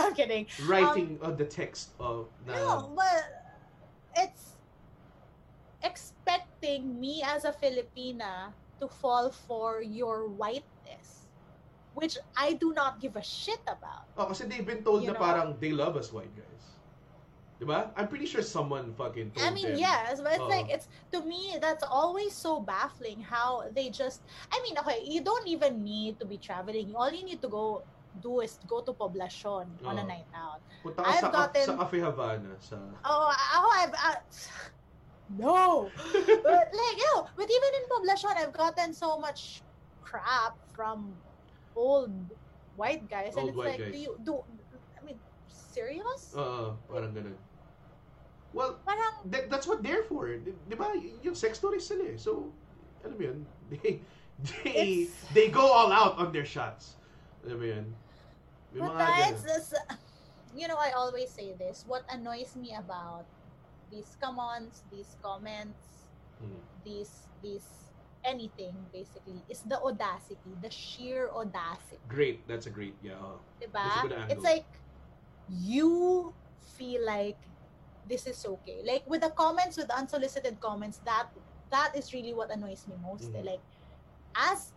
I'm 0.00 0.16
kidding. 0.16 0.48
Writing 0.64 1.20
on 1.20 1.36
the 1.36 1.44
text 1.44 1.92
of 2.00 2.32
No, 2.48 2.88
but 2.96 3.52
it's 4.16 4.56
expecting 5.84 6.96
me 6.96 7.20
as 7.20 7.44
a 7.44 7.52
Filipina 7.52 8.56
to 8.80 8.88
fall 8.88 9.28
for 9.28 9.84
your 9.84 10.32
whiteness, 10.32 10.64
which 11.94 12.18
I 12.36 12.54
do 12.54 12.74
not 12.74 13.00
give 13.00 13.16
a 13.16 13.22
shit 13.22 13.62
about. 13.66 14.10
Oh, 14.18 14.26
kasi 14.26 14.44
they've 14.44 14.66
been 14.66 14.82
told 14.82 15.02
You 15.02 15.14
na 15.14 15.18
know? 15.18 15.24
parang 15.24 15.48
they 15.62 15.70
love 15.70 15.96
us 15.96 16.12
white 16.12 16.30
guys. 16.34 16.64
Diba? 17.62 17.94
I'm 17.94 18.10
pretty 18.10 18.26
sure 18.26 18.42
someone 18.42 18.92
fucking 18.98 19.30
told 19.30 19.46
I 19.46 19.54
mean, 19.54 19.78
them. 19.78 19.78
yes, 19.78 20.18
but 20.18 20.34
it's 20.34 20.42
Oo. 20.42 20.50
like 20.50 20.66
it's 20.68 20.90
to 21.14 21.22
me 21.22 21.54
that's 21.62 21.86
always 21.86 22.34
so 22.34 22.58
baffling 22.58 23.22
how 23.22 23.70
they 23.70 23.94
just. 23.94 24.26
I 24.50 24.58
mean, 24.66 24.74
okay, 24.82 25.06
you 25.06 25.22
don't 25.22 25.46
even 25.46 25.86
need 25.86 26.18
to 26.18 26.26
be 26.26 26.36
traveling. 26.36 26.90
All 26.98 27.10
you 27.14 27.22
need 27.22 27.38
to 27.46 27.48
go 27.48 27.86
do 28.22 28.42
is 28.42 28.58
go 28.66 28.82
to 28.82 28.92
Poblacion 28.92 29.70
on 29.86 29.98
a 29.98 30.04
night 30.04 30.26
out. 30.34 30.62
Punta 30.82 31.02
ka 31.02 31.10
I've 31.10 31.22
sa, 31.22 31.30
gotten- 31.30 31.66
sa 31.66 31.74
Cafe 31.78 31.98
Havana. 32.02 32.52
Sa... 32.58 32.78
Oh, 33.06 33.30
ako, 33.30 33.68
I've. 33.70 33.94
Uh, 33.94 34.18
no! 35.46 35.90
but, 36.42 36.66
like, 36.74 36.96
you 36.98 37.06
know, 37.14 37.26
but 37.38 37.46
even 37.46 37.70
in 37.78 37.84
Poblacion, 37.86 38.34
I've 38.34 38.52
gotten 38.54 38.90
so 38.94 39.18
much 39.18 39.62
crap 40.02 40.58
from 40.74 41.14
old 41.76 42.12
white 42.76 43.08
guys. 43.08 43.36
and 43.36 43.48
it's 43.48 43.56
like, 43.58 43.78
guys. 43.78 43.92
do 43.92 43.98
you. 43.98 44.12
Do, 44.24 44.32
I 44.98 45.04
mean, 45.04 45.18
serious? 45.50 46.34
Oo, 46.34 46.74
parang 46.88 47.12
ganun. 47.14 47.36
Well, 48.54 48.78
Parang, 48.86 49.18
that, 49.34 49.50
that's 49.50 49.66
what 49.66 49.82
they're 49.82 50.06
for. 50.06 50.30
Di, 50.30 50.54
di 50.70 50.76
ba? 50.78 50.94
Yung 51.26 51.34
sex 51.34 51.58
stories 51.58 51.82
sila 51.82 52.14
eh. 52.14 52.16
So, 52.16 52.54
alam 53.02 53.18
mo 53.18 53.22
yun, 53.26 53.38
they, 53.74 53.98
they, 54.62 54.70
It's- 55.10 55.26
they 55.34 55.50
go 55.50 55.66
all 55.66 55.90
out 55.90 56.22
on 56.22 56.30
their 56.30 56.46
shots. 56.46 56.94
Alam 57.42 57.58
mo 57.58 57.66
yun? 57.66 57.86
May 58.70 58.78
But 58.78 58.94
that's, 58.94 59.42
that's, 59.42 59.74
you 60.54 60.70
know, 60.70 60.78
I 60.78 60.94
always 60.94 61.30
say 61.34 61.50
this. 61.58 61.82
What 61.90 62.06
annoys 62.10 62.54
me 62.54 62.78
about 62.78 63.26
these 63.90 64.14
come-ons, 64.22 64.86
these 64.90 65.18
comments, 65.18 66.06
Hmm. 66.38 66.54
these, 66.86 67.26
these 67.42 67.83
anything 68.24 68.74
basically 68.92 69.44
is 69.48 69.60
the 69.62 69.78
audacity, 69.80 70.56
the 70.62 70.70
sheer 70.70 71.30
audacity. 71.30 72.00
Great. 72.08 72.46
That's 72.48 72.66
a 72.66 72.70
great, 72.72 72.96
yeah. 73.02 73.20
oo. 73.20 73.38
Diba? 73.60 73.84
That's 73.84 73.96
a 73.96 74.02
good 74.08 74.12
angle. 74.16 74.32
It's 74.32 74.44
like 74.44 74.66
you 75.48 76.32
feel 76.76 77.04
like 77.04 77.36
this 78.08 78.26
is 78.26 78.40
okay. 78.44 78.80
Like 78.84 79.04
with 79.08 79.20
the 79.22 79.30
comments, 79.30 79.76
with 79.76 79.88
the 79.88 79.96
unsolicited 79.96 80.60
comments, 80.60 81.00
that 81.04 81.28
that 81.70 81.92
is 81.96 82.12
really 82.12 82.32
what 82.32 82.50
annoys 82.50 82.84
me 82.88 82.96
most. 83.00 83.28
Mhm. 83.32 83.44
Like 83.44 83.62
as 84.36 84.72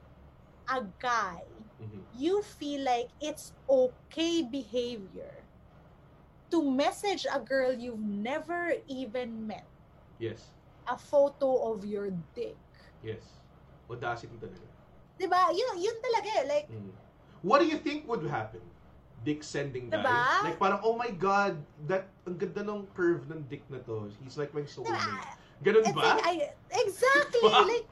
a 0.67 0.83
guy, 0.99 1.43
Mhm. 1.79 2.03
you 2.15 2.43
feel 2.43 2.83
like 2.83 3.09
it's 3.23 3.53
okay 3.69 4.43
behavior 4.43 5.31
to 6.51 6.63
message 6.63 7.27
a 7.27 7.39
girl 7.39 7.71
you've 7.75 7.99
never 7.99 8.71
even 8.87 9.47
met 9.47 9.67
Yes. 10.19 10.51
a 10.87 10.97
photo 10.97 11.71
of 11.75 11.83
your 11.83 12.11
dick. 12.35 12.55
Yes. 13.07 13.23
Audacity 13.87 14.35
talaga. 14.35 14.67
Diba? 15.15 15.41
Yun, 15.55 15.75
yun 15.79 15.97
talaga 16.03 16.29
eh. 16.43 16.45
Like, 16.45 16.67
Mm. 16.67 16.91
What 17.45 17.63
do 17.63 17.69
you 17.69 17.79
think 17.79 18.03
would 18.09 18.27
happen? 18.27 18.59
Dick 19.23 19.45
sending? 19.45 19.87
Diba? 19.87 20.43
Like 20.43 20.59
parang, 20.59 20.83
oh 20.83 20.99
my 20.99 21.13
God, 21.13 21.55
that, 21.87 22.11
ang 22.27 22.35
ganda 22.35 22.65
ng 22.67 22.83
curve 22.91 23.23
ng 23.31 23.47
dick 23.47 23.63
na 23.71 23.79
to. 23.87 24.11
He's 24.19 24.35
like 24.35 24.51
my 24.51 24.67
soulmate. 24.67 24.99
diba? 24.99 25.23
Ganun 25.63 25.83
It's 25.87 25.95
ba? 25.95 26.03
like, 26.03 26.21
I, 26.25 26.33
exactly. 26.75 27.39
Diba? 27.39 27.63
Like, 27.65 27.87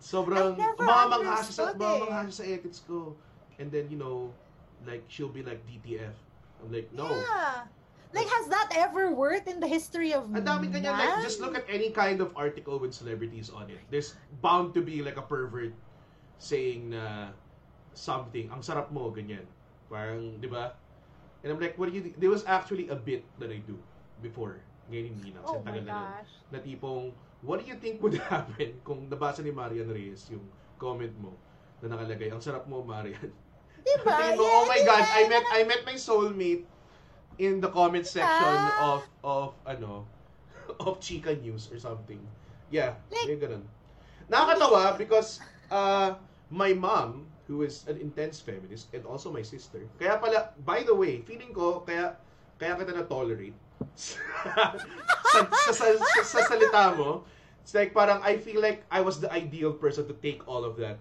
Sobrang, 0.00 0.56
siya 0.56 1.44
sa, 1.44 1.76
eh. 1.76 2.00
siya 2.00 2.32
sa 2.32 2.44
edits 2.48 2.80
ko. 2.88 3.12
And 3.60 3.68
then, 3.68 3.92
you 3.92 4.00
know, 4.00 4.32
like, 4.88 5.04
she'll 5.12 5.28
be 5.28 5.44
like, 5.44 5.60
DTF. 5.68 6.16
I'm 6.64 6.72
like, 6.72 6.88
no. 6.96 7.08
yeah. 7.12 7.68
Like, 8.10 8.26
has 8.26 8.46
that 8.50 8.74
ever 8.74 9.14
worked 9.14 9.46
in 9.46 9.62
the 9.62 9.70
history 9.70 10.10
of 10.10 10.26
Ang 10.34 10.42
daming 10.42 10.74
ganyan, 10.74 10.98
like, 10.98 11.06
man? 11.14 11.22
just 11.22 11.38
look 11.38 11.54
at 11.54 11.62
any 11.70 11.94
kind 11.94 12.18
of 12.18 12.34
article 12.34 12.74
with 12.82 12.90
celebrities 12.90 13.50
on 13.54 13.70
it. 13.70 13.78
There's 13.90 14.18
bound 14.42 14.74
to 14.74 14.82
be 14.82 14.98
like 15.02 15.14
a 15.14 15.22
pervert 15.22 15.70
saying 16.42 16.90
na 16.90 17.30
something, 17.94 18.50
ang 18.50 18.66
sarap 18.66 18.90
mo, 18.90 19.14
ganyan. 19.14 19.46
Parang, 19.86 20.42
di 20.42 20.50
ba? 20.50 20.74
And 21.46 21.54
I'm 21.54 21.60
like, 21.62 21.78
what 21.78 21.86
do 21.88 21.94
you, 21.94 22.10
there 22.18 22.30
was 22.30 22.42
actually 22.50 22.90
a 22.90 22.98
bit 22.98 23.22
that 23.38 23.50
I 23.54 23.62
do 23.62 23.78
before. 24.20 24.58
Ngayon 24.90 25.06
hindi 25.14 25.28
na. 25.30 25.40
kasi 25.46 25.54
Oh 25.54 25.62
my 25.62 25.70
tagal 25.70 25.84
na 25.86 25.94
nun. 25.94 26.10
Na 26.50 26.58
tipong, 26.58 27.04
what 27.46 27.62
do 27.62 27.64
you 27.70 27.78
think 27.78 28.02
would 28.02 28.18
happen 28.32 28.74
kung 28.82 29.06
nabasa 29.06 29.40
ni 29.40 29.54
Marian 29.54 29.86
Reyes 29.86 30.26
yung 30.34 30.42
comment 30.82 31.14
mo 31.22 31.32
na 31.80 31.94
nakalagay, 31.94 32.28
ang 32.28 32.42
sarap 32.42 32.66
mo, 32.66 32.82
Marian. 32.82 33.30
Diba? 33.80 34.12
Mo, 34.36 34.44
Yeah, 34.44 34.60
oh 34.60 34.64
my 34.68 34.76
diba? 34.76 34.92
God, 34.92 35.04
I 35.08 35.22
met 35.30 35.44
I 35.48 35.60
met 35.64 35.82
my 35.88 35.96
soulmate 35.96 36.68
in 37.38 37.60
the 37.60 37.68
comment 37.68 38.06
section 38.06 38.26
Ah. 38.58 38.96
of 38.96 39.00
of 39.22 39.48
ano 39.66 40.06
of 40.82 40.98
Chika 41.00 41.36
News 41.40 41.68
or 41.70 41.78
something. 41.78 42.20
Yeah, 42.70 42.94
Like- 43.10 43.26
may 43.26 43.38
ganun. 43.38 43.64
Nakakatawa 44.30 44.94
because 44.94 45.42
uh, 45.70 46.14
my 46.50 46.70
mom, 46.72 47.26
who 47.50 47.62
is 47.66 47.82
an 47.90 47.98
intense 47.98 48.38
feminist, 48.38 48.94
and 48.94 49.02
also 49.06 49.30
my 49.34 49.42
sister, 49.42 49.82
kaya 49.98 50.18
pala, 50.22 50.54
by 50.62 50.86
the 50.86 50.94
way, 50.94 51.18
feeling 51.26 51.50
ko, 51.50 51.82
kaya 51.82 52.14
kaya 52.58 52.78
kita 52.78 52.94
na-tolerate 52.94 53.56
sa, 53.98 54.76
sa, 55.34 55.72
sa, 55.74 55.86
sa, 55.98 56.20
sa 56.22 56.40
salita 56.46 56.94
mo. 56.94 57.24
It's 57.66 57.74
like 57.74 57.90
parang 57.92 58.22
I 58.22 58.38
feel 58.38 58.62
like 58.62 58.86
I 58.90 59.00
was 59.02 59.18
the 59.18 59.28
ideal 59.32 59.74
person 59.74 60.06
to 60.06 60.14
take 60.22 60.46
all 60.46 60.62
of 60.64 60.78
that 60.78 60.96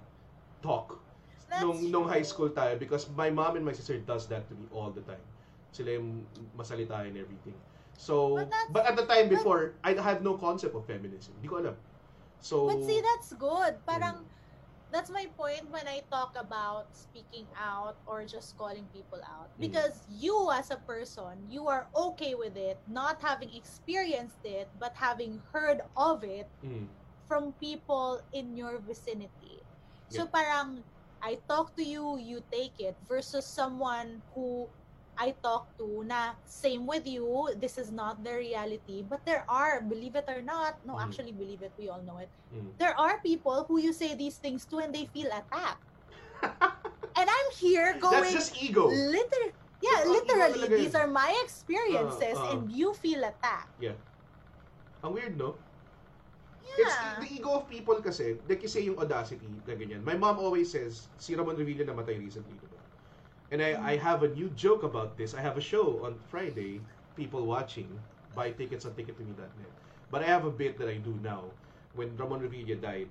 talk 0.66 0.98
That's 1.48 1.62
nung 1.64 1.88
nung 1.94 2.06
high 2.10 2.26
true. 2.26 2.50
school 2.50 2.50
tayo 2.52 2.76
because 2.82 3.08
my 3.16 3.30
mom 3.32 3.56
and 3.56 3.64
my 3.64 3.72
sister 3.74 3.96
does 4.02 4.26
that 4.34 4.44
to 4.50 4.54
me 4.58 4.66
all 4.74 4.90
the 4.92 5.02
time. 5.06 5.22
Sila 5.72 5.92
yung 5.98 6.26
masalita 6.58 7.06
and 7.06 7.18
everything. 7.18 7.58
So, 8.00 8.36
But 8.40 8.50
but 8.72 8.84
at 8.88 8.96
the 8.96 9.06
time 9.06 9.28
but- 9.28 9.38
before, 9.44 9.76
I 9.84 9.94
had 9.94 10.24
no 10.24 10.40
concept 10.40 10.74
of 10.76 10.88
feminism. 10.88 11.36
Hindi 11.40 11.48
ko 11.52 11.60
alam. 11.60 11.76
So, 12.40 12.72
But 12.72 12.80
see, 12.88 13.04
that's 13.04 13.36
good. 13.36 13.76
Parang, 13.84 14.24
Mm. 14.24 14.28
that's 14.96 15.12
my 15.12 15.28
point 15.36 15.68
when 15.68 15.84
I 15.84 16.00
talk 16.08 16.32
about 16.40 16.96
speaking 16.96 17.44
out 17.60 18.00
or 18.08 18.24
just 18.24 18.56
calling 18.56 18.88
people 18.96 19.20
out. 19.28 19.52
Mm. 19.60 19.68
Because 19.68 20.08
you 20.08 20.48
as 20.56 20.72
a 20.72 20.80
person, 20.88 21.44
you 21.52 21.68
are 21.68 21.92
okay 21.92 22.34
with 22.40 22.56
it, 22.56 22.80
not 22.88 23.20
having 23.20 23.52
experienced 23.52 24.40
it, 24.48 24.72
but 24.80 24.96
having 24.96 25.44
heard 25.52 25.84
of 26.00 26.24
it 26.24 26.48
mm, 26.64 26.88
from 27.28 27.52
people 27.60 28.24
in 28.32 28.56
your 28.56 28.80
vicinity. 28.80 29.60
So 30.08 30.24
Yeah. 30.24 30.32
parang, 30.32 30.88
I 31.20 31.36
talk 31.52 31.76
to 31.76 31.84
you, 31.84 32.16
you 32.16 32.40
take 32.48 32.80
it, 32.80 32.96
versus 33.04 33.44
someone 33.44 34.24
who 34.32 34.72
I 35.20 35.36
talk 35.44 35.68
to 35.78 36.08
na 36.08 36.32
same 36.48 36.88
with 36.88 37.04
you, 37.04 37.28
this 37.60 37.76
is 37.76 37.92
not 37.92 38.24
their 38.24 38.40
reality. 38.40 39.04
But 39.04 39.28
there 39.28 39.44
are, 39.52 39.84
believe 39.84 40.16
it 40.16 40.24
or 40.32 40.40
not, 40.40 40.80
no, 40.88 40.96
Mhm. 40.96 41.04
actually 41.04 41.36
believe 41.36 41.60
it, 41.60 41.76
we 41.76 41.92
all 41.92 42.00
know 42.08 42.24
it. 42.24 42.32
mm. 42.56 42.72
There 42.80 42.96
are 42.96 43.20
people 43.20 43.68
who 43.68 43.84
you 43.84 43.92
say 43.92 44.16
these 44.16 44.40
things 44.40 44.64
to 44.72 44.80
and 44.80 44.96
they 44.96 45.12
feel 45.12 45.28
attacked. 45.28 45.84
and 47.20 47.28
I'm 47.28 47.50
here 47.60 48.00
going, 48.00 48.24
That's 48.32 48.48
just 48.48 48.56
ego. 48.56 48.88
liter- 48.88 49.52
yeah, 49.84 50.08
ego 50.08 50.16
literally, 50.16 50.64
talaga 50.64 50.80
these 50.80 50.96
are 50.96 51.12
my 51.12 51.36
experiences 51.44 52.40
Uh, 52.40 52.48
uh. 52.48 52.52
and 52.56 52.72
you 52.72 52.96
feel 52.96 53.20
attacked. 53.28 53.76
Ang 55.04 55.12
weird, 55.12 55.36
no? 55.36 55.60
Yeah. 56.64 56.80
It's 56.80 56.96
the, 56.96 57.08
the 57.24 57.30
ego 57.36 57.50
of 57.60 57.68
people 57.68 58.00
kasi, 58.00 58.40
like 58.48 58.64
you 58.64 58.72
say 58.72 58.88
yung 58.88 58.96
audacity 58.96 59.44
na 59.68 59.76
ganyan. 59.76 60.00
My 60.00 60.16
mom 60.16 60.40
always 60.40 60.72
says, 60.72 61.12
si 61.20 61.36
Ramon 61.36 61.60
Revilla 61.60 61.84
namatay 61.84 62.16
recently, 62.16 62.56
diba? 62.56 62.79
And 63.52 63.62
I, 63.62 63.78
I 63.82 63.98
have 63.98 64.24
a 64.24 64.30
new 64.30 64.50
joke 64.54 64.84
about 64.84 65.18
this. 65.18 65.34
I 65.34 65.42
have 65.42 65.58
a 65.58 65.62
show 65.62 66.06
on 66.06 66.16
Friday, 66.30 66.82
people 67.16 67.46
watching, 67.46 67.90
buy 68.36 68.52
tickets 68.52 68.86
on 68.86 68.94
tickettome.net. 68.94 69.72
But 70.12 70.22
I 70.24 70.28
have 70.28 70.46
a 70.46 70.52
bit 70.52 70.78
that 70.78 70.88
I 70.88 70.98
do 70.98 71.18
now. 71.24 71.46
When 71.96 72.16
Ramon 72.18 72.42
Revilla 72.42 72.80
died, 72.80 73.10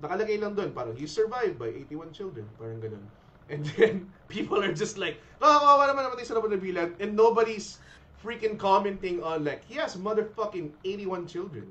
nakalagay 0.00 0.40
lang 0.40 0.56
doon, 0.56 0.72
parang 0.72 0.96
he's 0.96 1.12
survived 1.12 1.60
by 1.60 1.68
81 1.68 2.12
children. 2.16 2.48
Parang 2.56 2.80
ganun. 2.80 3.04
And 3.48 3.64
then, 3.76 4.08
people 4.28 4.60
are 4.60 4.72
just 4.72 4.96
like, 4.96 5.20
oh, 5.40 5.52
kawawa 5.52 5.92
naman 5.92 6.08
namatay 6.08 6.24
si 6.24 6.32
Ramon 6.32 6.56
Revilla. 6.56 6.88
And 7.00 7.12
nobody's 7.12 7.78
freaking 8.24 8.56
commenting 8.56 9.20
on 9.20 9.44
like, 9.44 9.64
he 9.68 9.76
has 9.76 10.00
motherfucking 10.00 10.72
81 10.84 11.28
children. 11.28 11.68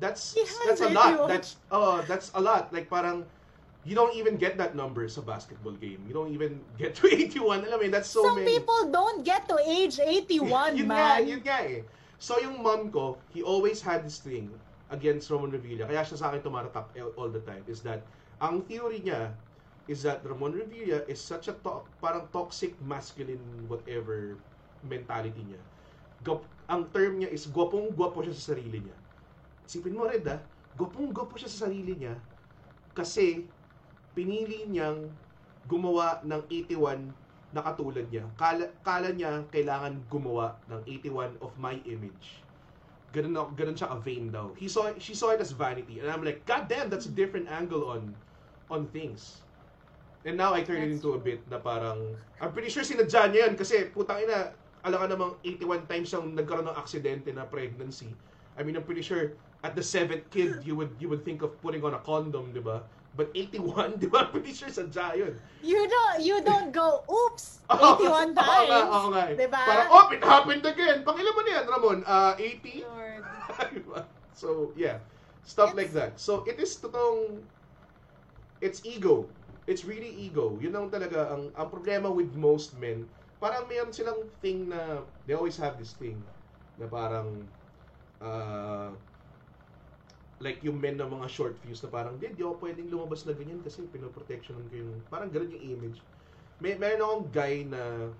That's 0.00 0.34
He 0.34 0.44
that's 0.66 0.80
a 0.80 0.90
lot. 0.90 1.28
That's 1.28 1.56
oh, 1.70 2.02
that's 2.08 2.32
a 2.34 2.40
lot. 2.40 2.72
Like 2.72 2.90
parang 2.90 3.24
you 3.84 3.94
don't 3.94 4.16
even 4.16 4.40
get 4.40 4.56
that 4.56 4.72
number 4.72 5.04
sa 5.12 5.20
basketball 5.20 5.76
game. 5.76 6.00
You 6.08 6.16
don't 6.16 6.32
even 6.32 6.60
get 6.80 6.96
to 7.04 7.08
81. 7.12 7.68
Alam 7.68 7.78
mo, 7.80 7.86
that's 7.92 8.08
so 8.08 8.24
Some 8.24 8.40
many. 8.40 8.56
people 8.56 8.88
don't 8.88 9.22
get 9.24 9.44
to 9.52 9.60
age 9.60 10.00
81, 10.00 10.80
yun 10.80 10.88
nga, 10.88 11.20
man. 11.20 11.28
yun 11.28 11.40
nga 11.44 11.60
eh. 11.68 11.84
So 12.16 12.40
yung 12.40 12.64
mom 12.64 12.88
ko, 12.88 13.20
he 13.36 13.44
always 13.44 13.84
had 13.84 14.08
this 14.08 14.16
thing 14.24 14.48
against 14.88 15.28
Ramon 15.28 15.52
Revilla. 15.52 15.84
Kaya 15.84 16.00
siya 16.00 16.16
sa 16.16 16.32
akin 16.32 16.40
tumatatak 16.40 16.96
all 17.20 17.28
the 17.28 17.44
time 17.44 17.60
is 17.68 17.84
that 17.84 18.00
ang 18.40 18.64
theory 18.64 19.04
niya 19.04 19.36
is 19.84 20.00
that 20.08 20.24
Ramon 20.24 20.56
Revilla 20.56 21.04
is 21.04 21.20
such 21.20 21.52
a 21.52 21.54
to- 21.60 21.84
parang 22.00 22.24
toxic 22.32 22.72
masculine 22.80 23.42
whatever 23.68 24.40
mentality 24.80 25.44
niya. 25.44 25.60
Gop, 26.24 26.48
ang 26.72 26.88
term 26.96 27.20
niya 27.20 27.28
is 27.28 27.44
gwapong 27.44 27.92
gwapo 27.92 28.24
siya 28.24 28.32
sa 28.32 28.56
sarili 28.56 28.80
niya. 28.80 28.96
Isipin 29.68 29.92
mo 29.92 30.08
red 30.08 30.24
ah, 30.24 30.40
gwapong 30.80 31.12
gwapo 31.12 31.36
siya 31.36 31.52
sa 31.52 31.68
sarili 31.68 31.92
niya 32.00 32.16
kasi 32.94 33.44
pinili 34.14 34.64
niyang 34.70 35.10
gumawa 35.66 36.22
ng 36.22 36.40
81 36.48 37.10
na 37.54 37.60
katulad 37.62 38.06
niya. 38.10 38.26
Kala, 38.34 38.66
kala 38.82 39.14
niya 39.14 39.46
kailangan 39.50 39.98
gumawa 40.10 40.58
ng 40.70 40.80
81 40.86 41.38
of 41.38 41.54
my 41.58 41.78
image. 41.86 42.42
Ganun, 43.14 43.34
ganun 43.54 43.78
siya 43.78 43.94
ka-vain 43.94 44.30
daw. 44.34 44.50
He 44.58 44.66
saw, 44.66 44.90
she 44.98 45.14
saw 45.14 45.30
it 45.30 45.38
as 45.38 45.54
vanity. 45.54 46.02
And 46.02 46.10
I'm 46.10 46.26
like, 46.26 46.42
God 46.46 46.66
damn, 46.66 46.90
that's 46.90 47.06
a 47.06 47.14
different 47.14 47.46
angle 47.46 47.86
on 47.86 48.14
on 48.66 48.90
things. 48.90 49.44
And 50.24 50.40
now 50.40 50.56
I 50.56 50.64
turn 50.64 50.80
it 50.80 50.90
into 50.90 51.14
a 51.14 51.20
bit 51.20 51.44
na 51.52 51.60
parang, 51.60 52.16
I'm 52.40 52.50
pretty 52.50 52.72
sure 52.72 52.82
sinadya 52.82 53.28
niya 53.28 53.40
yan 53.46 53.54
kasi 53.60 53.92
putang 53.92 54.24
ina, 54.24 54.56
alam 54.82 54.98
ka 54.98 55.06
namang 55.06 55.32
81 55.44 55.84
times 55.84 56.08
siyang 56.10 56.32
nagkaroon 56.32 56.64
ng 56.66 56.76
aksidente 56.80 57.28
na 57.30 57.44
pregnancy. 57.44 58.08
I 58.56 58.64
mean, 58.64 58.74
I'm 58.74 58.88
pretty 58.88 59.04
sure 59.04 59.36
at 59.62 59.76
the 59.76 59.84
seventh 59.84 60.28
kid, 60.32 60.64
you 60.64 60.74
would 60.76 60.92
you 60.96 61.12
would 61.12 61.24
think 61.28 61.44
of 61.44 61.56
putting 61.60 61.84
on 61.84 61.96
a 61.96 62.02
condom, 62.02 62.52
di 62.56 62.60
ba? 62.60 62.84
But 63.14 63.30
81, 63.30 63.62
di 64.02 64.10
ba? 64.10 64.26
Pretty 64.26 64.50
sure 64.50 64.66
sadya 64.68 65.14
yun. 65.14 65.38
You 65.62 65.86
don't, 65.86 66.18
you 66.18 66.42
don't 66.42 66.74
go, 66.74 67.06
oops, 67.06 67.62
81 67.70 67.78
Oo 67.78 68.34
times. 68.42 68.66
nga, 68.66 68.80
oo 68.90 69.06
nga. 69.14 69.22
eh. 69.30 69.36
Diba? 69.38 69.62
Parang, 69.62 69.88
oh, 69.88 70.06
it 70.10 70.18
happened 70.18 70.66
again. 70.66 71.06
Pangilan 71.06 71.30
mo 71.30 71.40
na 71.40 71.50
yan, 71.54 71.64
Ramon? 71.70 71.98
Uh, 72.02 72.34
80? 72.36 72.82
Lord. 72.82 73.22
Diba? 73.70 74.00
so, 74.34 74.74
yeah. 74.74 74.98
Stuff 75.46 75.70
It's- 75.72 75.78
like 75.78 75.92
that. 75.94 76.18
So, 76.18 76.42
it 76.42 76.58
is 76.58 76.74
totoong, 76.74 77.38
it's 78.58 78.82
ego. 78.82 79.30
It's 79.64 79.86
really 79.86 80.10
ego. 80.10 80.58
Yun 80.58 80.74
ang 80.74 80.90
talaga, 80.90 81.30
ang, 81.30 81.54
ang 81.54 81.68
problema 81.70 82.10
with 82.10 82.34
most 82.34 82.74
men, 82.76 83.06
parang 83.38 83.64
mayroon 83.64 83.94
silang 83.94 84.26
thing 84.42 84.68
na, 84.68 85.00
they 85.24 85.32
always 85.32 85.54
have 85.56 85.78
this 85.78 85.94
thing, 85.94 86.18
na 86.76 86.90
parang, 86.90 87.46
uh, 88.18 88.90
like 90.42 90.62
yung 90.62 90.80
men 90.80 90.98
ng 90.98 91.08
mga 91.08 91.26
short 91.30 91.54
fuse 91.62 91.82
na 91.84 91.90
parang, 91.90 92.18
di, 92.18 92.30
di 92.34 92.42
ako 92.42 92.58
pwedeng 92.62 92.90
lumabas 92.90 93.22
na 93.26 93.32
ganyan 93.34 93.62
kasi 93.62 93.86
pinoprotectionan 93.90 94.66
ko 94.70 94.74
yung, 94.82 94.92
parang 95.08 95.30
ganun 95.30 95.50
yung 95.54 95.64
image. 95.78 95.98
May, 96.58 96.74
meron 96.78 97.02
akong 97.02 97.26
guy 97.30 97.54
na 97.66 98.10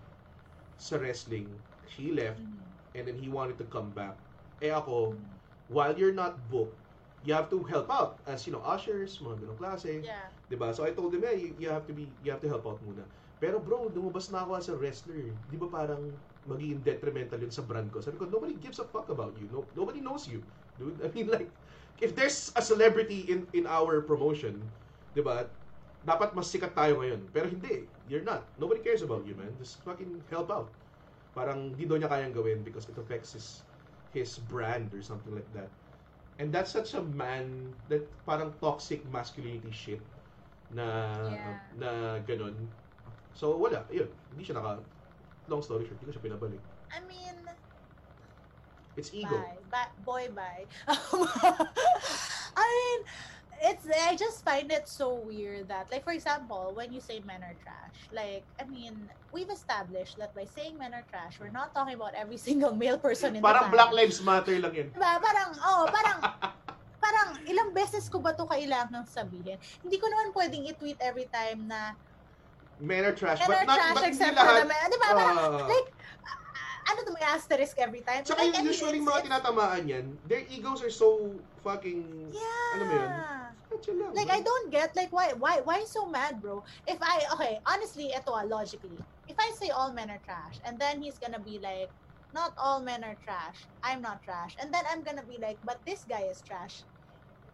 sa 0.76 0.98
wrestling, 0.98 1.48
she 1.86 2.10
left, 2.12 2.40
Mm-hmm. 2.40 2.96
and 2.98 3.04
then 3.08 3.16
he 3.18 3.28
wanted 3.28 3.58
to 3.58 3.66
come 3.66 3.90
back. 3.90 4.16
Eh 4.62 4.70
ako, 4.70 5.14
while 5.68 5.94
you're 5.98 6.14
not 6.14 6.38
booked, 6.50 6.76
you 7.24 7.32
have 7.34 7.48
to 7.50 7.62
help 7.64 7.88
out 7.90 8.20
as, 8.26 8.46
you 8.46 8.52
know, 8.52 8.62
ushers, 8.62 9.18
mga 9.18 9.42
ganong 9.42 9.58
klase. 9.58 10.04
Yeah. 10.04 10.28
Diba? 10.50 10.70
So 10.76 10.84
I 10.84 10.92
told 10.92 11.14
him, 11.14 11.22
hey, 11.24 11.40
you, 11.40 11.50
you 11.58 11.68
have 11.70 11.86
to 11.88 11.94
be, 11.96 12.06
you 12.22 12.30
have 12.30 12.40
to 12.44 12.48
help 12.48 12.66
out 12.68 12.78
muna. 12.84 13.02
Pero 13.40 13.58
bro, 13.58 13.88
lumabas 13.90 14.30
na 14.30 14.44
ako 14.44 14.52
as 14.56 14.68
a 14.68 14.76
wrestler. 14.76 15.32
Di 15.50 15.56
ba 15.58 15.66
parang 15.68 16.12
magiging 16.46 16.84
detrimental 16.84 17.40
yun 17.40 17.50
sa 17.50 17.64
brand 17.64 17.88
ko? 17.90 17.98
Sabi 18.00 18.20
ko, 18.20 18.28
nobody 18.28 18.54
gives 18.60 18.78
a 18.78 18.86
fuck 18.86 19.08
about 19.08 19.34
you. 19.40 19.48
No, 19.50 19.64
nobody 19.74 20.00
knows 20.04 20.28
you. 20.28 20.44
Dude, 20.78 21.00
I 21.04 21.08
mean 21.10 21.28
like, 21.32 21.50
if 22.00 22.14
there's 22.14 22.50
a 22.56 22.62
celebrity 22.62 23.26
in 23.30 23.46
in 23.54 23.66
our 23.66 24.02
promotion, 24.02 24.62
di 25.14 25.22
ba, 25.22 25.46
dapat 26.04 26.34
mas 26.34 26.50
sikat 26.50 26.74
tayo 26.74 27.00
ngayon. 27.00 27.20
Pero 27.30 27.46
hindi. 27.48 27.86
You're 28.10 28.24
not. 28.26 28.44
Nobody 28.60 28.84
cares 28.84 29.00
about 29.00 29.24
you, 29.24 29.32
man. 29.34 29.52
Just 29.56 29.80
fucking 29.82 30.20
help 30.28 30.52
out. 30.52 30.68
Parang 31.32 31.72
di 31.74 31.88
daw 31.88 31.96
niya 31.96 32.10
kayang 32.10 32.34
gawin 32.36 32.60
because 32.62 32.86
it 32.90 32.96
affects 33.00 33.32
his 33.34 33.64
his 34.12 34.38
brand 34.50 34.92
or 34.94 35.02
something 35.02 35.34
like 35.34 35.48
that. 35.56 35.70
And 36.38 36.50
that's 36.50 36.70
such 36.74 36.98
a 36.98 37.02
man 37.02 37.72
that 37.88 38.02
parang 38.26 38.52
toxic 38.58 39.06
masculinity 39.10 39.70
shit 39.70 40.02
na 40.74 40.86
Yeah. 41.30 41.58
na 41.78 41.90
ganun. 42.26 42.54
So 43.34 43.54
wala, 43.58 43.86
yun. 43.90 44.10
Hindi 44.34 44.42
siya 44.46 44.58
naka 44.58 44.82
long 45.46 45.62
story 45.62 45.86
short, 45.86 45.98
hindi 46.00 46.10
ko 46.10 46.14
siya 46.18 46.24
pinabalik. 46.26 46.62
I 46.90 47.02
mean, 47.06 47.34
It's 48.96 49.10
ego. 49.12 49.34
bye. 49.34 49.58
Bye. 49.70 49.90
Boy, 50.04 50.22
bye. 50.34 50.64
I 52.56 52.64
mean, 52.64 53.00
it's, 53.62 53.86
I 53.90 54.14
just 54.16 54.44
find 54.44 54.70
it 54.70 54.86
so 54.86 55.14
weird 55.14 55.68
that, 55.68 55.90
like, 55.90 56.04
for 56.04 56.12
example, 56.12 56.72
when 56.74 56.92
you 56.92 57.00
say 57.00 57.22
men 57.26 57.42
are 57.42 57.54
trash, 57.62 57.96
like, 58.12 58.44
I 58.60 58.64
mean, 58.70 58.94
we've 59.32 59.50
established 59.50 60.18
that 60.18 60.34
by 60.34 60.44
saying 60.44 60.78
men 60.78 60.94
are 60.94 61.04
trash, 61.10 61.38
we're 61.40 61.50
not 61.54 61.74
talking 61.74 61.94
about 61.94 62.14
every 62.14 62.36
single 62.48 62.74
male 62.74 62.98
person 62.98 63.36
in 63.36 63.42
Parang 63.42 63.70
the 63.70 63.76
Black 63.76 63.88
family. 63.90 64.02
Lives 64.06 64.22
Matter 64.22 64.58
lang 64.60 64.74
yan. 64.74 64.88
Diba? 64.94 65.12
Parang, 65.18 65.50
oh, 65.58 65.84
parang, 65.90 66.18
parang 67.02 67.28
ilang 67.50 67.74
beses 67.74 68.08
ko 68.08 68.18
ba 68.22 68.32
to 68.32 68.46
kailangang 68.46 69.06
sabihin? 69.10 69.58
Hindi 69.82 69.96
ko 69.98 70.06
naman 70.06 70.30
pwedeng 70.32 70.64
i-tweet 70.70 70.98
every 71.02 71.26
time 71.32 71.66
na 71.66 71.92
Men 72.82 73.06
are 73.06 73.14
trash. 73.14 73.38
men 73.38 73.48
but 73.48 73.58
are 73.58 73.66
not, 73.70 73.78
trash 73.78 73.94
but 73.94 74.04
except 74.10 74.34
for 74.34 74.42
lahat. 74.44 74.62
the 74.62 74.66
men. 74.66 74.86
Di 74.90 74.98
ba? 74.98 75.08
Parang, 75.14 75.36
like, 75.70 75.88
ano 76.84 77.00
to, 77.04 77.12
may 77.12 77.24
asterisk 77.24 77.78
every 77.78 78.00
time. 78.00 78.24
Tsaka 78.24 78.44
like, 78.44 78.54
yung 78.56 78.66
usually 78.68 79.00
mga 79.00 79.28
tinatamaan 79.28 79.88
yan, 79.88 80.06
their 80.28 80.44
egos 80.52 80.82
are 80.84 80.92
so 80.92 81.32
fucking... 81.64 82.04
Yeah. 82.32 82.74
Ano 82.76 82.82
mo 82.84 82.94
yun? 82.94 83.10
Lang, 83.10 84.14
Like? 84.14 84.30
I 84.30 84.38
don't 84.38 84.70
get 84.70 84.94
like 84.94 85.10
why 85.10 85.34
why 85.34 85.58
why 85.66 85.82
so 85.82 86.06
mad, 86.06 86.38
bro? 86.38 86.62
If 86.86 87.02
I 87.02 87.26
okay, 87.34 87.58
honestly, 87.66 88.14
ito 88.14 88.30
ah, 88.30 88.46
logically. 88.46 88.94
If 89.26 89.34
I 89.34 89.50
say 89.58 89.74
all 89.74 89.90
men 89.90 90.14
are 90.14 90.22
trash 90.22 90.62
and 90.62 90.78
then 90.78 91.02
he's 91.02 91.18
gonna 91.18 91.42
be 91.42 91.58
like 91.58 91.90
not 92.30 92.54
all 92.54 92.78
men 92.78 93.02
are 93.02 93.18
trash. 93.26 93.66
I'm 93.82 93.98
not 93.98 94.22
trash. 94.22 94.54
And 94.62 94.70
then 94.70 94.86
I'm 94.86 95.02
gonna 95.02 95.26
be 95.26 95.42
like, 95.42 95.58
but 95.66 95.82
this 95.82 96.06
guy 96.06 96.22
is 96.30 96.38
trash. 96.42 96.86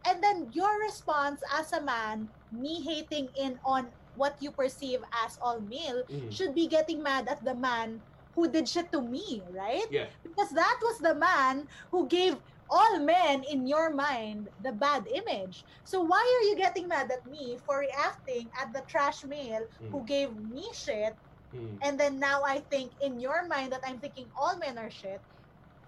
And 0.04 0.20
then 0.20 0.48
your 0.52 0.80
response 0.80 1.40
as 1.52 1.72
a 1.72 1.80
man, 1.80 2.28
me 2.52 2.80
hating 2.80 3.28
in 3.36 3.60
on 3.64 3.88
what 4.16 4.36
you 4.40 4.50
perceive 4.52 5.00
as 5.24 5.40
all 5.40 5.60
male, 5.60 6.04
Mm. 6.08 6.28
should 6.32 6.52
be 6.56 6.68
getting 6.68 7.00
mad 7.00 7.28
at 7.28 7.44
the 7.44 7.54
man 7.56 8.00
who 8.34 8.50
did 8.50 8.68
shit 8.68 8.90
to 8.92 9.00
me, 9.02 9.42
right? 9.50 9.86
Yeah. 9.90 10.06
Because 10.22 10.50
that 10.50 10.78
was 10.82 10.98
the 10.98 11.14
man 11.14 11.66
who 11.90 12.08
gave 12.08 12.36
all 12.70 13.00
men 13.00 13.42
in 13.50 13.66
your 13.66 13.92
mind 13.92 14.48
the 14.60 14.72
bad 14.72 15.06
image. 15.08 15.64
So 15.84 16.02
why 16.02 16.22
are 16.22 16.44
you 16.48 16.56
getting 16.56 16.86
mad 16.88 17.10
at 17.10 17.26
me 17.26 17.58
for 17.66 17.78
reacting 17.80 18.50
at 18.60 18.72
the 18.72 18.82
trash 18.88 19.24
male 19.24 19.66
who 19.90 20.02
Mm. 20.02 20.06
gave 20.06 20.30
me 20.36 20.64
shit 20.74 21.14
Mm. 21.52 21.78
and 21.82 21.98
then 21.98 22.20
now 22.20 22.42
I 22.46 22.60
think 22.70 22.92
in 23.00 23.18
your 23.18 23.46
mind 23.48 23.72
that 23.72 23.82
I'm 23.84 23.98
thinking 23.98 24.30
all 24.38 24.56
men 24.58 24.78
are 24.78 24.90
shit? 24.90 25.20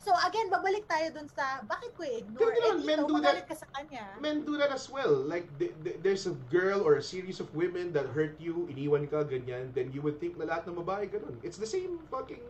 So 0.02 0.10
again, 0.26 0.50
babalik 0.50 0.90
tayo 0.90 1.14
dun 1.14 1.30
sa 1.30 1.62
bakit 1.62 1.94
ko 1.94 2.02
i-ignore? 2.02 2.42
Ganun 2.42 2.58
naman, 2.58 2.82
Eh, 2.82 2.86
men 2.90 3.00
do 3.06 3.16
that. 3.22 3.46
ka 3.46 3.54
sa 3.54 3.66
kanya. 3.70 4.04
Men 4.18 4.36
do 4.42 4.58
that 4.58 4.74
as 4.74 4.90
well. 4.90 5.14
Like, 5.14 5.46
th- 5.62 5.78
th- 5.78 6.02
there's 6.02 6.26
a 6.26 6.34
girl 6.50 6.82
or 6.82 6.98
a 6.98 7.04
series 7.04 7.38
of 7.38 7.54
women 7.54 7.94
that 7.94 8.10
hurt 8.10 8.34
you, 8.42 8.66
iniwan 8.66 9.06
ka, 9.06 9.22
ganyan, 9.22 9.70
then 9.70 9.94
you 9.94 10.02
would 10.02 10.18
think 10.18 10.34
na 10.34 10.50
lahat 10.50 10.66
ng 10.66 10.74
babae 10.82 11.06
ganun. 11.06 11.38
It's 11.46 11.54
the 11.54 11.70
same 11.70 12.02
fucking... 12.10 12.42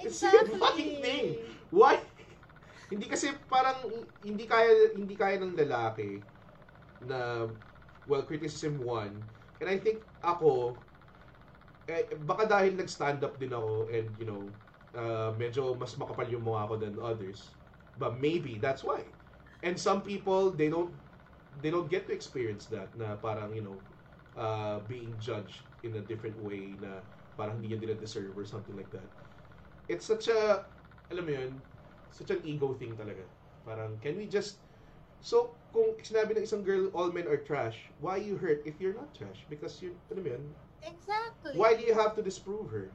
It's 0.00 0.16
the 0.24 0.32
same 0.32 0.56
fucking 0.56 1.04
thing. 1.04 1.26
Why? 1.68 2.00
hindi 2.92 3.08
kasi 3.08 3.32
parang 3.48 3.88
hindi 4.20 4.44
kaya 4.44 4.92
hindi 4.92 5.16
kaya 5.16 5.40
ng 5.40 5.56
lalaki 5.56 6.20
na 7.00 7.48
well 8.04 8.20
criticism 8.28 8.76
one 8.84 9.24
and 9.64 9.68
I 9.72 9.80
think 9.80 10.04
ako 10.20 10.76
eh, 11.88 12.12
baka 12.20 12.44
dahil 12.44 12.76
nag-stand 12.76 13.24
up 13.24 13.40
din 13.40 13.48
ako 13.56 13.88
and 13.88 14.12
you 14.20 14.28
know 14.28 14.52
uh, 14.96 15.32
medyo 15.36 15.76
mas 15.76 15.94
makapal 15.96 16.28
yung 16.28 16.44
mukha 16.44 16.68
ko 16.68 16.76
than 16.76 16.96
others. 17.00 17.56
But 17.96 18.16
maybe 18.20 18.56
that's 18.58 18.84
why. 18.84 19.04
And 19.62 19.78
some 19.78 20.02
people 20.02 20.50
they 20.52 20.68
don't 20.68 20.96
they 21.60 21.70
don't 21.70 21.88
get 21.90 22.06
to 22.08 22.12
experience 22.16 22.66
that 22.72 22.96
na 22.96 23.16
parang 23.16 23.52
you 23.54 23.62
know 23.64 23.78
uh, 24.36 24.80
being 24.88 25.16
judged 25.20 25.68
in 25.82 25.96
a 25.96 26.02
different 26.04 26.38
way 26.40 26.80
na 26.80 27.04
parang 27.36 27.60
hindi 27.60 27.76
nila 27.76 27.96
deserve 27.96 28.36
or 28.36 28.44
something 28.44 28.76
like 28.76 28.90
that. 28.92 29.08
It's 29.88 30.06
such 30.06 30.28
a 30.28 30.66
alam 31.12 31.24
mo 31.28 31.32
yun 31.32 31.52
such 32.12 32.32
an 32.32 32.40
ego 32.44 32.72
thing 32.76 32.96
talaga. 32.96 33.24
Parang 33.64 34.00
can 34.00 34.16
we 34.16 34.26
just 34.28 34.64
so 35.20 35.56
kung 35.72 35.96
sinabi 36.00 36.36
ng 36.36 36.44
isang 36.44 36.64
girl 36.64 36.88
all 36.92 37.12
men 37.12 37.28
are 37.28 37.40
trash 37.40 37.88
why 38.00 38.16
you 38.20 38.36
hurt 38.36 38.64
if 38.64 38.80
you're 38.80 38.96
not 38.96 39.12
trash? 39.14 39.44
Because 39.48 39.80
you 39.80 39.96
alam 40.12 40.24
mo 40.24 40.30
yun? 40.32 40.44
Exactly. 40.82 41.54
why 41.54 41.76
do 41.76 41.84
you 41.86 41.94
have 41.94 42.16
to 42.16 42.22
disprove 42.24 42.70
her? 42.72 42.90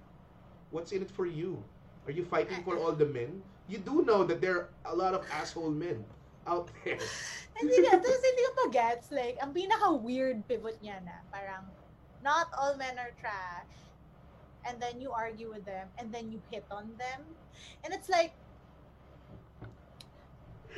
What's 0.69 0.91
in 0.91 1.01
it 1.01 1.11
for 1.13 1.25
you 1.25 1.63
are 2.07 2.15
you 2.15 2.23
fighting 2.23 2.63
for 2.63 2.79
all 2.79 2.91
the 2.91 3.05
men 3.05 3.43
you 3.67 3.77
do 3.77 4.01
know 4.07 4.23
that 4.23 4.39
there 4.39 4.55
are 4.55 4.69
a 4.87 4.95
lot 4.95 5.13
of 5.13 5.21
asshole 5.31 5.69
men 5.69 5.99
out 6.47 6.71
there 6.83 6.97
hindi 7.57 7.77
nga, 7.83 7.97
tapos 7.97 8.21
hindi 8.21 8.41
ko 8.45 8.51
pa 8.53 8.65
gets, 8.69 9.07
like, 9.09 9.35
ang 9.41 9.51
pinaka-weird 9.51 10.45
pivot 10.45 10.77
niya 10.81 11.01
na, 11.01 11.17
parang, 11.33 11.65
not 12.21 12.49
all 12.53 12.77
men 12.77 12.97
are 13.01 13.13
trash, 13.17 13.73
and 14.69 14.77
then 14.77 15.01
you 15.01 15.09
argue 15.09 15.49
with 15.49 15.65
them, 15.65 15.89
and 15.97 16.13
then 16.13 16.29
you 16.29 16.37
hit 16.53 16.65
on 16.69 16.85
them, 17.01 17.25
and 17.81 17.93
it's 17.93 18.09
like, 18.09 18.33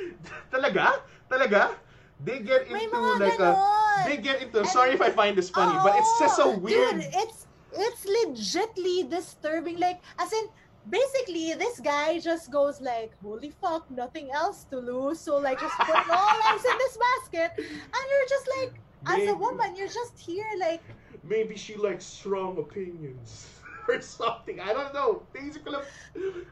Talaga? 0.52 1.04
Talaga? 1.28 1.76
They 2.20 2.40
get 2.40 2.68
into 2.68 2.96
like 2.96 3.32
a 3.32 3.40
ganon! 3.40 4.04
they 4.04 4.16
get 4.16 4.40
into 4.40 4.60
And- 4.60 4.68
sorry 4.68 4.92
if 4.96 5.00
I 5.00 5.12
find 5.12 5.36
this 5.36 5.52
funny, 5.52 5.76
but 5.84 5.96
it's 5.96 6.12
just 6.20 6.36
so 6.36 6.52
oh, 6.52 6.56
weird. 6.56 7.00
Dude, 7.00 7.12
it's, 7.12 7.44
it's 7.76 8.02
legitly 8.08 9.08
disturbing, 9.08 9.76
like, 9.76 10.00
as 10.16 10.32
in, 10.32 10.48
basically, 10.88 11.54
this 11.54 11.80
guy 11.80 12.18
just 12.18 12.50
goes 12.50 12.80
like, 12.80 13.12
holy 13.22 13.50
fuck, 13.60 13.90
nothing 13.90 14.30
else 14.32 14.64
to 14.70 14.78
lose, 14.78 15.20
so 15.20 15.36
like, 15.36 15.60
just 15.60 15.76
put 15.78 16.08
all 16.10 16.36
eggs 16.52 16.64
in 16.64 16.78
this 16.78 16.96
basket, 16.96 17.52
and 17.58 18.02
you're 18.10 18.28
just 18.28 18.48
like, 18.58 18.72
as 19.06 19.28
a 19.28 19.34
woman, 19.34 19.76
you're 19.76 19.88
just 19.92 20.18
here 20.18 20.46
like, 20.58 20.82
Maybe 21.22 21.54
she 21.56 21.74
likes 21.76 22.04
strong 22.04 22.56
opinions 22.58 23.48
or 23.88 24.00
something. 24.00 24.58
I 24.60 24.72
don't 24.72 24.94
know. 24.94 25.22
things 25.34 25.56
are 25.56 25.60
gonna 25.60 25.82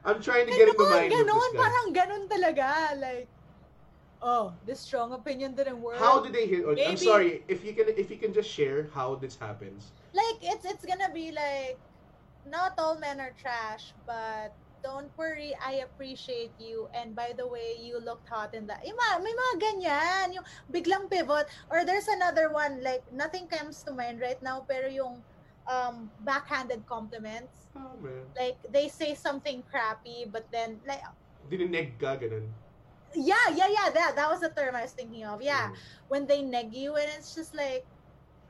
I'm 0.05 0.21
trying 0.21 0.45
to 0.47 0.53
get 0.53 0.69
in 0.69 0.77
the 0.77 0.85
Ganon, 0.85 0.91
mind 0.91 1.13
of 1.13 1.19
ganon, 1.25 1.41
this 1.41 1.53
guy. 1.53 1.63
parang 1.65 1.89
ganon 1.97 2.23
talaga. 2.29 3.01
Like, 3.01 3.29
oh, 4.21 4.53
this 4.67 4.81
strong 4.81 5.13
opinion 5.13 5.55
didn't 5.55 5.81
work. 5.81 5.97
How 5.99 6.21
do 6.21 6.31
they 6.31 6.47
hit? 6.47 6.65
on- 6.67 6.79
oh, 6.79 6.85
I'm 6.85 6.97
sorry 6.99 7.43
if 7.49 7.65
you 7.65 7.73
can 7.73 7.89
if 7.97 8.11
you 8.11 8.17
can 8.19 8.33
just 8.35 8.51
share 8.51 8.89
how 8.93 9.15
this 9.17 9.37
happens. 9.37 9.93
Like, 10.13 10.37
it's 10.43 10.65
it's 10.69 10.85
gonna 10.85 11.09
be 11.13 11.33
like, 11.33 11.79
not 12.47 12.75
all 12.79 12.99
men 12.99 13.21
are 13.21 13.33
trash, 13.39 13.95
but 14.07 14.55
don't 14.83 15.11
worry, 15.17 15.55
I 15.65 15.83
appreciate 15.85 16.53
you. 16.59 16.89
And 16.95 17.15
by 17.15 17.33
the 17.37 17.47
way, 17.47 17.75
you 17.81 17.99
looked 18.01 18.29
hot 18.29 18.55
in 18.55 18.67
that. 18.69 18.85
Mga, 18.85 19.23
may 19.23 19.35
mga 19.35 19.55
ganyan. 19.61 20.35
Yung 20.35 20.45
biglang 20.71 21.11
pivot. 21.11 21.47
Or 21.71 21.85
there's 21.85 22.09
another 22.09 22.51
one, 22.53 22.83
like, 22.83 23.03
nothing 23.13 23.49
comes 23.49 23.83
to 23.85 23.93
mind 23.93 24.21
right 24.21 24.41
now, 24.43 24.65
pero 24.69 24.89
yung, 24.89 25.23
um 25.69 26.11
backhanded 26.25 26.87
compliments. 26.87 27.69
Oh, 27.77 27.93
man. 28.01 28.25
Like 28.39 28.57
they 28.73 28.89
say 28.89 29.15
something 29.15 29.63
crappy, 29.71 30.25
but 30.25 30.49
then 30.51 30.81
like 30.87 31.03
Dinineg 31.51 31.99
ka, 32.01 32.17
ganun. 32.17 32.49
yeah, 33.15 33.49
yeah, 33.55 33.69
yeah. 33.69 33.89
That 33.93 34.17
that 34.17 34.29
was 34.31 34.41
the 34.41 34.51
term 34.51 34.77
I 34.77 34.83
was 34.83 34.93
thinking 34.93 35.25
of. 35.25 35.41
Yeah, 35.43 35.71
Mm. 35.71 35.77
when 36.09 36.23
they 36.27 36.43
neg 36.43 36.73
you, 36.75 36.97
and 36.97 37.09
it's 37.17 37.35
just 37.35 37.55
like, 37.55 37.85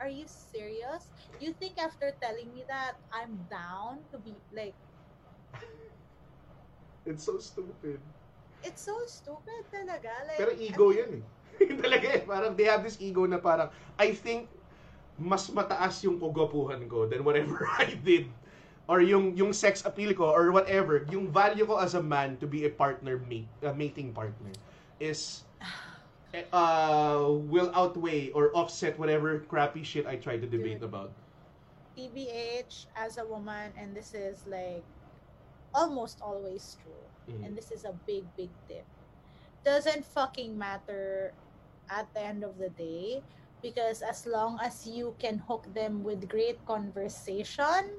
are 0.01 0.09
you 0.11 0.25
serious? 0.27 1.11
You 1.41 1.53
think 1.55 1.79
after 1.79 2.15
telling 2.23 2.55
me 2.55 2.65
that 2.69 2.99
I'm 3.13 3.39
down 3.51 4.03
to 4.13 4.19
be 4.19 4.35
like, 4.55 4.75
It's 7.09 7.25
so 7.25 7.39
stupid. 7.39 7.99
it's 8.61 8.83
so 8.85 8.93
stupid 9.07 9.65
talaga. 9.73 10.13
Like, 10.29 10.39
Pero 10.39 10.51
ego 10.59 10.91
yan 10.93 11.23
eh. 11.23 11.25
Talaga 11.83 12.07
eh. 12.21 12.23
Parang 12.27 12.53
they 12.55 12.67
have 12.69 12.83
this 12.85 12.99
ego 13.01 13.25
na 13.25 13.39
parang, 13.39 13.71
I 13.97 14.13
think, 14.13 14.47
mas 15.17 15.49
mataas 15.51 16.05
yung 16.05 16.21
kagwapuhan 16.21 16.85
ko 16.87 17.07
than 17.09 17.25
whatever 17.25 17.65
I 17.81 17.97
did. 17.97 18.29
Or 18.89 19.01
yung 19.01 19.37
yung 19.37 19.53
sex 19.53 19.85
appeal 19.89 20.13
ko 20.13 20.29
or 20.33 20.53
whatever. 20.53 21.05
Yung 21.09 21.29
value 21.33 21.65
ko 21.65 21.81
as 21.81 21.97
a 21.97 22.03
man 22.03 22.37
to 22.41 22.47
be 22.49 22.65
a 22.65 22.73
partner, 22.73 23.17
mate, 23.25 23.49
a 23.65 23.73
mating 23.73 24.13
partner 24.13 24.53
is 25.01 25.48
uh, 26.53 27.25
will 27.49 27.73
outweigh 27.75 28.31
or 28.33 28.51
offset 28.55 28.99
whatever 28.99 29.41
crappy 29.49 29.83
shit 29.83 30.07
I 30.07 30.17
try 30.17 30.37
to 30.37 30.47
debate 30.47 30.81
Dude. 30.81 30.89
about. 30.89 31.13
TBH 31.97 32.87
as 32.95 33.19
a 33.19 33.27
woman, 33.27 33.73
and 33.77 33.95
this 33.97 34.15
is 34.15 34.47
like 34.47 34.85
almost 35.75 36.21
always 36.23 36.77
true. 36.83 37.05
Mhm. 37.29 37.45
And 37.45 37.51
this 37.57 37.71
is 37.71 37.85
a 37.85 37.93
big, 38.07 38.25
big 38.37 38.51
tip. 38.69 38.87
Doesn't 39.65 40.05
fucking 40.05 40.57
matter 40.57 41.35
at 41.91 42.07
the 42.15 42.21
end 42.21 42.45
of 42.45 42.57
the 42.59 42.71
day 42.71 43.23
because 43.61 44.03
as 44.03 44.27
long 44.27 44.59
as 44.63 44.87
you 44.87 45.17
can 45.19 45.39
hook 45.39 45.67
them 45.75 46.05
with 46.05 46.29
great 46.29 46.63
conversation 46.65 47.99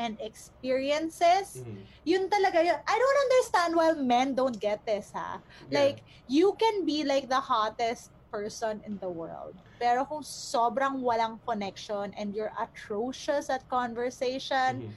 and 0.00 0.16
experiences, 0.24 1.60
Mhm. 1.60 1.84
yun 2.08 2.24
talaga 2.32 2.64
yun. 2.64 2.80
I 2.80 2.96
don't 2.96 3.20
understand 3.28 3.70
why 3.76 3.92
men 4.00 4.32
don't 4.32 4.56
get 4.56 4.80
this, 4.88 5.12
ha? 5.12 5.44
Yeah. 5.68 5.84
Like, 5.84 6.00
you 6.24 6.56
can 6.56 6.88
be 6.88 7.04
like 7.04 7.28
the 7.28 7.44
hottest 7.44 8.16
person 8.32 8.80
in 8.88 8.96
the 8.96 9.12
world. 9.12 9.60
Pero 9.76 10.08
kung 10.08 10.24
sobrang 10.24 11.04
walang 11.04 11.44
connection 11.44 12.16
and 12.16 12.32
you're 12.32 12.54
atrocious 12.56 13.52
at 13.52 13.68
conversation, 13.68 14.88
Mhm. 14.88 14.92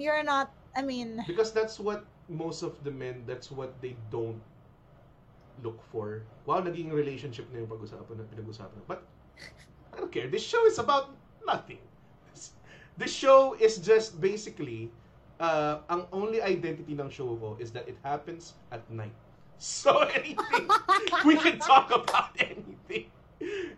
you're 0.00 0.24
not, 0.24 0.56
I 0.72 0.80
mean, 0.80 1.20
Because 1.28 1.52
that's 1.52 1.76
what 1.76 2.08
most 2.32 2.64
of 2.64 2.80
the 2.80 2.90
men, 2.90 3.28
that's 3.28 3.52
what 3.52 3.76
they 3.84 4.00
don't 4.08 4.40
look 5.60 5.84
for. 5.92 6.24
Wow, 6.48 6.64
naging 6.64 6.90
relationship 6.90 7.46
na 7.52 7.60
yung 7.62 7.70
pag-usapan 7.70 8.16
na 8.16 8.24
pinag-usapan. 8.26 8.80
But, 8.88 9.04
I 9.92 10.02
don't 10.02 10.10
care. 10.10 10.26
This 10.26 10.42
show 10.42 10.64
is 10.66 10.80
about 10.80 11.14
nothing. 11.46 11.78
This 12.96 13.10
show 13.10 13.54
is 13.58 13.78
just 13.82 14.20
basically, 14.20 14.90
uh, 15.40 15.82
ang 15.90 16.06
only 16.14 16.38
identity 16.38 16.94
ng 16.94 17.10
show 17.10 17.34
ko 17.36 17.58
is 17.58 17.74
that 17.74 17.88
it 17.90 17.98
happens 18.02 18.54
at 18.70 18.82
night. 18.90 19.14
So, 19.56 20.02
anything, 20.10 20.66
we 21.24 21.38
can 21.38 21.62
talk 21.62 21.88
about 21.94 22.34
anything. 22.36 23.06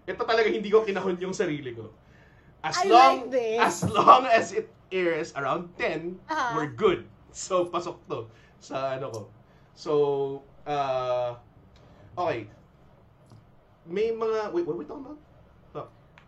Ito 0.08 0.24
talaga 0.24 0.48
hindi 0.48 0.72
ko 0.72 0.82
kinahon 0.82 1.20
yung 1.20 1.36
sarili 1.36 1.76
ko. 1.76 1.92
As 2.64 2.80
I 2.80 2.88
long 2.88 3.14
like 3.28 3.30
this. 3.30 3.58
as 3.60 3.76
long 3.84 4.24
as 4.24 4.56
it 4.56 4.72
airs 4.90 5.36
around 5.36 5.68
10, 5.78 6.16
Ah. 6.32 6.56
we're 6.56 6.72
good. 6.72 7.04
So, 7.30 7.68
pasok 7.68 8.00
to 8.08 8.24
sa 8.58 8.96
ano 8.96 9.12
ko. 9.12 9.20
So, 9.76 9.92
uh, 10.64 11.36
okay. 12.16 12.48
May 13.84 14.10
mga, 14.10 14.56
wait, 14.56 14.64
what 14.64 14.74
are 14.74 14.80
we 14.80 14.88
talking 14.88 15.06
about? 15.06 15.20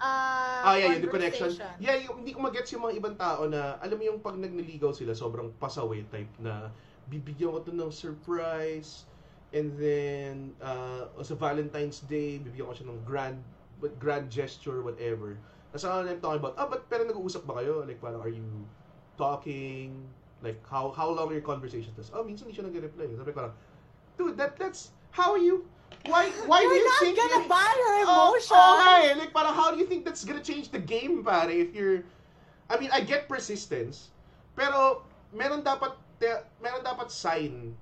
Uh, 0.01 0.63
Ah, 0.65 0.75
yeah, 0.75 0.95
yeah, 0.95 1.03
the 1.03 1.11
connection. 1.11 1.51
Yeah, 1.79 1.97
yung, 2.07 2.23
hindi 2.25 2.35
ko 2.35 2.43
magets 2.43 2.71
yung 2.75 2.87
mga 2.87 2.95
ibang 2.99 3.17
tao 3.19 3.47
na, 3.47 3.77
alam 3.79 3.97
mo 3.99 4.05
yung 4.07 4.21
pag 4.23 4.35
nagniligaw 4.39 4.95
sila, 4.95 5.15
sobrang 5.15 5.53
pasaway 5.59 6.03
type 6.09 6.31
na, 6.41 6.73
bibigyan 7.11 7.55
ko 7.55 7.63
to 7.63 7.73
ng 7.75 7.93
surprise, 7.93 9.09
and 9.55 9.75
then, 9.81 10.53
uh, 10.61 11.09
sa 11.23 11.35
Valentine's 11.35 12.05
Day, 12.07 12.39
bibigyan 12.43 12.69
ko 12.71 12.75
siya 12.75 12.87
ng 12.91 13.01
grand, 13.03 13.39
but 13.79 13.95
grand 14.03 14.27
gesture, 14.29 14.83
whatever. 14.83 15.39
Tapos 15.71 15.85
ano 15.85 16.09
na 16.09 16.17
talking 16.17 16.41
about, 16.41 16.57
ah, 16.57 16.67
but 16.67 16.89
pero 16.89 17.05
nag-uusap 17.05 17.45
ba 17.45 17.61
kayo? 17.61 17.85
Like, 17.85 18.01
parang, 18.01 18.25
are 18.25 18.33
you 18.33 18.45
talking? 19.21 19.93
Like, 20.41 20.63
how 20.65 20.95
how 20.95 21.11
long 21.11 21.29
your 21.35 21.45
conversation? 21.45 21.93
Tapos, 21.93 22.15
oh, 22.15 22.25
minsan 22.25 22.49
hindi 22.49 22.57
siya 22.57 22.67
nag-reply. 22.71 23.11
Sabi 23.15 23.31
ko 23.31 23.37
parang, 23.37 23.55
dude, 24.17 24.39
that, 24.39 24.57
that's, 24.57 24.97
how 25.11 25.37
you, 25.37 25.65
why, 26.07 26.31
why 26.47 26.61
do 26.63 26.69
You're 26.69 26.77
you 26.77 26.85
not 26.87 27.01
think 27.01 27.17
gonna 27.19 27.43
you- 27.43 27.49
buy 27.51 27.67
her 27.67 27.97
Oh, 28.07 28.31
emotion. 28.31 28.55
oh, 28.55 28.73
nga 28.79 28.93
eh. 29.05 29.15
Like, 29.19 29.33
parang, 29.33 29.55
how 29.55 29.73
do 29.73 29.79
you 29.79 29.87
think 29.87 30.05
that's 30.05 30.25
gonna 30.25 30.43
change 30.45 30.71
the 30.71 30.79
game, 30.79 31.25
pare? 31.25 31.51
If 31.51 31.75
you're, 31.75 32.05
I 32.71 32.79
mean, 32.79 32.91
I 32.93 33.01
get 33.01 33.29
persistence, 33.29 34.11
pero, 34.55 35.03
meron 35.35 35.63
dapat, 35.63 35.97
meron 36.61 36.83
dapat 36.83 37.11
sign, 37.11 37.75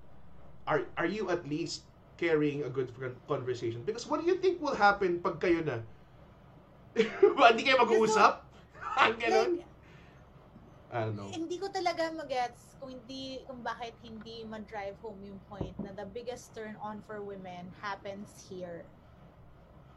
are, 0.67 0.83
are 0.97 1.07
you 1.07 1.31
at 1.31 1.47
least 1.47 1.83
carrying 2.17 2.65
a 2.65 2.71
good 2.73 2.91
con- 2.99 3.17
conversation? 3.29 3.83
Because 3.85 4.07
what 4.07 4.21
do 4.21 4.27
you 4.27 4.41
think 4.41 4.59
will 4.61 4.75
happen 4.75 5.21
pag 5.21 5.39
kayo 5.39 5.63
na? 5.63 5.85
Hindi 6.97 7.63
kayo 7.63 7.83
mag-uusap? 7.85 8.41
Ang 8.97 9.15
ganun? 9.23 9.51
Like, 9.61 9.76
I 10.97 11.05
don't 11.05 11.17
know. 11.17 11.29
hindi 11.29 11.61
ko 11.61 11.69
talaga 11.69 12.09
magets 12.17 12.73
kung 12.81 12.89
hindi 12.97 13.45
kung 13.45 13.61
bakit 13.61 13.93
hindi 14.01 14.49
ma-drive 14.49 14.97
home 15.05 15.21
yung 15.29 15.41
point 15.53 15.77
na 15.85 15.93
the 15.93 16.09
biggest 16.09 16.57
turn 16.57 16.73
on 16.81 17.05
for 17.05 17.21
women 17.21 17.69
happens 17.85 18.49
here. 18.49 18.81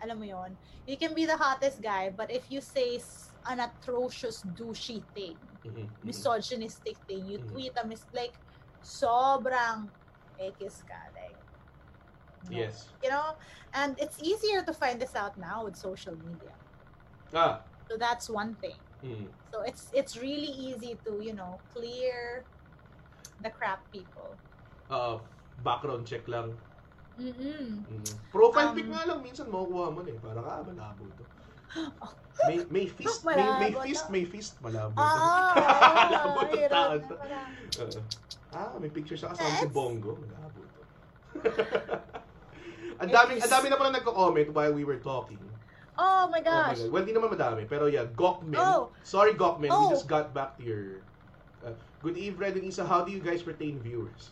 Alam 0.03 0.19
mo 0.19 0.27
yon? 0.27 0.51
You 0.87 0.99
can 0.99 1.15
be 1.15 1.23
the 1.23 1.39
hottest 1.39 1.79
guy, 1.79 2.11
but 2.11 2.27
if 2.31 2.47
you 2.51 2.59
say 2.59 2.99
an 3.47 3.59
atrocious 3.63 4.43
douchey 4.55 4.99
thing, 5.15 5.39
Mhm, 5.63 5.87
mhm. 5.87 5.87
misogynistic 6.03 6.95
thing, 7.07 7.23
you 7.27 7.39
Mhm. 7.39 7.47
tweet 7.51 7.73
a 7.79 7.83
mis 7.87 8.03
like 8.11 8.35
sobrang 8.79 9.87
ekis 10.39 10.83
ka 10.87 10.99
like 11.15 11.35
no. 12.47 12.55
Yes. 12.55 12.87
you 13.03 13.11
know 13.11 13.35
and 13.75 13.99
it's 13.99 14.15
easier 14.23 14.63
to 14.63 14.71
find 14.71 14.95
this 15.03 15.11
out 15.19 15.35
now 15.35 15.67
with 15.67 15.75
social 15.75 16.15
media 16.23 16.55
Ah. 17.35 17.59
so 17.91 17.99
that's 17.99 18.31
one 18.31 18.55
thing 18.63 18.79
mhm. 19.03 19.27
So 19.51 19.61
it's 19.65 19.89
it's 19.93 20.13
really 20.17 20.51
easy 20.51 20.95
to, 21.05 21.19
you 21.23 21.33
know, 21.33 21.59
clear 21.73 22.43
the 23.41 23.49
crap 23.49 23.83
people. 23.91 24.35
Ah, 24.89 25.19
background 25.63 26.05
check 26.07 26.27
lang. 26.27 26.55
Mm-mm. 27.19 27.83
Mhm. 27.83 28.13
Profile 28.31 28.71
Um, 28.71 28.75
pic 28.79 28.87
nga 28.87 29.03
lang, 29.03 29.19
minsan 29.19 29.51
makukuha 29.51 29.87
mo 29.91 29.99
na 30.03 30.11
eh. 30.15 30.19
Parang, 30.23 30.45
ah, 30.47 30.61
malabo 30.63 31.03
to. 31.19 31.23
May, 32.47 32.63
may 32.71 32.87
fist, 32.87 33.27
may, 33.27 33.35
may 33.35 33.73
fist, 33.83 34.07
may 34.07 34.23
fist, 34.23 34.55
malabo 34.63 34.95
to. 34.95 35.03
Ah, 35.03 35.51
malabo 36.07 36.39
to 36.47 36.57
tao 36.71 36.95
to. 36.95 37.15
Oo. 37.83 37.99
ah, 38.55 38.71
may 38.79 38.87
picture 38.87 39.19
siya 39.19 39.35
kasama 39.35 39.59
si 39.59 39.67
Bongo, 39.67 40.15
malabo 40.15 40.59
to. 40.63 40.81
ang 43.03 43.11
dami, 43.11 43.43
ang 43.43 43.51
dami 43.51 43.65
na 43.67 43.75
pala 43.75 43.91
nagko-comment 43.99 44.49
while 44.55 44.71
we 44.71 44.87
were 44.87 45.03
talking. 45.03 45.39
Oh 45.99 46.31
my 46.31 46.39
Oh 46.39 46.41
my 46.47 46.51
gosh. 46.51 46.79
God. 46.79 46.91
Well, 46.91 47.03
di 47.03 47.11
naman 47.11 47.35
madami. 47.35 47.67
Pero 47.67 47.91
yeah, 47.91 48.07
Gokmen. 48.15 48.55
Oh. 48.55 48.95
Sorry, 49.03 49.35
Gokmen. 49.35 49.67
Oh. 49.71 49.91
We 49.91 49.99
just 49.99 50.07
got 50.07 50.31
back 50.33 50.55
to 50.57 50.63
your... 50.63 51.03
Uh, 51.59 51.75
good 51.99 52.15
eve, 52.15 52.39
Red 52.39 52.55
and 52.55 52.63
Isa. 52.63 52.87
How 52.87 53.03
do 53.03 53.11
you 53.11 53.19
guys 53.19 53.43
retain 53.43 53.83
viewers? 53.83 54.31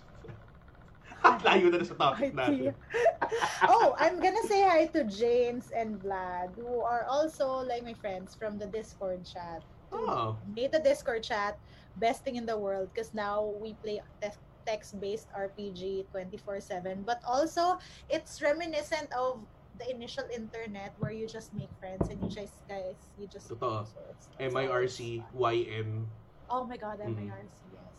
Layo 1.44 1.68
na 1.68 1.84
na 1.84 1.88
sa 1.88 1.98
topic 2.00 2.32
natin. 2.32 2.72
oh, 3.68 3.98
I'm 4.00 4.22
gonna 4.24 4.46
say 4.48 4.64
hi 4.64 4.88
to 4.96 5.04
James 5.04 5.74
and 5.76 6.00
Vlad, 6.00 6.56
who 6.56 6.80
are 6.80 7.04
also 7.10 7.66
like 7.68 7.84
my 7.84 7.98
friends 7.98 8.32
from 8.32 8.56
the 8.56 8.70
Discord 8.70 9.28
chat. 9.28 9.60
Oh. 9.92 10.40
Made 10.56 10.72
the 10.72 10.80
Discord 10.80 11.26
chat 11.28 11.60
best 12.00 12.24
thing 12.24 12.38
in 12.38 12.46
the 12.46 12.56
world 12.56 12.94
because 12.94 13.12
now 13.12 13.44
we 13.60 13.74
play 13.84 14.00
te- 14.22 14.40
text-based 14.64 15.28
RPG 15.36 16.08
24/7. 16.14 17.04
But 17.04 17.20
also, 17.28 17.82
it's 18.08 18.40
reminiscent 18.40 19.12
of 19.12 19.42
the 19.78 19.90
initial 19.90 20.26
internet 20.34 20.94
where 21.00 21.12
you 21.12 21.28
just 21.28 21.54
make 21.54 21.70
friends 21.80 22.10
and 22.10 22.18
you 22.22 22.30
just 22.30 22.66
guys 22.68 22.98
you 23.18 23.28
just 23.28 23.50
Totoo. 23.50 23.86
so 23.86 24.00
it's- 24.10 24.28
it's 24.40 24.54
MIRC, 24.54 25.24
YM. 25.34 26.06
Oh 26.50 26.64
my 26.64 26.78
god. 26.78 27.00
MIRC, 27.00 27.50
yes. 27.74 27.90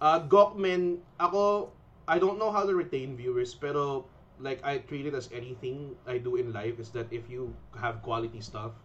Uh, 0.00 0.20
Gokmen, 0.24 1.00
ako, 1.18 1.72
I 2.06 2.18
don't 2.18 2.38
know 2.38 2.52
how 2.52 2.64
to 2.64 2.74
retain 2.74 3.16
viewers, 3.16 3.54
pero 3.54 4.06
like 4.38 4.60
I 4.62 4.84
treat 4.84 5.06
it 5.08 5.14
as 5.16 5.32
anything 5.32 5.96
I 6.06 6.18
do 6.18 6.36
in 6.36 6.52
life 6.52 6.78
is 6.78 6.92
that 6.92 7.08
if 7.10 7.28
you 7.28 7.56
have 7.80 8.04
quality 8.04 8.40
stuff, 8.40 8.76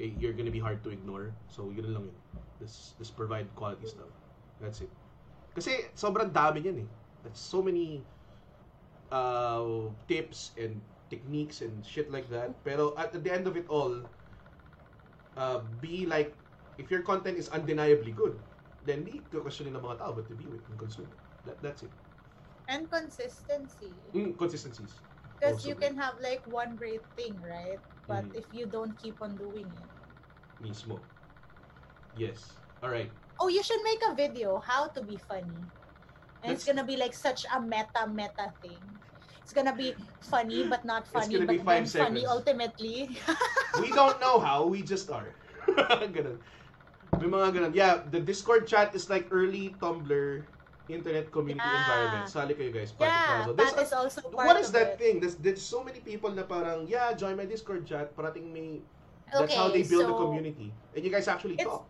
eh, 0.00 0.10
you're 0.16 0.32
gonna 0.32 0.54
be 0.54 0.60
hard 0.60 0.82
to 0.84 0.90
ignore. 0.90 1.32
So, 1.48 1.68
yun 1.70 1.92
lang 1.92 2.04
yun. 2.08 2.16
Just, 2.58 2.96
just 2.98 3.12
provide 3.16 3.46
quality 3.54 3.86
stuff. 3.86 4.08
That's 4.60 4.80
it. 4.80 4.90
Kasi 5.54 5.86
sobrang 5.94 6.32
dami 6.32 6.64
yan 6.64 6.76
eh. 6.82 6.88
That's 7.22 7.40
so 7.40 7.62
many 7.62 8.02
uh, 9.12 9.92
tips 10.08 10.52
and 10.58 10.80
techniques 11.10 11.60
and 11.60 11.84
shit 11.84 12.10
like 12.10 12.28
that. 12.30 12.64
Pero 12.64 12.94
at, 12.96 13.12
the 13.12 13.32
end 13.32 13.46
of 13.46 13.56
it 13.56 13.66
all, 13.68 14.04
uh, 15.36 15.58
be 15.80 16.06
like, 16.06 16.36
if 16.78 16.90
your 16.90 17.02
content 17.02 17.38
is 17.38 17.48
undeniably 17.48 18.12
good, 18.12 18.40
then 18.84 19.04
di 19.04 19.24
questionin 19.32 19.72
ng 19.76 19.82
mga 19.82 19.98
tao 19.98 20.12
but 20.12 20.28
to 20.28 20.34
be 20.34 20.60
it 20.60 20.62
and 20.68 20.76
consume 20.78 21.08
it. 21.08 21.20
That, 21.44 21.60
that's 21.62 21.82
it. 21.82 21.92
And 22.68 22.88
consistency. 22.90 24.00
Mm, 24.12 24.36
consistencies. 24.36 25.04
Because 25.40 25.64
you 25.64 25.74
can 25.76 25.96
have 25.96 26.16
like 26.20 26.40
one 26.48 26.76
great 26.76 27.04
thing, 27.16 27.40
right? 27.44 27.80
But 28.08 28.24
Mhm. 28.24 28.36
if 28.36 28.48
you 28.52 28.64
don't 28.64 28.96
keep 28.96 29.20
on 29.20 29.36
doing 29.36 29.72
it, 29.76 29.88
Mismo. 30.60 31.04
Yes. 32.14 32.62
All 32.80 32.88
right. 32.88 33.10
Oh, 33.40 33.48
you 33.48 33.62
should 33.62 33.82
make 33.82 34.00
a 34.08 34.14
video 34.14 34.62
how 34.62 34.88
to 34.94 35.02
be 35.02 35.18
funny. 35.18 35.66
And 36.40 36.54
it's 36.54 36.64
gonna 36.64 36.86
be 36.86 36.96
like 36.96 37.12
such 37.12 37.44
a 37.50 37.60
meta 37.60 38.06
meta 38.06 38.54
thing. 38.62 39.02
It's 39.44 39.52
gonna 39.52 39.76
be 39.76 39.92
funny 40.24 40.64
but 40.64 40.88
not 40.88 41.04
It's 41.04 41.12
funny, 41.12 41.34
gonna 41.36 41.46
but 41.46 41.60
be 41.60 41.64
five 41.68 41.84
then 41.84 42.02
funny 42.08 42.24
ultimately. 42.24 43.12
We 43.84 43.92
don't 43.92 44.16
know 44.16 44.40
how, 44.40 44.64
we 44.64 44.80
just 44.80 45.12
are. 45.12 45.28
ganun. 46.16 46.40
May 47.20 47.28
mga 47.28 47.48
ganun. 47.52 47.72
Yeah, 47.76 48.00
the 48.08 48.24
Discord 48.24 48.64
chat 48.64 48.96
is 48.96 49.12
like 49.12 49.28
early 49.28 49.76
Tumblr 49.76 50.48
internet 50.88 51.28
community 51.32 51.60
Yeah. 51.64 51.80
environment. 51.84 52.24
Sali 52.32 52.52
kayo 52.56 52.72
guys. 52.72 52.92
Party 52.92 53.08
yeah, 53.08 53.48
a- 53.52 53.80
is 53.84 53.92
also 53.92 54.20
part 54.32 54.48
What 54.48 54.56
is 54.60 54.72
that 54.72 54.96
it. 54.96 55.00
thing? 55.00 55.14
There's, 55.20 55.36
there's 55.36 55.60
so 55.64 55.84
many 55.84 56.00
people 56.00 56.32
na 56.32 56.44
parang, 56.44 56.88
yeah, 56.88 57.12
join 57.12 57.36
my 57.36 57.44
Discord 57.48 57.84
chat. 57.84 58.12
Parating 58.16 58.48
may, 58.52 58.80
that's 59.28 59.52
how 59.52 59.68
they 59.72 59.84
Okay, 59.84 59.88
build 59.92 60.08
the 60.08 60.16
community. 60.16 60.72
And 60.96 61.00
you 61.04 61.08
guys 61.12 61.28
actually 61.28 61.56
talk. 61.60 61.84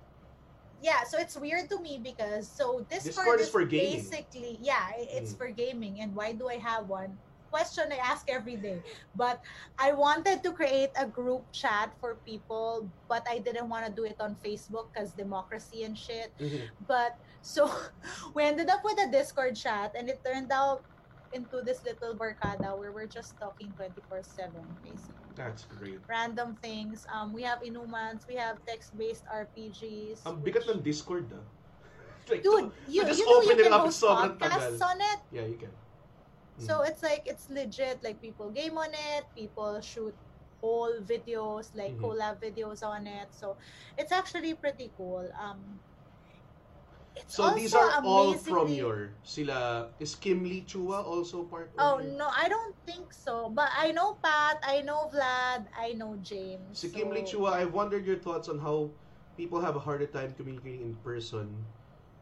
Yeah, 0.83 1.03
so 1.07 1.19
it's 1.19 1.35
weird 1.39 1.71
to 1.75 1.79
me 1.81 1.99
because 2.03 2.47
so 2.47 2.83
Discord 2.91 3.39
Discord, 3.39 3.39
is 3.41 3.49
for 3.51 3.63
gaming. 3.65 3.99
basically 4.05 4.59
yeah, 4.63 4.91
it's 4.99 5.33
Mm. 5.35 5.39
for 5.39 5.49
gaming. 5.51 5.95
And 6.03 6.15
why 6.15 6.35
do 6.35 6.47
I 6.51 6.59
have 6.63 6.87
one? 6.91 7.15
Question 7.55 7.95
I 7.95 8.03
ask 8.03 8.27
every 8.27 8.59
day. 8.59 8.83
But 9.15 9.39
I 9.79 9.95
wanted 9.95 10.43
to 10.43 10.51
create 10.51 10.91
a 10.99 11.07
group 11.07 11.47
chat 11.55 11.95
for 12.03 12.19
people, 12.27 12.91
but 13.07 13.23
I 13.31 13.39
didn't 13.39 13.71
want 13.71 13.87
to 13.87 13.95
do 13.95 14.03
it 14.03 14.19
on 14.19 14.35
Facebook 14.43 14.91
because 14.91 15.15
democracy 15.15 15.87
and 15.87 15.95
shit. 15.95 16.35
Mhm. 16.43 16.67
But 16.91 17.15
so 17.47 17.71
we 18.35 18.43
ended 18.43 18.75
up 18.75 18.83
with 18.83 18.99
a 18.99 19.07
Discord 19.07 19.55
chat, 19.55 19.95
and 19.95 20.11
it 20.11 20.19
turned 20.27 20.51
out 20.51 20.83
into 21.31 21.63
this 21.63 21.79
little 21.87 22.19
barkada 22.19 22.75
where 22.75 22.91
we're 22.91 23.11
just 23.11 23.39
talking 23.39 23.71
24 23.79 24.23
7 24.23 24.55
basically 24.87 25.31
That's 25.35 25.67
great. 25.67 25.99
random 26.07 26.55
things 26.63 27.11
um 27.11 27.35
we 27.35 27.43
have 27.43 27.59
inumans 27.67 28.23
we 28.31 28.39
have 28.39 28.63
text-based 28.63 29.27
rpgs 29.27 30.23
Ang 30.31 30.39
bigat 30.47 30.63
which- 30.63 30.79
ng 30.79 30.83
Discord, 30.87 31.27
ah. 31.35 31.43
Like, 32.31 32.47
dude 32.47 32.71
you, 32.87 33.03
just 33.03 33.19
you 33.19 33.27
know 33.27 33.43
open 33.43 33.59
you 33.59 33.67
it 33.67 33.67
can 33.67 33.75
up 33.75 33.91
host 33.91 33.99
podcasts 33.99 34.79
on 34.79 35.03
it 35.03 35.19
Yeah, 35.35 35.43
you 35.51 35.59
can. 35.59 35.75
So 36.59 36.83
it's 36.83 37.03
like 37.03 37.23
it's 37.27 37.49
legit 37.51 38.03
like 38.03 38.21
people 38.21 38.51
game 38.51 38.79
on 38.79 38.91
it 38.93 39.25
people 39.35 39.81
shoot 39.81 40.15
whole 40.61 41.01
videos 41.05 41.75
like 41.75 41.93
Mhm. 41.97 42.01
collab 42.01 42.41
videos 42.41 42.83
on 42.83 43.07
it 43.07 43.29
so 43.35 43.57
it's 43.99 44.13
actually 44.13 44.55
pretty 44.55 44.93
cool 44.97 45.29
um 45.39 45.81
it's 47.15 47.35
So 47.35 47.55
these 47.55 47.75
also 47.75 47.95
are 47.95 48.03
all 48.05 48.35
from 48.35 48.69
your 48.75 49.19
sila 49.23 49.95
is 50.03 50.15
Kim 50.19 50.43
Lee 50.43 50.67
Chua 50.67 50.99
also 51.05 51.47
part 51.47 51.71
of 51.71 51.79
Oh 51.79 51.99
your- 52.03 52.19
no, 52.19 52.27
I 52.27 52.49
don't 52.49 52.75
think 52.87 53.13
so. 53.15 53.51
But 53.51 53.71
I 53.75 53.93
know 53.93 54.19
Pat, 54.23 54.59
I 54.63 54.83
know 54.83 55.11
Vlad, 55.15 55.67
I 55.79 55.95
know 55.95 56.17
James. 56.19 56.81
Si 56.81 56.91
Kim 56.91 57.11
Lee 57.11 57.23
Chua, 57.23 57.55
I've 57.55 57.73
wondered 57.75 58.07
your 58.07 58.19
thoughts 58.19 58.49
on 58.49 58.59
how 58.59 58.91
people 59.37 59.61
have 59.63 59.77
a 59.77 59.83
harder 59.83 60.07
time 60.07 60.35
communicating 60.35 60.83
in 60.83 60.95
person 61.03 61.67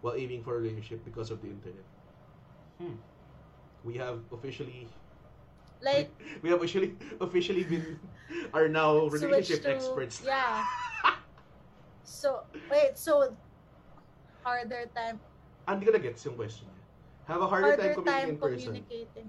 while 0.00 0.14
aiming 0.16 0.44
for 0.44 0.56
a 0.56 0.60
relationship 0.60 1.04
because 1.04 1.30
of 1.30 1.40
the 1.40 1.48
internet. 1.48 1.84
Hmm. 2.80 3.00
We 3.84 3.98
have 3.98 4.22
officially 4.32 4.86
like 5.82 6.10
we 6.42 6.50
have 6.50 6.58
officially 6.62 6.94
officially 7.20 7.64
been 7.64 7.98
are 8.54 8.68
now 8.68 9.06
relationship 9.10 9.62
to- 9.66 9.74
experts. 9.74 10.22
Yeah. 10.24 10.62
so 12.04 12.42
wait, 12.70 12.94
so 12.98 13.34
harder 14.42 14.86
time 14.94 15.18
Ah, 15.62 15.78
Hindi 15.78 15.86
ko 15.86 15.92
na 15.94 16.02
gets 16.02 16.26
yung 16.26 16.34
question 16.34 16.66
niya. 16.66 16.82
Have 17.30 17.42
a 17.42 17.46
harder, 17.46 17.78
time 17.78 17.94
communicating 17.94 18.10
time 18.10 18.28
in 18.34 18.36
person. 18.38 18.66
communicating. 18.74 19.26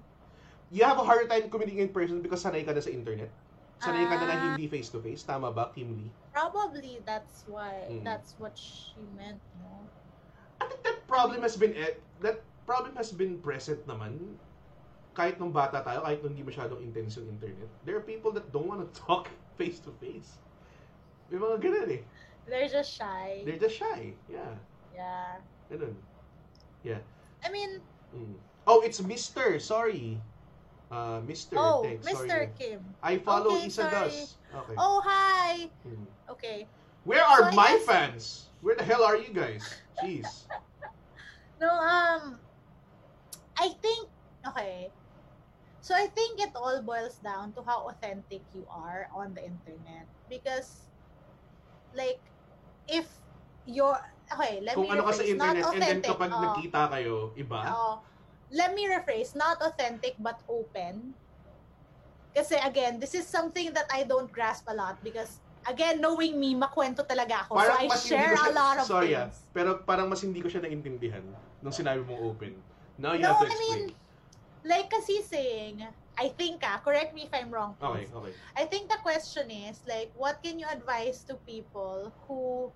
You 0.74 0.82
have 0.82 0.98
a 0.98 1.06
harder 1.06 1.30
time 1.30 1.46
communicating 1.46 1.86
in 1.86 1.94
person 1.94 2.18
because 2.18 2.42
sanay 2.42 2.66
ka 2.66 2.74
na 2.74 2.82
sa 2.82 2.90
internet. 2.90 3.30
Sanay 3.78 4.02
ka 4.10 4.18
na 4.18 4.26
na 4.26 4.34
Ah. 4.34 4.42
hindi 4.50 4.66
face 4.66 4.90
to 4.90 4.98
face. 4.98 5.22
Tama 5.22 5.54
ba, 5.54 5.70
Kim 5.70 5.94
Lee? 5.94 6.10
Probably 6.34 6.98
that's 7.06 7.46
why 7.46 7.86
Mm. 7.86 8.02
that's 8.02 8.34
what 8.42 8.58
she 8.58 8.98
meant, 9.14 9.38
no? 9.62 9.86
I 10.58 10.66
think 10.66 10.82
that 10.82 11.06
problem 11.06 11.38
has 11.46 11.54
been 11.54 11.78
that 12.18 12.42
problem 12.66 12.96
has 12.96 13.12
been 13.12 13.38
present 13.40 13.80
naman 13.86 14.18
kahit 15.14 15.38
nung 15.38 15.54
bata 15.54 15.78
tayo, 15.84 16.02
kahit 16.02 16.20
nung 16.26 16.34
hindi 16.34 16.42
masyadong 16.42 16.82
intense 16.82 17.16
yung 17.22 17.30
internet. 17.30 17.70
There 17.86 17.94
are 17.94 18.02
people 18.02 18.34
that 18.34 18.50
don't 18.50 18.66
want 18.66 18.82
to 18.82 18.88
talk 19.06 19.30
face 19.54 19.78
to 19.86 19.94
face. 20.02 20.42
May 21.30 21.38
mga 21.38 21.56
ganun 21.62 21.88
eh. 21.94 22.02
They're 22.50 22.68
just 22.68 22.92
shy. 22.92 23.40
They're 23.46 23.60
just 23.62 23.78
shy. 23.78 24.12
Yeah. 24.28 24.52
yeah. 24.92 25.38
Ganun. 25.70 25.94
Yeah. 26.82 27.00
I 27.44 27.48
mean, 27.50 27.80
Mm. 28.14 28.38
Oh, 28.70 28.78
it's 28.86 29.02
Mr. 29.02 29.58
Sorry. 29.58 30.22
Uh, 30.86 31.18
Mr. 31.26 31.58
oh, 31.58 31.82
Thanks. 31.82 32.06
Mr. 32.06 32.30
Sorry. 32.30 32.48
Kim. 32.54 32.78
I 33.02 33.18
follow 33.18 33.58
Okay, 33.58 33.66
Isa 33.66 33.90
sorry. 33.90 33.90
Does. 33.90 34.38
Okay. 34.54 34.74
Oh, 34.78 35.02
hi. 35.02 35.66
Mm. 35.82 36.06
Okay. 36.30 36.66
Where 37.02 37.24
are 37.26 37.50
So 37.50 37.56
my 37.58 37.74
guess- 37.74 37.86
fans? 37.90 38.24
Where 38.62 38.78
the 38.78 38.86
hell 38.86 39.02
are 39.02 39.18
you 39.18 39.34
guys? 39.34 39.66
Jeez. 40.02 40.46
No, 41.60 41.70
um, 41.70 42.38
I 43.58 43.68
think, 43.78 44.08
okay. 44.46 44.90
So 45.84 45.92
I 45.92 46.08
think 46.08 46.40
it 46.40 46.52
all 46.56 46.80
boils 46.80 47.20
down 47.20 47.52
to 47.54 47.62
how 47.62 47.88
authentic 47.92 48.40
you 48.56 48.64
are 48.72 49.08
on 49.12 49.36
the 49.36 49.44
internet. 49.44 50.08
Because, 50.32 50.88
like, 51.92 52.18
if 52.88 53.04
you're, 53.68 54.00
okay, 54.32 54.64
let 54.64 54.74
Kung 54.74 54.88
me 54.88 54.96
ano 54.96 55.04
ka 55.04 55.12
sa 55.12 55.22
rephrase, 55.22 55.36
internet 55.36 55.64
and 55.76 55.82
then 55.82 56.00
kapag 56.00 56.30
oh, 56.32 56.40
nakita 56.40 56.80
kayo, 56.88 57.16
iba. 57.36 57.60
oh, 57.68 57.94
let 58.52 58.72
me 58.72 58.88
rephrase, 58.88 59.36
not 59.36 59.60
authentic 59.60 60.16
but 60.18 60.40
open. 60.48 61.12
Kasi 62.34 62.58
again, 62.58 62.98
this 62.98 63.14
is 63.14 63.28
something 63.28 63.70
that 63.76 63.86
I 63.92 64.02
don't 64.02 64.26
grasp 64.32 64.66
a 64.66 64.74
lot 64.74 64.98
because 65.04 65.38
again, 65.68 66.00
knowing 66.00 66.36
me, 66.36 66.56
makwento 66.58 67.06
talaga 67.06 67.46
ako. 67.46 67.62
so 67.62 67.72
I 67.72 67.86
share 67.94 68.34
siya- 68.34 68.50
a 68.50 68.52
lot 68.52 68.76
of 68.82 68.86
sorry 68.88 69.14
ah, 69.14 69.30
things. 69.30 69.38
pero 69.54 69.80
parang 69.86 70.10
mas 70.10 70.20
hindi 70.20 70.42
ko 70.42 70.48
siya 70.50 70.64
naintindihan 70.66 71.22
nung 71.62 71.72
sinabi 71.72 72.02
mong 72.02 72.20
open. 72.20 72.52
Now 72.98 73.12
you 73.14 73.22
No, 73.22 73.34
have 73.34 73.40
to 73.40 73.46
I 73.46 73.48
explain. 73.50 73.78
mean, 73.86 73.94
like 74.64 74.88
kasi 74.90 75.22
saying, 75.22 75.82
I 76.14 76.28
think 76.38 76.62
ah, 76.62 76.78
correct 76.82 77.12
me 77.14 77.26
if 77.26 77.32
I'm 77.34 77.50
wrong, 77.50 77.74
okay, 77.82 78.06
please. 78.06 78.12
okay. 78.14 78.32
I 78.56 78.64
think 78.70 78.88
the 78.88 78.98
question 79.02 79.50
is 79.50 79.82
like, 79.86 80.14
what 80.14 80.38
can 80.42 80.58
you 80.58 80.66
advise 80.70 81.26
to 81.26 81.34
people 81.42 82.14
who 82.26 82.70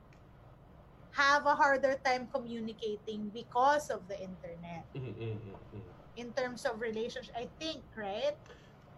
have 1.12 1.46
a 1.46 1.54
harder 1.54 1.96
time 2.04 2.28
communicating 2.32 3.30
because 3.34 3.90
of 3.90 4.06
the 4.06 4.18
internet 4.18 4.86
Mhm, 4.94 5.14
mhm, 5.18 5.34
mhm, 5.38 5.54
mhm. 5.74 5.92
in 6.16 6.28
terms 6.34 6.66
of 6.66 6.80
relationship? 6.82 7.34
I 7.38 7.46
think, 7.58 7.82
right? 7.96 8.34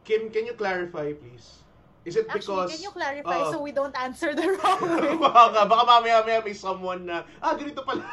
Kim, 0.05 0.33
can 0.33 0.49
you 0.49 0.57
clarify 0.57 1.13
please? 1.13 1.61
Is 2.09 2.17
it 2.17 2.33
Actually, 2.33 2.65
because 2.65 2.73
can 2.73 2.81
you 2.81 2.93
clarify 2.97 3.45
uh, 3.45 3.53
so 3.53 3.61
we 3.61 3.77
don't 3.77 3.93
answer 3.93 4.33
the 4.33 4.57
wrong 4.57 4.81
way? 5.05 5.21
baka, 5.21 5.69
baka 5.69 5.83
mamaya 5.85 6.25
mamaya 6.25 6.41
may 6.41 6.57
someone 6.57 7.05
na 7.05 7.29
ah 7.45 7.53
ganito 7.53 7.85
pala. 7.85 8.09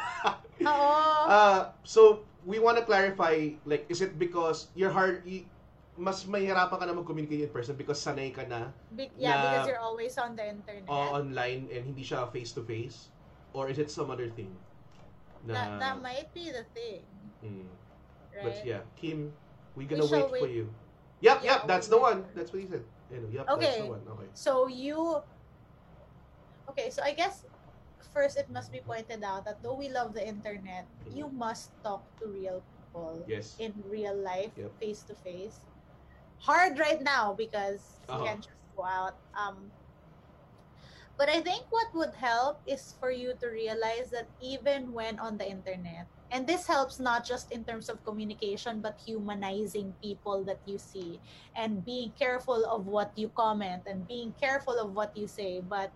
Oo. 0.60 0.92
uh, 1.24 1.72
so 1.88 2.27
we 2.48 2.56
want 2.56 2.80
to 2.80 2.84
clarify 2.88 3.60
like 3.68 3.84
is 3.92 4.00
it 4.00 4.16
because 4.16 4.72
you're 4.72 4.88
hard 4.92 5.20
y- 5.28 5.44
mas 6.00 6.24
mahirapan 6.24 6.78
ka 6.80 6.84
na 6.88 6.96
mag-communicate 6.96 7.44
in 7.44 7.52
person 7.52 7.76
because 7.76 8.00
sanay 8.00 8.32
ka 8.32 8.48
na 8.48 8.72
Be- 8.88 9.12
yeah, 9.20 9.36
na- 9.36 9.42
because 9.52 9.66
you're 9.68 9.84
always 9.84 10.16
on 10.16 10.32
the 10.32 10.46
internet. 10.48 10.88
uh, 10.88 11.20
online 11.20 11.68
and 11.68 11.84
hindi 11.84 12.00
siya 12.00 12.24
face 12.32 12.56
to 12.56 12.64
face 12.64 13.12
or 13.52 13.68
is 13.68 13.76
it 13.76 13.92
some 13.92 14.08
other 14.08 14.32
thing? 14.32 14.56
that, 15.46 15.78
that 15.78 16.02
might 16.02 16.32
be 16.34 16.50
the 16.50 16.64
thing, 16.74 17.04
Mm. 17.44 17.68
right? 18.34 18.42
But 18.42 18.66
yeah, 18.66 18.82
Kim, 18.98 19.30
we 19.78 19.86
gonna 19.86 20.02
We 20.08 20.10
wait, 20.10 20.26
shall 20.26 20.28
for 20.34 20.42
wait. 20.48 20.56
you. 20.58 20.66
Yep, 21.22 21.38
Yeah, 21.44 21.50
yep, 21.50 21.60
that's 21.70 21.86
the 21.86 21.96
wait 21.98 22.10
one. 22.10 22.18
That's 22.34 22.50
what 22.50 22.60
he 22.62 22.66
said. 22.66 22.84
You 23.10 23.22
yep, 23.30 23.46
that's 23.46 23.54
Okay. 23.58 23.76
the 23.82 23.90
one. 23.90 24.02
Okay. 24.18 24.28
So 24.34 24.66
you 24.66 24.98
Okay, 26.68 26.90
so 26.90 27.00
I 27.02 27.14
guess 27.16 27.46
first 28.12 28.36
it 28.38 28.48
must 28.50 28.72
be 28.72 28.80
pointed 28.80 29.22
out 29.22 29.44
that 29.44 29.62
though 29.62 29.74
we 29.74 29.88
love 29.88 30.14
the 30.14 30.24
internet, 30.26 30.86
Mhm. 31.06 31.16
you 31.16 31.26
must 31.28 31.70
talk 31.82 32.02
to 32.20 32.26
real 32.28 32.62
people 32.62 33.24
Yes. 33.26 33.56
in 33.58 33.74
real 33.88 34.14
life, 34.14 34.52
face 34.80 35.02
to 35.04 35.14
face. 35.14 35.60
Hard 36.38 36.78
right 36.78 37.02
now 37.02 37.34
because 37.34 37.98
Uh-huh. 38.08 38.18
you 38.18 38.24
can't 38.26 38.42
just 38.44 38.62
go 38.76 38.84
out. 38.84 39.14
Um 39.34 39.70
but 41.18 41.28
I 41.28 41.40
think 41.42 41.66
what 41.70 41.90
would 41.94 42.14
help 42.14 42.62
is 42.64 42.94
for 43.00 43.10
you 43.10 43.34
to 43.42 43.46
realize 43.50 44.10
that 44.14 44.28
even 44.40 44.92
when 44.94 45.18
on 45.18 45.36
the 45.36 45.42
internet, 45.50 46.06
and 46.30 46.46
this 46.46 46.66
helps 46.66 47.00
not 47.00 47.24
just 47.26 47.50
in 47.50 47.64
terms 47.64 47.88
of 47.88 48.04
communication, 48.04 48.80
but 48.80 49.00
humanizing 49.02 49.94
people 50.00 50.44
that 50.44 50.60
you 50.64 50.78
see 50.78 51.18
and 51.56 51.84
being 51.84 52.12
careful 52.14 52.62
of 52.64 52.86
what 52.86 53.10
you 53.18 53.30
comment 53.30 53.82
and 53.86 54.06
being 54.06 54.32
careful 54.38 54.78
of 54.78 54.94
what 54.94 55.16
you 55.16 55.26
say. 55.26 55.58
But 55.60 55.90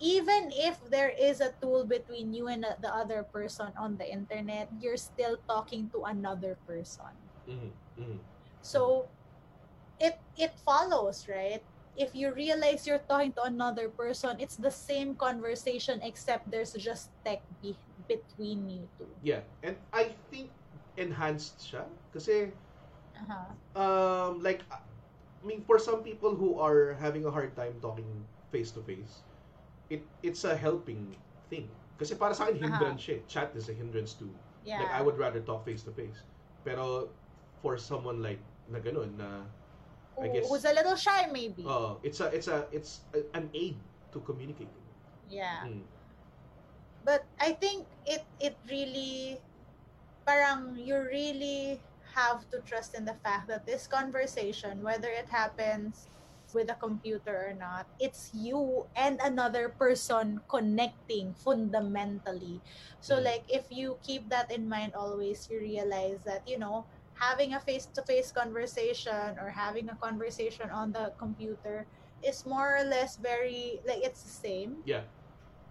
even 0.00 0.50
if 0.52 0.80
there 0.90 1.12
is 1.12 1.40
a 1.40 1.52
tool 1.62 1.86
between 1.86 2.32
you 2.32 2.48
and 2.48 2.64
the 2.64 2.92
other 2.92 3.24
person 3.24 3.72
on 3.78 3.96
the 3.96 4.08
internet, 4.08 4.68
you're 4.78 4.98
still 5.00 5.38
talking 5.48 5.90
to 5.94 6.04
another 6.04 6.58
person. 6.66 7.30
Mhm, 7.46 7.72
mhm. 7.98 8.18
So 8.62 9.10
it 9.98 10.16
it 10.36 10.52
follows, 10.64 11.26
right? 11.28 11.62
If 11.96 12.14
you 12.14 12.32
realize 12.32 12.86
you're 12.86 13.02
talking 13.04 13.32
to 13.36 13.44
another 13.44 13.90
person, 13.90 14.38
it's 14.40 14.56
the 14.56 14.70
same 14.72 15.16
conversation 15.16 16.00
except 16.02 16.48
there's 16.50 16.72
just 16.72 17.10
tech 17.24 17.44
be- 17.60 17.82
between 18.08 18.68
you 18.68 18.88
two. 18.98 19.12
Yeah, 19.20 19.44
and 19.62 19.76
I 19.92 20.16
think 20.30 20.54
enhanced 20.96 21.60
siya 21.60 21.88
kasi 22.12 22.54
Uh-huh. 23.16 23.54
um 23.74 24.40
like 24.40 24.64
I 24.70 25.44
mean 25.46 25.64
for 25.64 25.78
some 25.78 26.02
people 26.02 26.34
who 26.36 26.58
are 26.58 26.94
having 26.98 27.24
a 27.26 27.30
hard 27.32 27.56
time 27.56 27.80
talking 27.80 28.26
face 28.50 28.72
to 28.74 28.82
face, 28.82 29.24
it 29.90 30.02
it's 30.22 30.44
a 30.44 30.54
helping 30.56 31.14
thing 31.50 31.68
Kasi 32.00 32.16
para 32.16 32.32
sa 32.32 32.48
akin, 32.48 32.64
hindrance 32.64 33.04
siya. 33.04 33.20
eh. 33.20 33.28
Chat 33.28 33.52
is 33.52 33.68
a 33.68 33.76
hindrance 33.76 34.16
too. 34.16 34.32
Yeah. 34.64 34.80
Like, 34.80 34.92
I 34.96 35.04
would 35.04 35.20
rather 35.20 35.44
talk 35.44 35.68
face 35.68 35.84
to 35.84 35.92
face. 35.92 36.24
Pero, 36.64 37.12
for 37.60 37.76
someone 37.76 38.24
like, 38.24 38.40
na 38.72 38.80
ganun, 38.80 39.20
na, 39.20 39.44
I 40.16 40.32
guess, 40.32 40.48
Who's 40.48 40.64
a 40.64 40.72
little 40.72 40.96
shy 40.96 41.28
maybe. 41.28 41.60
uh, 41.60 42.00
it's 42.00 42.24
a, 42.24 42.32
it's 42.32 42.48
a, 42.48 42.64
it's 42.72 43.04
a, 43.12 43.20
an 43.36 43.52
aid 43.52 43.76
to 44.16 44.24
communicating. 44.24 44.80
yeah. 45.28 45.68
Mm. 45.68 45.84
But 47.04 47.28
I 47.40 47.52
think 47.52 47.84
it 48.08 48.24
it 48.40 48.56
really 48.68 49.40
parang 50.24 50.76
you 50.76 50.96
really 51.00 51.80
have 52.16 52.48
to 52.50 52.60
trust 52.64 52.96
in 52.96 53.04
the 53.04 53.16
fact 53.24 53.48
that 53.48 53.66
this 53.66 53.86
conversation, 53.86 54.80
whether 54.82 55.08
it 55.08 55.28
happens 55.28 56.08
with 56.54 56.70
a 56.70 56.74
computer 56.78 57.50
or 57.50 57.54
not, 57.54 57.86
it's 57.98 58.30
you 58.32 58.86
and 58.96 59.20
another 59.22 59.68
person 59.68 60.40
connecting 60.48 61.34
fundamentally. 61.34 62.62
So 63.00 63.18
Mhm. 63.18 63.24
like 63.24 63.44
if 63.48 63.66
you 63.70 63.98
keep 64.02 64.28
that 64.30 64.50
in 64.50 64.68
mind 64.68 64.94
always, 64.94 65.48
you 65.50 65.58
realize 65.60 66.24
that, 66.24 66.42
you 66.46 66.58
know, 66.58 66.86
having 67.14 67.54
a 67.54 67.60
face-to-face 67.60 68.32
conversation 68.32 69.36
or 69.38 69.50
having 69.50 69.88
a 69.88 69.96
conversation 69.96 70.70
on 70.70 70.92
the 70.92 71.12
computer 71.18 71.86
is 72.22 72.44
more 72.46 72.76
or 72.76 72.84
less 72.84 73.16
very 73.16 73.80
like 73.86 74.00
it's 74.04 74.22
the 74.22 74.30
same 74.32 74.84
Yeah. 74.84 75.04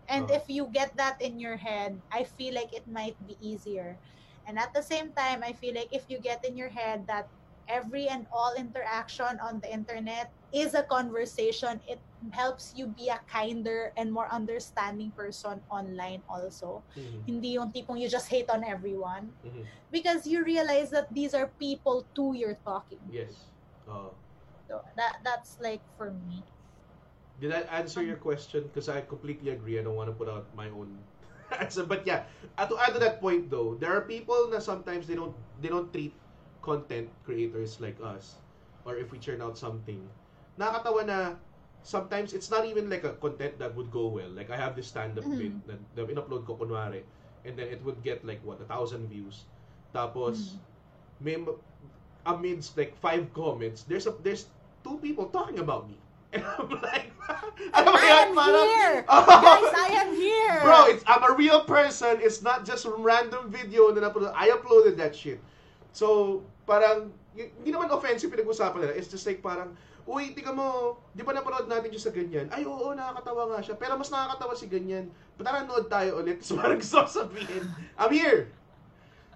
and 0.08 0.26
Uh-huh. 0.26 0.36
if 0.36 0.50
you 0.50 0.68
get 0.72 0.96
that 0.98 1.22
in 1.22 1.40
your 1.40 1.58
head, 1.58 2.02
I 2.12 2.24
feel 2.24 2.54
like 2.56 2.74
it 2.74 2.88
might 2.88 3.16
be 3.26 3.38
easier. 3.40 4.00
And 4.46 4.58
at 4.60 4.74
the 4.74 4.82
same 4.82 5.14
time, 5.14 5.44
I 5.44 5.54
feel 5.54 5.76
like 5.76 5.90
if 5.92 6.10
you 6.10 6.20
get 6.20 6.44
in 6.44 6.58
your 6.58 6.70
head 6.70 7.06
that 7.08 7.30
every 7.68 8.08
and 8.10 8.26
all 8.34 8.54
interaction 8.58 9.40
on 9.40 9.60
the 9.62 9.72
internet 9.72 10.34
is 10.54 10.74
a 10.74 10.84
conversation, 10.84 11.82
it 11.88 12.02
helps 12.34 12.72
you 12.76 12.88
be 12.88 13.10
a 13.10 13.20
kinder 13.32 13.92
and 13.98 14.12
more 14.12 14.28
understanding 14.32 15.12
person 15.16 15.62
online 15.70 16.24
also. 16.28 16.84
Mhm. 16.98 17.24
Hindi 17.28 17.50
yung 17.60 17.72
tipong 17.72 18.00
you 18.02 18.10
just 18.10 18.30
hate 18.30 18.50
on 18.50 18.64
everyone. 18.66 19.34
Mhm. 19.46 19.66
Because 19.92 20.26
you 20.26 20.44
realize 20.44 20.90
that 20.92 21.10
these 21.14 21.34
are 21.34 21.54
people 21.58 22.06
to 22.16 22.34
you're 22.36 22.60
talking. 22.66 23.02
Yes. 23.10 23.52
Uh, 23.88 24.14
So 24.70 24.82
that 24.96 25.18
that's 25.26 25.58
like 25.58 25.82
for 25.98 26.14
me. 26.14 26.46
Did 27.40 27.54
I 27.56 27.62
answer 27.72 28.04
your 28.04 28.18
question? 28.20 28.68
Because 28.68 28.90
I 28.90 29.02
completely 29.02 29.50
agree. 29.52 29.80
I 29.80 29.84
don't 29.84 29.96
want 29.96 30.10
to 30.12 30.18
put 30.18 30.28
out 30.30 30.52
my 30.54 30.70
own 30.70 31.02
answer. 31.60 31.86
But 31.86 32.06
yeah, 32.06 32.28
uh, 32.58 32.68
to 32.68 32.76
add 32.78 32.94
to 32.94 33.00
that 33.00 33.22
point 33.22 33.50
though, 33.50 33.76
there 33.80 33.96
are 33.96 34.04
people 34.06 34.50
that 34.52 34.62
sometimes 34.64 35.08
they 35.08 35.16
don't 35.16 35.36
they 35.58 35.70
don't 35.72 35.92
treat 35.94 36.20
content 36.62 37.10
creators 37.24 37.80
like 37.80 37.98
us, 38.04 38.44
or 38.84 38.98
if 39.00 39.12
we 39.12 39.18
churn 39.20 39.42
out 39.42 39.58
something, 39.58 40.12
nakakatawa 40.60 41.02
na 41.08 41.18
sometimes 41.82 42.36
it's 42.36 42.52
not 42.52 42.68
even 42.68 42.92
like 42.92 43.08
a 43.08 43.16
content 43.18 43.56
that 43.58 43.72
would 43.74 43.88
go 43.90 44.12
well. 44.12 44.28
Like 44.30 44.52
I 44.52 44.60
have 44.60 44.76
this 44.76 44.92
stand-up 44.92 45.24
Mhm. 45.24 45.40
bit 45.40 45.54
na, 45.66 45.74
na 45.96 46.02
in-upload 46.06 46.44
ko 46.44 46.60
kunwari, 46.60 47.08
and 47.48 47.56
then 47.56 47.72
it 47.72 47.80
would 47.88 48.04
get 48.04 48.28
like 48.28 48.44
what 48.44 48.60
a 48.60 48.68
thousand 48.68 49.08
views. 49.08 49.48
Tapos 49.96 50.60
may 51.24 51.40
amidst 52.28 52.76
like 52.78 52.94
five 53.00 53.32
comments, 53.34 53.88
there's 53.88 54.06
a 54.06 54.14
there's 54.22 54.52
two 54.84 55.00
people 55.00 55.32
talking 55.32 55.60
about 55.60 55.88
me. 55.88 55.96
And 56.36 56.46
I'm 56.46 56.70
like, 56.70 57.10
alam 57.74 57.90
mo 57.90 57.98
am 57.98 58.30
parang- 58.38 58.70
here! 58.70 59.02
Oh, 59.10 59.26
Guys, 59.26 59.74
I 59.74 59.90
am 59.98 60.10
here! 60.14 60.62
Bro, 60.62 60.94
it's, 60.94 61.02
I'm 61.10 61.26
a 61.26 61.34
real 61.34 61.66
person. 61.66 62.22
It's 62.22 62.46
not 62.46 62.70
just 62.70 62.86
some 62.86 63.02
random 63.02 63.50
video 63.50 63.90
na 63.90 64.06
upload. 64.14 64.30
I 64.38 64.54
uploaded 64.54 64.94
that 65.02 65.18
shit. 65.18 65.42
So, 65.90 66.46
parang, 66.70 67.10
hindi 67.34 67.74
naman 67.74 67.90
offensive 67.90 68.30
pinag-usapan 68.30 68.78
nila. 68.78 68.94
It's 68.94 69.10
just 69.10 69.26
like 69.26 69.42
parang, 69.42 69.74
uy, 70.10 70.34
tika 70.34 70.50
mo, 70.50 70.98
di 71.14 71.22
ba 71.22 71.38
napanood 71.38 71.70
natin 71.70 71.94
siya 71.94 72.10
sa 72.10 72.14
ganyan? 72.14 72.50
Ay, 72.50 72.66
oo, 72.66 72.98
nakakatawa 72.98 73.54
nga 73.54 73.62
siya. 73.62 73.76
Pero 73.78 73.94
mas 73.94 74.10
nakakatawa 74.10 74.58
si 74.58 74.66
ganyan. 74.66 75.06
Ba't 75.38 75.46
nanood 75.46 75.86
tayo 75.86 76.18
ulit? 76.18 76.40
Tapos 76.42 76.58
parang 76.58 76.82
gusto 76.82 76.98
ko 77.06 77.10
sabihin, 77.30 77.64
I'm 77.94 78.10
here! 78.10 78.50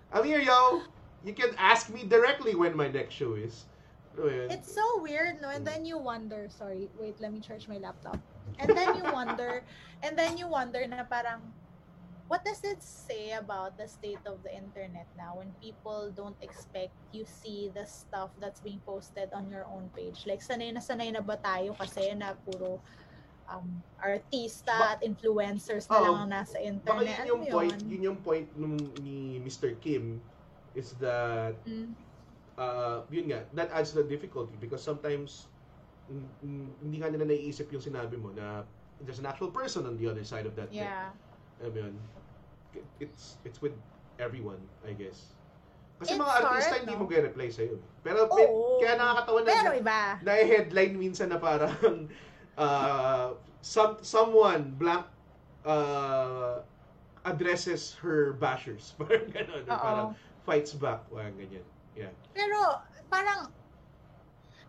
I'm 0.10 0.26
here, 0.26 0.42
yo! 0.42 0.82
You 1.22 1.38
can 1.38 1.54
ask 1.62 1.94
me 1.94 2.04
directly 2.10 2.58
when 2.58 2.74
my 2.74 2.90
next 2.90 3.14
show 3.14 3.38
is. 3.38 3.70
Ano? 4.18 4.50
It's 4.50 4.70
so 4.70 4.84
weird, 5.02 5.42
no? 5.42 5.50
And 5.50 5.66
then 5.66 5.86
you 5.86 5.98
wonder, 5.98 6.50
sorry, 6.50 6.90
wait, 6.98 7.22
let 7.22 7.34
me 7.34 7.40
charge 7.40 7.70
my 7.70 7.78
laptop. 7.78 8.18
And 8.60 8.70
then 8.70 8.98
you 8.98 9.06
wonder, 9.10 9.64
and 10.02 10.18
then 10.18 10.38
you 10.38 10.50
wonder 10.50 10.86
na 10.86 11.06
parang, 11.06 11.42
what 12.28 12.44
does 12.44 12.62
it 12.64 12.82
say 12.82 13.34
about 13.36 13.78
the 13.78 13.88
state 13.88 14.22
of 14.26 14.42
the 14.44 14.52
internet 14.54 15.08
now 15.18 15.38
when 15.38 15.52
people 15.62 16.12
don't 16.16 16.38
expect 16.42 16.94
you 17.12 17.26
see 17.26 17.70
the 17.76 17.86
stuff 17.86 18.32
that's 18.40 18.60
being 18.62 18.82
posted 18.86 19.30
on 19.34 19.50
your 19.50 19.66
own 19.68 19.90
page? 19.96 20.24
Like, 20.26 20.40
sanay 20.42 20.74
na 20.74 20.80
sanay 20.80 21.12
na 21.12 21.22
ba 21.22 21.38
tayo 21.38 21.76
kasi 21.76 22.16
na 22.16 22.34
puro 22.34 22.80
um, 23.52 23.84
artista 24.00 24.74
Ba- 24.74 24.92
at 24.98 25.00
influencers 25.04 25.86
na 25.92 26.00
Oo. 26.00 26.04
lang 26.04 26.16
ang 26.26 26.32
nasa 26.32 26.58
Baka 26.58 26.68
internet. 27.04 27.18
yun 27.20 27.28
yung 27.28 27.44
Ano 27.44 27.54
point, 27.54 27.78
yun? 27.78 27.90
yun 27.92 28.02
yung 28.04 28.20
point 28.24 28.48
nung, 28.56 28.76
ni 29.04 29.38
Mr. 29.44 29.76
Kim 29.78 30.20
is 30.74 30.96
that 30.98 31.54
Mm. 31.68 31.94
uh, 32.58 33.06
yun 33.12 33.30
nga, 33.30 33.46
that 33.54 33.70
adds 33.76 33.94
the 33.94 34.02
difficulty 34.04 34.56
because 34.58 34.82
sometimes 34.82 35.46
hindi 36.84 36.98
ka 37.00 37.08
nila 37.10 37.26
naiisip 37.26 37.72
yung 37.72 37.82
sinabi 37.82 38.20
mo 38.20 38.30
na 38.36 38.68
there's 39.02 39.20
an 39.20 39.26
actual 39.26 39.50
person 39.50 39.88
on 39.88 39.96
the 39.98 40.06
other 40.06 40.24
side 40.24 40.46
of 40.46 40.54
that 40.56 40.70
thing. 40.70 40.84
Alam 41.62 41.72
mo 41.74 41.80
yun? 41.90 41.96
It's 42.98 43.38
it's 43.46 43.62
with 43.62 43.76
everyone, 44.18 44.62
I 44.82 44.94
guess. 44.98 45.34
Kasi 46.02 46.18
It's 46.18 46.22
mga 46.22 46.34
artista 46.42 46.74
hard, 46.74 46.82
hindi 46.84 46.96
no? 46.98 47.02
mo 47.02 47.06
reply 47.08 47.48
sa'yo. 47.54 47.76
Pero 48.02 48.20
may- 48.34 48.50
Oo. 48.50 48.82
kaya 48.82 48.94
nakakatawa 48.98 49.40
na 49.40 49.50
Pero 49.54 49.70
iba. 49.78 50.00
na 50.26 50.32
headline 50.42 50.94
minsan 50.98 51.30
na 51.30 51.38
parang 51.38 52.10
uh, 52.58 53.38
some 53.62 54.02
someone 54.02 54.74
blank 54.76 55.06
uh, 55.64 56.60
addresses 57.24 57.96
her 58.04 58.36
bashers. 58.36 58.92
Parang 59.00 59.32
gano'n. 59.32 59.64
Parang 59.64 60.12
fights 60.44 60.76
back. 60.76 61.08
Parang 61.08 61.32
ganyan. 61.40 61.64
Yeah. 61.96 62.12
Pero 62.36 62.84
parang 63.08 63.48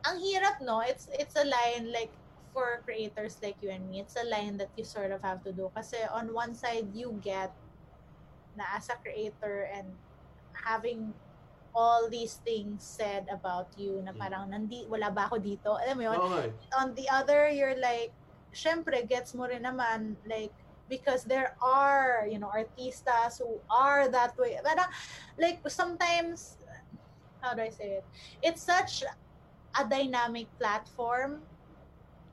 ang 0.07 0.17
hirap 0.23 0.63
no. 0.63 0.79
It's 0.87 1.11
it's 1.19 1.35
a 1.35 1.43
line 1.43 1.91
like 1.91 2.13
for 2.55 2.81
creators 2.87 3.37
like 3.43 3.59
you 3.61 3.75
and 3.75 3.83
me. 3.91 4.01
It's 4.01 4.15
a 4.15 4.25
line 4.25 4.57
that 4.63 4.71
you 4.79 4.87
sort 4.87 5.11
of 5.11 5.21
have 5.27 5.43
to 5.43 5.53
do 5.53 5.69
kasi 5.75 5.99
on 6.15 6.31
one 6.31 6.55
side 6.55 6.95
you 6.95 7.19
get 7.19 7.51
na 8.55 8.65
as 8.79 8.87
a 8.89 8.97
creator 9.03 9.67
and 9.75 9.91
having 10.55 11.11
all 11.75 12.07
these 12.07 12.39
things 12.47 12.87
said 12.87 13.27
about 13.27 13.67
you 13.75 13.99
na 14.07 14.15
Mm. 14.15 14.23
parang 14.23 14.45
nandi 14.55 14.87
wala 14.87 15.11
ba 15.11 15.27
ako 15.27 15.43
dito? 15.43 15.75
Alam 15.75 15.95
mo 15.99 16.03
yun? 16.07 16.19
Nga 16.23 16.43
eh. 16.47 16.79
on 16.79 16.89
the 16.95 17.11
other 17.11 17.51
you're 17.51 17.75
like 17.83 18.15
syempre 18.55 19.03
gets 19.03 19.35
mo 19.35 19.51
rin 19.51 19.67
naman 19.67 20.15
like 20.31 20.55
because 20.87 21.27
there 21.27 21.59
are 21.59 22.31
you 22.31 22.39
know 22.39 22.47
artistas 22.55 23.43
who 23.43 23.59
are 23.67 24.07
that 24.07 24.31
way 24.39 24.55
parang 24.63 24.87
like 25.35 25.59
sometimes 25.67 26.55
how 27.43 27.51
do 27.51 27.67
I 27.67 27.75
say 27.75 27.99
it 27.99 28.07
it's 28.47 28.63
such 28.63 29.03
a 29.75 29.83
dynamic 29.83 30.47
platform 30.63 31.43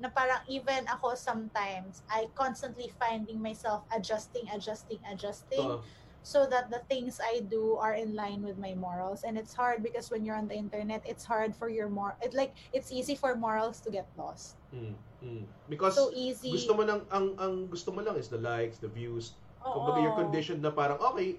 na 0.01 0.09
parang 0.09 0.41
even 0.49 0.81
ako 0.89 1.13
sometimes 1.13 2.01
I 2.09 2.33
constantly 2.33 2.89
finding 2.97 3.37
myself 3.37 3.85
adjusting 3.93 4.49
adjusting 4.49 4.97
adjusting 5.05 5.61
Oo. 5.61 5.85
so 6.25 6.49
that 6.49 6.73
the 6.73 6.81
things 6.89 7.21
I 7.21 7.45
do 7.45 7.77
are 7.77 7.93
in 7.93 8.17
line 8.17 8.41
with 8.41 8.57
my 8.57 8.73
morals. 8.73 9.21
And 9.21 9.37
it's 9.37 9.53
hard 9.53 9.85
because 9.85 10.09
when 10.09 10.25
you're 10.25 10.37
on 10.37 10.49
the 10.49 10.57
internet, 10.57 11.05
it's 11.05 11.25
hard 11.25 11.53
for 11.53 11.69
your 11.69 11.87
mor 11.87 12.17
it 12.25 12.33
like 12.33 12.57
it's 12.73 12.89
easy 12.89 13.13
for 13.13 13.37
morals 13.37 13.77
to 13.85 13.93
get 13.93 14.09
lost. 14.17 14.57
Mm, 14.73 14.97
mm. 15.21 15.43
Because 15.69 15.93
So 15.93 16.09
easy. 16.17 16.49
gusto 16.49 16.73
mo 16.73 16.81
lang 16.81 17.05
ang 17.13 17.37
ang 17.37 17.53
gusto 17.69 17.93
mo 17.93 18.01
lang 18.01 18.17
is 18.17 18.25
the 18.33 18.41
likes, 18.41 18.81
the 18.81 18.89
views. 18.89 19.37
Oo. 19.61 19.77
Kumbaga 19.77 20.01
you're 20.01 20.17
conditioned 20.17 20.65
na 20.65 20.73
parang 20.73 20.97
okay, 20.97 21.37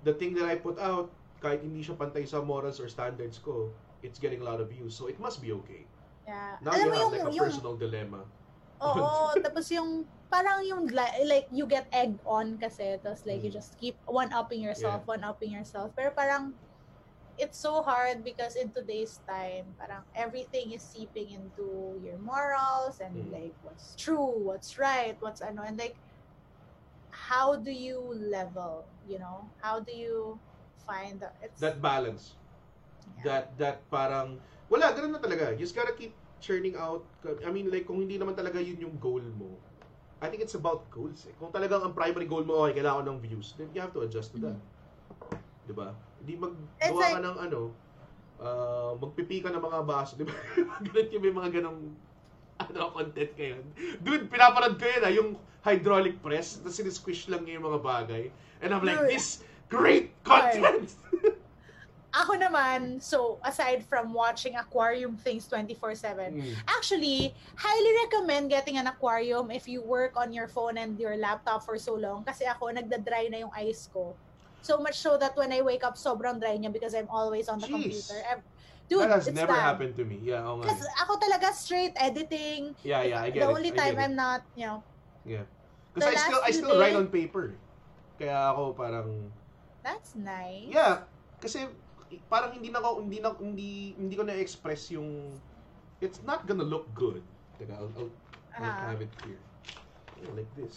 the 0.00 0.16
thing 0.16 0.32
that 0.40 0.48
I 0.48 0.56
put 0.56 0.80
out 0.80 1.12
kahit 1.42 1.60
hindi 1.60 1.82
siya 1.84 1.98
pantay 1.98 2.24
sa 2.24 2.40
morals 2.40 2.78
or 2.78 2.86
standards 2.88 3.36
ko, 3.42 3.74
it's 4.00 4.22
getting 4.22 4.40
a 4.40 4.46
lot 4.46 4.62
of 4.62 4.70
views. 4.70 4.94
So 4.94 5.10
it 5.10 5.18
must 5.18 5.42
be 5.42 5.50
okay. 5.60 5.84
Yeah. 6.32 6.56
Now 6.64 6.72
Alam 6.72 6.80
you 6.80 6.88
mo 6.88 6.96
have 6.96 7.02
yung, 7.04 7.12
like 7.12 7.28
a 7.28 7.32
yung, 7.36 7.44
personal 7.44 7.76
dilemma. 7.76 8.20
oo, 8.80 9.04
tapos 9.44 9.66
yung, 9.68 9.90
parang 10.32 10.64
yung, 10.64 10.88
li- 10.88 11.24
like, 11.28 11.46
you 11.52 11.68
get 11.68 11.86
egged 11.92 12.24
on 12.24 12.56
kasi, 12.56 12.96
tapos 13.04 13.20
like, 13.28 13.44
you 13.44 13.52
Mm. 13.52 13.58
just 13.60 13.76
keep 13.76 14.00
one-upping 14.08 14.64
yourself, 14.64 15.04
one-upping 15.04 15.52
yourself. 15.52 15.92
Pero 15.92 16.08
parang, 16.16 16.56
it's 17.36 17.60
so 17.60 17.82
hard 17.84 18.24
because 18.24 18.56
in 18.56 18.72
today's 18.72 19.20
time, 19.28 19.76
parang 19.76 20.04
everything 20.16 20.72
is 20.72 20.84
seeping 20.84 21.32
into 21.36 22.00
your 22.00 22.16
morals 22.20 23.00
and 23.00 23.12
Mm. 23.12 23.32
like 23.32 23.56
what's 23.60 23.92
true, 23.96 24.40
what's 24.40 24.76
right, 24.80 25.16
what's 25.20 25.40
ano, 25.44 25.64
and 25.64 25.76
like 25.76 25.96
how 27.12 27.56
do 27.56 27.72
you 27.72 28.00
level, 28.16 28.88
you 29.04 29.18
know? 29.20 29.52
How 29.60 29.80
do 29.80 29.92
you 29.92 30.40
find 30.84 31.20
the, 31.20 31.28
it's 31.44 31.60
That 31.60 31.80
balance. 31.80 32.36
yeah. 33.16 33.24
That 33.24 33.44
that 33.58 33.76
parang 33.90 34.40
wala 34.70 34.92
ganun 34.96 35.12
na 35.12 35.20
talaga. 35.20 35.52
You 35.52 35.64
just 35.64 35.76
gotta 35.76 35.92
keep 35.92 36.16
churning 36.42 36.74
out. 36.74 37.06
I 37.46 37.50
mean 37.54 37.70
like 37.70 37.86
kung 37.86 38.02
hindi 38.02 38.18
naman 38.18 38.34
talaga 38.34 38.58
yun 38.58 38.76
yung 38.82 38.98
goal 38.98 39.22
mo. 39.38 39.54
I 40.22 40.30
think 40.30 40.42
it's 40.42 40.54
about 40.54 40.86
goals 40.90 41.26
eh. 41.26 41.34
Kung 41.38 41.50
talagang 41.50 41.82
ang 41.82 41.94
primary 41.94 42.26
goal 42.26 42.42
mo, 42.42 42.66
okay, 42.66 42.78
kailangan 42.78 43.02
ko 43.02 43.04
ng 43.10 43.20
views, 43.22 43.54
then 43.58 43.70
you 43.74 43.82
have 43.82 43.90
to 43.90 44.06
adjust 44.06 44.34
to 44.34 44.38
that. 44.42 44.58
Diba? 45.66 45.94
Hindi 46.22 46.38
Mm-hmm. 46.38 46.78
Maggawa 46.78 47.02
ka 47.02 47.10
like- 47.10 47.26
ng 47.26 47.36
ano, 47.50 47.60
uh, 48.38 48.92
magpipi 48.98 49.42
ka 49.42 49.50
ng 49.50 49.58
mga 49.58 49.78
baso. 49.82 50.14
Diba? 50.14 50.30
Ganun 50.86 51.08
yung 51.10 51.22
may 51.22 51.34
mga 51.34 51.48
ganong 51.58 51.80
ano, 52.62 52.80
content 52.94 53.32
kayo. 53.34 53.58
Dude, 53.98 54.30
pinapanood 54.30 54.78
ko 54.78 54.86
yun 54.86 55.02
ah. 55.02 55.10
Yung 55.10 55.28
hydraulic 55.62 56.22
press, 56.22 56.62
tapos 56.62 56.78
sinisquish 56.78 57.26
lang 57.26 57.42
niya 57.42 57.58
yung 57.58 57.66
mga 57.66 57.80
bagay. 57.82 58.24
And 58.62 58.70
I'm 58.70 58.86
like, 58.86 59.02
Dude. 59.02 59.10
this 59.10 59.42
great 59.66 60.14
content! 60.22 60.86
Ako 62.12 62.36
naman, 62.36 63.00
so 63.00 63.40
aside 63.40 63.80
from 63.88 64.12
watching 64.12 64.52
aquarium 64.54 65.16
things 65.16 65.48
24/7, 65.48 66.36
Mm. 66.36 66.52
actually, 66.68 67.32
highly 67.56 67.92
recommend 68.04 68.52
getting 68.52 68.76
an 68.76 68.84
aquarium 68.84 69.48
if 69.48 69.64
you 69.64 69.80
work 69.80 70.12
on 70.12 70.28
your 70.28 70.44
phone 70.44 70.76
and 70.76 71.00
your 71.00 71.16
laptop 71.16 71.64
for 71.64 71.80
so 71.80 71.96
long 71.96 72.20
kasi 72.20 72.44
ako 72.44 72.68
nagda-dry 72.68 73.32
na 73.32 73.40
yung 73.40 73.52
eyes 73.56 73.88
ko. 73.88 74.12
So 74.60 74.76
much 74.76 75.00
so 75.00 75.16
that 75.16 75.32
when 75.34 75.50
I 75.50 75.64
wake 75.64 75.82
up, 75.82 75.96
sobrang 75.96 76.36
dry 76.36 76.54
niya 76.54 76.68
because 76.68 76.92
I'm 76.92 77.08
always 77.08 77.48
on 77.48 77.58
the 77.58 77.66
Jeez. 77.66 77.72
computer. 78.04 78.20
Ev- 78.28 78.46
Dude, 78.92 79.08
that 79.08 79.24
has 79.24 79.26
it's 79.26 79.34
never 79.34 79.56
bad. 79.56 79.72
happened 79.72 79.96
to 79.96 80.04
me. 80.04 80.20
Yeah, 80.20 80.44
oh 80.44 80.60
Kasi 80.60 80.84
ako 81.00 81.16
talaga 81.16 81.48
straight 81.56 81.96
editing. 81.96 82.76
Yeah, 82.84 83.08
yeah, 83.08 83.24
I 83.24 83.32
get 83.32 83.40
the 83.40 83.48
it. 83.48 83.56
only 83.56 83.72
time. 83.72 83.96
I'm 83.96 84.12
not, 84.12 84.44
you 84.52 84.68
know, 84.68 84.84
Yeah. 85.24 85.48
Because 85.96 86.12
I 86.12 86.16
still, 86.20 86.42
I 86.44 86.50
still 86.52 86.76
write 86.76 86.92
on 86.92 87.08
paper. 87.08 87.56
Kaya 88.20 88.52
ako 88.52 88.76
parang, 88.76 89.32
that's 89.80 90.12
nice. 90.12 90.68
yeah. 90.68 91.08
Kasi 91.40 91.66
parang 92.26 92.52
hindi 92.52 92.68
na 92.68 92.82
ako, 92.82 92.90
hindi 93.00 93.18
na, 93.22 93.30
hindi, 93.38 93.70
hindi 93.96 94.14
ko 94.16 94.24
na-express 94.26 94.92
yung, 94.92 95.32
it's 96.02 96.20
not 96.26 96.44
gonna 96.44 96.66
look 96.66 96.90
good. 96.92 97.22
Teka, 97.56 97.72
I'll, 97.72 97.92
I'll, 97.96 98.12
I'll 98.58 98.68
Ah. 98.68 98.92
have 98.92 99.00
it 99.00 99.12
here. 99.24 99.40
Oh, 100.26 100.34
like 100.36 100.50
this. 100.52 100.76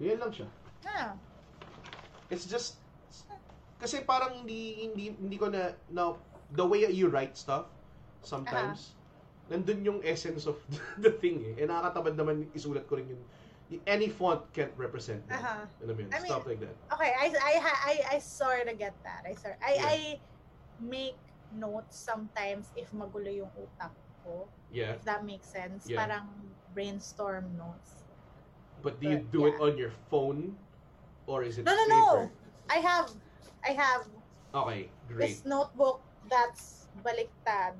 Yan 0.00 0.16
lang 0.16 0.32
siya. 0.32 0.48
Ah. 0.88 1.12
It's 2.32 2.48
just 2.48 2.80
kasi 3.80 4.04
parang 4.04 4.44
hindi 4.44 4.84
hindi 4.84 5.16
hindi 5.16 5.36
ko 5.40 5.48
na 5.48 5.72
now 5.88 6.20
the 6.52 6.64
way 6.64 6.84
you 6.92 7.08
write 7.08 7.32
stuff 7.32 7.64
sometimes 8.20 8.92
nandun 9.48 9.80
yung 9.80 10.00
essence 10.04 10.44
of 10.44 10.60
the 11.04 11.10
thing 11.10 11.40
eh. 11.42 11.64
Eh 11.64 11.66
nakakatamad 11.66 12.14
naman 12.14 12.44
isulat 12.52 12.84
ko 12.84 13.00
rin 13.00 13.08
yung 13.08 13.22
any 13.86 14.08
font 14.08 14.42
can't 14.52 14.72
represent 14.76 15.22
that. 15.30 15.38
Aha. 15.42 15.66
Alam 15.84 15.94
mo 15.96 16.00
yun? 16.02 16.10
I 16.10 16.18
mean, 16.18 16.30
Stuff 16.30 16.46
like 16.46 16.60
that. 16.60 16.74
Okay, 16.94 17.12
I 17.14 17.26
I 17.38 17.54
I 17.62 17.94
I 18.14 18.18
sort 18.18 18.66
of 18.66 18.74
get 18.78 18.94
that. 19.06 19.22
I 19.26 19.34
sort 19.38 19.54
I 19.62 19.72
Yeah. 19.78 19.86
I 19.86 19.96
make 20.82 21.18
notes 21.54 21.94
sometimes 21.98 22.70
if 22.74 22.90
magulo 22.90 23.30
yung 23.30 23.50
utak 23.54 23.94
ko. 24.26 24.50
Yeah. 24.74 24.98
If 24.98 25.06
that 25.06 25.22
makes 25.22 25.46
sense. 25.46 25.86
Yeah. 25.86 26.02
Parang 26.02 26.26
brainstorm 26.74 27.46
notes. 27.54 28.02
But 28.82 28.98
do 28.98 29.06
you 29.10 29.20
But, 29.22 29.30
do 29.30 29.40
it 29.46 29.54
yeah. 29.58 29.66
on 29.66 29.72
your 29.78 29.92
phone 30.10 30.56
or 31.30 31.42
is 31.46 31.58
it 31.58 31.66
No, 31.68 31.74
no, 31.74 31.84
no. 31.86 32.02
paper? 32.02 32.24
I 32.70 32.78
have 32.82 33.08
I 33.62 33.70
have 33.76 34.02
Okay, 34.50 34.90
great. 35.06 35.30
this 35.30 35.46
notebook 35.46 36.02
that's 36.26 36.90
baliktad. 37.06 37.78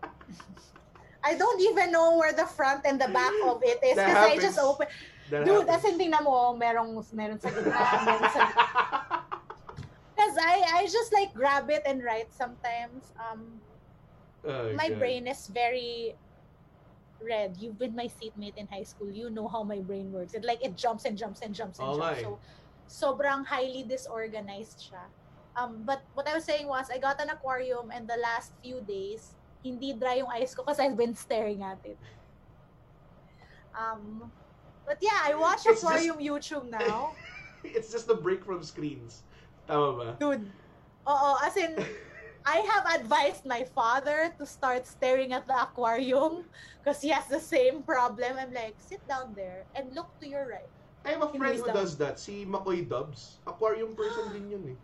I 1.26 1.34
don't 1.34 1.58
even 1.58 1.90
know 1.90 2.14
where 2.16 2.30
the 2.32 2.46
front 2.46 2.86
and 2.86 3.02
the 3.02 3.10
back 3.10 3.34
of 3.50 3.58
it 3.66 3.82
is 3.82 3.98
because 3.98 4.22
I 4.30 4.38
just 4.38 4.58
open. 4.62 4.86
That 5.34 5.42
Dude, 5.42 5.66
happens. 5.66 5.82
as 5.82 5.90
in 5.90 5.98
tingnan 5.98 6.22
mo, 6.22 6.54
merong 6.54 6.94
meron 7.10 7.42
sa 7.42 7.50
gitna, 7.50 7.74
meron 8.06 8.30
sa 8.30 8.42
Because 10.14 10.36
I 10.38 10.54
I 10.78 10.86
just 10.86 11.10
like 11.12 11.34
grab 11.34 11.66
it 11.68 11.82
and 11.84 11.98
write 12.02 12.30
sometimes. 12.30 13.10
Um 13.18 13.58
Oh, 14.46 14.70
my 14.78 14.86
God. 14.86 15.02
brain 15.02 15.26
is 15.26 15.50
very 15.50 16.14
red. 17.18 17.58
You've 17.58 17.78
been 17.82 17.98
my 17.98 18.06
seatmate 18.06 18.54
in 18.54 18.70
high 18.70 18.86
school. 18.86 19.10
You 19.10 19.26
know 19.30 19.50
how 19.50 19.66
my 19.66 19.82
brain 19.82 20.14
works. 20.14 20.38
It 20.38 20.46
like 20.46 20.62
it 20.62 20.78
jumps 20.78 21.02
and 21.04 21.18
jumps 21.18 21.42
and 21.42 21.50
jumps 21.50 21.82
and 21.82 21.90
nga 21.90 21.98
jumps. 21.98 22.22
eh. 22.22 22.22
So 22.22 22.38
sobrang 22.86 23.42
highly 23.50 23.82
disorganized 23.82 24.78
siya. 24.86 25.02
Um 25.58 25.82
but 25.82 26.06
what 26.14 26.30
I 26.30 26.38
was 26.38 26.46
saying 26.46 26.70
was 26.70 26.86
I 26.94 27.02
got 27.02 27.18
an 27.18 27.34
aquarium 27.34 27.90
and 27.90 28.06
the 28.06 28.22
last 28.22 28.54
few 28.62 28.78
days 28.86 29.34
hindi 29.64 29.92
dry 29.94 30.20
yung 30.20 30.30
eyes 30.30 30.54
ko 30.54 30.62
because 30.62 30.78
I've 30.80 30.96
been 30.96 31.14
staring 31.14 31.62
at 31.62 31.78
it. 31.84 31.98
Um 33.76 34.30
but 34.86 34.98
yeah, 35.00 35.20
I 35.24 35.34
watch 35.34 35.64
It's 35.66 35.82
just- 35.82 35.84
aquarium 35.84 36.18
YouTube 36.18 36.70
now. 36.70 37.12
It's 37.64 37.90
just 37.90 38.08
a 38.08 38.14
break 38.14 38.44
from 38.44 38.62
screens. 38.62 39.22
Tama 39.66 39.90
ba? 39.98 40.08
Dude. 40.22 40.46
Oo, 41.06 41.30
as 41.42 41.56
in, 41.58 41.74
I 42.46 42.62
have 42.62 42.86
advised 43.02 43.42
my 43.42 43.66
father 43.74 44.30
to 44.38 44.46
start 44.46 44.86
staring 44.86 45.34
at 45.34 45.46
the 45.50 45.54
aquarium 45.58 46.46
because 46.78 47.02
he 47.02 47.10
has 47.10 47.26
the 47.26 47.42
same 47.42 47.82
problem. 47.82 48.38
I'm 48.38 48.54
like, 48.54 48.78
sit 48.78 49.02
down 49.10 49.34
there 49.34 49.66
and 49.74 49.90
look 49.94 50.06
to 50.22 50.26
your 50.30 50.46
right. 50.46 50.70
I 51.02 51.14
have 51.18 51.22
a 51.22 51.30
friend 51.30 51.58
who 51.58 51.66
does 51.74 51.98
that. 51.98 52.18
Si 52.22 52.46
Makoy 52.46 52.86
Dubs. 52.86 53.38
Aquarium 53.46 53.94
person 53.98 54.30
din 54.34 54.46
yun 54.50 54.64
eh. 54.74 54.78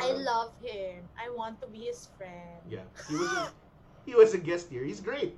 I 0.00 0.16
Parang- 0.16 0.24
love 0.24 0.52
him. 0.64 1.04
I 1.20 1.28
want 1.28 1.60
to 1.60 1.68
be 1.68 1.92
his 1.92 2.08
friend. 2.16 2.56
Yeah. 2.64 2.88
He 3.08 3.16
was 3.20 3.28
a, 3.28 3.52
he 4.04 4.14
was 4.14 4.34
a 4.34 4.40
guest 4.40 4.68
here. 4.68 4.84
He's 4.84 5.00
great. 5.00 5.36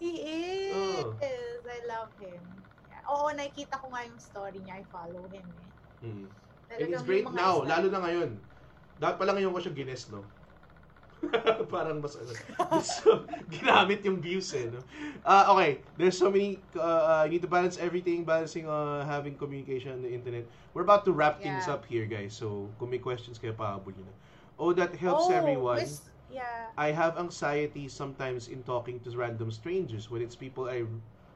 He 0.00 0.16
is. 0.24 0.74
Oh. 0.74 1.14
I 1.68 1.78
love 1.86 2.10
him. 2.18 2.40
Oo, 3.10 3.28
nakikita 3.34 3.76
ko 3.78 3.90
nga 3.90 4.06
yung 4.06 4.18
story 4.18 4.58
niya. 4.64 4.80
I 4.80 4.84
follow 4.88 5.26
him 5.28 5.44
eh. 5.44 6.06
Mm. 6.06 6.26
And 6.70 6.86
he's 6.88 7.02
great 7.02 7.26
now, 7.28 7.60
style- 7.60 7.68
lalo 7.68 7.86
na 7.90 8.00
ngayon. 8.06 8.30
Dapat 8.96 9.16
pala 9.18 9.30
ngayon 9.36 9.50
ko 9.52 9.60
siya 9.60 9.74
gines, 9.74 10.06
no? 10.08 10.22
Parang 11.74 12.00
mas 12.00 12.16
ano. 12.16 12.32
So, 12.80 13.28
ginamit 13.52 14.00
yung 14.08 14.24
views 14.24 14.48
eh, 14.56 14.72
no? 14.72 14.80
Ah, 15.20 15.52
okay. 15.52 15.84
There's 16.00 16.16
so 16.16 16.32
many, 16.32 16.56
uh, 16.72 16.80
uh, 16.80 17.22
you 17.28 17.36
need 17.36 17.44
to 17.44 17.50
balance 17.50 17.76
everything, 17.76 18.24
balancing 18.24 18.64
uh, 18.64 19.04
having 19.04 19.36
communication 19.36 20.00
on 20.00 20.00
the 20.00 20.08
internet. 20.08 20.48
We're 20.72 20.86
about 20.86 21.04
to 21.04 21.12
wrap 21.12 21.44
things 21.44 21.68
Yeah. 21.68 21.76
up 21.76 21.84
here, 21.84 22.08
guys. 22.08 22.32
So, 22.32 22.72
kung 22.80 22.88
may 22.88 23.02
questions 23.02 23.36
kayo, 23.36 23.52
pahabol 23.52 23.92
nyo 23.92 24.08
na. 24.08 24.14
Oh, 24.56 24.72
that 24.72 24.96
helps 24.96 25.28
Oh, 25.28 25.34
everyone. 25.34 25.84
Miss- 25.84 26.08
yeah. 26.30 26.70
I 26.78 26.92
have 26.92 27.18
anxiety 27.18 27.88
sometimes 27.88 28.48
in 28.48 28.62
talking 28.62 29.00
to 29.04 29.10
random 29.16 29.50
strangers 29.50 30.10
when 30.10 30.22
it's 30.22 30.36
people 30.36 30.68
I 30.70 30.86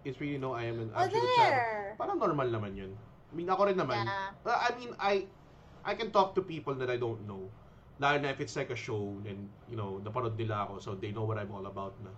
it's 0.04 0.20
really 0.20 0.38
know 0.38 0.54
I 0.54 0.64
am 0.70 0.80
an 0.80 0.90
Oh, 0.94 1.04
actual 1.04 1.24
there. 1.36 1.94
Parang 1.98 2.18
normal 2.18 2.48
naman 2.48 2.76
yun. 2.76 2.92
I 3.30 3.32
mean, 3.34 3.48
ako 3.50 3.66
rin 3.66 3.76
naman. 3.78 4.04
Yeah. 4.06 4.30
I 4.46 4.70
mean, 4.78 4.92
I 5.00 5.26
I 5.84 5.94
can 5.94 6.10
talk 6.12 6.34
to 6.38 6.42
people 6.42 6.74
that 6.80 6.88
I 6.90 6.96
don't 6.96 7.26
know. 7.26 7.50
Lalo 7.98 8.18
na 8.18 8.30
if 8.34 8.40
it's 8.42 8.56
like 8.56 8.70
a 8.70 8.78
show 8.78 9.22
and, 9.26 9.48
you 9.70 9.76
know, 9.78 10.02
naparod 10.02 10.34
nila 10.34 10.66
ako 10.66 10.78
so 10.82 10.88
they 10.98 11.12
know 11.14 11.24
what 11.24 11.38
I'm 11.38 11.50
all 11.54 11.66
about 11.66 11.94
na. 12.02 12.10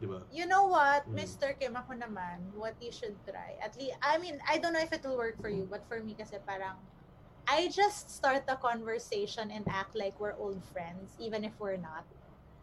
Di 0.00 0.08
ba? 0.08 0.24
You 0.32 0.48
know 0.48 0.66
what, 0.66 1.04
Mm. 1.06 1.14
Mr. 1.14 1.52
Kim, 1.54 1.76
ako 1.76 1.94
naman, 1.94 2.50
what 2.56 2.74
you 2.80 2.90
should 2.90 3.14
try. 3.28 3.54
At 3.62 3.76
least, 3.78 3.94
I 4.02 4.18
mean, 4.18 4.40
I 4.48 4.58
don't 4.58 4.72
know 4.72 4.82
if 4.82 4.90
it 4.90 5.04
will 5.04 5.16
work 5.20 5.38
for 5.38 5.52
you, 5.52 5.68
but 5.68 5.84
for 5.86 6.00
me 6.02 6.16
kasi 6.16 6.40
parang, 6.42 6.80
I 7.48 7.68
just 7.68 8.10
start 8.10 8.44
a 8.48 8.56
conversation 8.56 9.50
and 9.50 9.66
act 9.68 9.94
like 9.94 10.18
we're 10.20 10.36
old 10.38 10.64
friends, 10.64 11.14
even 11.18 11.44
if 11.44 11.58
we're 11.58 11.76
not. 11.80 12.06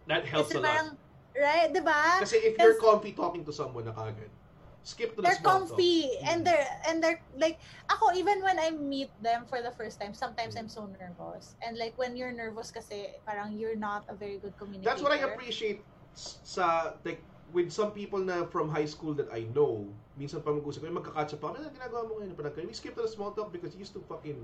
That 0.07 0.25
helps 0.25 0.49
kasi 0.49 0.57
a 0.57 0.61
lot. 0.65 0.97
right, 1.37 1.69
di 1.69 1.81
ba? 1.83 2.17
Kasi 2.25 2.37
if 2.41 2.57
you're 2.57 2.79
comfy 2.81 3.13
talking 3.13 3.45
to 3.45 3.53
someone 3.53 3.85
na 3.85 3.93
kagad, 3.93 4.33
skip 4.81 5.13
to 5.13 5.21
the 5.21 5.29
They're 5.29 5.37
small 5.37 5.61
talk. 5.61 5.77
comfy, 5.77 6.17
and 6.25 6.41
Mm. 6.41 6.45
they're, 6.49 6.67
and 6.89 6.97
they're, 7.03 7.21
like, 7.37 7.61
ako, 7.91 8.17
even 8.17 8.41
when 8.41 8.57
I 8.57 8.71
meet 8.73 9.13
them 9.21 9.45
for 9.45 9.61
the 9.61 9.69
first 9.77 10.01
time, 10.01 10.17
sometimes 10.17 10.55
Mm. 10.57 10.65
I'm 10.65 10.71
so 10.71 10.89
nervous. 10.89 11.53
And 11.61 11.77
like, 11.77 11.93
when 12.01 12.17
you're 12.17 12.33
nervous 12.33 12.71
kasi, 12.73 13.13
parang 13.27 13.53
you're 13.53 13.77
not 13.77 14.09
a 14.09 14.15
very 14.17 14.39
good 14.41 14.57
communicator. 14.57 14.89
That's 14.89 15.03
what 15.05 15.13
I 15.13 15.21
appreciate 15.29 15.85
s- 16.17 16.41
sa, 16.41 16.97
like, 17.05 17.28
with 17.53 17.71
some 17.71 17.91
people 17.91 18.19
na 18.19 18.45
from 18.45 18.69
high 18.69 18.85
school 18.85 19.13
that 19.17 19.29
I 19.33 19.47
know, 19.55 19.87
minsan 20.19 20.43
pa 20.43 20.53
mag-usap 20.53 20.85
ko, 20.85 20.93
magka-catch 20.93 21.33
up 21.37 21.41
ako, 21.43 21.53
ano 21.57 21.67
ginagawa 21.73 22.01
mo 22.05 22.13
ngayon? 22.21 22.35
Parang, 22.37 22.53
we 22.67 22.75
skip 22.75 22.93
to 22.95 23.03
the 23.03 23.11
small 23.11 23.31
talk 23.31 23.49
because 23.51 23.73
you 23.73 23.81
used 23.81 23.95
to 23.97 24.03
fucking, 24.05 24.37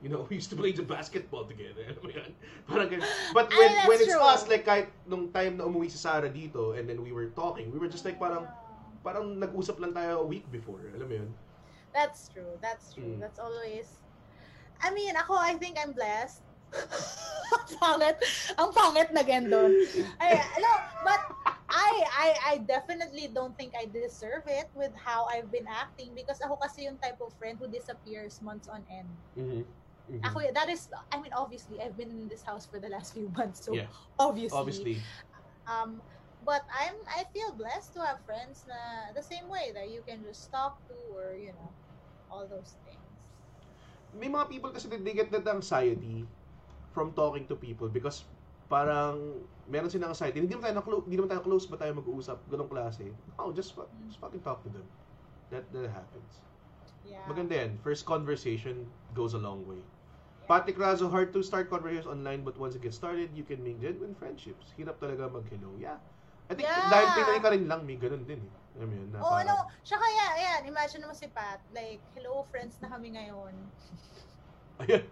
you 0.00 0.08
know, 0.08 0.24
we 0.28 0.40
used 0.40 0.50
to 0.50 0.58
play 0.58 0.72
the 0.72 0.84
basketball 0.84 1.44
together. 1.44 1.84
Alam 1.90 2.02
mo 2.02 2.10
yan? 2.10 2.30
Parang 2.64 2.88
ganun. 2.88 3.08
But 3.36 3.52
when, 3.52 3.70
Ay, 3.70 3.74
that's 3.74 3.88
when 3.88 3.98
it's 4.00 4.16
true. 4.16 4.24
us, 4.24 4.42
like, 4.48 4.64
kahit 4.64 4.88
nung 5.04 5.28
time 5.30 5.60
na 5.60 5.68
umuwi 5.68 5.92
si 5.92 6.00
Sarah 6.00 6.30
dito, 6.32 6.76
and 6.76 6.88
then 6.88 7.04
we 7.04 7.12
were 7.12 7.28
talking, 7.36 7.68
we 7.68 7.78
were 7.78 7.90
just 7.90 8.04
like, 8.04 8.16
parang, 8.16 8.48
parang 9.04 9.36
nag-usap 9.36 9.76
lang 9.80 9.92
tayo 9.92 10.24
a 10.24 10.26
week 10.26 10.44
before. 10.48 10.80
Alam 10.96 11.06
mo 11.08 11.14
yun? 11.24 11.30
That's 11.96 12.28
true. 12.28 12.52
That's 12.60 12.92
true. 12.92 13.16
Mm. 13.16 13.20
That's 13.24 13.40
always. 13.40 13.88
I 14.84 14.92
mean, 14.92 15.16
ako, 15.16 15.32
I 15.32 15.56
think 15.56 15.80
I'm 15.80 15.96
blessed. 15.96 16.44
ang 17.56 17.64
pangit. 17.80 18.16
Ang 18.58 18.70
pangit 18.74 19.08
na 19.14 19.22
doon. 19.22 19.72
I, 20.20 20.36
no, 20.60 20.70
but 21.06 21.20
I, 21.68 21.92
I, 22.14 22.28
I 22.46 22.54
definitely 22.58 23.28
don't 23.34 23.56
think 23.58 23.74
I 23.74 23.86
deserve 23.86 24.46
it 24.46 24.70
with 24.74 24.92
how 24.94 25.26
I've 25.26 25.50
been 25.50 25.66
acting 25.66 26.14
because 26.14 26.38
ako 26.40 26.56
kasi 26.56 26.86
yung 26.86 26.98
type 26.98 27.18
of 27.20 27.34
friend 27.38 27.58
who 27.58 27.66
disappears 27.66 28.38
months 28.40 28.68
on 28.68 28.86
end. 28.86 29.10
Mm-hmm. 29.34 30.22
Ako, 30.22 30.38
that 30.54 30.70
is, 30.70 30.86
I 31.10 31.18
mean, 31.18 31.34
obviously, 31.34 31.82
I've 31.82 31.98
been 31.98 32.10
in 32.10 32.28
this 32.30 32.46
house 32.46 32.66
for 32.66 32.78
the 32.78 32.88
last 32.88 33.12
few 33.12 33.26
months, 33.34 33.66
so 33.66 33.74
Yeah. 33.74 33.90
obviously. 34.18 34.54
Obviously. 34.58 34.96
Um, 35.66 35.98
but 36.46 36.62
I'm 36.70 36.94
I 37.10 37.26
feel 37.34 37.58
blessed 37.58 37.98
to 37.98 38.06
have 38.06 38.22
friends 38.22 38.62
na 38.70 39.10
the 39.18 39.24
same 39.24 39.50
way 39.50 39.74
that 39.74 39.90
you 39.90 40.06
can 40.06 40.22
just 40.22 40.46
talk 40.54 40.78
to 40.86 40.94
or 41.10 41.34
you 41.34 41.50
know 41.50 41.74
all 42.30 42.46
those 42.46 42.78
things. 42.86 43.02
may 44.16 44.32
mga 44.32 44.48
people 44.48 44.70
kasi 44.72 44.88
that 44.88 45.04
they 45.04 45.12
get 45.12 45.28
that 45.28 45.44
anxiety 45.44 46.24
from 46.96 47.12
talking 47.12 47.44
to 47.44 47.56
people 47.56 47.88
because 47.88 48.24
parang 48.66 49.42
meron 49.66 49.90
silang 49.90 50.10
anxiety. 50.14 50.42
Hindi 50.42 50.54
naman 50.54 50.70
tayo, 50.70 50.74
na 50.78 50.82
hindi 51.06 51.16
naman 51.18 51.30
tayo 51.30 51.42
close 51.42 51.66
ba 51.66 51.76
tayo 51.78 51.92
mag-uusap? 51.98 52.38
Ganong 52.50 52.70
klase. 52.70 53.10
Oh, 53.38 53.50
just, 53.50 53.74
just 54.06 54.18
fucking 54.18 54.42
talk 54.42 54.62
to 54.62 54.70
them. 54.70 54.86
That, 55.50 55.66
that 55.70 55.90
happens. 55.90 56.42
Yeah. 57.06 57.22
Maganda 57.30 57.54
yan. 57.54 57.78
First 57.82 58.06
conversation 58.06 58.86
goes 59.14 59.34
a 59.34 59.40
long 59.42 59.62
way. 59.66 59.78
Patrick 60.46 60.78
Razo, 60.78 61.10
hard 61.10 61.34
to 61.34 61.42
start 61.42 61.66
conversations 61.70 62.06
online 62.06 62.46
but 62.46 62.54
once 62.54 62.78
it 62.78 62.82
gets 62.82 62.94
started, 62.94 63.30
you 63.34 63.42
can 63.42 63.62
make 63.62 63.82
genuine 63.82 64.14
friendships. 64.14 64.70
Hirap 64.78 65.02
talaga 65.02 65.26
mag-hello. 65.30 65.74
Yeah. 65.78 65.98
I 66.46 66.54
think 66.54 66.70
Yeah. 66.70 66.86
dahil 66.86 67.08
Pinoy 67.18 67.38
ka 67.42 67.48
rin 67.50 67.64
lang, 67.66 67.82
may 67.82 67.98
ganun 67.98 68.22
din 68.22 68.38
eh. 68.38 68.54
Mo 68.76 68.92
yun, 68.92 69.08
na 69.10 69.18
Oo, 69.24 69.34
parang- 69.34 69.66
ano, 69.66 69.72
siya 69.82 69.98
kaya, 69.98 70.24
ayan, 70.36 70.60
imagine 70.68 71.02
mo 71.08 71.14
si 71.16 71.26
Pat, 71.32 71.58
like, 71.72 71.98
hello, 72.14 72.44
friends 72.52 72.76
na 72.78 72.92
kami 72.92 73.16
ngayon. 73.18 73.54
Ayan. 74.84 75.02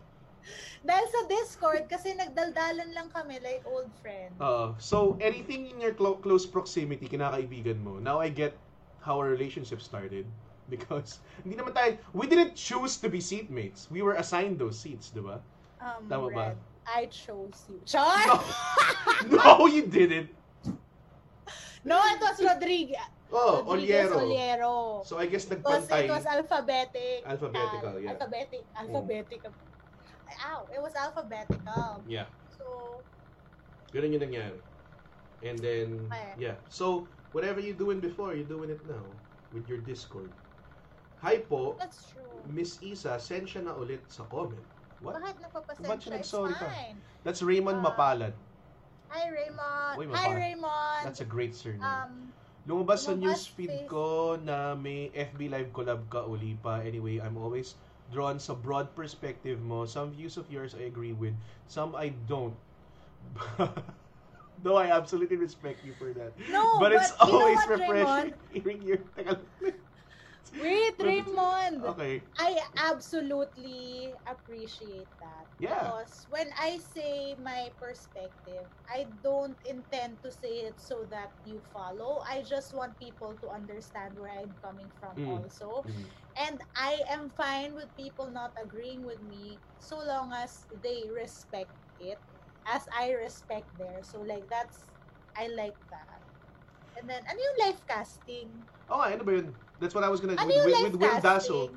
Dahil 0.84 1.06
sa 1.08 1.20
Discord, 1.26 1.88
kasi 1.88 2.12
nagdaldalan 2.12 2.92
lang 2.92 3.08
kami, 3.08 3.40
like, 3.40 3.64
old 3.64 3.88
friends. 4.04 4.36
Oo. 4.38 4.76
so, 4.76 5.16
anything 5.20 5.68
in 5.72 5.80
your 5.80 5.96
clo- 5.96 6.20
close 6.20 6.44
proximity, 6.44 7.08
kinakaibigan 7.08 7.80
mo. 7.80 7.96
Now 7.96 8.20
I 8.20 8.28
get 8.28 8.52
how 9.00 9.16
our 9.20 9.28
relationship 9.28 9.80
started. 9.80 10.24
Because, 10.72 11.20
hindi 11.44 11.60
naman 11.60 11.76
tayo, 11.76 12.00
we 12.16 12.24
didn't 12.24 12.56
choose 12.56 12.96
to 13.04 13.12
be 13.12 13.20
seatmates. 13.20 13.84
We 13.92 14.00
were 14.00 14.16
assigned 14.16 14.56
those 14.56 14.80
seats, 14.80 15.12
di 15.12 15.20
ba? 15.20 15.36
Um, 15.76 16.08
Tama 16.08 16.32
ba? 16.32 16.56
Red, 16.56 16.56
I 16.88 17.04
chose 17.12 17.68
you. 17.68 17.84
Char! 17.84 18.40
No, 19.28 19.64
you 19.68 19.84
didn't. 19.84 20.32
No, 21.84 22.00
it 22.00 22.16
was 22.16 22.40
Rodriguez. 22.40 22.96
Oh, 23.28 23.60
Rodriguez 23.60 24.08
Oliero. 24.08 24.24
Oliero. 24.24 24.74
So, 25.04 25.20
I 25.20 25.28
guess 25.28 25.44
It 25.52 25.60
was, 25.60 25.84
nagpantay. 25.84 26.08
it 26.08 26.10
was 26.16 26.24
alphabetic. 26.24 27.20
Alphabetical, 27.28 27.92
uh, 27.92 28.00
yeah. 28.00 28.10
Alphabetic. 28.16 28.64
Alphabetic. 28.72 29.40
Ow, 30.44 30.66
it 30.72 30.80
was 30.80 30.94
alphabetical. 30.94 32.02
Yeah. 32.06 32.26
So, 32.56 33.00
Ganun 33.92 34.12
yung 34.12 34.24
nangyari. 34.24 34.60
And 35.44 35.56
then, 35.60 35.88
Okay. 36.08 36.50
yeah. 36.50 36.56
So, 36.66 37.06
whatever 37.30 37.60
you 37.60 37.76
doing 37.76 38.00
before, 38.00 38.32
you're 38.34 38.48
doing 38.48 38.70
it 38.70 38.80
now. 38.88 39.04
With 39.52 39.70
your 39.70 39.78
Discord. 39.78 40.32
Hi 41.22 41.38
po, 41.40 41.78
that's 41.78 42.10
true. 42.10 42.26
Miss 42.50 42.82
Isa, 42.82 43.16
send 43.16 43.46
siya 43.46 43.64
na 43.64 43.72
ulit 43.72 44.02
sa 44.10 44.26
comment. 44.26 44.60
What? 45.00 45.16
Bakit 45.16 45.36
Ba't 45.38 45.44
napapasensya? 45.46 45.86
siya 45.86 45.96
It's 45.96 46.10
nag-sorry 46.26 46.54
ka? 46.58 46.68
That's 47.22 47.40
Raymond 47.40 47.80
Ah. 47.80 47.84
Mapalad. 47.86 48.34
Hi, 49.08 49.30
Raymond. 49.30 49.94
Uy, 49.96 50.04
Hi, 50.04 50.10
mapalad. 50.10 50.36
Raymond. 50.36 51.02
That's 51.06 51.22
a 51.22 51.28
great 51.28 51.54
surname. 51.54 51.86
um, 51.86 52.12
Lumabas 52.64 53.04
sa 53.04 53.12
lumabas 53.12 53.20
newsfeed 53.46 53.72
face- 53.72 53.88
ko 53.88 54.40
na 54.40 54.72
may 54.74 55.12
FB 55.12 55.52
Live 55.52 55.70
collab 55.70 56.08
ka 56.08 56.24
uli 56.24 56.56
pa. 56.58 56.80
Anyway, 56.80 57.20
I'm 57.20 57.36
always 57.36 57.76
drawn 58.12 58.38
sa 58.38 58.54
broad 58.54 58.94
perspective 58.94 59.60
mo. 59.60 59.86
Some 59.86 60.12
views 60.12 60.36
of 60.36 60.50
yours 60.50 60.74
I 60.74 60.86
agree 60.90 61.12
with. 61.12 61.34
Some 61.68 61.94
I 61.94 62.12
don't. 62.28 62.54
Though 64.62 64.76
I 64.76 64.88
absolutely 64.92 65.36
respect 65.36 65.84
you 65.84 65.92
for 65.98 66.12
that. 66.14 66.32
No, 66.48 66.78
but 66.78 66.92
it's 66.92 67.10
but 67.12 67.26
you 67.26 67.32
know 67.32 67.40
always 67.40 67.58
what, 67.66 67.68
refreshing 67.68 68.34
hearing 68.52 68.82
your... 68.82 68.98
Teka 69.16 69.36
lang. 69.36 69.74
Wait, 70.54 70.94
Raymond. 71.00 71.84
Okay. 71.84 72.22
I 72.38 72.58
absolutely 72.78 74.14
appreciate 74.26 75.10
that. 75.20 75.46
Yeah. 75.58 75.74
Because 75.78 76.26
when 76.28 76.50
I 76.58 76.78
say 76.78 77.36
my 77.38 77.70
perspective, 77.80 78.70
I 78.88 79.06
don't 79.22 79.58
intend 79.64 80.22
to 80.22 80.30
say 80.32 80.66
it 80.66 80.80
so 80.80 81.06
that 81.10 81.32
you 81.44 81.62
follow. 81.72 82.22
I 82.28 82.42
just 82.42 82.74
want 82.74 82.98
people 82.98 83.38
to 83.42 83.48
understand 83.50 84.16
where 84.18 84.32
I'm 84.34 84.56
coming 84.62 84.90
from 84.98 85.18
Mm. 85.18 85.28
also. 85.28 85.84
Mm. 85.86 86.06
And 86.36 86.58
I 86.76 87.02
am 87.10 87.30
fine 87.30 87.74
with 87.74 87.94
people 87.96 88.30
not 88.30 88.52
agreeing 88.58 89.04
with 89.04 89.22
me 89.22 89.62
so 89.78 89.98
long 90.02 90.32
as 90.32 90.66
they 90.72 91.06
respect 91.10 91.74
it 91.98 92.18
as 92.66 92.82
I 92.96 93.12
respect 93.12 93.70
theirs. 93.76 94.10
So 94.10 94.20
like 94.22 94.48
that's 94.50 94.90
I 95.36 95.48
like 95.48 95.78
that. 95.90 96.22
And 96.96 97.08
then 97.10 97.22
ano 97.26 97.38
yung 97.38 97.58
live 97.70 97.80
casting? 97.86 98.68
Oh, 98.88 99.02
ano 99.02 99.22
ba 99.24 99.32
yun? 99.40 99.63
That's 99.80 99.94
what 99.94 100.04
I 100.04 100.08
was 100.08 100.20
gonna 100.20 100.36
Ano 100.38 100.46
with, 100.46 100.64
with, 100.64 100.82
with 100.92 100.96
Will 101.00 101.20
Dasso. 101.20 101.70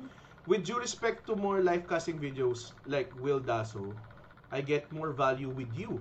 With 0.48 0.64
due 0.64 0.78
respect 0.80 1.26
to 1.28 1.36
more 1.36 1.60
live 1.60 1.84
casting 1.86 2.16
videos 2.18 2.72
like 2.88 3.12
Will 3.20 3.40
Dasso, 3.40 3.92
I 4.50 4.62
get 4.64 4.88
more 4.90 5.12
value 5.12 5.50
with 5.52 5.68
you 5.76 6.00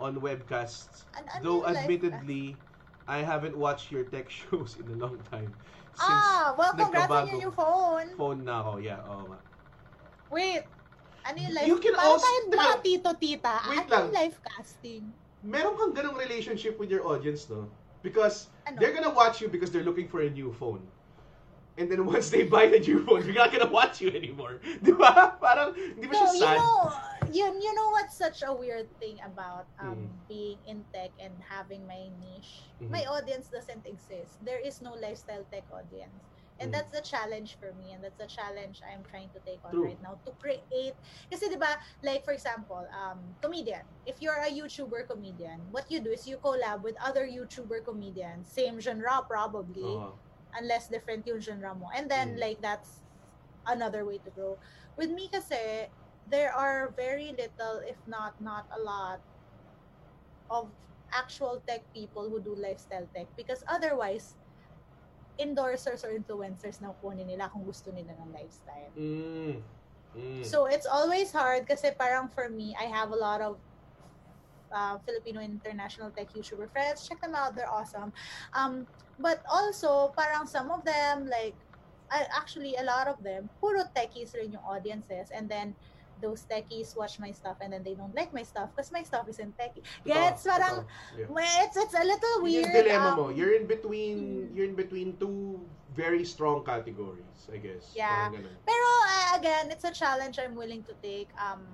on 0.00 0.16
webcasts. 0.16 1.04
An- 1.12 1.28
ano 1.28 1.42
Though 1.44 1.60
yung 1.68 1.74
live 1.76 1.76
admittedly, 1.84 2.56
I 3.04 3.20
haven't 3.20 3.52
watched 3.52 3.92
your 3.92 4.04
tech 4.08 4.30
shows 4.38 4.80
in 4.80 4.88
a 4.88 4.96
long 4.96 5.20
time. 5.28 5.52
Since 5.92 6.08
Ah, 6.08 6.54
well, 6.56 6.72
congrats 6.72 7.04
on 7.12 7.28
nagkabago 7.28 7.28
your 7.36 7.40
new 7.44 7.52
phone. 7.52 8.08
phone 8.16 8.40
na 8.48 8.64
ako. 8.64 8.72
Yeah, 8.80 9.04
oo 9.04 9.28
nga. 9.28 9.40
Wait, 10.32 10.64
ano 11.28 11.36
yung 11.36 11.52
live? 11.52 11.66
You 11.68 11.76
can 11.76 11.92
Parang 11.92 12.16
also- 12.16 12.24
tayong 12.24 12.48
mga 12.48 12.74
tito-tita. 12.80 13.54
Wait 13.68 13.84
ano 13.84 13.90
lang. 13.92 14.02
yung 14.08 14.14
live 14.16 14.36
casting? 14.40 15.02
Meron 15.44 15.76
kang 15.76 15.92
ganong 15.92 16.16
relationship 16.16 16.80
with 16.80 16.88
your 16.88 17.04
audience, 17.04 17.44
no? 17.52 17.68
Because 18.00 18.48
Ano? 18.64 18.80
they're 18.80 18.96
gonna 18.96 19.12
watch 19.12 19.44
you 19.44 19.52
because 19.52 19.68
they're 19.68 19.84
looking 19.84 20.08
for 20.08 20.24
a 20.24 20.30
new 20.32 20.48
phone. 20.56 20.80
And 21.78 21.90
then 21.90 22.04
once 22.04 22.28
they 22.28 22.44
buy 22.44 22.68
the 22.68 22.78
new 22.78 23.00
phone, 23.04 23.22
they're 23.24 23.32
not 23.32 23.50
gonna 23.52 23.70
watch 23.70 24.00
you 24.00 24.10
anymore. 24.12 24.60
Di 24.84 24.92
ba? 24.92 25.36
Parang, 25.40 25.72
di 25.72 26.04
ba 26.04 26.12
No, 26.12 26.20
siya 26.28 26.32
you 26.36 26.40
sad? 26.44 26.56
know, 26.60 26.76
you, 27.32 27.44
you 27.48 27.72
know 27.72 27.88
what's 27.96 28.16
such 28.16 28.44
a 28.44 28.52
weird 28.52 28.92
thing 29.00 29.16
about 29.24 29.72
um, 29.80 29.96
Mm. 29.96 30.28
being 30.28 30.58
in 30.68 30.84
tech 30.92 31.16
and 31.16 31.32
having 31.40 31.88
my 31.88 32.12
niche? 32.20 32.68
Mhm. 32.76 32.92
My 32.92 33.08
audience 33.08 33.48
doesn't 33.48 33.88
exist. 33.88 34.36
There 34.44 34.60
is 34.60 34.84
no 34.84 34.92
lifestyle 34.92 35.48
tech 35.48 35.64
audience. 35.72 36.28
And 36.60 36.68
Mm. 36.70 36.76
that's 36.76 36.92
the 36.92 37.00
challenge 37.02 37.56
for 37.58 37.72
me 37.74 37.90
and 37.96 38.04
that's 38.04 38.20
a 38.22 38.28
challenge 38.28 38.84
I'm 38.86 39.02
trying 39.02 39.32
to 39.34 39.40
take 39.42 39.64
on 39.66 39.72
True. 39.74 39.88
right 39.88 39.98
now 39.98 40.20
to 40.22 40.30
create 40.38 40.94
kasi 41.26 41.50
'di 41.50 41.58
ba 41.58 41.74
like 42.06 42.22
for 42.22 42.30
example 42.30 42.86
um 42.94 43.34
comedian 43.42 43.82
if 44.06 44.22
you're 44.22 44.38
a 44.38 44.46
YouTuber 44.46 45.10
comedian 45.10 45.58
what 45.74 45.90
you 45.90 45.98
do 45.98 46.14
is 46.14 46.22
you 46.28 46.38
collab 46.38 46.86
with 46.86 46.94
other 47.02 47.26
YouTuber 47.26 47.82
comedians 47.82 48.46
same 48.46 48.78
genre 48.78 49.26
probably 49.26 49.82
Oo. 49.82 50.21
Unless 50.56 50.88
different 50.88 51.26
yung 51.26 51.40
genre 51.40 51.74
mo. 51.74 51.88
And 51.94 52.10
then, 52.10 52.36
Mm. 52.36 52.40
like, 52.40 52.58
that's 52.60 53.02
another 53.66 54.04
way 54.04 54.18
to 54.22 54.30
grow. 54.30 54.58
With 54.96 55.10
me 55.10 55.28
kasi, 55.28 55.88
there 56.28 56.52
are 56.52 56.92
very 56.94 57.34
little, 57.34 57.82
if 57.86 57.98
not, 58.06 58.38
not 58.40 58.66
a 58.70 58.80
lot, 58.80 59.20
of 60.52 60.68
actual 61.12 61.64
tech 61.64 61.80
people 61.96 62.28
who 62.28 62.40
do 62.40 62.52
lifestyle 62.54 63.08
tech. 63.16 63.26
Because 63.36 63.64
otherwise, 63.68 64.36
endorsers 65.40 66.04
or 66.04 66.12
influencers 66.12 66.80
na 66.84 66.92
kunin 67.00 67.24
nila 67.24 67.48
kung 67.48 67.64
gusto 67.64 67.88
nila 67.88 68.12
ng 68.20 68.30
lifestyle. 68.36 68.92
Mm. 68.92 69.64
Mm. 70.12 70.44
So, 70.44 70.68
it's 70.68 70.84
always 70.84 71.32
hard 71.32 71.64
kasi 71.64 71.96
parang 71.96 72.28
for 72.28 72.52
me, 72.52 72.76
I 72.76 72.84
have 72.92 73.10
a 73.10 73.16
lot 73.16 73.40
of 73.40 73.56
uh, 74.72 74.98
Filipino 75.06 75.40
international 75.40 76.10
tech 76.10 76.32
YouTuber 76.32 76.70
friends. 76.72 77.06
Check 77.08 77.20
them 77.20 77.34
out. 77.34 77.54
They're 77.54 77.70
awesome. 77.70 78.12
Um, 78.54 78.86
but 79.20 79.44
also, 79.50 80.12
parang 80.16 80.46
some 80.46 80.70
of 80.70 80.84
them, 80.84 81.28
like, 81.28 81.54
I, 82.10 82.26
actually, 82.34 82.76
a 82.76 82.84
lot 82.84 83.08
of 83.08 83.22
them, 83.22 83.48
puro 83.60 83.84
techies 83.94 84.34
rin 84.34 84.52
yung 84.52 84.64
audiences. 84.64 85.30
And 85.32 85.48
then, 85.48 85.74
those 86.22 86.46
techies 86.46 86.96
watch 86.96 87.18
my 87.18 87.34
stuff 87.34 87.58
and 87.60 87.74
then 87.74 87.82
they 87.82 87.94
don't 87.98 88.14
like 88.14 88.32
my 88.32 88.46
stuff 88.46 88.70
because 88.70 88.94
my 88.94 89.02
stuff 89.02 89.26
isn't 89.28 89.58
techie. 89.58 89.82
Gets? 90.06 90.46
Totoo, 90.46 90.54
Parang, 90.54 90.86
totoo. 91.18 91.34
Yeah. 91.34 91.64
it's, 91.66 91.76
it's 91.76 91.94
a 91.98 92.04
little 92.06 92.36
weird. 92.40 92.64
yung 92.64 92.72
dilemma 92.72 93.10
um, 93.10 93.16
mo. 93.18 93.28
You're 93.28 93.58
in 93.58 93.66
between, 93.66 94.48
you're 94.54 94.64
in 94.70 94.78
between 94.78 95.18
two 95.18 95.60
very 95.92 96.24
strong 96.24 96.64
categories, 96.64 97.50
I 97.52 97.58
guess. 97.58 97.92
Yeah. 97.92 98.30
Parang 98.30 98.38
ganun. 98.38 98.54
Pero 98.64 98.86
uh, 98.86 99.36
again, 99.36 99.64
it's 99.74 99.84
a 99.84 99.92
challenge 99.92 100.38
I'm 100.38 100.54
willing 100.54 100.86
to 100.86 100.94
take. 101.02 101.28
Um, 101.36 101.66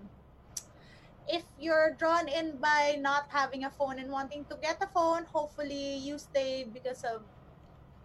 if 1.28 1.44
you're 1.56 1.94
drawn 1.96 2.28
in 2.28 2.60
by 2.60 2.96
not 2.98 3.28
having 3.30 3.64
a 3.64 3.70
phone 3.70 3.98
and 3.98 4.10
wanting 4.10 4.46
to 4.50 4.56
get 4.62 4.80
a 4.82 4.88
phone, 4.88 5.26
hopefully 5.26 5.96
you 6.00 6.18
stay 6.18 6.64
because 6.64 7.04
of 7.04 7.28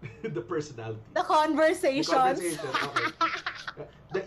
the 0.24 0.42
personality. 0.42 1.02
the 1.14 1.22
The 1.22 1.28
conversations. 1.28 2.08
conversation, 2.08 2.70
okay. 2.84 3.08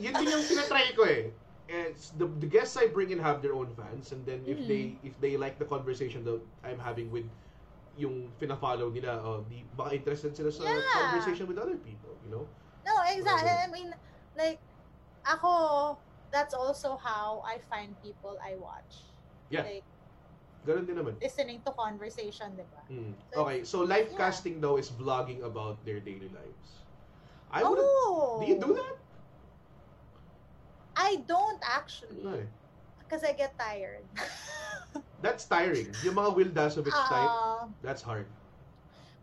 Yun 0.01 0.15
din 0.19 0.29
yung 0.33 0.45
tinatry 0.49 0.95
ko 0.97 1.03
eh. 1.07 1.35
It's 1.67 2.15
the, 2.15 2.31
the 2.31 2.47
guests 2.47 2.79
I 2.79 2.87
bring 2.87 3.11
in 3.11 3.19
have 3.19 3.43
their 3.43 3.55
own 3.55 3.75
fans 3.75 4.15
and 4.15 4.23
then 4.23 4.47
if 4.47 4.63
Mhm. 4.63 4.71
they 4.71 4.83
if 5.03 5.15
they 5.19 5.35
like 5.35 5.59
the 5.59 5.67
conversation 5.67 6.23
that 6.25 6.39
I'm 6.63 6.79
having 6.79 7.11
with 7.11 7.27
yung 7.97 8.31
fina-follow 8.39 8.93
nila, 8.93 9.19
oh, 9.25 9.41
di, 9.49 9.65
baka 9.73 9.97
interested 9.97 10.37
sila 10.37 10.53
sa 10.53 10.63
Yeah. 10.63 10.85
conversation 10.95 11.49
with 11.49 11.59
other 11.59 11.81
people, 11.81 12.15
you 12.23 12.29
know? 12.31 12.45
no, 12.87 12.95
exactly. 13.09 13.51
I 13.51 13.69
mean, 13.73 13.91
like, 14.37 14.61
ako, 15.27 15.51
that's 16.33 16.55
also 16.55 16.97
how 16.97 17.43
I 17.47 17.59
find 17.71 17.95
people 18.03 18.39
I 18.43 18.57
watch. 18.57 19.07
Yeah. 19.51 19.63
Like, 19.63 19.85
Ganun 20.67 20.83
din 20.87 20.99
naman. 20.99 21.15
listening 21.23 21.63
to 21.63 21.71
conversation, 21.79 22.51
di 22.59 22.67
ba? 22.67 22.83
Mm. 22.91 23.15
So, 23.31 23.37
Okay, 23.47 23.59
so 23.63 23.77
live 23.87 24.11
yeah. 24.11 24.19
casting 24.19 24.59
though 24.59 24.77
is 24.77 24.91
vlogging 24.91 25.47
about 25.47 25.79
their 25.87 26.03
daily 26.03 26.27
lives. 26.35 26.69
I 27.55 27.63
would 27.63 27.79
oh! 27.79 28.43
Do 28.43 28.51
you 28.51 28.59
do 28.59 28.75
that? 28.75 28.99
I 30.97 31.23
don't 31.29 31.63
actually. 31.63 32.19
No. 32.23 32.43
Because 32.99 33.23
I 33.23 33.33
get 33.33 33.55
tired. 33.59 34.03
That's 35.23 35.45
tiring. 35.47 35.95
Yung 36.03 36.19
mga 36.19 36.35
Will 36.35 36.51
Dasovich 36.51 36.91
type, 37.09 37.31
Uh, 37.31 37.67
that's 37.81 38.03
hard. 38.03 38.27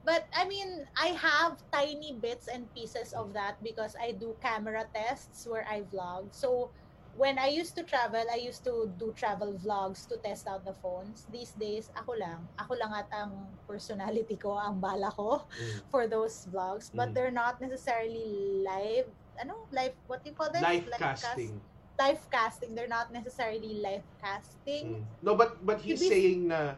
But 0.04 0.28
I 0.36 0.44
mean, 0.48 0.84
I 1.00 1.16
have 1.16 1.64
tiny 1.72 2.14
bits 2.20 2.48
and 2.48 2.68
pieces 2.76 3.14
of 3.14 3.32
that 3.34 3.62
because 3.64 3.96
I 3.96 4.12
do 4.12 4.36
camera 4.42 4.84
tests 4.94 5.48
where 5.48 5.64
I 5.68 5.84
vlog. 5.88 6.32
So 6.36 6.72
when 7.16 7.38
I 7.38 7.48
used 7.48 7.76
to 7.78 7.84
travel, 7.84 8.24
I 8.26 8.38
used 8.38 8.64
to 8.66 8.90
do 8.98 9.14
travel 9.14 9.54
vlogs 9.54 10.08
to 10.10 10.18
test 10.18 10.48
out 10.48 10.66
the 10.66 10.74
phones. 10.82 11.26
These 11.30 11.54
days, 11.54 11.94
ako 11.94 12.18
lang. 12.18 12.42
Ako 12.58 12.74
lang 12.74 12.90
at 12.92 13.06
ang 13.14 13.32
personality 13.66 14.34
ko, 14.36 14.58
ang 14.58 14.82
bala 14.82 15.14
ko 15.14 15.46
Mm. 15.46 15.78
for 15.94 16.10
those 16.10 16.50
vlogs. 16.50 16.90
But 16.90 17.10
Mm. 17.10 17.14
they're 17.14 17.36
not 17.36 17.62
necessarily 17.62 18.26
live, 18.66 19.06
ano, 19.38 19.62
live, 19.70 19.94
what 20.10 20.26
do 20.26 20.34
you 20.34 20.36
call 20.36 20.50
this? 20.50 20.62
Live 20.62 20.90
cast- 20.98 21.30
casting. 21.30 21.62
live 21.94 22.22
casting. 22.28 22.74
They're 22.74 22.90
not 22.90 23.14
necessarily 23.14 23.78
live 23.78 24.02
casting. 24.18 25.06
Mm. 25.06 25.22
No, 25.22 25.38
but 25.38 25.62
but 25.62 25.78
he's 25.80 26.02
Ibig- 26.02 26.10
saying 26.10 26.40
na 26.50 26.74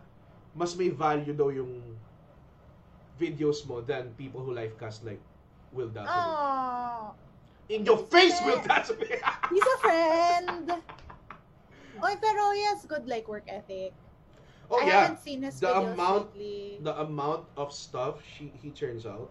mas 0.52 0.76
may 0.76 0.92
value 0.92 1.32
daw 1.32 1.48
yung 1.48 1.80
videos 3.16 3.64
mo 3.64 3.80
than 3.80 4.12
people 4.16 4.44
who 4.44 4.52
live 4.52 4.76
cast 4.76 5.08
like 5.08 5.24
Will 5.72 5.88
Dassel. 5.88 6.12
Oh, 6.12 7.16
In 7.70 7.86
your 7.86 7.98
face. 7.98 8.38
Will 8.46 8.60
Dassel! 8.62 8.98
he's 9.50 9.64
a 9.66 9.78
friend. 9.82 10.70
Oy, 12.04 12.14
pero 12.22 12.52
he 12.54 12.62
has 12.70 12.86
good 12.86 13.08
like 13.08 13.28
work 13.28 13.48
ethic. 13.48 13.94
oh 14.70 14.82
I 14.82 14.86
yeah, 14.86 15.02
haven't 15.06 15.22
seen 15.22 15.42
his 15.46 15.60
the 15.62 15.70
videos 15.70 15.94
amount, 15.94 16.34
lately. 16.36 16.78
the 16.82 16.94
amount 17.02 17.46
of 17.58 17.70
stuff 17.74 18.18
she 18.26 18.50
he 18.62 18.70
turns 18.70 19.06
out. 19.06 19.30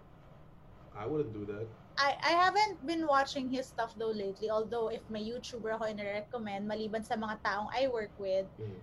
I 0.94 1.06
wouldn't 1.06 1.34
do 1.34 1.42
that. 1.50 1.66
I, 1.98 2.14
I 2.22 2.32
haven't 2.34 2.82
been 2.86 3.06
watching 3.06 3.46
his 3.50 3.66
stuff 3.66 3.94
though 3.98 4.10
lately. 4.14 4.50
Although 4.50 4.90
if 4.90 5.02
may 5.10 5.22
YouTuber 5.22 5.74
ako 5.78 5.90
i-recommend, 5.90 6.66
maliban 6.66 7.02
sa 7.06 7.14
mga 7.14 7.38
taong 7.46 7.70
I 7.70 7.86
work 7.90 8.10
with, 8.18 8.46
Mm. 8.58 8.78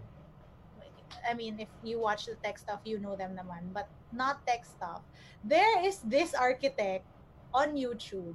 I 1.28 1.34
mean, 1.36 1.60
if 1.60 1.68
you 1.84 2.00
watch 2.00 2.26
the 2.26 2.36
tech 2.40 2.56
stuff, 2.58 2.80
you 2.88 2.96
know 3.00 3.16
them 3.20 3.36
naman. 3.36 3.76
But 3.76 3.92
not 4.16 4.44
tech 4.48 4.64
stuff. 4.64 5.04
There 5.44 5.84
is 5.84 6.00
this 6.08 6.32
architect 6.32 7.04
on 7.52 7.76
YouTube. 7.76 8.32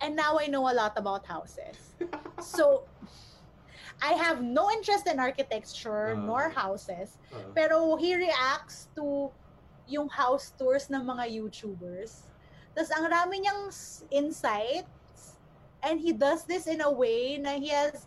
And 0.00 0.14
now 0.14 0.38
I 0.38 0.46
know 0.46 0.68
a 0.68 0.74
lot 0.74 0.92
about 0.96 1.24
houses. 1.26 1.96
so, 2.40 2.84
I 4.02 4.12
have 4.12 4.44
no 4.44 4.68
interest 4.70 5.08
in 5.08 5.16
architecture 5.18 6.12
Ah. 6.12 6.20
nor 6.20 6.52
houses. 6.52 7.16
Uh, 7.32 7.40
Pero 7.56 7.96
he 7.96 8.12
reacts 8.12 8.92
to 8.92 9.32
yung 9.88 10.08
house 10.12 10.52
tours 10.58 10.92
ng 10.92 11.00
mga 11.00 11.32
YouTubers. 11.32 12.28
Tapos 12.76 12.92
ang 12.92 13.08
rami 13.08 13.40
niyang 13.40 13.72
insights 14.12 15.40
and 15.80 15.96
he 15.96 16.12
does 16.12 16.44
this 16.44 16.68
in 16.68 16.84
a 16.84 16.90
way 16.92 17.40
na 17.40 17.56
he 17.56 17.72
has 17.72 18.04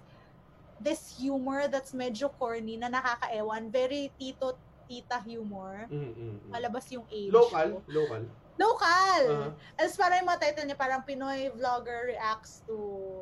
this 0.77 1.17
humor 1.17 1.65
that's 1.65 1.91
medyo 1.97 2.29
corny 2.37 2.77
na 2.77 2.93
nakakaewan. 2.93 3.73
Very 3.73 4.13
tito 4.13 4.53
tita 4.85 5.17
humor. 5.25 5.89
mm, 5.89 5.97
mm, 5.97 6.13
mm. 6.13 6.37
Malabas 6.53 6.85
yung 6.93 7.05
age. 7.09 7.33
Local, 7.33 7.81
ko. 7.81 7.89
local. 7.89 8.21
Local! 8.59 9.19
Uh-huh. 9.31 9.51
As 9.79 9.95
parang 9.95 10.19
yung 10.19 10.27
mga 10.27 10.41
title 10.43 10.65
niya, 10.67 10.75
parang 10.75 11.01
Pinoy 11.07 11.47
vlogger 11.55 12.11
reacts 12.11 12.59
to 12.67 12.75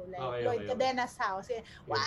like 0.09 0.18
Okay, 0.18 0.41
Lloyd 0.41 0.65
okay, 0.65 0.73
okay. 0.73 0.89
Cadena's 0.89 1.14
house. 1.14 1.45
Yeah. 1.45 1.61
Wow, 1.85 2.01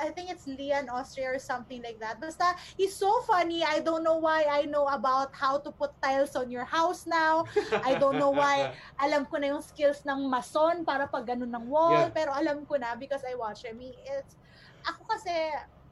I 0.00 0.08
think 0.14 0.30
it's 0.30 0.46
Leon 0.46 0.88
Austria 0.88 1.36
or 1.36 1.38
something 1.38 1.82
like 1.82 2.00
that. 2.00 2.20
Basta, 2.20 2.56
he's 2.76 2.94
so 2.94 3.20
funny. 3.28 3.64
I 3.64 3.80
don't 3.80 4.00
know 4.00 4.16
why 4.16 4.48
I 4.48 4.64
know 4.64 4.88
about 4.88 5.34
how 5.34 5.58
to 5.58 5.70
put 5.70 5.92
tiles 6.00 6.36
on 6.36 6.50
your 6.50 6.64
house 6.64 7.04
now. 7.04 7.44
I 7.84 7.98
don't 8.00 8.16
know 8.16 8.30
why. 8.30 8.72
Alam 9.04 9.28
ko 9.28 9.36
na 9.36 9.52
yung 9.52 9.62
skills 9.62 10.06
ng 10.08 10.30
mason 10.30 10.84
para 10.88 11.04
pag 11.04 11.28
ganun 11.28 11.52
ng 11.52 11.66
wall. 11.68 12.08
Yeah. 12.08 12.14
Pero 12.14 12.32
alam 12.32 12.64
ko 12.64 12.80
na 12.80 12.96
because 12.96 13.20
I 13.28 13.36
watch 13.36 13.68
him. 13.68 13.82
It's, 13.82 14.38
ako 14.86 15.04
kasi, 15.04 15.34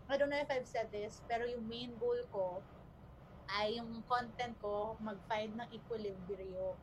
I 0.09 0.17
don't 0.17 0.31
know 0.31 0.41
if 0.41 0.49
I've 0.49 0.69
said 0.69 0.89
this, 0.89 1.21
pero 1.29 1.45
yung 1.45 1.69
main 1.69 1.93
goal 2.01 2.21
ko 2.33 2.63
ay 3.49 3.77
yung 3.79 4.03
content 4.09 4.57
ko 4.61 4.97
mag-find 5.01 5.53
ng 5.57 5.69
equilibrium. 5.73 6.79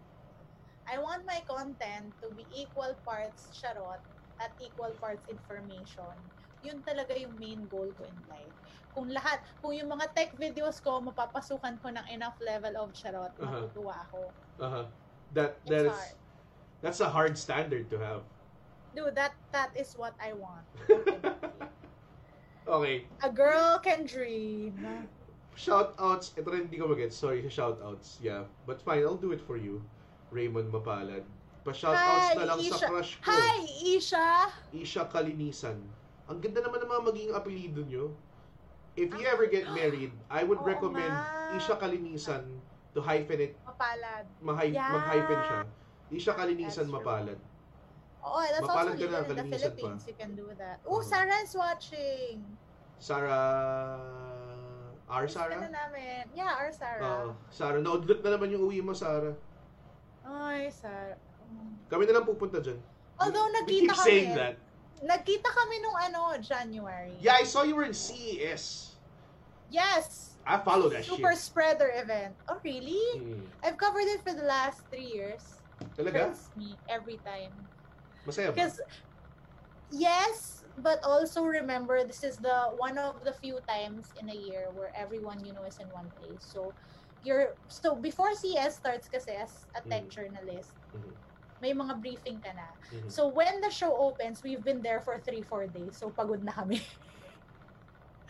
I 0.89 0.97
want 0.99 1.23
my 1.25 1.41
content 1.45 2.13
to 2.21 2.33
be 2.33 2.45
equal 2.51 2.93
parts 3.05 3.53
charot 3.53 4.01
at 4.41 4.51
equal 4.59 4.93
parts 4.97 5.23
information. 5.29 6.17
Yun 6.61 6.81
talaga 6.85 7.13
yung 7.17 7.37
main 7.37 7.65
goal 7.69 7.89
ko 7.97 8.05
in 8.05 8.17
life. 8.29 8.53
Kung 8.93 9.09
lahat, 9.09 9.41
kung 9.61 9.73
yung 9.73 9.89
mga 9.89 10.13
tech 10.13 10.31
videos 10.37 10.77
ko, 10.81 11.01
mapapasukan 11.01 11.77
ko 11.81 11.87
ng 11.89 12.05
enough 12.13 12.37
level 12.41 12.73
of 12.77 12.93
charot, 12.93 13.33
Uh-huh. 13.37 13.45
matutuwa 13.69 13.95
ako. 14.09 14.21
Uh-huh. 14.61 14.85
That 15.31 15.61
It's 15.63 15.69
that 15.71 15.85
is 15.87 15.93
hard. 15.95 16.17
that's 16.81 17.01
a 17.01 17.09
hard 17.09 17.33
standard 17.37 17.89
to 17.89 17.97
have. 18.01 18.25
Dude, 18.91 19.15
that 19.15 19.31
that 19.55 19.71
is 19.77 19.95
what 19.95 20.13
I 20.19 20.33
want. 20.35 20.67
Okay. 22.67 23.09
A 23.23 23.29
girl 23.29 23.81
can 23.83 24.05
dream. 24.05 24.77
Shout 25.55 25.93
outs. 25.99 26.31
Ito 26.39 26.47
rin 26.47 26.67
hindi 26.71 26.79
ko 26.79 26.87
mag 26.87 26.99
Sorry 27.11 27.43
sa 27.43 27.51
shout 27.51 27.77
outs. 27.83 28.17
Yeah. 28.23 28.47
But 28.65 28.79
fine, 28.81 29.03
I'll 29.03 29.19
do 29.19 29.35
it 29.35 29.43
for 29.43 29.59
you. 29.59 29.83
Raymond 30.31 30.71
Mapalad. 30.71 31.27
Pa-shout 31.61 31.93
outs 31.93 32.33
Hi, 32.33 32.39
na 32.39 32.45
lang 32.49 32.59
sa 32.63 32.73
Isha. 32.79 32.87
crush 32.89 33.11
ko. 33.21 33.29
Hi, 33.29 33.57
Isha! 33.85 34.27
Isha 34.73 35.03
Kalinisan. 35.05 35.77
Ang 36.25 36.39
ganda 36.41 36.63
naman 36.63 36.81
ng 36.81 36.89
mga 36.89 37.01
magiging 37.05 37.33
apelido 37.35 37.81
nyo. 37.85 38.05
If 38.95 39.11
you 39.13 39.23
ever 39.27 39.45
get 39.45 39.69
married, 39.71 40.11
I 40.27 40.41
would 40.41 40.63
Oo 40.63 40.67
recommend 40.67 41.11
nga. 41.11 41.53
Isha 41.53 41.75
Kalinisan 41.77 42.47
to 42.91 42.99
hyphen 42.99 43.39
it, 43.39 43.53
Mapalad. 43.63 44.25
mahy- 44.41 44.73
Yeah. 44.73 44.89
mag-hyphen 44.91 45.39
siya. 45.47 45.59
Isha 46.11 46.33
Kalinisan 46.33 46.87
That's 46.87 46.91
true. 46.91 47.03
Mapalad. 47.03 47.39
Oh, 48.23 48.41
that's 48.41 48.61
Mapalad 48.63 48.95
also 48.95 48.99
legal 48.99 49.21
in 49.21 49.27
the 49.27 49.35
kalinisan 49.35 49.51
pa. 49.51 49.57
Philippines. 49.59 50.01
You 50.07 50.15
can 50.17 50.31
do 50.33 50.47
that. 50.57 50.77
Oh, 50.83 50.99
Oo. 50.99 51.05
Sarah's 51.05 51.53
watching. 51.53 52.41
Sarah... 52.97 54.30
R. 55.11 55.27
Sarah? 55.27 55.59
na 55.59 55.67
namin. 55.67 56.23
Yeah, 56.31 56.55
our 56.55 56.71
Sarah. 56.71 57.03
Oo. 57.03 57.35
Sarah, 57.51 57.83
naudlot 57.83 58.23
na 58.23 58.39
naman 58.39 58.47
yung 58.55 58.63
uwi 58.63 58.79
mo, 58.79 58.95
Sarah. 58.95 59.35
Ay, 60.23 60.71
Sarah. 60.71 61.19
Mm. 61.51 61.75
Kami 61.91 62.03
na 62.07 62.13
lang 62.15 62.25
pupunta 62.25 62.63
dyan. 62.63 62.79
Although 63.19 63.51
We 63.51 63.55
nagkita 63.59 63.67
keep 63.67 63.91
kami. 63.91 64.07
saying 64.07 64.31
that. 64.39 64.55
Nagkita 65.03 65.49
kami 65.51 65.75
nung 65.83 65.97
ano, 65.99 66.21
January. 66.39 67.11
Yeah, 67.19 67.35
I 67.35 67.43
saw 67.43 67.67
you 67.67 67.75
were 67.75 67.83
in 67.83 67.93
CES. 67.93 68.95
Yes. 69.67 70.31
I 70.47 70.57
follow 70.63 70.89
that 70.89 71.03
Super 71.05 71.35
shit. 71.35 71.43
spreader 71.43 71.91
event. 71.93 72.33
Oh, 72.49 72.57
really? 72.63 72.97
Mm. 73.19 73.43
I've 73.61 73.77
covered 73.77 74.07
it 74.09 74.23
for 74.23 74.31
the 74.33 74.47
last 74.47 74.81
three 74.89 75.05
years. 75.05 75.43
Talaga? 75.99 76.31
Trust 76.31 76.55
me, 76.55 76.73
every 76.87 77.19
time. 77.27 77.51
Masaya 78.25 78.49
ba? 78.49 78.57
Because 78.57 78.79
yes, 79.91 80.60
but 80.77 80.99
also 81.03 81.43
remember 81.43 82.03
this 82.03 82.23
is 82.23 82.37
the 82.37 82.71
one 82.77 82.97
of 82.97 83.23
the 83.23 83.33
few 83.33 83.59
times 83.67 84.11
in 84.19 84.29
a 84.29 84.35
year 84.35 84.71
where 84.71 84.91
everyone 84.95 85.43
you 85.43 85.51
know 85.53 85.63
is 85.67 85.79
in 85.79 85.87
one 85.91 86.11
place. 86.15 86.43
So 86.43 86.73
you're 87.21 87.57
so 87.67 87.95
before 87.95 88.33
CS 88.33 88.77
starts 88.77 89.07
kasi 89.11 89.31
as 89.35 89.67
a 89.75 89.81
tech 89.85 90.07
Mhm. 90.07 90.13
journalist, 90.13 90.73
Mhm. 90.95 91.13
may 91.61 91.73
mga 91.73 91.93
briefing 92.01 92.41
ka 92.41 92.51
na. 92.55 92.69
Mhm. 92.89 93.11
So 93.11 93.29
when 93.29 93.61
the 93.61 93.69
show 93.69 93.93
opens, 93.93 94.41
we've 94.41 94.63
been 94.63 94.81
there 94.81 95.01
for 95.03 95.19
three, 95.21 95.43
four 95.45 95.67
days. 95.67 95.97
So 95.99 96.09
pagod 96.09 96.41
na 96.41 96.51
kami. 96.55 96.81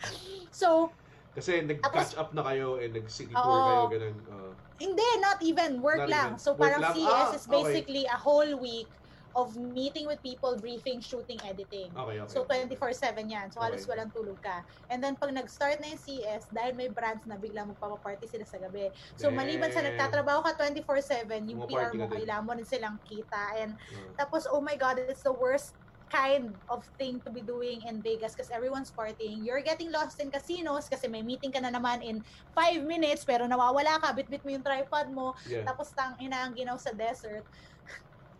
so 0.50 0.92
Kasi 1.32 1.64
nag-catch 1.64 2.12
up 2.20 2.36
na 2.36 2.44
kayo 2.44 2.76
and 2.76 2.92
nag-city 2.92 3.32
tour 3.32 3.60
kayo, 3.64 3.88
ganun. 3.88 4.16
Oo. 4.28 4.50
Hindi, 4.76 5.08
not 5.24 5.40
even. 5.40 5.80
Work 5.80 6.04
Not 6.04 6.12
lang. 6.12 6.30
even. 6.36 6.44
So 6.44 6.52
Work 6.52 6.60
parang 6.60 6.82
lang? 6.84 6.92
CS 6.92 7.08
Ah, 7.08 7.32
is 7.32 7.44
okay. 7.48 7.56
basically 7.56 8.04
a 8.04 8.18
whole 8.20 8.52
week 8.60 8.92
of 9.32 9.56
meeting 9.56 10.04
with 10.06 10.20
people, 10.20 10.56
briefing, 10.60 11.00
shooting, 11.00 11.40
editing. 11.44 11.92
okay, 11.96 12.20
okay. 12.20 12.32
So 12.32 12.44
24/7 12.44 13.28
yan. 13.28 13.48
So 13.48 13.60
halos 13.64 13.84
Okay. 13.84 13.96
walang 13.96 14.12
tulog 14.12 14.38
ka. 14.40 14.60
And 14.92 15.00
then 15.00 15.16
pag 15.16 15.32
nag-start 15.32 15.80
na 15.80 15.92
yung 15.92 16.02
CS, 16.02 16.52
dahil 16.52 16.76
may 16.76 16.92
brands 16.92 17.24
na 17.24 17.40
biglang 17.40 17.72
magpapaparty 17.72 18.28
sila 18.28 18.44
sa 18.44 18.60
gabi. 18.60 18.92
So 19.16 19.32
maliban 19.32 19.72
sa 19.72 19.80
Damn. 19.80 19.96
nagtatrabaho 19.96 20.44
ka 20.44 20.52
24/7, 20.60 21.48
yung 21.48 21.64
Pumaparty 21.64 21.96
PR 21.96 21.98
mo, 21.98 22.06
kailangan 22.12 22.44
mo 22.44 22.52
rin 22.56 22.68
silang 22.68 22.96
kita. 23.04 23.56
And 23.58 23.76
Oo. 23.76 24.12
tapos, 24.20 24.44
oh 24.48 24.60
my 24.60 24.76
God, 24.76 25.00
it's 25.00 25.24
the 25.24 25.32
worst 25.32 25.74
kind 26.12 26.60
of 26.68 26.84
thing 27.00 27.24
to 27.24 27.32
be 27.32 27.40
doing 27.40 27.80
in 27.88 28.04
Vegas 28.04 28.36
because 28.36 28.52
everyone's 28.52 28.92
partying. 28.92 29.40
You're 29.40 29.64
getting 29.64 29.88
lost 29.88 30.20
in 30.20 30.28
casinos 30.28 30.84
kasi 30.84 31.08
may 31.08 31.24
meeting 31.24 31.48
ka 31.48 31.64
na 31.64 31.72
naman 31.72 32.04
in 32.04 32.20
5 32.52 32.84
minutes 32.84 33.24
pero 33.24 33.48
nawawala 33.48 33.96
ka, 33.96 34.12
bitbit 34.12 34.44
mo 34.44 34.52
yung 34.52 34.60
tripod 34.60 35.08
mo, 35.08 35.32
yeah. 35.48 35.64
tapos 35.64 35.88
tang 35.96 36.12
ina 36.20 36.44
ang 36.44 36.52
ginaw 36.52 36.76
sa 36.76 36.92
desert. 36.92 37.48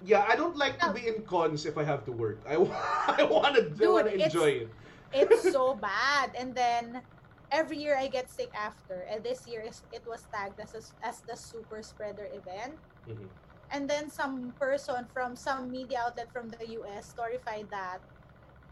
Yeah, 0.04 0.24
I 0.28 0.36
don't 0.36 0.56
like 0.56 0.78
to 0.80 0.92
be 0.92 1.06
in 1.08 1.22
cons 1.22 1.66
if 1.66 1.78
I 1.78 1.84
have 1.84 2.04
to 2.06 2.12
work. 2.12 2.40
I, 2.48 2.54
I 3.18 3.22
wanna, 3.24 3.60
I 3.60 3.68
Dude, 3.68 3.88
wanna 3.88 4.10
it's- 4.10 4.32
enjoy 4.34 4.66
it. 4.66 4.68
It's 5.12 5.52
so 5.52 5.74
bad. 5.90 6.32
And 6.38 6.54
then 6.54 7.02
every 7.50 7.76
year 7.78 7.96
I 7.98 8.08
get 8.08 8.30
sick 8.30 8.50
after. 8.54 9.04
And 9.10 9.22
this 9.22 9.46
year 9.46 9.60
is 9.62 9.82
it 9.92 10.02
was 10.06 10.24
tagged 10.32 10.58
as 10.60 10.74
a, 10.74 10.82
as 11.06 11.20
the 11.20 11.36
super 11.36 11.82
spreader 11.82 12.26
event. 12.32 12.74
Mhm. 13.08 13.28
And 13.72 13.88
then 13.88 14.10
some 14.10 14.52
person 14.58 15.06
from 15.12 15.36
some 15.36 15.70
media 15.70 16.04
outlet 16.06 16.28
from 16.32 16.48
the 16.48 16.64
US 16.80 17.14
storified 17.16 17.70
that 17.70 18.00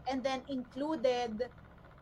and 0.09 0.23
then 0.23 0.41
included 0.49 1.49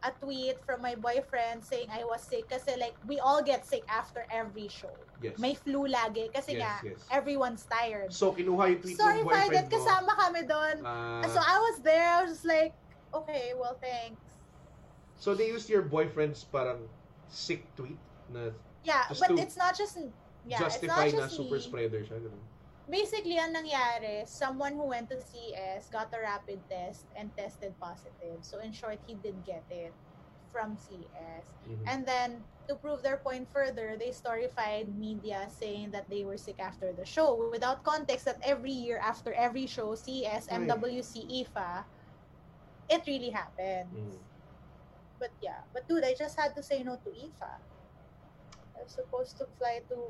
a 0.03 0.11
tweet 0.23 0.55
from 0.63 0.81
my 0.81 0.95
boyfriend 0.95 1.59
saying 1.63 1.87
I 1.91 2.03
was 2.07 2.23
sick 2.23 2.47
kasi 2.47 2.79
like 2.79 2.95
we 3.03 3.19
all 3.19 3.43
get 3.43 3.67
sick 3.67 3.83
after 3.91 4.23
every 4.31 4.67
show. 4.71 4.95
Yes. 5.19 5.35
May 5.35 5.53
flu 5.53 5.83
lagi 5.91 6.31
kasi 6.31 6.55
Yes, 6.55 6.63
nga 6.63 6.73
yes. 6.95 6.99
everyone's 7.11 7.67
tired. 7.67 8.07
So, 8.15 8.31
kinuha 8.31 8.71
yung 8.71 8.79
tweet 8.79 8.95
ng 8.95 8.99
Storified 9.03 9.51
boyfriend 9.51 9.59
at 9.59 9.67
mo. 9.67 9.75
kasama 9.75 10.11
kami 10.15 10.41
doon. 10.47 10.75
Ah, 10.87 11.27
so 11.27 11.39
I 11.43 11.57
was 11.59 11.83
there, 11.83 12.07
I 12.07 12.23
was 12.23 12.39
just 12.39 12.47
like, 12.47 12.71
okay, 13.11 13.51
well 13.59 13.75
thanks. 13.83 14.23
so, 15.19 15.35
they 15.35 15.51
used 15.51 15.67
your 15.67 15.83
boyfriend's 15.83 16.47
parang 16.47 16.87
sick 17.27 17.67
tweet 17.75 17.99
na 18.31 18.55
Yeah, 18.87 19.03
but 19.11 19.35
to 19.35 19.35
it's 19.35 19.59
not 19.59 19.75
just 19.75 19.99
yeah, 20.47 20.55
justify 20.63 21.11
it's 21.11 21.19
na 21.19 21.27
not 21.27 21.29
just 21.29 21.35
super 21.35 21.59
me. 21.59 21.67
spreader 21.67 22.01
siya. 22.07 22.23
Ganun. 22.23 22.39
Basically, 22.89 23.37
ang 23.37 23.53
nangyari, 23.53 24.25
someone 24.25 24.73
who 24.73 24.89
went 24.89 25.13
to 25.13 25.21
CS 25.21 25.93
got 25.93 26.09
a 26.09 26.19
rapid 26.19 26.57
test 26.65 27.05
and 27.13 27.29
tested 27.37 27.77
positive. 27.77 28.41
So 28.41 28.57
in 28.59 28.73
short, 28.73 28.97
he 29.05 29.13
did 29.13 29.37
get 29.45 29.61
it 29.69 29.93
from 30.49 30.73
CS. 30.73 31.45
Mhm. 31.69 31.85
And 31.85 32.01
then 32.09 32.29
to 32.65 32.73
prove 32.73 33.05
their 33.05 33.21
point 33.21 33.45
further, 33.53 33.93
they 33.93 34.09
storified 34.09 34.89
media 34.97 35.45
saying 35.53 35.93
that 35.93 36.09
they 36.09 36.25
were 36.25 36.37
sick 36.41 36.57
after 36.57 36.89
the 36.89 37.05
show 37.05 37.37
without 37.53 37.85
context 37.85 38.25
that 38.25 38.41
every 38.41 38.73
year 38.73 38.97
after 38.97 39.33
every 39.37 39.69
show, 39.69 39.93
CS, 39.93 40.49
Ay. 40.49 40.65
MWC, 40.65 41.29
IFA, 41.29 41.85
it 42.89 43.05
really 43.05 43.29
happens. 43.29 44.17
Mhm. 44.17 44.21
But 45.21 45.33
yeah, 45.45 45.61
but 45.73 45.85
dude, 45.85 46.01
I 46.01 46.17
just 46.17 46.33
had 46.33 46.57
to 46.57 46.63
say 46.65 46.81
no 46.81 46.97
to 47.05 47.09
IFA. 47.13 47.61
I 48.73 48.81
was 48.81 48.97
supposed 48.97 49.37
to 49.37 49.45
fly 49.61 49.85
to 49.93 50.09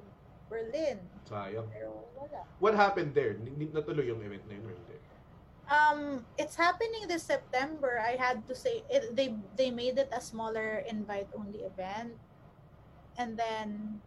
Berlin. 0.49 0.97
Sayang. 1.29 1.69
Pero 1.69 1.93
wala. 2.17 2.43
What 2.59 2.73
happened 2.73 3.13
there? 3.13 3.37
Natuloy 3.37 4.09
yung 4.09 4.21
event 4.25 4.43
na 4.49 4.57
yun 4.57 4.65
or 4.65 4.73
hindi? 4.73 4.97
Um, 5.69 6.25
it's 6.41 6.57
happening 6.57 7.05
this 7.05 7.21
September. 7.21 8.01
I 8.01 8.17
had 8.17 8.41
to 8.49 8.57
say 8.57 8.81
it, 8.89 9.13
they 9.13 9.37
they 9.53 9.69
made 9.69 10.01
it 10.01 10.09
a 10.09 10.17
smaller 10.17 10.81
invite 10.89 11.29
only 11.37 11.61
event, 11.61 12.17
and 13.21 13.37
then 13.37 14.01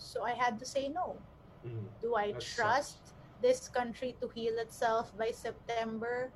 so 0.00 0.24
I 0.24 0.32
had 0.32 0.56
to 0.58 0.66
say 0.66 0.88
no. 0.88 1.20
Mm. 1.60 1.84
Do 2.00 2.16
I 2.16 2.32
trust 2.40 3.12
this 3.44 3.68
country 3.68 4.16
to 4.24 4.32
heal 4.32 4.56
itself 4.56 5.12
by 5.16 5.30
September? 5.30 6.32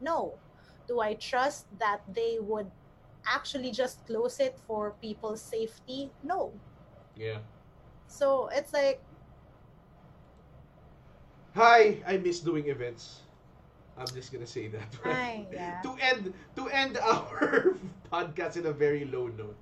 No. 0.00 0.40
Do 0.88 1.00
I 1.00 1.14
trust 1.20 1.68
that 1.76 2.00
they 2.08 2.38
would 2.40 2.70
actually 3.28 3.72
just 3.72 4.06
close 4.06 4.40
it 4.40 4.56
for 4.64 4.96
people's 5.02 5.42
safety? 5.42 6.08
No. 6.22 6.56
Yeah. 7.16 7.44
So 8.08 8.48
it's 8.52 8.72
like 8.72 9.02
Hi, 11.54 11.96
I 12.06 12.18
miss 12.18 12.40
doing 12.40 12.68
events. 12.68 13.22
I'm 13.96 14.06
just 14.12 14.30
gonna 14.32 14.46
say 14.46 14.68
that. 14.68 14.88
Ay, 15.04 15.46
yeah. 15.50 15.80
to 15.82 15.96
end 16.00 16.34
to 16.56 16.68
end 16.68 16.98
our 17.02 17.74
podcast 18.12 18.56
in 18.56 18.66
a 18.66 18.72
very 18.72 19.06
low 19.06 19.28
note. 19.28 19.56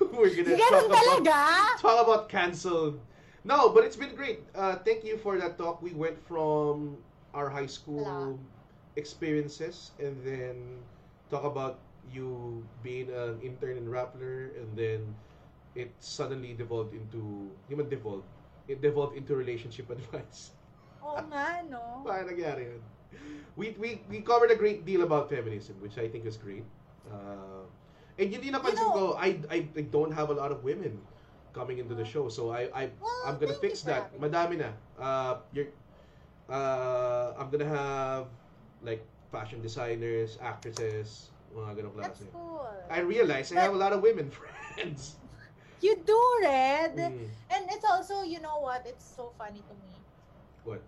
We're 0.00 0.32
gonna 0.34 0.56
talk 0.56 0.86
about, 0.86 1.78
talk 1.78 1.98
about 2.06 2.28
canceled. 2.28 2.98
No, 3.44 3.68
but 3.68 3.84
it's 3.84 3.96
been 3.96 4.14
great. 4.14 4.40
Uh, 4.54 4.76
thank 4.76 5.04
you 5.04 5.18
for 5.18 5.36
that 5.36 5.58
talk. 5.58 5.82
We 5.82 5.92
went 5.92 6.16
from 6.26 6.96
our 7.34 7.50
high 7.50 7.66
school 7.68 8.38
experiences 8.96 9.90
and 9.98 10.16
then 10.24 10.78
talk 11.30 11.44
about 11.44 11.80
you 12.12 12.64
being 12.82 13.10
an 13.10 13.40
intern 13.42 13.76
in 13.76 13.86
Rappler 13.86 14.56
and 14.56 14.68
then 14.76 15.14
it 15.74 15.90
suddenly 15.98 16.52
devolved 16.54 16.92
into, 16.92 17.48
hindi 17.68 17.74
man 17.76 17.88
devolved, 17.88 18.26
it 18.68 18.80
devolved 18.80 19.16
into 19.16 19.34
relationship 19.34 19.88
advice. 19.96 20.52
Oo 21.02 21.18
nga, 21.28 21.64
no? 21.66 22.04
Paano 22.06 22.30
nangyari 22.30 22.70
yun? 22.70 22.82
We, 23.56 23.76
we, 23.76 24.00
we 24.08 24.24
covered 24.24 24.50
a 24.50 24.56
great 24.56 24.84
deal 24.88 25.02
about 25.02 25.28
feminism, 25.28 25.76
which 25.84 25.98
I 25.98 26.08
think 26.08 26.24
is 26.24 26.36
great. 26.40 26.64
Uh, 27.10 27.68
and 28.16 28.32
yun 28.32 28.40
din 28.40 28.52
napansin 28.54 28.80
You 28.80 28.88
know- 28.88 29.16
ko, 29.16 29.20
I, 29.20 29.36
I, 29.50 29.58
I 29.76 29.82
don't 29.88 30.12
have 30.12 30.30
a 30.30 30.36
lot 30.36 30.52
of 30.52 30.64
women 30.64 30.96
coming 31.52 31.76
into 31.76 31.92
the 31.92 32.04
show. 32.04 32.28
So 32.32 32.48
I, 32.48 32.68
I, 32.72 32.82
Well, 32.96 33.12
I'm 33.28 33.36
gonna 33.36 33.56
fix 33.60 33.84
that. 33.84 34.08
Madami 34.16 34.56
na. 34.64 34.72
Uh, 34.96 35.36
you're, 35.52 35.68
uh, 36.48 37.36
I'm 37.36 37.50
gonna 37.52 37.68
have 37.68 38.26
like 38.80 39.04
fashion 39.28 39.60
designers, 39.60 40.38
actresses, 40.40 41.28
mga 41.52 41.84
ganong 41.84 41.96
That's 42.00 42.24
cool. 42.32 42.64
I 42.88 43.00
realize 43.04 43.52
I 43.52 43.60
have 43.60 43.76
a 43.76 43.80
lot 43.80 43.92
of 43.92 44.00
women 44.00 44.32
friends. 44.32 45.20
You 45.82 45.98
do, 45.98 46.22
Red. 46.42 46.94
Mm. 46.94 47.26
And 47.50 47.62
it's 47.74 47.84
also, 47.84 48.22
you 48.22 48.38
know 48.38 48.62
what? 48.62 48.86
It's 48.86 49.02
so 49.02 49.34
funny 49.36 49.60
to 49.66 49.74
me. 49.82 49.92
What? 50.62 50.82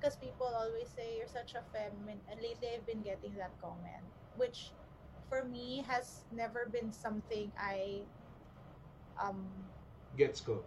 Because 0.00 0.16
people 0.16 0.48
always 0.48 0.88
say 0.88 1.20
you're 1.20 1.30
such 1.30 1.52
a 1.54 1.62
feminine. 1.70 2.18
And 2.32 2.40
lately 2.40 2.72
I've 2.72 2.88
been 2.88 3.04
getting 3.04 3.36
that 3.36 3.52
comment. 3.60 4.02
Which, 4.40 4.72
for 5.28 5.44
me, 5.44 5.84
has 5.86 6.24
never 6.32 6.64
been 6.72 6.90
something 6.90 7.52
I 7.60 8.02
um 9.20 9.44
Gets 10.16 10.40
ko. 10.40 10.64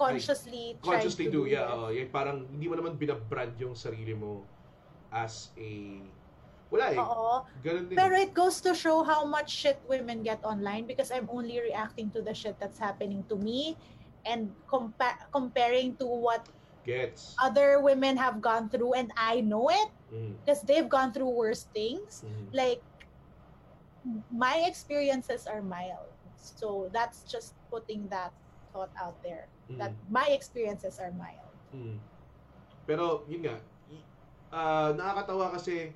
consciously 0.00 0.80
tried 0.80 1.04
consciously 1.04 1.28
to 1.28 1.30
do, 1.30 1.40
yeah. 1.44 1.68
oo. 1.68 1.92
Yung 1.92 2.08
parang 2.08 2.48
hindi 2.48 2.72
mo 2.72 2.74
naman 2.80 2.96
binabrand 2.96 3.52
yung 3.60 3.76
sarili 3.76 4.16
mo 4.16 4.40
as 5.12 5.52
a 5.60 6.00
wala 6.70 6.94
eh. 6.94 6.98
Oo. 7.02 7.42
Ganun 7.60 7.90
din. 7.90 7.96
Pero 7.98 8.14
it 8.14 8.30
goes 8.32 8.62
to 8.62 8.72
show 8.72 9.02
how 9.02 9.26
much 9.26 9.50
shit 9.50 9.82
women 9.84 10.22
get 10.22 10.38
online 10.46 10.86
because 10.86 11.10
I'm 11.10 11.26
only 11.28 11.58
reacting 11.58 12.14
to 12.14 12.22
the 12.22 12.32
shit 12.32 12.56
that's 12.62 12.78
happening 12.78 13.26
to 13.28 13.36
me 13.36 13.74
and 14.22 14.54
compa- 14.70 15.18
comparing 15.34 15.98
to 15.98 16.06
what 16.06 16.46
Gets. 16.86 17.36
other 17.42 17.82
women 17.84 18.16
have 18.16 18.40
gone 18.40 18.70
through 18.70 18.94
and 18.96 19.10
I 19.18 19.42
know 19.42 19.68
it 19.68 19.90
Mm, 20.10 20.42
because 20.42 20.58
they've 20.66 20.88
gone 20.90 21.14
through 21.14 21.30
worse 21.30 21.70
things. 21.70 22.26
mhm. 22.26 22.50
Like 22.50 22.82
my 24.32 24.64
experiences 24.66 25.46
are 25.46 25.62
mild. 25.62 26.10
So 26.34 26.88
that's 26.90 27.22
just 27.30 27.54
putting 27.70 28.08
that 28.08 28.32
thought 28.72 28.90
out 28.98 29.18
there 29.22 29.46
that 29.78 29.94
Mm, 29.94 30.10
my 30.10 30.26
experiences 30.34 30.98
are 30.98 31.14
mild. 31.14 31.54
mm. 31.70 31.98
Pero 32.90 33.22
yun 33.30 33.46
nga, 33.46 33.56
ah, 34.50 34.90
nakakatawa 34.90 35.54
kasi 35.54 35.94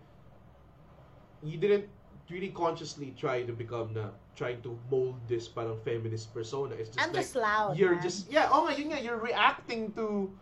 you 1.44 1.58
didn't 1.58 1.86
really 2.30 2.48
consciously 2.48 3.12
try 3.16 3.44
to 3.44 3.52
become 3.52 3.92
na 3.92 4.08
trying 4.34 4.58
to 4.64 4.74
mold 4.90 5.14
this 5.28 5.46
parang 5.46 5.76
feminist 5.84 6.32
persona. 6.32 6.74
It's 6.74 6.90
just 6.90 7.00
I'm 7.00 7.12
like 7.12 7.28
just 7.28 7.36
loud. 7.36 7.76
you're 7.76 8.00
man. 8.00 8.02
just 8.02 8.32
yeah, 8.32 8.48
oh 8.50 8.64
my 8.64 8.74
yun 8.74 8.90
nga, 8.90 8.98
you're 9.04 9.20
reacting 9.20 9.92
to 9.94 10.32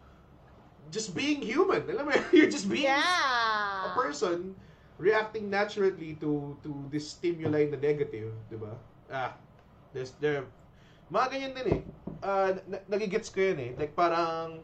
just 0.95 1.15
being 1.15 1.43
human. 1.43 1.85
Alam 1.91 2.09
mo, 2.09 2.15
you're 2.37 2.51
just 2.51 2.71
being 2.71 2.87
yeah. 2.89 3.91
a 3.91 3.91
person 3.99 4.55
reacting 4.97 5.51
naturally 5.51 6.15
to 6.23 6.55
to 6.63 6.71
this 6.95 7.19
stimuli 7.19 7.67
na 7.67 7.77
negative, 7.83 8.31
'di 8.47 8.57
ba? 8.63 8.73
Ah, 9.11 9.35
there's 9.91 10.15
there 10.23 10.47
mga 11.13 11.27
ganyan 11.29 11.53
din 11.53 11.69
eh. 11.69 11.83
Na- 12.71 12.85
nagigets 12.89 13.29
ko 13.29 13.43
'yan 13.43 13.59
eh. 13.59 13.71
Like 13.77 13.93
parang 13.99 14.63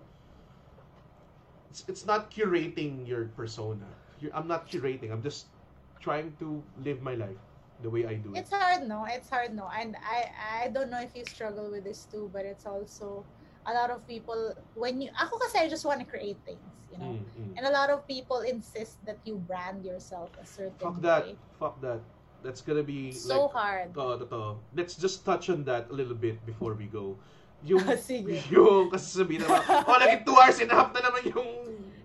it's, 1.69 1.85
it's 1.91 2.05
not 2.07 2.31
curating 2.31 3.05
your 3.05 3.29
persona. 3.37 3.85
You're, 4.23 4.33
I'm 4.33 4.49
not 4.49 4.71
curating. 4.71 5.13
I'm 5.13 5.21
just 5.21 5.53
trying 6.01 6.33
to 6.39 6.63
live 6.85 7.03
my 7.03 7.15
life 7.15 7.39
the 7.83 7.91
way 7.91 8.07
I 8.07 8.15
do 8.15 8.35
it. 8.35 8.39
It's 8.39 8.51
hard, 8.51 8.89
no? 8.89 9.07
It's 9.09 9.31
hard, 9.31 9.55
no? 9.55 9.71
And 9.71 9.97
I 10.03 10.31
I 10.65 10.69
don't 10.69 10.91
know 10.91 11.01
if 11.01 11.15
you 11.15 11.25
struggle 11.25 11.71
with 11.71 11.85
this 11.85 12.07
too, 12.11 12.31
but 12.33 12.45
it's 12.45 12.67
also 12.67 13.25
a 13.67 13.73
lot 13.75 13.91
of 13.91 14.07
people 14.09 14.55
when 14.75 15.01
you 15.01 15.11
ako 15.15 15.39
kasi 15.39 15.59
I 15.59 15.69
just 15.69 15.85
want 15.85 16.01
to 16.01 16.09
create 16.09 16.39
things, 16.43 16.65
you 16.91 16.99
know. 16.99 17.19
Mm, 17.19 17.23
mm. 17.23 17.53
And 17.59 17.67
a 17.67 17.75
lot 17.75 17.91
of 17.91 18.07
people 18.09 18.43
insist 18.43 18.99
that 19.07 19.19
you 19.25 19.39
brand 19.47 19.85
yourself 19.85 20.31
a 20.41 20.47
certain 20.47 20.79
Fuck 20.81 21.03
that. 21.03 21.23
way. 21.27 21.37
Fuck 21.59 21.81
that. 21.83 22.01
That's 22.43 22.63
gonna 22.63 22.87
be 22.87 23.11
So 23.11 23.47
like 23.47 23.55
hard. 23.55 23.89
Oo, 23.99 24.15
totoo. 24.23 24.63
Let's 24.75 24.95
just 24.95 25.27
touch 25.27 25.51
on 25.51 25.67
that 25.67 25.91
a 25.91 25.95
little 25.95 26.15
bit 26.15 26.39
before 26.47 26.75
we 26.75 26.87
go. 26.87 27.19
Yung, 27.67 27.83
Sige. 27.99 28.39
yung, 28.55 28.95
kasi 28.95 29.23
sabihin 29.23 29.43
naman, 29.43 29.59
oh, 29.67 29.99
naging 29.99 30.23
2 30.23 30.31
hours 30.39 30.59
and 30.63 30.71
a 30.71 30.77
half 30.79 30.91
na 30.95 31.03
naman 31.03 31.23
yung 31.35 31.51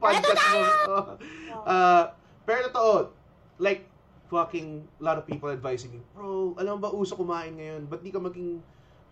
podcast 0.02 0.42
mo. 0.50 0.62
Oh. 0.90 1.06
Uh, 1.64 2.12
pero 2.44 2.68
totoo, 2.68 3.16
like, 3.60 3.90
fucking, 4.30 4.88
a 5.00 5.04
lot 5.04 5.18
of 5.18 5.28
people 5.28 5.50
advising 5.50 5.92
me, 5.94 6.02
bro, 6.16 6.56
alam 6.58 6.82
ba, 6.82 6.90
uso 6.90 7.14
kumain 7.14 7.54
ngayon, 7.58 7.86
ba't 7.86 8.02
di 8.02 8.10
ka 8.10 8.18
maging, 8.18 8.62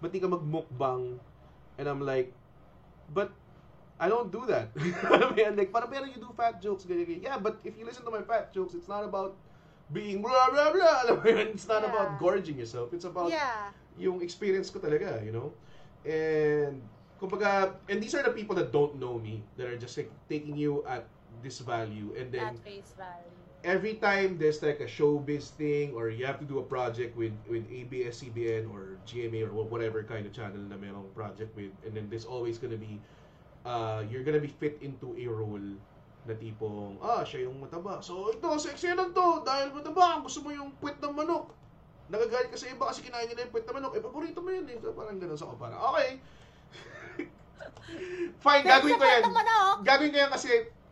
ba't 0.02 0.10
di 0.10 0.20
ka 0.20 0.28
magmukbang? 0.28 1.20
And 1.78 1.86
I'm 1.86 2.02
like, 2.02 2.34
but, 3.14 3.30
I 4.02 4.10
don't 4.10 4.34
do 4.34 4.50
that. 4.50 4.74
Yan, 5.38 5.54
like, 5.54 5.70
parang, 5.70 5.94
pero 5.94 6.10
you 6.10 6.18
do 6.18 6.34
fat 6.34 6.58
jokes, 6.58 6.90
ganyan, 6.90 7.06
ganyan. 7.06 7.22
Yeah, 7.22 7.38
but 7.38 7.62
if 7.62 7.78
you 7.78 7.86
listen 7.86 8.02
to 8.02 8.10
my 8.10 8.26
fat 8.26 8.50
jokes, 8.50 8.74
it's 8.74 8.90
not 8.90 9.06
about 9.06 9.38
being 9.94 10.26
blah, 10.26 10.50
blah, 10.50 10.74
blah. 10.74 11.06
Alam 11.06 11.22
mo 11.22 11.28
yun, 11.30 11.54
it's 11.54 11.70
not 11.70 11.86
Yeah. 11.86 11.94
about 11.94 12.18
gorging 12.18 12.58
yourself. 12.58 12.90
It's 12.98 13.06
about 13.06 13.30
Yeah. 13.30 13.70
yung 14.02 14.26
experience 14.26 14.74
ko 14.74 14.82
talaga, 14.82 15.22
you 15.22 15.30
know? 15.30 15.54
And, 16.02 16.82
kumbaga, 17.22 17.78
and 17.86 18.02
these 18.02 18.18
are 18.18 18.26
the 18.26 18.34
people 18.34 18.58
that 18.58 18.74
don't 18.74 18.98
know 18.98 19.22
me, 19.22 19.46
that 19.54 19.70
are 19.70 19.78
just 19.78 19.94
like 19.94 20.10
taking 20.26 20.58
you 20.58 20.82
at 20.90 21.06
this 21.46 21.62
value. 21.62 22.10
And 22.18 22.34
then, 22.34 22.58
At 22.58 22.66
face 22.66 22.98
value. 22.98 23.41
Every 23.64 23.96
time 24.02 24.38
there's 24.38 24.62
like 24.62 24.80
a 24.82 24.90
showbiz 24.90 25.50
thing 25.54 25.94
or 25.94 26.10
you 26.10 26.26
have 26.26 26.40
to 26.40 26.46
do 26.46 26.60
a 26.60 26.66
project 26.66 27.16
with 27.18 27.34
with 27.46 27.62
ABS-CBN 27.70 28.66
or 28.74 28.98
GMA 29.06 29.46
or 29.46 29.54
wha- 29.54 29.70
whatever 29.70 30.02
kind 30.04 30.26
of 30.26 30.34
channel 30.34 30.62
na 30.66 30.78
merong 30.78 31.14
project 31.14 31.54
with 31.54 31.70
and 31.86 31.94
then 31.94 32.10
there's 32.10 32.26
always 32.26 32.58
gonna 32.58 32.80
be 32.80 32.98
uh, 33.66 34.02
you're 34.10 34.26
gonna 34.26 34.42
be 34.42 34.50
fit 34.50 34.78
into 34.82 35.14
a 35.14 35.26
role 35.30 35.62
na 36.26 36.34
tipong 36.38 36.98
ah 37.02 37.22
siya 37.26 37.50
yung 37.50 37.62
mataba. 37.62 38.02
So 38.02 38.34
ito 38.34 38.46
sexy 38.58 38.94
lang 38.94 39.14
to 39.14 39.46
dahil 39.46 39.74
mataba 39.74 40.22
gusto 40.22 40.42
mo 40.42 40.50
yung 40.54 40.74
puwet 40.82 40.98
ng 41.02 41.14
manok. 41.14 41.54
Nagagalit 42.10 42.50
ka 42.50 42.58
sa 42.58 42.68
iba 42.68 42.84
kasi 42.90 43.06
kinain 43.06 43.30
nila 43.30 43.46
yung 43.46 43.54
puwet 43.54 43.66
ng 43.70 43.76
manok. 43.78 43.94
Eh 43.98 44.02
paborito 44.02 44.42
mo 44.42 44.50
yun 44.50 44.66
eh. 44.70 44.78
So, 44.82 44.94
parang 44.94 45.18
ganun 45.22 45.38
sa 45.38 45.50
ko 45.50 45.58
parang 45.58 45.82
okay. 45.94 46.18
Fine 48.44 48.64
gagawin 48.66 48.98
ko 48.98 49.06
yan. 49.06 49.24
gagawin 49.86 50.10
ko 50.14 50.18
yan 50.18 50.32
kasi 50.34 50.50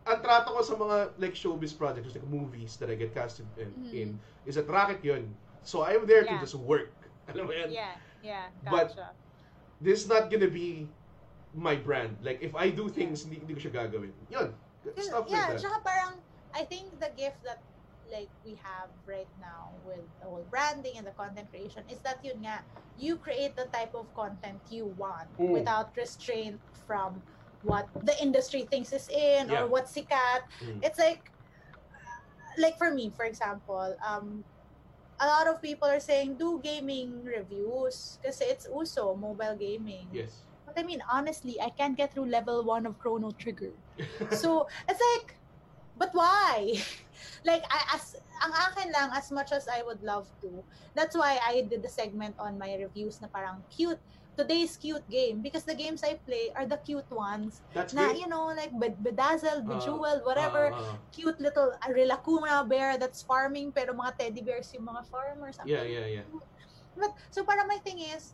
ang 0.09 0.19
trato 0.25 0.49
ko 0.57 0.61
sa 0.65 0.73
mga 0.73 1.13
like 1.21 1.37
showbiz 1.37 1.71
projects, 1.77 2.11
like 2.17 2.25
movies 2.25 2.75
that 2.81 2.89
I 2.89 2.95
get 2.97 3.13
casted 3.13 3.45
in, 3.61 3.69
Mhm. 3.77 3.91
in 3.93 4.07
is 4.49 4.57
that 4.57 4.65
racket 4.65 5.05
yun. 5.05 5.29
So 5.61 5.85
I'm 5.85 6.09
there 6.09 6.25
to 6.25 6.33
Yeah. 6.33 6.41
just 6.41 6.57
work. 6.57 6.89
Alam 7.29 7.45
mo 7.45 7.53
yan? 7.53 7.69
Yeah, 7.69 7.93
yeah, 8.25 8.45
But- 8.65 8.97
gotcha. 8.97 9.13
This 9.79 10.03
is 10.03 10.07
not 10.11 10.27
gonna 10.27 10.51
be 10.51 10.89
my 11.55 11.77
brand. 11.79 12.19
Like 12.19 12.41
if 12.43 12.51
I 12.57 12.67
do 12.73 12.89
things, 12.91 13.23
hindi, 13.23 13.39
hindi 13.39 13.53
ko 13.55 13.61
siya 13.69 13.85
gagawin. 13.85 14.11
Yun. 14.27 14.51
Stuff 14.99 15.29
yeah, 15.29 15.53
like 15.53 15.55
that. 15.55 15.61
tsaka 15.63 15.77
parang, 15.85 16.13
I 16.51 16.65
think 16.65 16.89
the 16.99 17.13
gift 17.15 17.39
that 17.45 17.61
like 18.09 18.27
we 18.41 18.57
have 18.57 18.89
right 19.05 19.29
now 19.37 19.69
with 19.85 20.01
the 20.19 20.25
whole 20.25 20.41
branding 20.49 20.97
and 20.97 21.05
the 21.05 21.13
content 21.13 21.45
creation 21.53 21.85
is 21.87 22.01
that 22.01 22.17
yun 22.25 22.41
nga, 22.41 22.65
you 22.97 23.15
create 23.21 23.53
the 23.55 23.69
type 23.69 23.93
of 23.93 24.09
content 24.17 24.57
you 24.73 24.89
want 24.97 25.29
Mm. 25.37 25.53
without 25.53 25.93
restraint 25.95 26.57
from 26.89 27.21
what 27.63 27.87
the 28.05 28.15
industry 28.21 28.63
thinks 28.63 28.93
is 28.93 29.09
in 29.09 29.49
Yeah. 29.49 29.63
or 29.63 29.67
what's 29.67 29.91
sikat. 29.91 30.47
Mm. 30.63 30.79
It's 30.83 30.99
like, 30.99 31.31
like 32.57 32.77
for 32.77 32.91
me, 32.91 33.11
for 33.11 33.25
example, 33.25 33.95
um, 34.05 34.43
a 35.19 35.27
lot 35.27 35.47
of 35.47 35.61
people 35.61 35.87
are 35.87 35.99
saying 35.99 36.35
do 36.39 36.59
gaming 36.63 37.23
reviews 37.23 38.17
because 38.21 38.39
it's 38.41 38.67
uso, 38.71 39.15
mobile 39.15 39.55
gaming. 39.55 40.07
Yes. 40.11 40.43
But 40.65 40.79
I 40.79 40.83
mean, 40.83 41.03
honestly, 41.11 41.59
I 41.59 41.69
can't 41.69 41.97
get 41.97 42.13
through 42.13 42.29
level 42.29 42.63
one 42.63 42.85
of 42.85 42.97
Chrono 42.99 43.31
Trigger. 43.31 43.73
so 44.31 44.67
it's 44.87 45.01
like, 45.15 45.35
but 45.97 46.13
why? 46.13 46.79
like 47.45 47.63
I 47.67 47.99
as 47.99 48.15
ang 48.39 48.55
akin 48.55 48.91
lang 48.95 49.11
as 49.11 49.31
much 49.31 49.51
as 49.51 49.67
I 49.67 49.83
would 49.83 49.99
love 50.03 50.31
to. 50.41 50.63
That's 50.95 51.17
why 51.17 51.39
I 51.43 51.67
did 51.67 51.83
the 51.83 51.91
segment 51.91 52.35
on 52.39 52.55
my 52.55 52.75
reviews 52.79 53.19
na 53.19 53.27
parang 53.27 53.59
cute 53.67 53.99
today's 54.39 54.79
cute 54.79 55.03
game 55.11 55.43
because 55.43 55.67
the 55.67 55.75
games 55.75 55.99
I 55.99 56.15
play 56.23 56.55
are 56.55 56.63
the 56.63 56.79
cute 56.79 57.11
ones. 57.11 57.59
That's 57.75 57.91
na 57.91 58.07
great. 58.07 58.23
you 58.23 58.27
know 58.31 58.47
like 58.55 58.71
bed- 58.71 59.03
bedazzled, 59.03 59.67
Uh, 59.67 59.75
bejeweled, 59.75 60.23
whatever. 60.23 60.71
uh, 60.71 60.79
uh, 60.79 60.95
Cute 61.11 61.35
little 61.43 61.75
uh, 61.75 61.91
Rilakuma 61.91 62.63
bear 62.63 62.95
that's 62.95 63.19
farming 63.19 63.75
pero 63.75 63.91
mga 63.91 64.15
teddy 64.15 64.39
bears 64.39 64.71
yung 64.71 64.87
mga 64.87 65.03
farmers. 65.11 65.59
yeah, 65.67 65.83
yeah, 65.83 66.07
yeah. 66.07 66.25
But 66.95 67.11
so 67.35 67.43
parang 67.43 67.67
my 67.67 67.83
thing 67.83 67.99
is, 67.99 68.31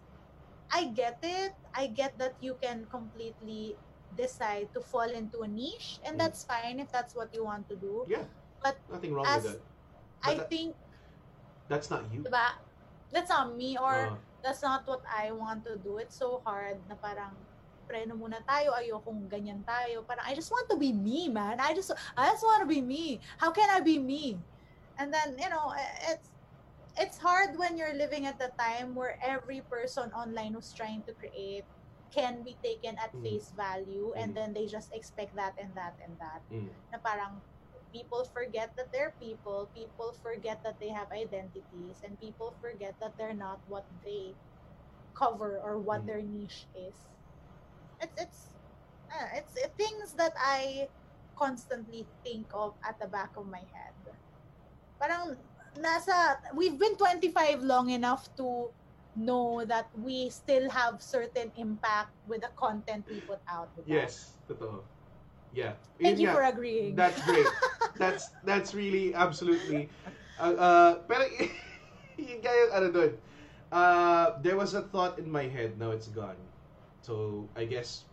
I 0.69 0.93
get 0.93 1.17
it. 1.25 1.57
I 1.73 1.89
get 1.89 2.13
that 2.21 2.37
you 2.37 2.53
can 2.61 2.85
completely 2.89 3.73
decide 4.13 4.69
to 4.73 4.81
fall 4.81 5.09
into 5.09 5.41
a 5.41 5.49
niche, 5.49 5.99
and 6.05 6.15
Mm. 6.15 6.21
that's 6.21 6.45
fine 6.45 6.79
if 6.79 6.87
that's 6.93 7.13
what 7.17 7.33
you 7.33 7.43
want 7.43 7.65
to 7.69 7.75
do. 7.75 8.05
Yeah. 8.07 8.25
But 8.63 8.77
Nothing 8.89 9.13
wrong 9.13 9.25
with 9.27 9.57
that. 9.57 9.61
I 10.25 10.33
that- 10.39 10.49
think, 10.49 10.73
That's 11.67 11.89
not 11.89 12.05
you. 12.13 12.21
diba, 12.25 12.57
that's 13.13 13.29
not 13.29 13.53
me 13.57 13.77
or 13.77 14.13
Uh, 14.13 14.24
that's 14.45 14.61
not 14.61 14.85
what 14.85 15.01
I 15.09 15.33
want 15.33 15.65
to 15.65 15.81
do. 15.81 15.97
It's 15.97 16.17
so 16.21 16.45
hard 16.45 16.85
na 16.85 16.93
parang 17.01 17.33
preno 17.89 18.13
muna 18.13 18.45
tayo, 18.45 18.77
ayokong 18.77 19.25
ganyan 19.25 19.65
tayo. 19.65 20.05
Parang 20.05 20.25
I 20.29 20.37
just 20.37 20.53
want 20.53 20.69
to 20.69 20.77
be 20.77 20.93
me, 20.93 21.29
man. 21.33 21.57
I 21.57 21.73
just 21.73 21.89
I 22.13 22.29
just 22.29 22.45
want 22.45 22.61
to 22.61 22.69
be 22.69 22.81
me. 22.85 23.25
How 23.41 23.49
can 23.49 23.69
I 23.73 23.81
be 23.81 23.97
me? 23.97 24.45
And 25.01 25.09
then, 25.11 25.35
you 25.41 25.49
know, 25.49 25.73
it's 26.13 26.29
it's 26.97 27.17
hard 27.19 27.57
when 27.57 27.77
you're 27.77 27.97
living 27.97 28.25
at 28.25 28.39
the 28.39 28.51
time 28.61 28.95
where 28.95 29.17
every 29.25 29.61
person 29.67 30.13
online 30.15 30.53
who's 30.53 30.71
trying 30.71 31.03
to 31.09 31.13
create 31.17 31.65
can 32.13 32.45
be 32.47 32.55
taken 32.63 32.95
at 33.01 33.11
Mm. 33.11 33.23
face 33.25 33.51
value 33.51 34.13
and 34.15 34.31
Mm. 34.31 34.35
then 34.37 34.49
they 34.55 34.67
just 34.69 34.93
expect 34.95 35.35
that 35.35 35.57
and 35.59 35.75
that 35.75 35.99
and 35.99 36.15
that. 36.21 36.45
mm, 36.47 36.71
Na 36.93 36.99
parang 37.03 37.43
people 37.95 38.27
forget 38.27 38.75
that 38.75 38.91
they're 38.91 39.15
people, 39.23 39.71
people 39.71 40.11
forget 40.19 40.59
that 40.67 40.75
they 40.83 40.89
have 40.91 41.07
identities, 41.15 42.03
and 42.03 42.19
people 42.19 42.51
forget 42.59 42.95
that 42.99 43.15
they're 43.17 43.37
not 43.47 43.63
what 43.71 43.87
they 44.03 44.35
cover 45.15 45.59
or 45.63 45.79
what 45.79 46.03
Mhm. 46.03 46.07
their 46.07 46.21
niche 46.21 46.67
is. 46.75 47.07
It's 48.03 48.15
it's 48.19 48.41
uh, 49.11 49.29
it's 49.39 49.55
uh, 49.55 49.69
things 49.79 50.15
that 50.19 50.33
I 50.39 50.89
constantly 51.37 52.11
think 52.23 52.51
of 52.53 52.75
at 52.83 52.99
the 52.99 53.07
back 53.07 53.37
of 53.39 53.47
my 53.47 53.63
head. 53.63 53.95
Parang 54.99 55.37
nasa 55.79 56.39
we've 56.55 56.79
been 56.79 56.95
25 56.97 57.63
long 57.63 57.89
enough 57.91 58.27
to 58.39 58.71
know 59.15 59.63
that 59.63 59.87
we 59.95 60.29
still 60.29 60.69
have 60.71 60.99
certain 61.01 61.51
impact 61.55 62.11
with 62.27 62.41
the 62.43 62.51
content 62.59 63.07
we 63.09 63.21
put 63.23 63.39
out. 63.47 63.71
yes, 63.85 64.39
totoo. 64.47 64.83
Yeah. 65.55 65.79
Thank 65.97 66.19
Yun 66.19 66.21
you 66.21 66.27
nga. 66.27 66.35
for 66.35 66.43
agreeing. 66.43 66.93
That's 66.99 67.21
great. 67.23 67.47
that's 68.01 68.35
that's 68.43 68.75
really 68.75 69.15
absolutely 69.15 69.87
uh, 70.35 70.51
uh 70.51 70.91
pero 71.07 71.23
yun 72.19 72.43
yung 72.43 72.71
ano 72.75 72.87
dun. 72.91 73.11
Uh, 73.71 74.37
there 74.43 74.55
was 74.55 74.75
a 74.75 74.83
thought 74.93 75.17
in 75.17 75.31
my 75.31 75.47
head, 75.47 75.79
now 75.79 75.91
it's 75.91 76.07
gone. 76.07 76.37
So, 77.01 77.45
I 77.57 77.65
guess 77.65 78.05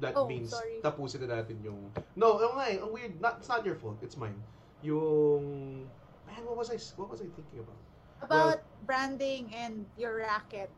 that 0.00 0.16
Oh, 0.16 0.24
means 0.24 0.54
sorry. 0.54 0.80
tapusin 0.80 1.28
na 1.28 1.40
natin 1.40 1.60
yung 1.60 1.92
No, 2.16 2.40
oh 2.40 2.56
nga, 2.56 2.72
eh, 2.72 2.80
ang 2.80 2.92
weird. 2.92 3.20
Not, 3.20 3.42
it's 3.42 3.50
not 3.50 3.64
your 3.64 3.76
fault. 3.76 4.00
It's 4.00 4.16
mine. 4.16 4.36
Yung 4.80 5.84
man, 6.24 6.42
what 6.46 6.56
was 6.56 6.72
I 6.72 6.78
what 6.96 7.12
was 7.12 7.20
I 7.20 7.28
thinking 7.32 7.60
about? 7.60 7.80
About 8.20 8.60
branding 8.84 9.52
and 9.52 9.84
your 9.96 10.20
racket. 10.24 10.68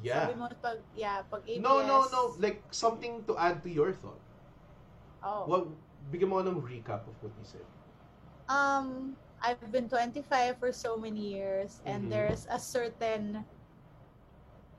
Yeah. 0.00 0.28
Sabi 0.28 0.34
mo 0.36 0.48
pag, 0.60 0.80
yeah, 0.96 1.24
pag 1.28 1.44
ABS. 1.48 1.62
No, 1.62 1.84
no, 1.84 2.08
no. 2.08 2.36
Like 2.40 2.60
something 2.72 3.24
to 3.28 3.36
add 3.36 3.64
to 3.64 3.70
your 3.70 3.92
thought. 3.92 4.23
Oh. 5.24 5.48
What 5.48 5.64
bigyan 6.12 6.28
mo 6.28 6.44
ng 6.44 6.60
recap 6.60 7.08
of 7.08 7.16
what 7.24 7.32
you 7.32 7.46
said. 7.48 7.64
Um, 8.44 9.16
I've 9.40 9.60
been 9.72 9.88
25 9.88 10.60
for 10.60 10.68
so 10.68 11.00
many 11.00 11.32
years, 11.32 11.80
and 11.88 12.06
Mhm. 12.06 12.10
there's 12.12 12.44
a 12.52 12.60
certain 12.60 13.40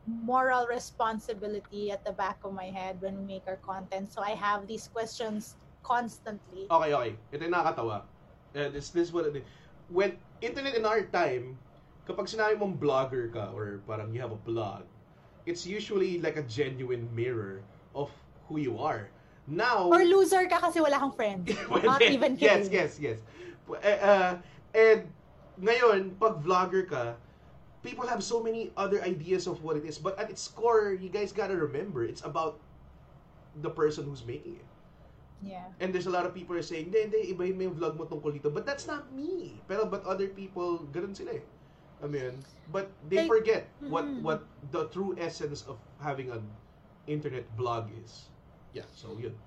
moral 0.05 0.69
responsibility 0.69 1.89
at 1.89 2.05
the 2.05 2.13
back 2.13 2.37
of 2.45 2.53
my 2.53 2.69
head 2.69 3.01
when 3.01 3.17
we 3.17 3.41
make 3.41 3.45
our 3.49 3.57
content. 3.65 4.13
So 4.13 4.21
I 4.21 4.37
have 4.37 4.69
these 4.69 4.85
questions 4.85 5.57
constantly. 5.81 6.69
Okay, 6.69 6.93
okay. 6.93 7.13
Ito 7.33 7.41
yung 7.41 7.55
nakakatawa. 7.57 8.05
Uh, 8.53 8.69
this, 8.69 8.93
this 8.93 9.09
what 9.09 9.25
it 9.25 9.41
is. 9.41 9.45
When 9.89 10.13
internet 10.45 10.77
in 10.77 10.85
our 10.85 11.09
time, 11.09 11.57
kapag 12.05 12.29
sinabi 12.29 12.53
mong 12.61 12.77
blogger 12.77 13.33
ka 13.33 13.49
or 13.49 13.81
parang 13.89 14.13
you 14.13 14.21
have 14.21 14.33
a 14.33 14.41
blog, 14.45 14.85
it's 15.49 15.65
usually 15.65 16.21
like 16.21 16.37
a 16.37 16.45
genuine 16.45 17.09
mirror 17.17 17.65
of 17.97 18.13
who 18.45 18.61
you 18.61 18.77
are. 18.77 19.09
Now, 19.47 19.89
Or 19.93 20.01
loser 20.01 20.49
ka 20.49 20.57
kasi 20.59 20.81
wala 20.81 20.97
kang 20.97 21.13
friends. 21.13 21.53
Well, 21.69 21.83
Not 21.85 22.01
even 22.01 22.33
kidding. 22.37 22.71
yes, 22.73 22.97
yes. 22.97 23.21
Uh, 23.69 23.77
uh, 23.77 24.31
and 24.73 25.05
ngayon, 25.61 26.17
pag 26.17 26.41
vlogger 26.41 26.89
ka, 26.89 27.13
people 27.85 28.05
have 28.09 28.25
so 28.25 28.41
many 28.41 28.73
other 28.77 29.01
ideas 29.05 29.45
of 29.45 29.61
what 29.61 29.77
it 29.77 29.85
is. 29.85 29.97
But 30.01 30.17
at 30.17 30.29
its 30.33 30.47
core, 30.49 30.97
you 30.97 31.09
guys 31.09 31.29
gotta 31.31 31.55
remember, 31.55 32.03
it's 32.03 32.25
about 32.25 32.57
the 33.61 33.69
person 33.69 34.05
who's 34.05 34.25
making 34.25 34.57
it. 34.57 34.67
Yeah. 35.45 35.69
And 35.79 35.93
there's 35.93 36.09
a 36.09 36.13
lot 36.13 36.25
of 36.25 36.33
people 36.33 36.57
are 36.57 36.65
saying, 36.65 36.89
hindi, 36.89 37.05
hindi, 37.05 37.21
iba 37.29 37.45
yung 37.45 37.77
vlog 37.77 38.01
mo 38.01 38.09
tungkol 38.09 38.33
dito. 38.33 38.49
But 38.49 38.65
that's 38.65 38.89
not 38.89 39.13
me. 39.13 39.61
Pero, 39.69 39.85
but 39.85 40.01
other 40.09 40.27
people, 40.27 40.81
ganun 40.89 41.13
sila 41.13 41.37
eh. 41.37 41.45
I 42.03 42.07
mean, 42.09 42.41
but 42.73 42.89
they 43.07 43.23
Like, 43.23 43.29
forget 43.29 43.63
what 43.87 44.03
mhm. 44.03 44.19
what 44.25 44.43
the 44.75 44.89
true 44.91 45.15
essence 45.15 45.63
of 45.63 45.79
having 46.03 46.27
an 46.33 46.43
internet 47.07 47.47
blog 47.55 47.87
is. 48.03 48.27
Yeah, 48.75 48.85
so 48.93 49.17
yun. 49.19 49.39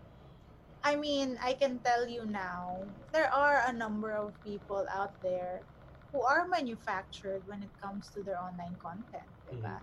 I 0.82 0.96
mean, 0.96 1.38
I 1.42 1.54
can 1.54 1.80
tell 1.82 2.08
you 2.08 2.24
now, 2.26 2.88
there 3.12 3.30
are 3.32 3.62
a 3.66 3.72
number 3.72 4.14
of 4.16 4.40
people 4.42 4.86
out 4.92 5.20
there 5.22 5.66
who 6.12 6.22
are 6.22 6.48
manufactured 6.48 7.44
when 7.46 7.62
it 7.62 7.72
comes 7.80 8.10
to 8.14 8.22
their 8.22 8.40
online 8.40 8.78
content, 8.80 9.28
diba? 9.52 9.82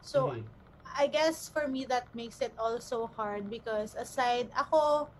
So, 0.00 0.30
Mhm. 0.30 0.50
I 0.98 1.08
guess 1.08 1.48
for 1.48 1.66
me 1.68 1.84
that 1.86 2.14
makes 2.14 2.40
it 2.40 2.54
also 2.58 3.08
hard 3.08 3.50
because 3.50 3.94
aside 3.96 4.52
ako 4.54 5.10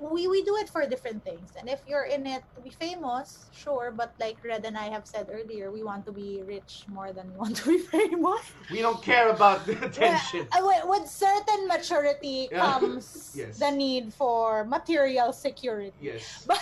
we 0.00 0.26
we 0.28 0.42
do 0.42 0.56
it 0.56 0.68
for 0.68 0.86
different 0.86 1.24
things. 1.24 1.52
And 1.58 1.68
if 1.68 1.80
you're 1.86 2.04
in 2.04 2.26
it 2.26 2.42
to 2.54 2.60
be 2.60 2.70
famous, 2.70 3.46
sure, 3.52 3.90
but 3.94 4.14
like 4.20 4.36
Red 4.44 4.64
and 4.64 4.76
I 4.78 4.88
have 4.90 5.06
said 5.06 5.28
earlier, 5.32 5.70
we 5.70 5.82
want 5.82 6.06
to 6.06 6.12
be 6.12 6.42
rich 6.46 6.84
more 6.88 7.12
than 7.12 7.30
we 7.32 7.36
want 7.38 7.56
to 7.62 7.66
be 7.66 7.78
famous. 7.96 8.42
We 8.70 8.80
don't 8.80 9.02
care 9.02 9.30
about 9.30 9.66
the 9.66 9.74
attention. 9.84 10.46
Uh, 10.52 10.62
with, 10.62 10.82
with 10.86 11.04
certain 11.08 11.66
maturity 11.68 12.48
Yeah. 12.50 12.78
comes 12.78 13.34
Yes. 13.38 13.58
the 13.58 13.70
need 13.70 14.12
for 14.14 14.64
material 14.64 15.32
security. 15.32 15.92
Yes. 16.00 16.44
But 16.48 16.60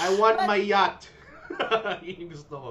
I 0.00 0.14
want 0.18 0.38
but 0.38 0.46
my 0.46 0.56
yacht. 0.60 1.08
Yun 2.02 2.28
gusto 2.30 2.56
ko. 2.56 2.70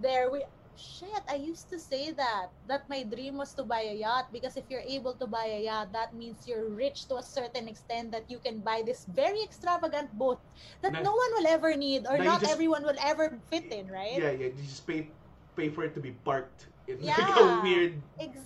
there 0.00 0.30
we 0.30 0.42
shit 0.74 1.22
i 1.28 1.36
used 1.36 1.68
to 1.68 1.78
say 1.78 2.10
that 2.12 2.48
that 2.66 2.88
my 2.88 3.04
dream 3.04 3.36
was 3.36 3.52
to 3.54 3.62
buy 3.62 3.84
a 3.84 3.94
yacht 3.94 4.32
because 4.32 4.56
if 4.56 4.64
you're 4.72 4.84
able 4.88 5.12
to 5.14 5.26
buy 5.26 5.44
a 5.46 5.62
yacht 5.68 5.92
that 5.92 6.14
means 6.16 6.48
you're 6.48 6.72
rich 6.72 7.06
to 7.06 7.16
a 7.16 7.22
certain 7.22 7.68
extent 7.68 8.10
that 8.10 8.24
you 8.28 8.38
can 8.40 8.60
buy 8.60 8.82
this 8.84 9.04
very 9.12 9.42
extravagant 9.44 10.08
boat 10.16 10.40
that 10.80 10.92
Na- 10.92 11.04
no 11.04 11.12
one 11.12 11.30
will 11.38 11.48
ever 11.48 11.76
need 11.76 12.06
or 12.08 12.16
not 12.18 12.40
just- 12.40 12.52
everyone 12.52 12.82
will 12.82 12.98
ever 13.04 13.36
fit 13.52 13.68
in 13.70 13.88
right 13.92 14.16
Yeah, 14.16 14.32
yeah. 14.32 14.48
You 14.52 14.64
just 14.64 14.86
pay 14.88 15.12
pay 15.54 15.68
for 15.68 15.84
it 15.84 15.92
to 15.94 16.00
be 16.00 16.16
parked 16.24 16.72
in 16.88 17.04
like 17.04 17.12
a 17.20 17.44
Yeah. 17.44 17.62
weird 17.62 17.92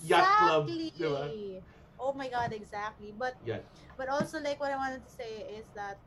yacht 0.03 0.27
club. 0.37 0.67
exactly 0.67 0.91
diba? 0.99 1.63
oh 1.97 2.13
my 2.13 2.27
god 2.29 2.51
exactly 2.53 3.15
but 3.15 3.33
Yeah. 3.41 3.63
but 3.97 4.11
also 4.11 4.37
like 4.43 4.59
what 4.59 4.69
i 4.69 4.77
wanted 4.77 5.01
to 5.07 5.09
say 5.11 5.47
is 5.57 5.65
that 5.73 5.97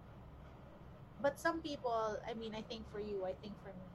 but 1.19 1.41
some 1.41 1.61
people 1.61 2.17
i 2.29 2.33
mean 2.39 2.55
i 2.55 2.63
think 2.63 2.87
for 2.93 3.01
you 3.01 3.25
i 3.27 3.33
think 3.35 3.59
for 3.65 3.73
me 3.75 3.90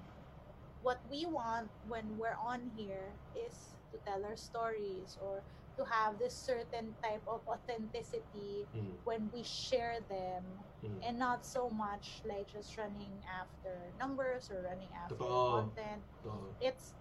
what 0.85 1.01
we 1.09 1.25
want 1.25 1.73
when 1.81 2.13
we're 2.17 2.37
on 2.37 2.69
here 2.77 3.17
is 3.33 3.73
to 3.91 3.97
tell 4.05 4.21
our 4.23 4.37
stories 4.37 5.17
or 5.17 5.41
to 5.77 5.83
have 5.89 6.19
this 6.21 6.37
certain 6.37 6.93
type 7.03 7.25
of 7.27 7.41
authenticity 7.49 8.69
Mm, 8.75 9.01
when 9.03 9.29
we 9.33 9.41
share 9.43 9.97
them 10.07 10.61
mm. 10.83 10.99
and 11.01 11.17
not 11.17 11.45
so 11.45 11.69
much 11.69 12.21
like 12.23 12.47
just 12.47 12.77
running 12.77 13.19
after 13.25 13.91
numbers 13.99 14.51
or 14.53 14.61
running 14.63 14.93
after 14.93 15.17
Totoo. 15.17 15.73
content 15.73 16.03
it's 16.61 16.93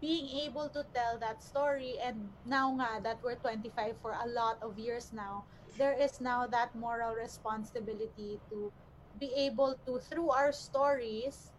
being 0.00 0.28
able 0.48 0.68
to 0.70 0.84
tell 0.94 1.18
that 1.20 1.42
story 1.42 1.96
and 2.02 2.32
now 2.44 2.72
nga 2.72 3.00
that 3.04 3.20
we're 3.24 3.36
25 3.40 3.96
for 4.00 4.12
a 4.12 4.28
lot 4.28 4.56
of 4.62 4.78
years 4.78 5.12
now 5.12 5.44
there 5.76 5.96
is 5.96 6.20
now 6.20 6.46
that 6.46 6.72
moral 6.74 7.12
responsibility 7.16 8.40
to 8.48 8.72
be 9.18 9.32
able 9.36 9.76
to 9.84 10.00
through 10.00 10.30
our 10.30 10.52
stories 10.52 11.52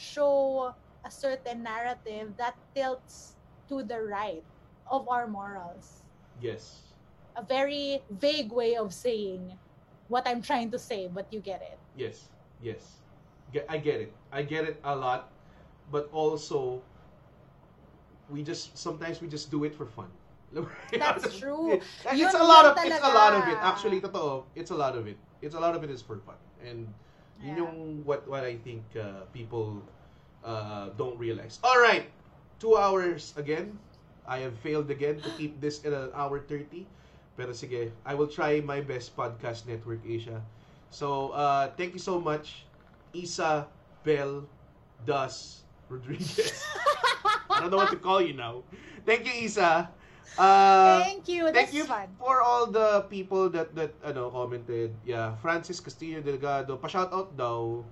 show 0.00 0.72
a 1.04 1.10
certain 1.10 1.62
narrative 1.62 2.32
that 2.36 2.56
tilts 2.74 3.36
to 3.68 3.82
the 3.84 4.00
right 4.00 4.44
of 4.90 5.08
our 5.08 5.28
morals 5.28 6.02
Yes. 6.40 6.80
a 7.36 7.44
very 7.44 8.02
vague 8.10 8.52
way 8.52 8.76
of 8.76 8.92
saying 8.94 9.52
what 10.08 10.26
i'm 10.26 10.40
trying 10.42 10.70
to 10.70 10.78
say 10.78 11.06
but 11.08 11.28
you 11.32 11.40
get 11.40 11.60
it 11.62 11.78
Yes. 11.96 12.28
Yes. 12.62 12.96
I 13.68 13.78
get 13.78 14.00
it. 14.00 14.12
I 14.32 14.42
get 14.42 14.64
it 14.64 14.78
a 14.84 14.94
lot, 14.94 15.28
but 15.90 16.08
also 16.12 16.80
we 18.30 18.42
just 18.42 18.76
sometimes 18.78 19.20
we 19.20 19.28
just 19.28 19.50
do 19.50 19.64
it 19.64 19.74
for 19.74 19.86
fun. 19.86 20.06
That's 20.92 21.38
true. 21.38 21.80
it's 21.80 21.86
Yun 22.14 22.34
a 22.34 22.44
lot 22.44 22.64
of 22.66 22.78
it's 22.84 22.98
a 23.02 23.12
lot 23.12 23.34
of 23.34 23.48
it. 23.48 23.58
Actually, 23.60 24.00
totoo, 24.00 24.44
it's 24.54 24.70
a 24.70 24.74
lot 24.74 24.96
of 24.96 25.06
it. 25.06 25.16
It's 25.42 25.54
a 25.54 25.60
lot 25.60 25.74
of 25.74 25.82
it 25.84 25.90
is 25.90 26.02
for 26.02 26.18
fun. 26.18 26.36
And 26.64 26.86
yun 27.40 27.56
Yeah. 27.56 27.56
yung 27.64 28.04
what 28.04 28.28
what 28.28 28.44
I 28.44 28.56
think 28.60 28.84
uh, 28.96 29.24
people 29.32 29.80
uh, 30.44 30.90
don't 30.96 31.16
realize. 31.18 31.58
All 31.64 31.80
right. 31.80 32.06
2 32.60 32.76
hours 32.76 33.32
again. 33.36 33.78
I 34.28 34.38
have 34.44 34.54
failed 34.60 34.90
again 34.92 35.18
to 35.24 35.30
keep 35.40 35.58
this 35.60 35.82
in 35.82 35.92
an 35.96 36.12
hour 36.14 36.38
30. 36.44 36.86
Pero 37.36 37.50
sige, 37.56 37.90
I 38.04 38.12
will 38.14 38.28
try 38.28 38.60
my 38.60 38.80
best 38.84 39.16
Podcast 39.16 39.64
Network 39.66 40.04
Asia. 40.04 40.44
So, 40.90 41.30
uh, 41.32 41.72
thank 41.80 41.96
you 41.96 42.02
so 42.02 42.20
much 42.20 42.68
Isa 43.16 43.66
Bell 44.04 44.44
Das 45.08 45.64
Rodriguez. 45.88 46.62
I 47.50 47.60
don't 47.64 47.70
know 47.72 47.80
what 47.80 47.90
to 47.90 48.00
call 48.00 48.20
you 48.20 48.34
now. 48.36 48.62
Thank 49.08 49.24
you, 49.26 49.32
Isa. 49.48 49.88
Uh, 50.38 51.02
Thank 51.02 51.28
you. 51.28 51.50
Thank 51.50 51.54
That's 51.54 51.74
you 51.74 51.84
fun. 51.84 52.08
for 52.18 52.40
all 52.40 52.66
the 52.70 53.02
people 53.10 53.50
that 53.50 53.74
that 53.74 53.92
ano 54.04 54.30
commented. 54.30 54.94
Yeah, 55.04 55.34
Francis 55.42 55.80
Castillo 55.82 56.22
Delgado, 56.22 56.78
pa-shoutout 56.78 57.34
daw. 57.34 57.82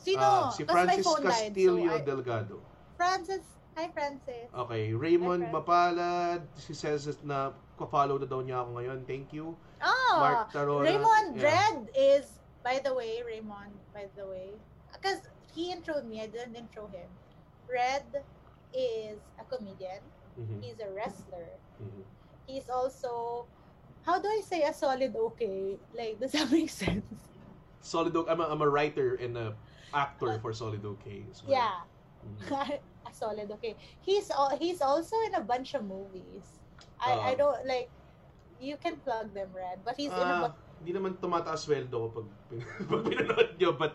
Sino? 0.00 0.20
Ah, 0.20 0.48
si 0.52 0.64
Francis 0.64 1.04
phone 1.04 1.22
died, 1.24 1.52
so 1.52 1.52
Castillo 1.54 1.76
I- 1.92 2.04
Delgado. 2.04 2.56
Francis. 2.96 3.44
Hi, 3.74 3.90
Francis. 3.90 4.46
Okay, 4.54 4.94
Raymond 4.94 5.44
Hi, 5.44 5.50
Francis. 5.50 5.66
Mapalad, 5.66 6.40
si 6.54 6.72
says 6.78 7.10
na 7.26 7.50
pa-follow 7.74 8.22
na 8.22 8.26
daw 8.28 8.38
niya 8.38 8.62
ako 8.62 8.70
ngayon. 8.78 8.98
Thank 9.02 9.34
you. 9.34 9.58
Oh, 9.82 10.14
Mark 10.22 10.54
Tarola, 10.54 10.86
Raymond 10.86 11.34
yeah. 11.36 11.42
Dredd 11.42 11.78
is, 11.92 12.26
by 12.62 12.78
the 12.80 12.94
way, 12.94 13.20
Raymond, 13.26 13.74
by 13.90 14.06
the 14.14 14.24
way, 14.24 14.54
because 14.94 15.20
he 15.52 15.74
introed 15.74 16.06
me, 16.06 16.22
I 16.22 16.30
didn't 16.30 16.54
intro 16.54 16.86
him. 16.88 17.10
Red 17.66 18.06
is 18.72 19.18
a 19.36 19.44
comedian. 19.50 20.00
Mhm, 20.34 20.58
He's 20.62 20.78
a 20.80 20.90
wrestler. 20.90 21.48
mhm. 21.78 22.02
He's 22.46 22.68
also, 22.68 23.46
how 24.02 24.18
do 24.20 24.28
I 24.28 24.42
say 24.44 24.62
a 24.62 24.72
solid 24.74 25.14
okay? 25.14 25.78
Like, 25.94 26.20
does 26.20 26.32
that 26.32 26.50
make 26.50 26.68
sense? 26.84 27.06
Solid 27.80 28.16
Oak, 28.16 28.26
I'm 28.28 28.40
a, 28.40 28.46
I'm 28.48 28.62
a 28.62 28.68
writer 28.68 29.14
and 29.20 29.36
a 29.36 29.54
actor 29.94 30.38
for 30.42 30.52
Solid 30.52 30.82
OK 30.84 31.22
as 31.30 31.44
well. 31.44 31.52
Yeah, 31.54 31.76
Mhm. 32.24 32.80
a 33.06 33.12
solid 33.12 33.50
okay. 33.60 33.76
He's 34.00 34.32
he's 34.58 34.80
also 34.80 35.14
in 35.28 35.36
a 35.36 35.44
bunch 35.44 35.76
of 35.76 35.84
movies. 35.84 36.58
I 36.98 37.12
I 37.12 37.32
Ah. 37.32 37.34
don't 37.36 37.60
like. 37.68 37.88
You 38.58 38.80
can 38.80 38.96
plug 39.04 39.34
them, 39.36 39.52
Red, 39.52 39.84
but 39.84 39.94
he's 40.00 40.08
in 40.08 40.16
a 40.16 40.24
Ah, 40.24 40.40
bu- 40.48 40.56
Hindi 40.80 40.90
naman 40.96 41.12
tumataas 41.20 41.68
sweldo 41.68 41.92
ko 41.92 42.08
pag, 42.24 42.28
pag 42.88 43.02
pinanood 43.04 43.48
nyo. 43.60 43.70
But 43.76 43.92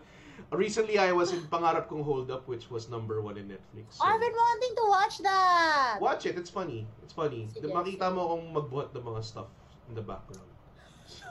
recently, 0.52 0.98
I 0.98 1.12
was 1.12 1.32
in 1.34 1.42
Pangarap 1.46 1.88
Kong 1.88 2.04
Hold 2.04 2.32
Up, 2.32 2.48
which 2.48 2.70
was 2.70 2.90
number 2.90 3.22
one 3.22 3.38
in 3.38 3.48
Netflix. 3.50 3.98
So, 3.98 4.06
I've 4.06 4.20
been 4.20 4.34
wanting 4.34 4.74
to 4.76 4.86
watch 4.90 5.16
that. 5.22 5.98
Watch 6.02 6.26
it. 6.26 6.38
It's 6.38 6.50
funny. 6.50 6.88
It's 7.04 7.14
funny. 7.14 7.48
Sige, 7.54 7.70
Makita 7.70 8.10
mo 8.14 8.34
akong 8.34 8.46
magbuhat 8.56 8.90
ng 8.98 9.04
mga 9.06 9.22
stuff 9.24 9.50
in 9.90 9.96
the 9.96 10.02
background. 10.06 10.48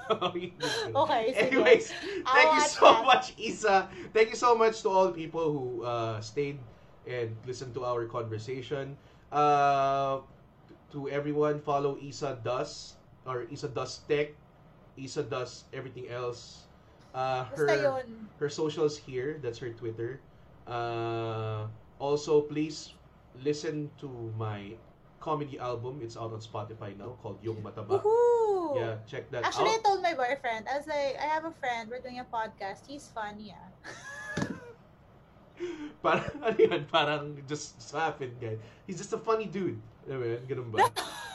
Okay, 0.97 1.37
sige. 1.37 1.53
Anyways, 1.53 1.93
I'll 2.25 2.33
thank 2.33 2.49
you 2.57 2.63
watch 2.65 2.73
so 2.81 2.89
that. 2.89 3.05
much, 3.05 3.27
Isa. 3.37 3.77
Thank 4.17 4.33
you 4.33 4.41
so 4.41 4.57
much 4.57 4.81
to 4.83 4.89
all 4.89 5.13
people 5.13 5.53
who 5.53 5.85
uh, 5.85 6.17
stayed 6.25 6.57
and 7.05 7.37
listened 7.45 7.77
to 7.77 7.85
our 7.85 8.09
conversation. 8.09 8.97
Uh, 9.29 10.25
to 10.97 11.13
everyone, 11.13 11.61
follow 11.61 12.01
Isa 12.01 12.41
Does 12.41 12.97
or 13.29 13.45
Isa 13.53 13.69
Does 13.69 14.01
Tech. 14.09 14.33
Isa 14.97 15.23
does 15.23 15.69
everything 15.77 16.09
else. 16.09 16.68
Uh, 17.15 17.45
Basta 17.49 17.67
her 17.67 17.83
yun. 17.83 18.29
her 18.39 18.49
socials 18.49 18.97
here. 18.97 19.39
That's 19.43 19.59
her 19.59 19.71
Twitter. 19.71 20.21
Uh, 20.69 21.67
also, 21.99 22.45
please 22.45 22.93
listen 23.43 23.91
to 23.99 24.09
my 24.37 24.77
comedy 25.21 25.59
album. 25.59 26.01
It's 26.03 26.17
out 26.17 26.33
on 26.33 26.41
Spotify 26.41 26.97
now 26.97 27.17
called 27.23 27.39
Yung 27.43 27.63
Mataba. 27.65 28.03
Woohoo! 28.03 28.77
Yeah, 28.77 29.01
check 29.09 29.31
that 29.31 29.45
Actually, 29.45 29.77
I 29.77 29.81
told 29.85 30.03
my 30.03 30.15
boyfriend, 30.15 30.69
I 30.69 30.77
was 30.77 30.87
like, 30.87 31.17
I 31.19 31.27
have 31.27 31.45
a 31.45 31.55
friend, 31.57 31.89
we're 31.91 32.05
doing 32.05 32.21
a 32.21 32.29
podcast. 32.29 32.87
He's 32.87 33.09
funny, 33.09 33.55
ah. 33.57 33.69
Parang, 36.05 36.31
ano 36.39 36.55
yun, 36.55 36.87
parang 36.87 37.23
just 37.51 37.75
happened, 37.91 38.39
guy. 38.39 38.55
He's 38.87 39.03
just 39.03 39.11
a 39.11 39.19
funny 39.19 39.51
dude. 39.51 39.83
Mo 40.07 40.23
yun? 40.23 40.39
Ganun 40.47 40.71
ba? 40.71 40.87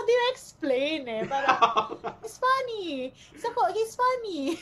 How 0.00 0.06
do 0.08 0.12
you 0.16 0.28
explain 0.32 1.08
eh? 1.12 1.28
Parang, 1.28 2.00
he's 2.24 2.40
funny. 2.40 3.12
So, 3.36 3.52
he's 3.76 3.92
funny. 3.92 4.56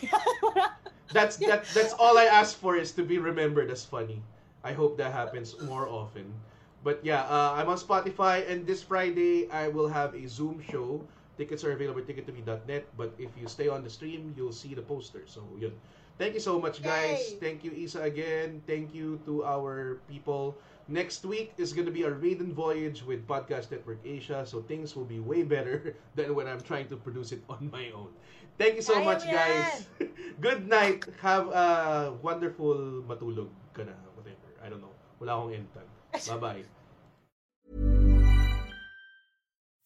that's 1.15 1.39
that 1.47 1.62
that's 1.70 1.94
all 1.94 2.19
I 2.19 2.27
ask 2.27 2.59
for 2.59 2.74
is 2.74 2.90
to 2.98 3.06
be 3.06 3.23
remembered 3.23 3.70
as 3.70 3.86
funny. 3.86 4.19
I 4.66 4.74
hope 4.74 4.98
that 4.98 5.15
happens 5.15 5.55
more 5.62 5.86
often. 5.86 6.35
But 6.82 6.98
yeah, 7.06 7.23
uh, 7.31 7.55
I'm 7.55 7.70
on 7.70 7.78
Spotify 7.78 8.43
and 8.51 8.66
this 8.66 8.82
Friday 8.82 9.47
I 9.55 9.70
will 9.70 9.86
have 9.86 10.19
a 10.19 10.27
Zoom 10.27 10.59
show. 10.59 11.06
Tickets 11.39 11.62
are 11.62 11.70
available 11.70 12.02
at 12.02 12.10
tickettome.net, 12.10 12.90
but 12.98 13.15
if 13.15 13.31
you 13.39 13.47
stay 13.47 13.70
on 13.70 13.86
the 13.86 13.90
stream, 13.90 14.35
you'll 14.35 14.51
see 14.51 14.74
the 14.74 14.82
poster. 14.82 15.23
So 15.31 15.47
yun. 15.55 15.70
Thank 16.19 16.35
you 16.35 16.43
so 16.43 16.59
much, 16.59 16.82
guys. 16.82 17.31
Yay. 17.31 17.39
Thank 17.39 17.62
you, 17.62 17.70
Isa, 17.70 18.02
again. 18.02 18.59
Thank 18.66 18.90
you 18.90 19.23
to 19.23 19.47
our 19.47 20.02
people. 20.10 20.59
Next 20.89 21.27
week 21.27 21.52
is 21.59 21.74
going 21.74 21.85
to 21.85 21.93
be 21.93 22.05
a 22.05 22.10
maiden 22.10 22.55
voyage 22.55 23.05
with 23.05 23.28
Podcast 23.28 23.70
Network 23.70 24.01
Asia, 24.06 24.47
so 24.47 24.62
things 24.62 24.97
will 24.97 25.05
be 25.05 25.20
way 25.20 25.43
better 25.43 25.94
than 26.16 26.35
when 26.35 26.48
I'm 26.48 26.62
trying 26.62 26.89
to 26.89 26.97
produce 26.97 27.31
it 27.31 27.44
on 27.51 27.69
my 27.70 27.90
own. 27.93 28.09
Thank 28.56 28.77
you 28.77 28.82
so 28.82 28.94
Kaya 28.94 29.05
much, 29.05 29.24
guys. 29.28 29.86
Good 30.40 30.66
night. 30.66 31.05
Have 31.20 31.48
a 31.48 32.16
wonderful 32.23 33.05
matulog 33.05 33.52
ka 33.77 33.85
na. 33.85 33.93
Whatever. 34.16 34.48
I 34.65 34.73
don't 34.73 34.81
know. 34.81 34.97
Wala 35.20 35.36
akong 35.36 35.55
end 35.55 35.69
time. 35.77 35.93
Bye-bye. 36.16 36.65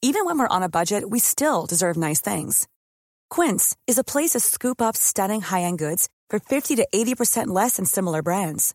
Even 0.07 0.25
when 0.25 0.39
we're 0.39 0.55
on 0.55 0.63
a 0.63 0.71
budget, 0.71 1.11
we 1.11 1.19
still 1.19 1.67
deserve 1.67 1.97
nice 1.97 2.21
things. 2.21 2.69
Quince 3.29 3.75
is 3.89 3.99
a 3.99 4.05
place 4.07 4.39
to 4.39 4.41
scoop 4.41 4.81
up 4.81 4.97
stunning 4.97 5.43
high-end 5.43 5.79
goods 5.83 6.09
for 6.31 6.39
50 6.39 6.77
to 6.77 6.87
80% 6.95 7.49
less 7.49 7.75
than 7.75 7.87
similar 7.87 8.23
brands. 8.23 8.75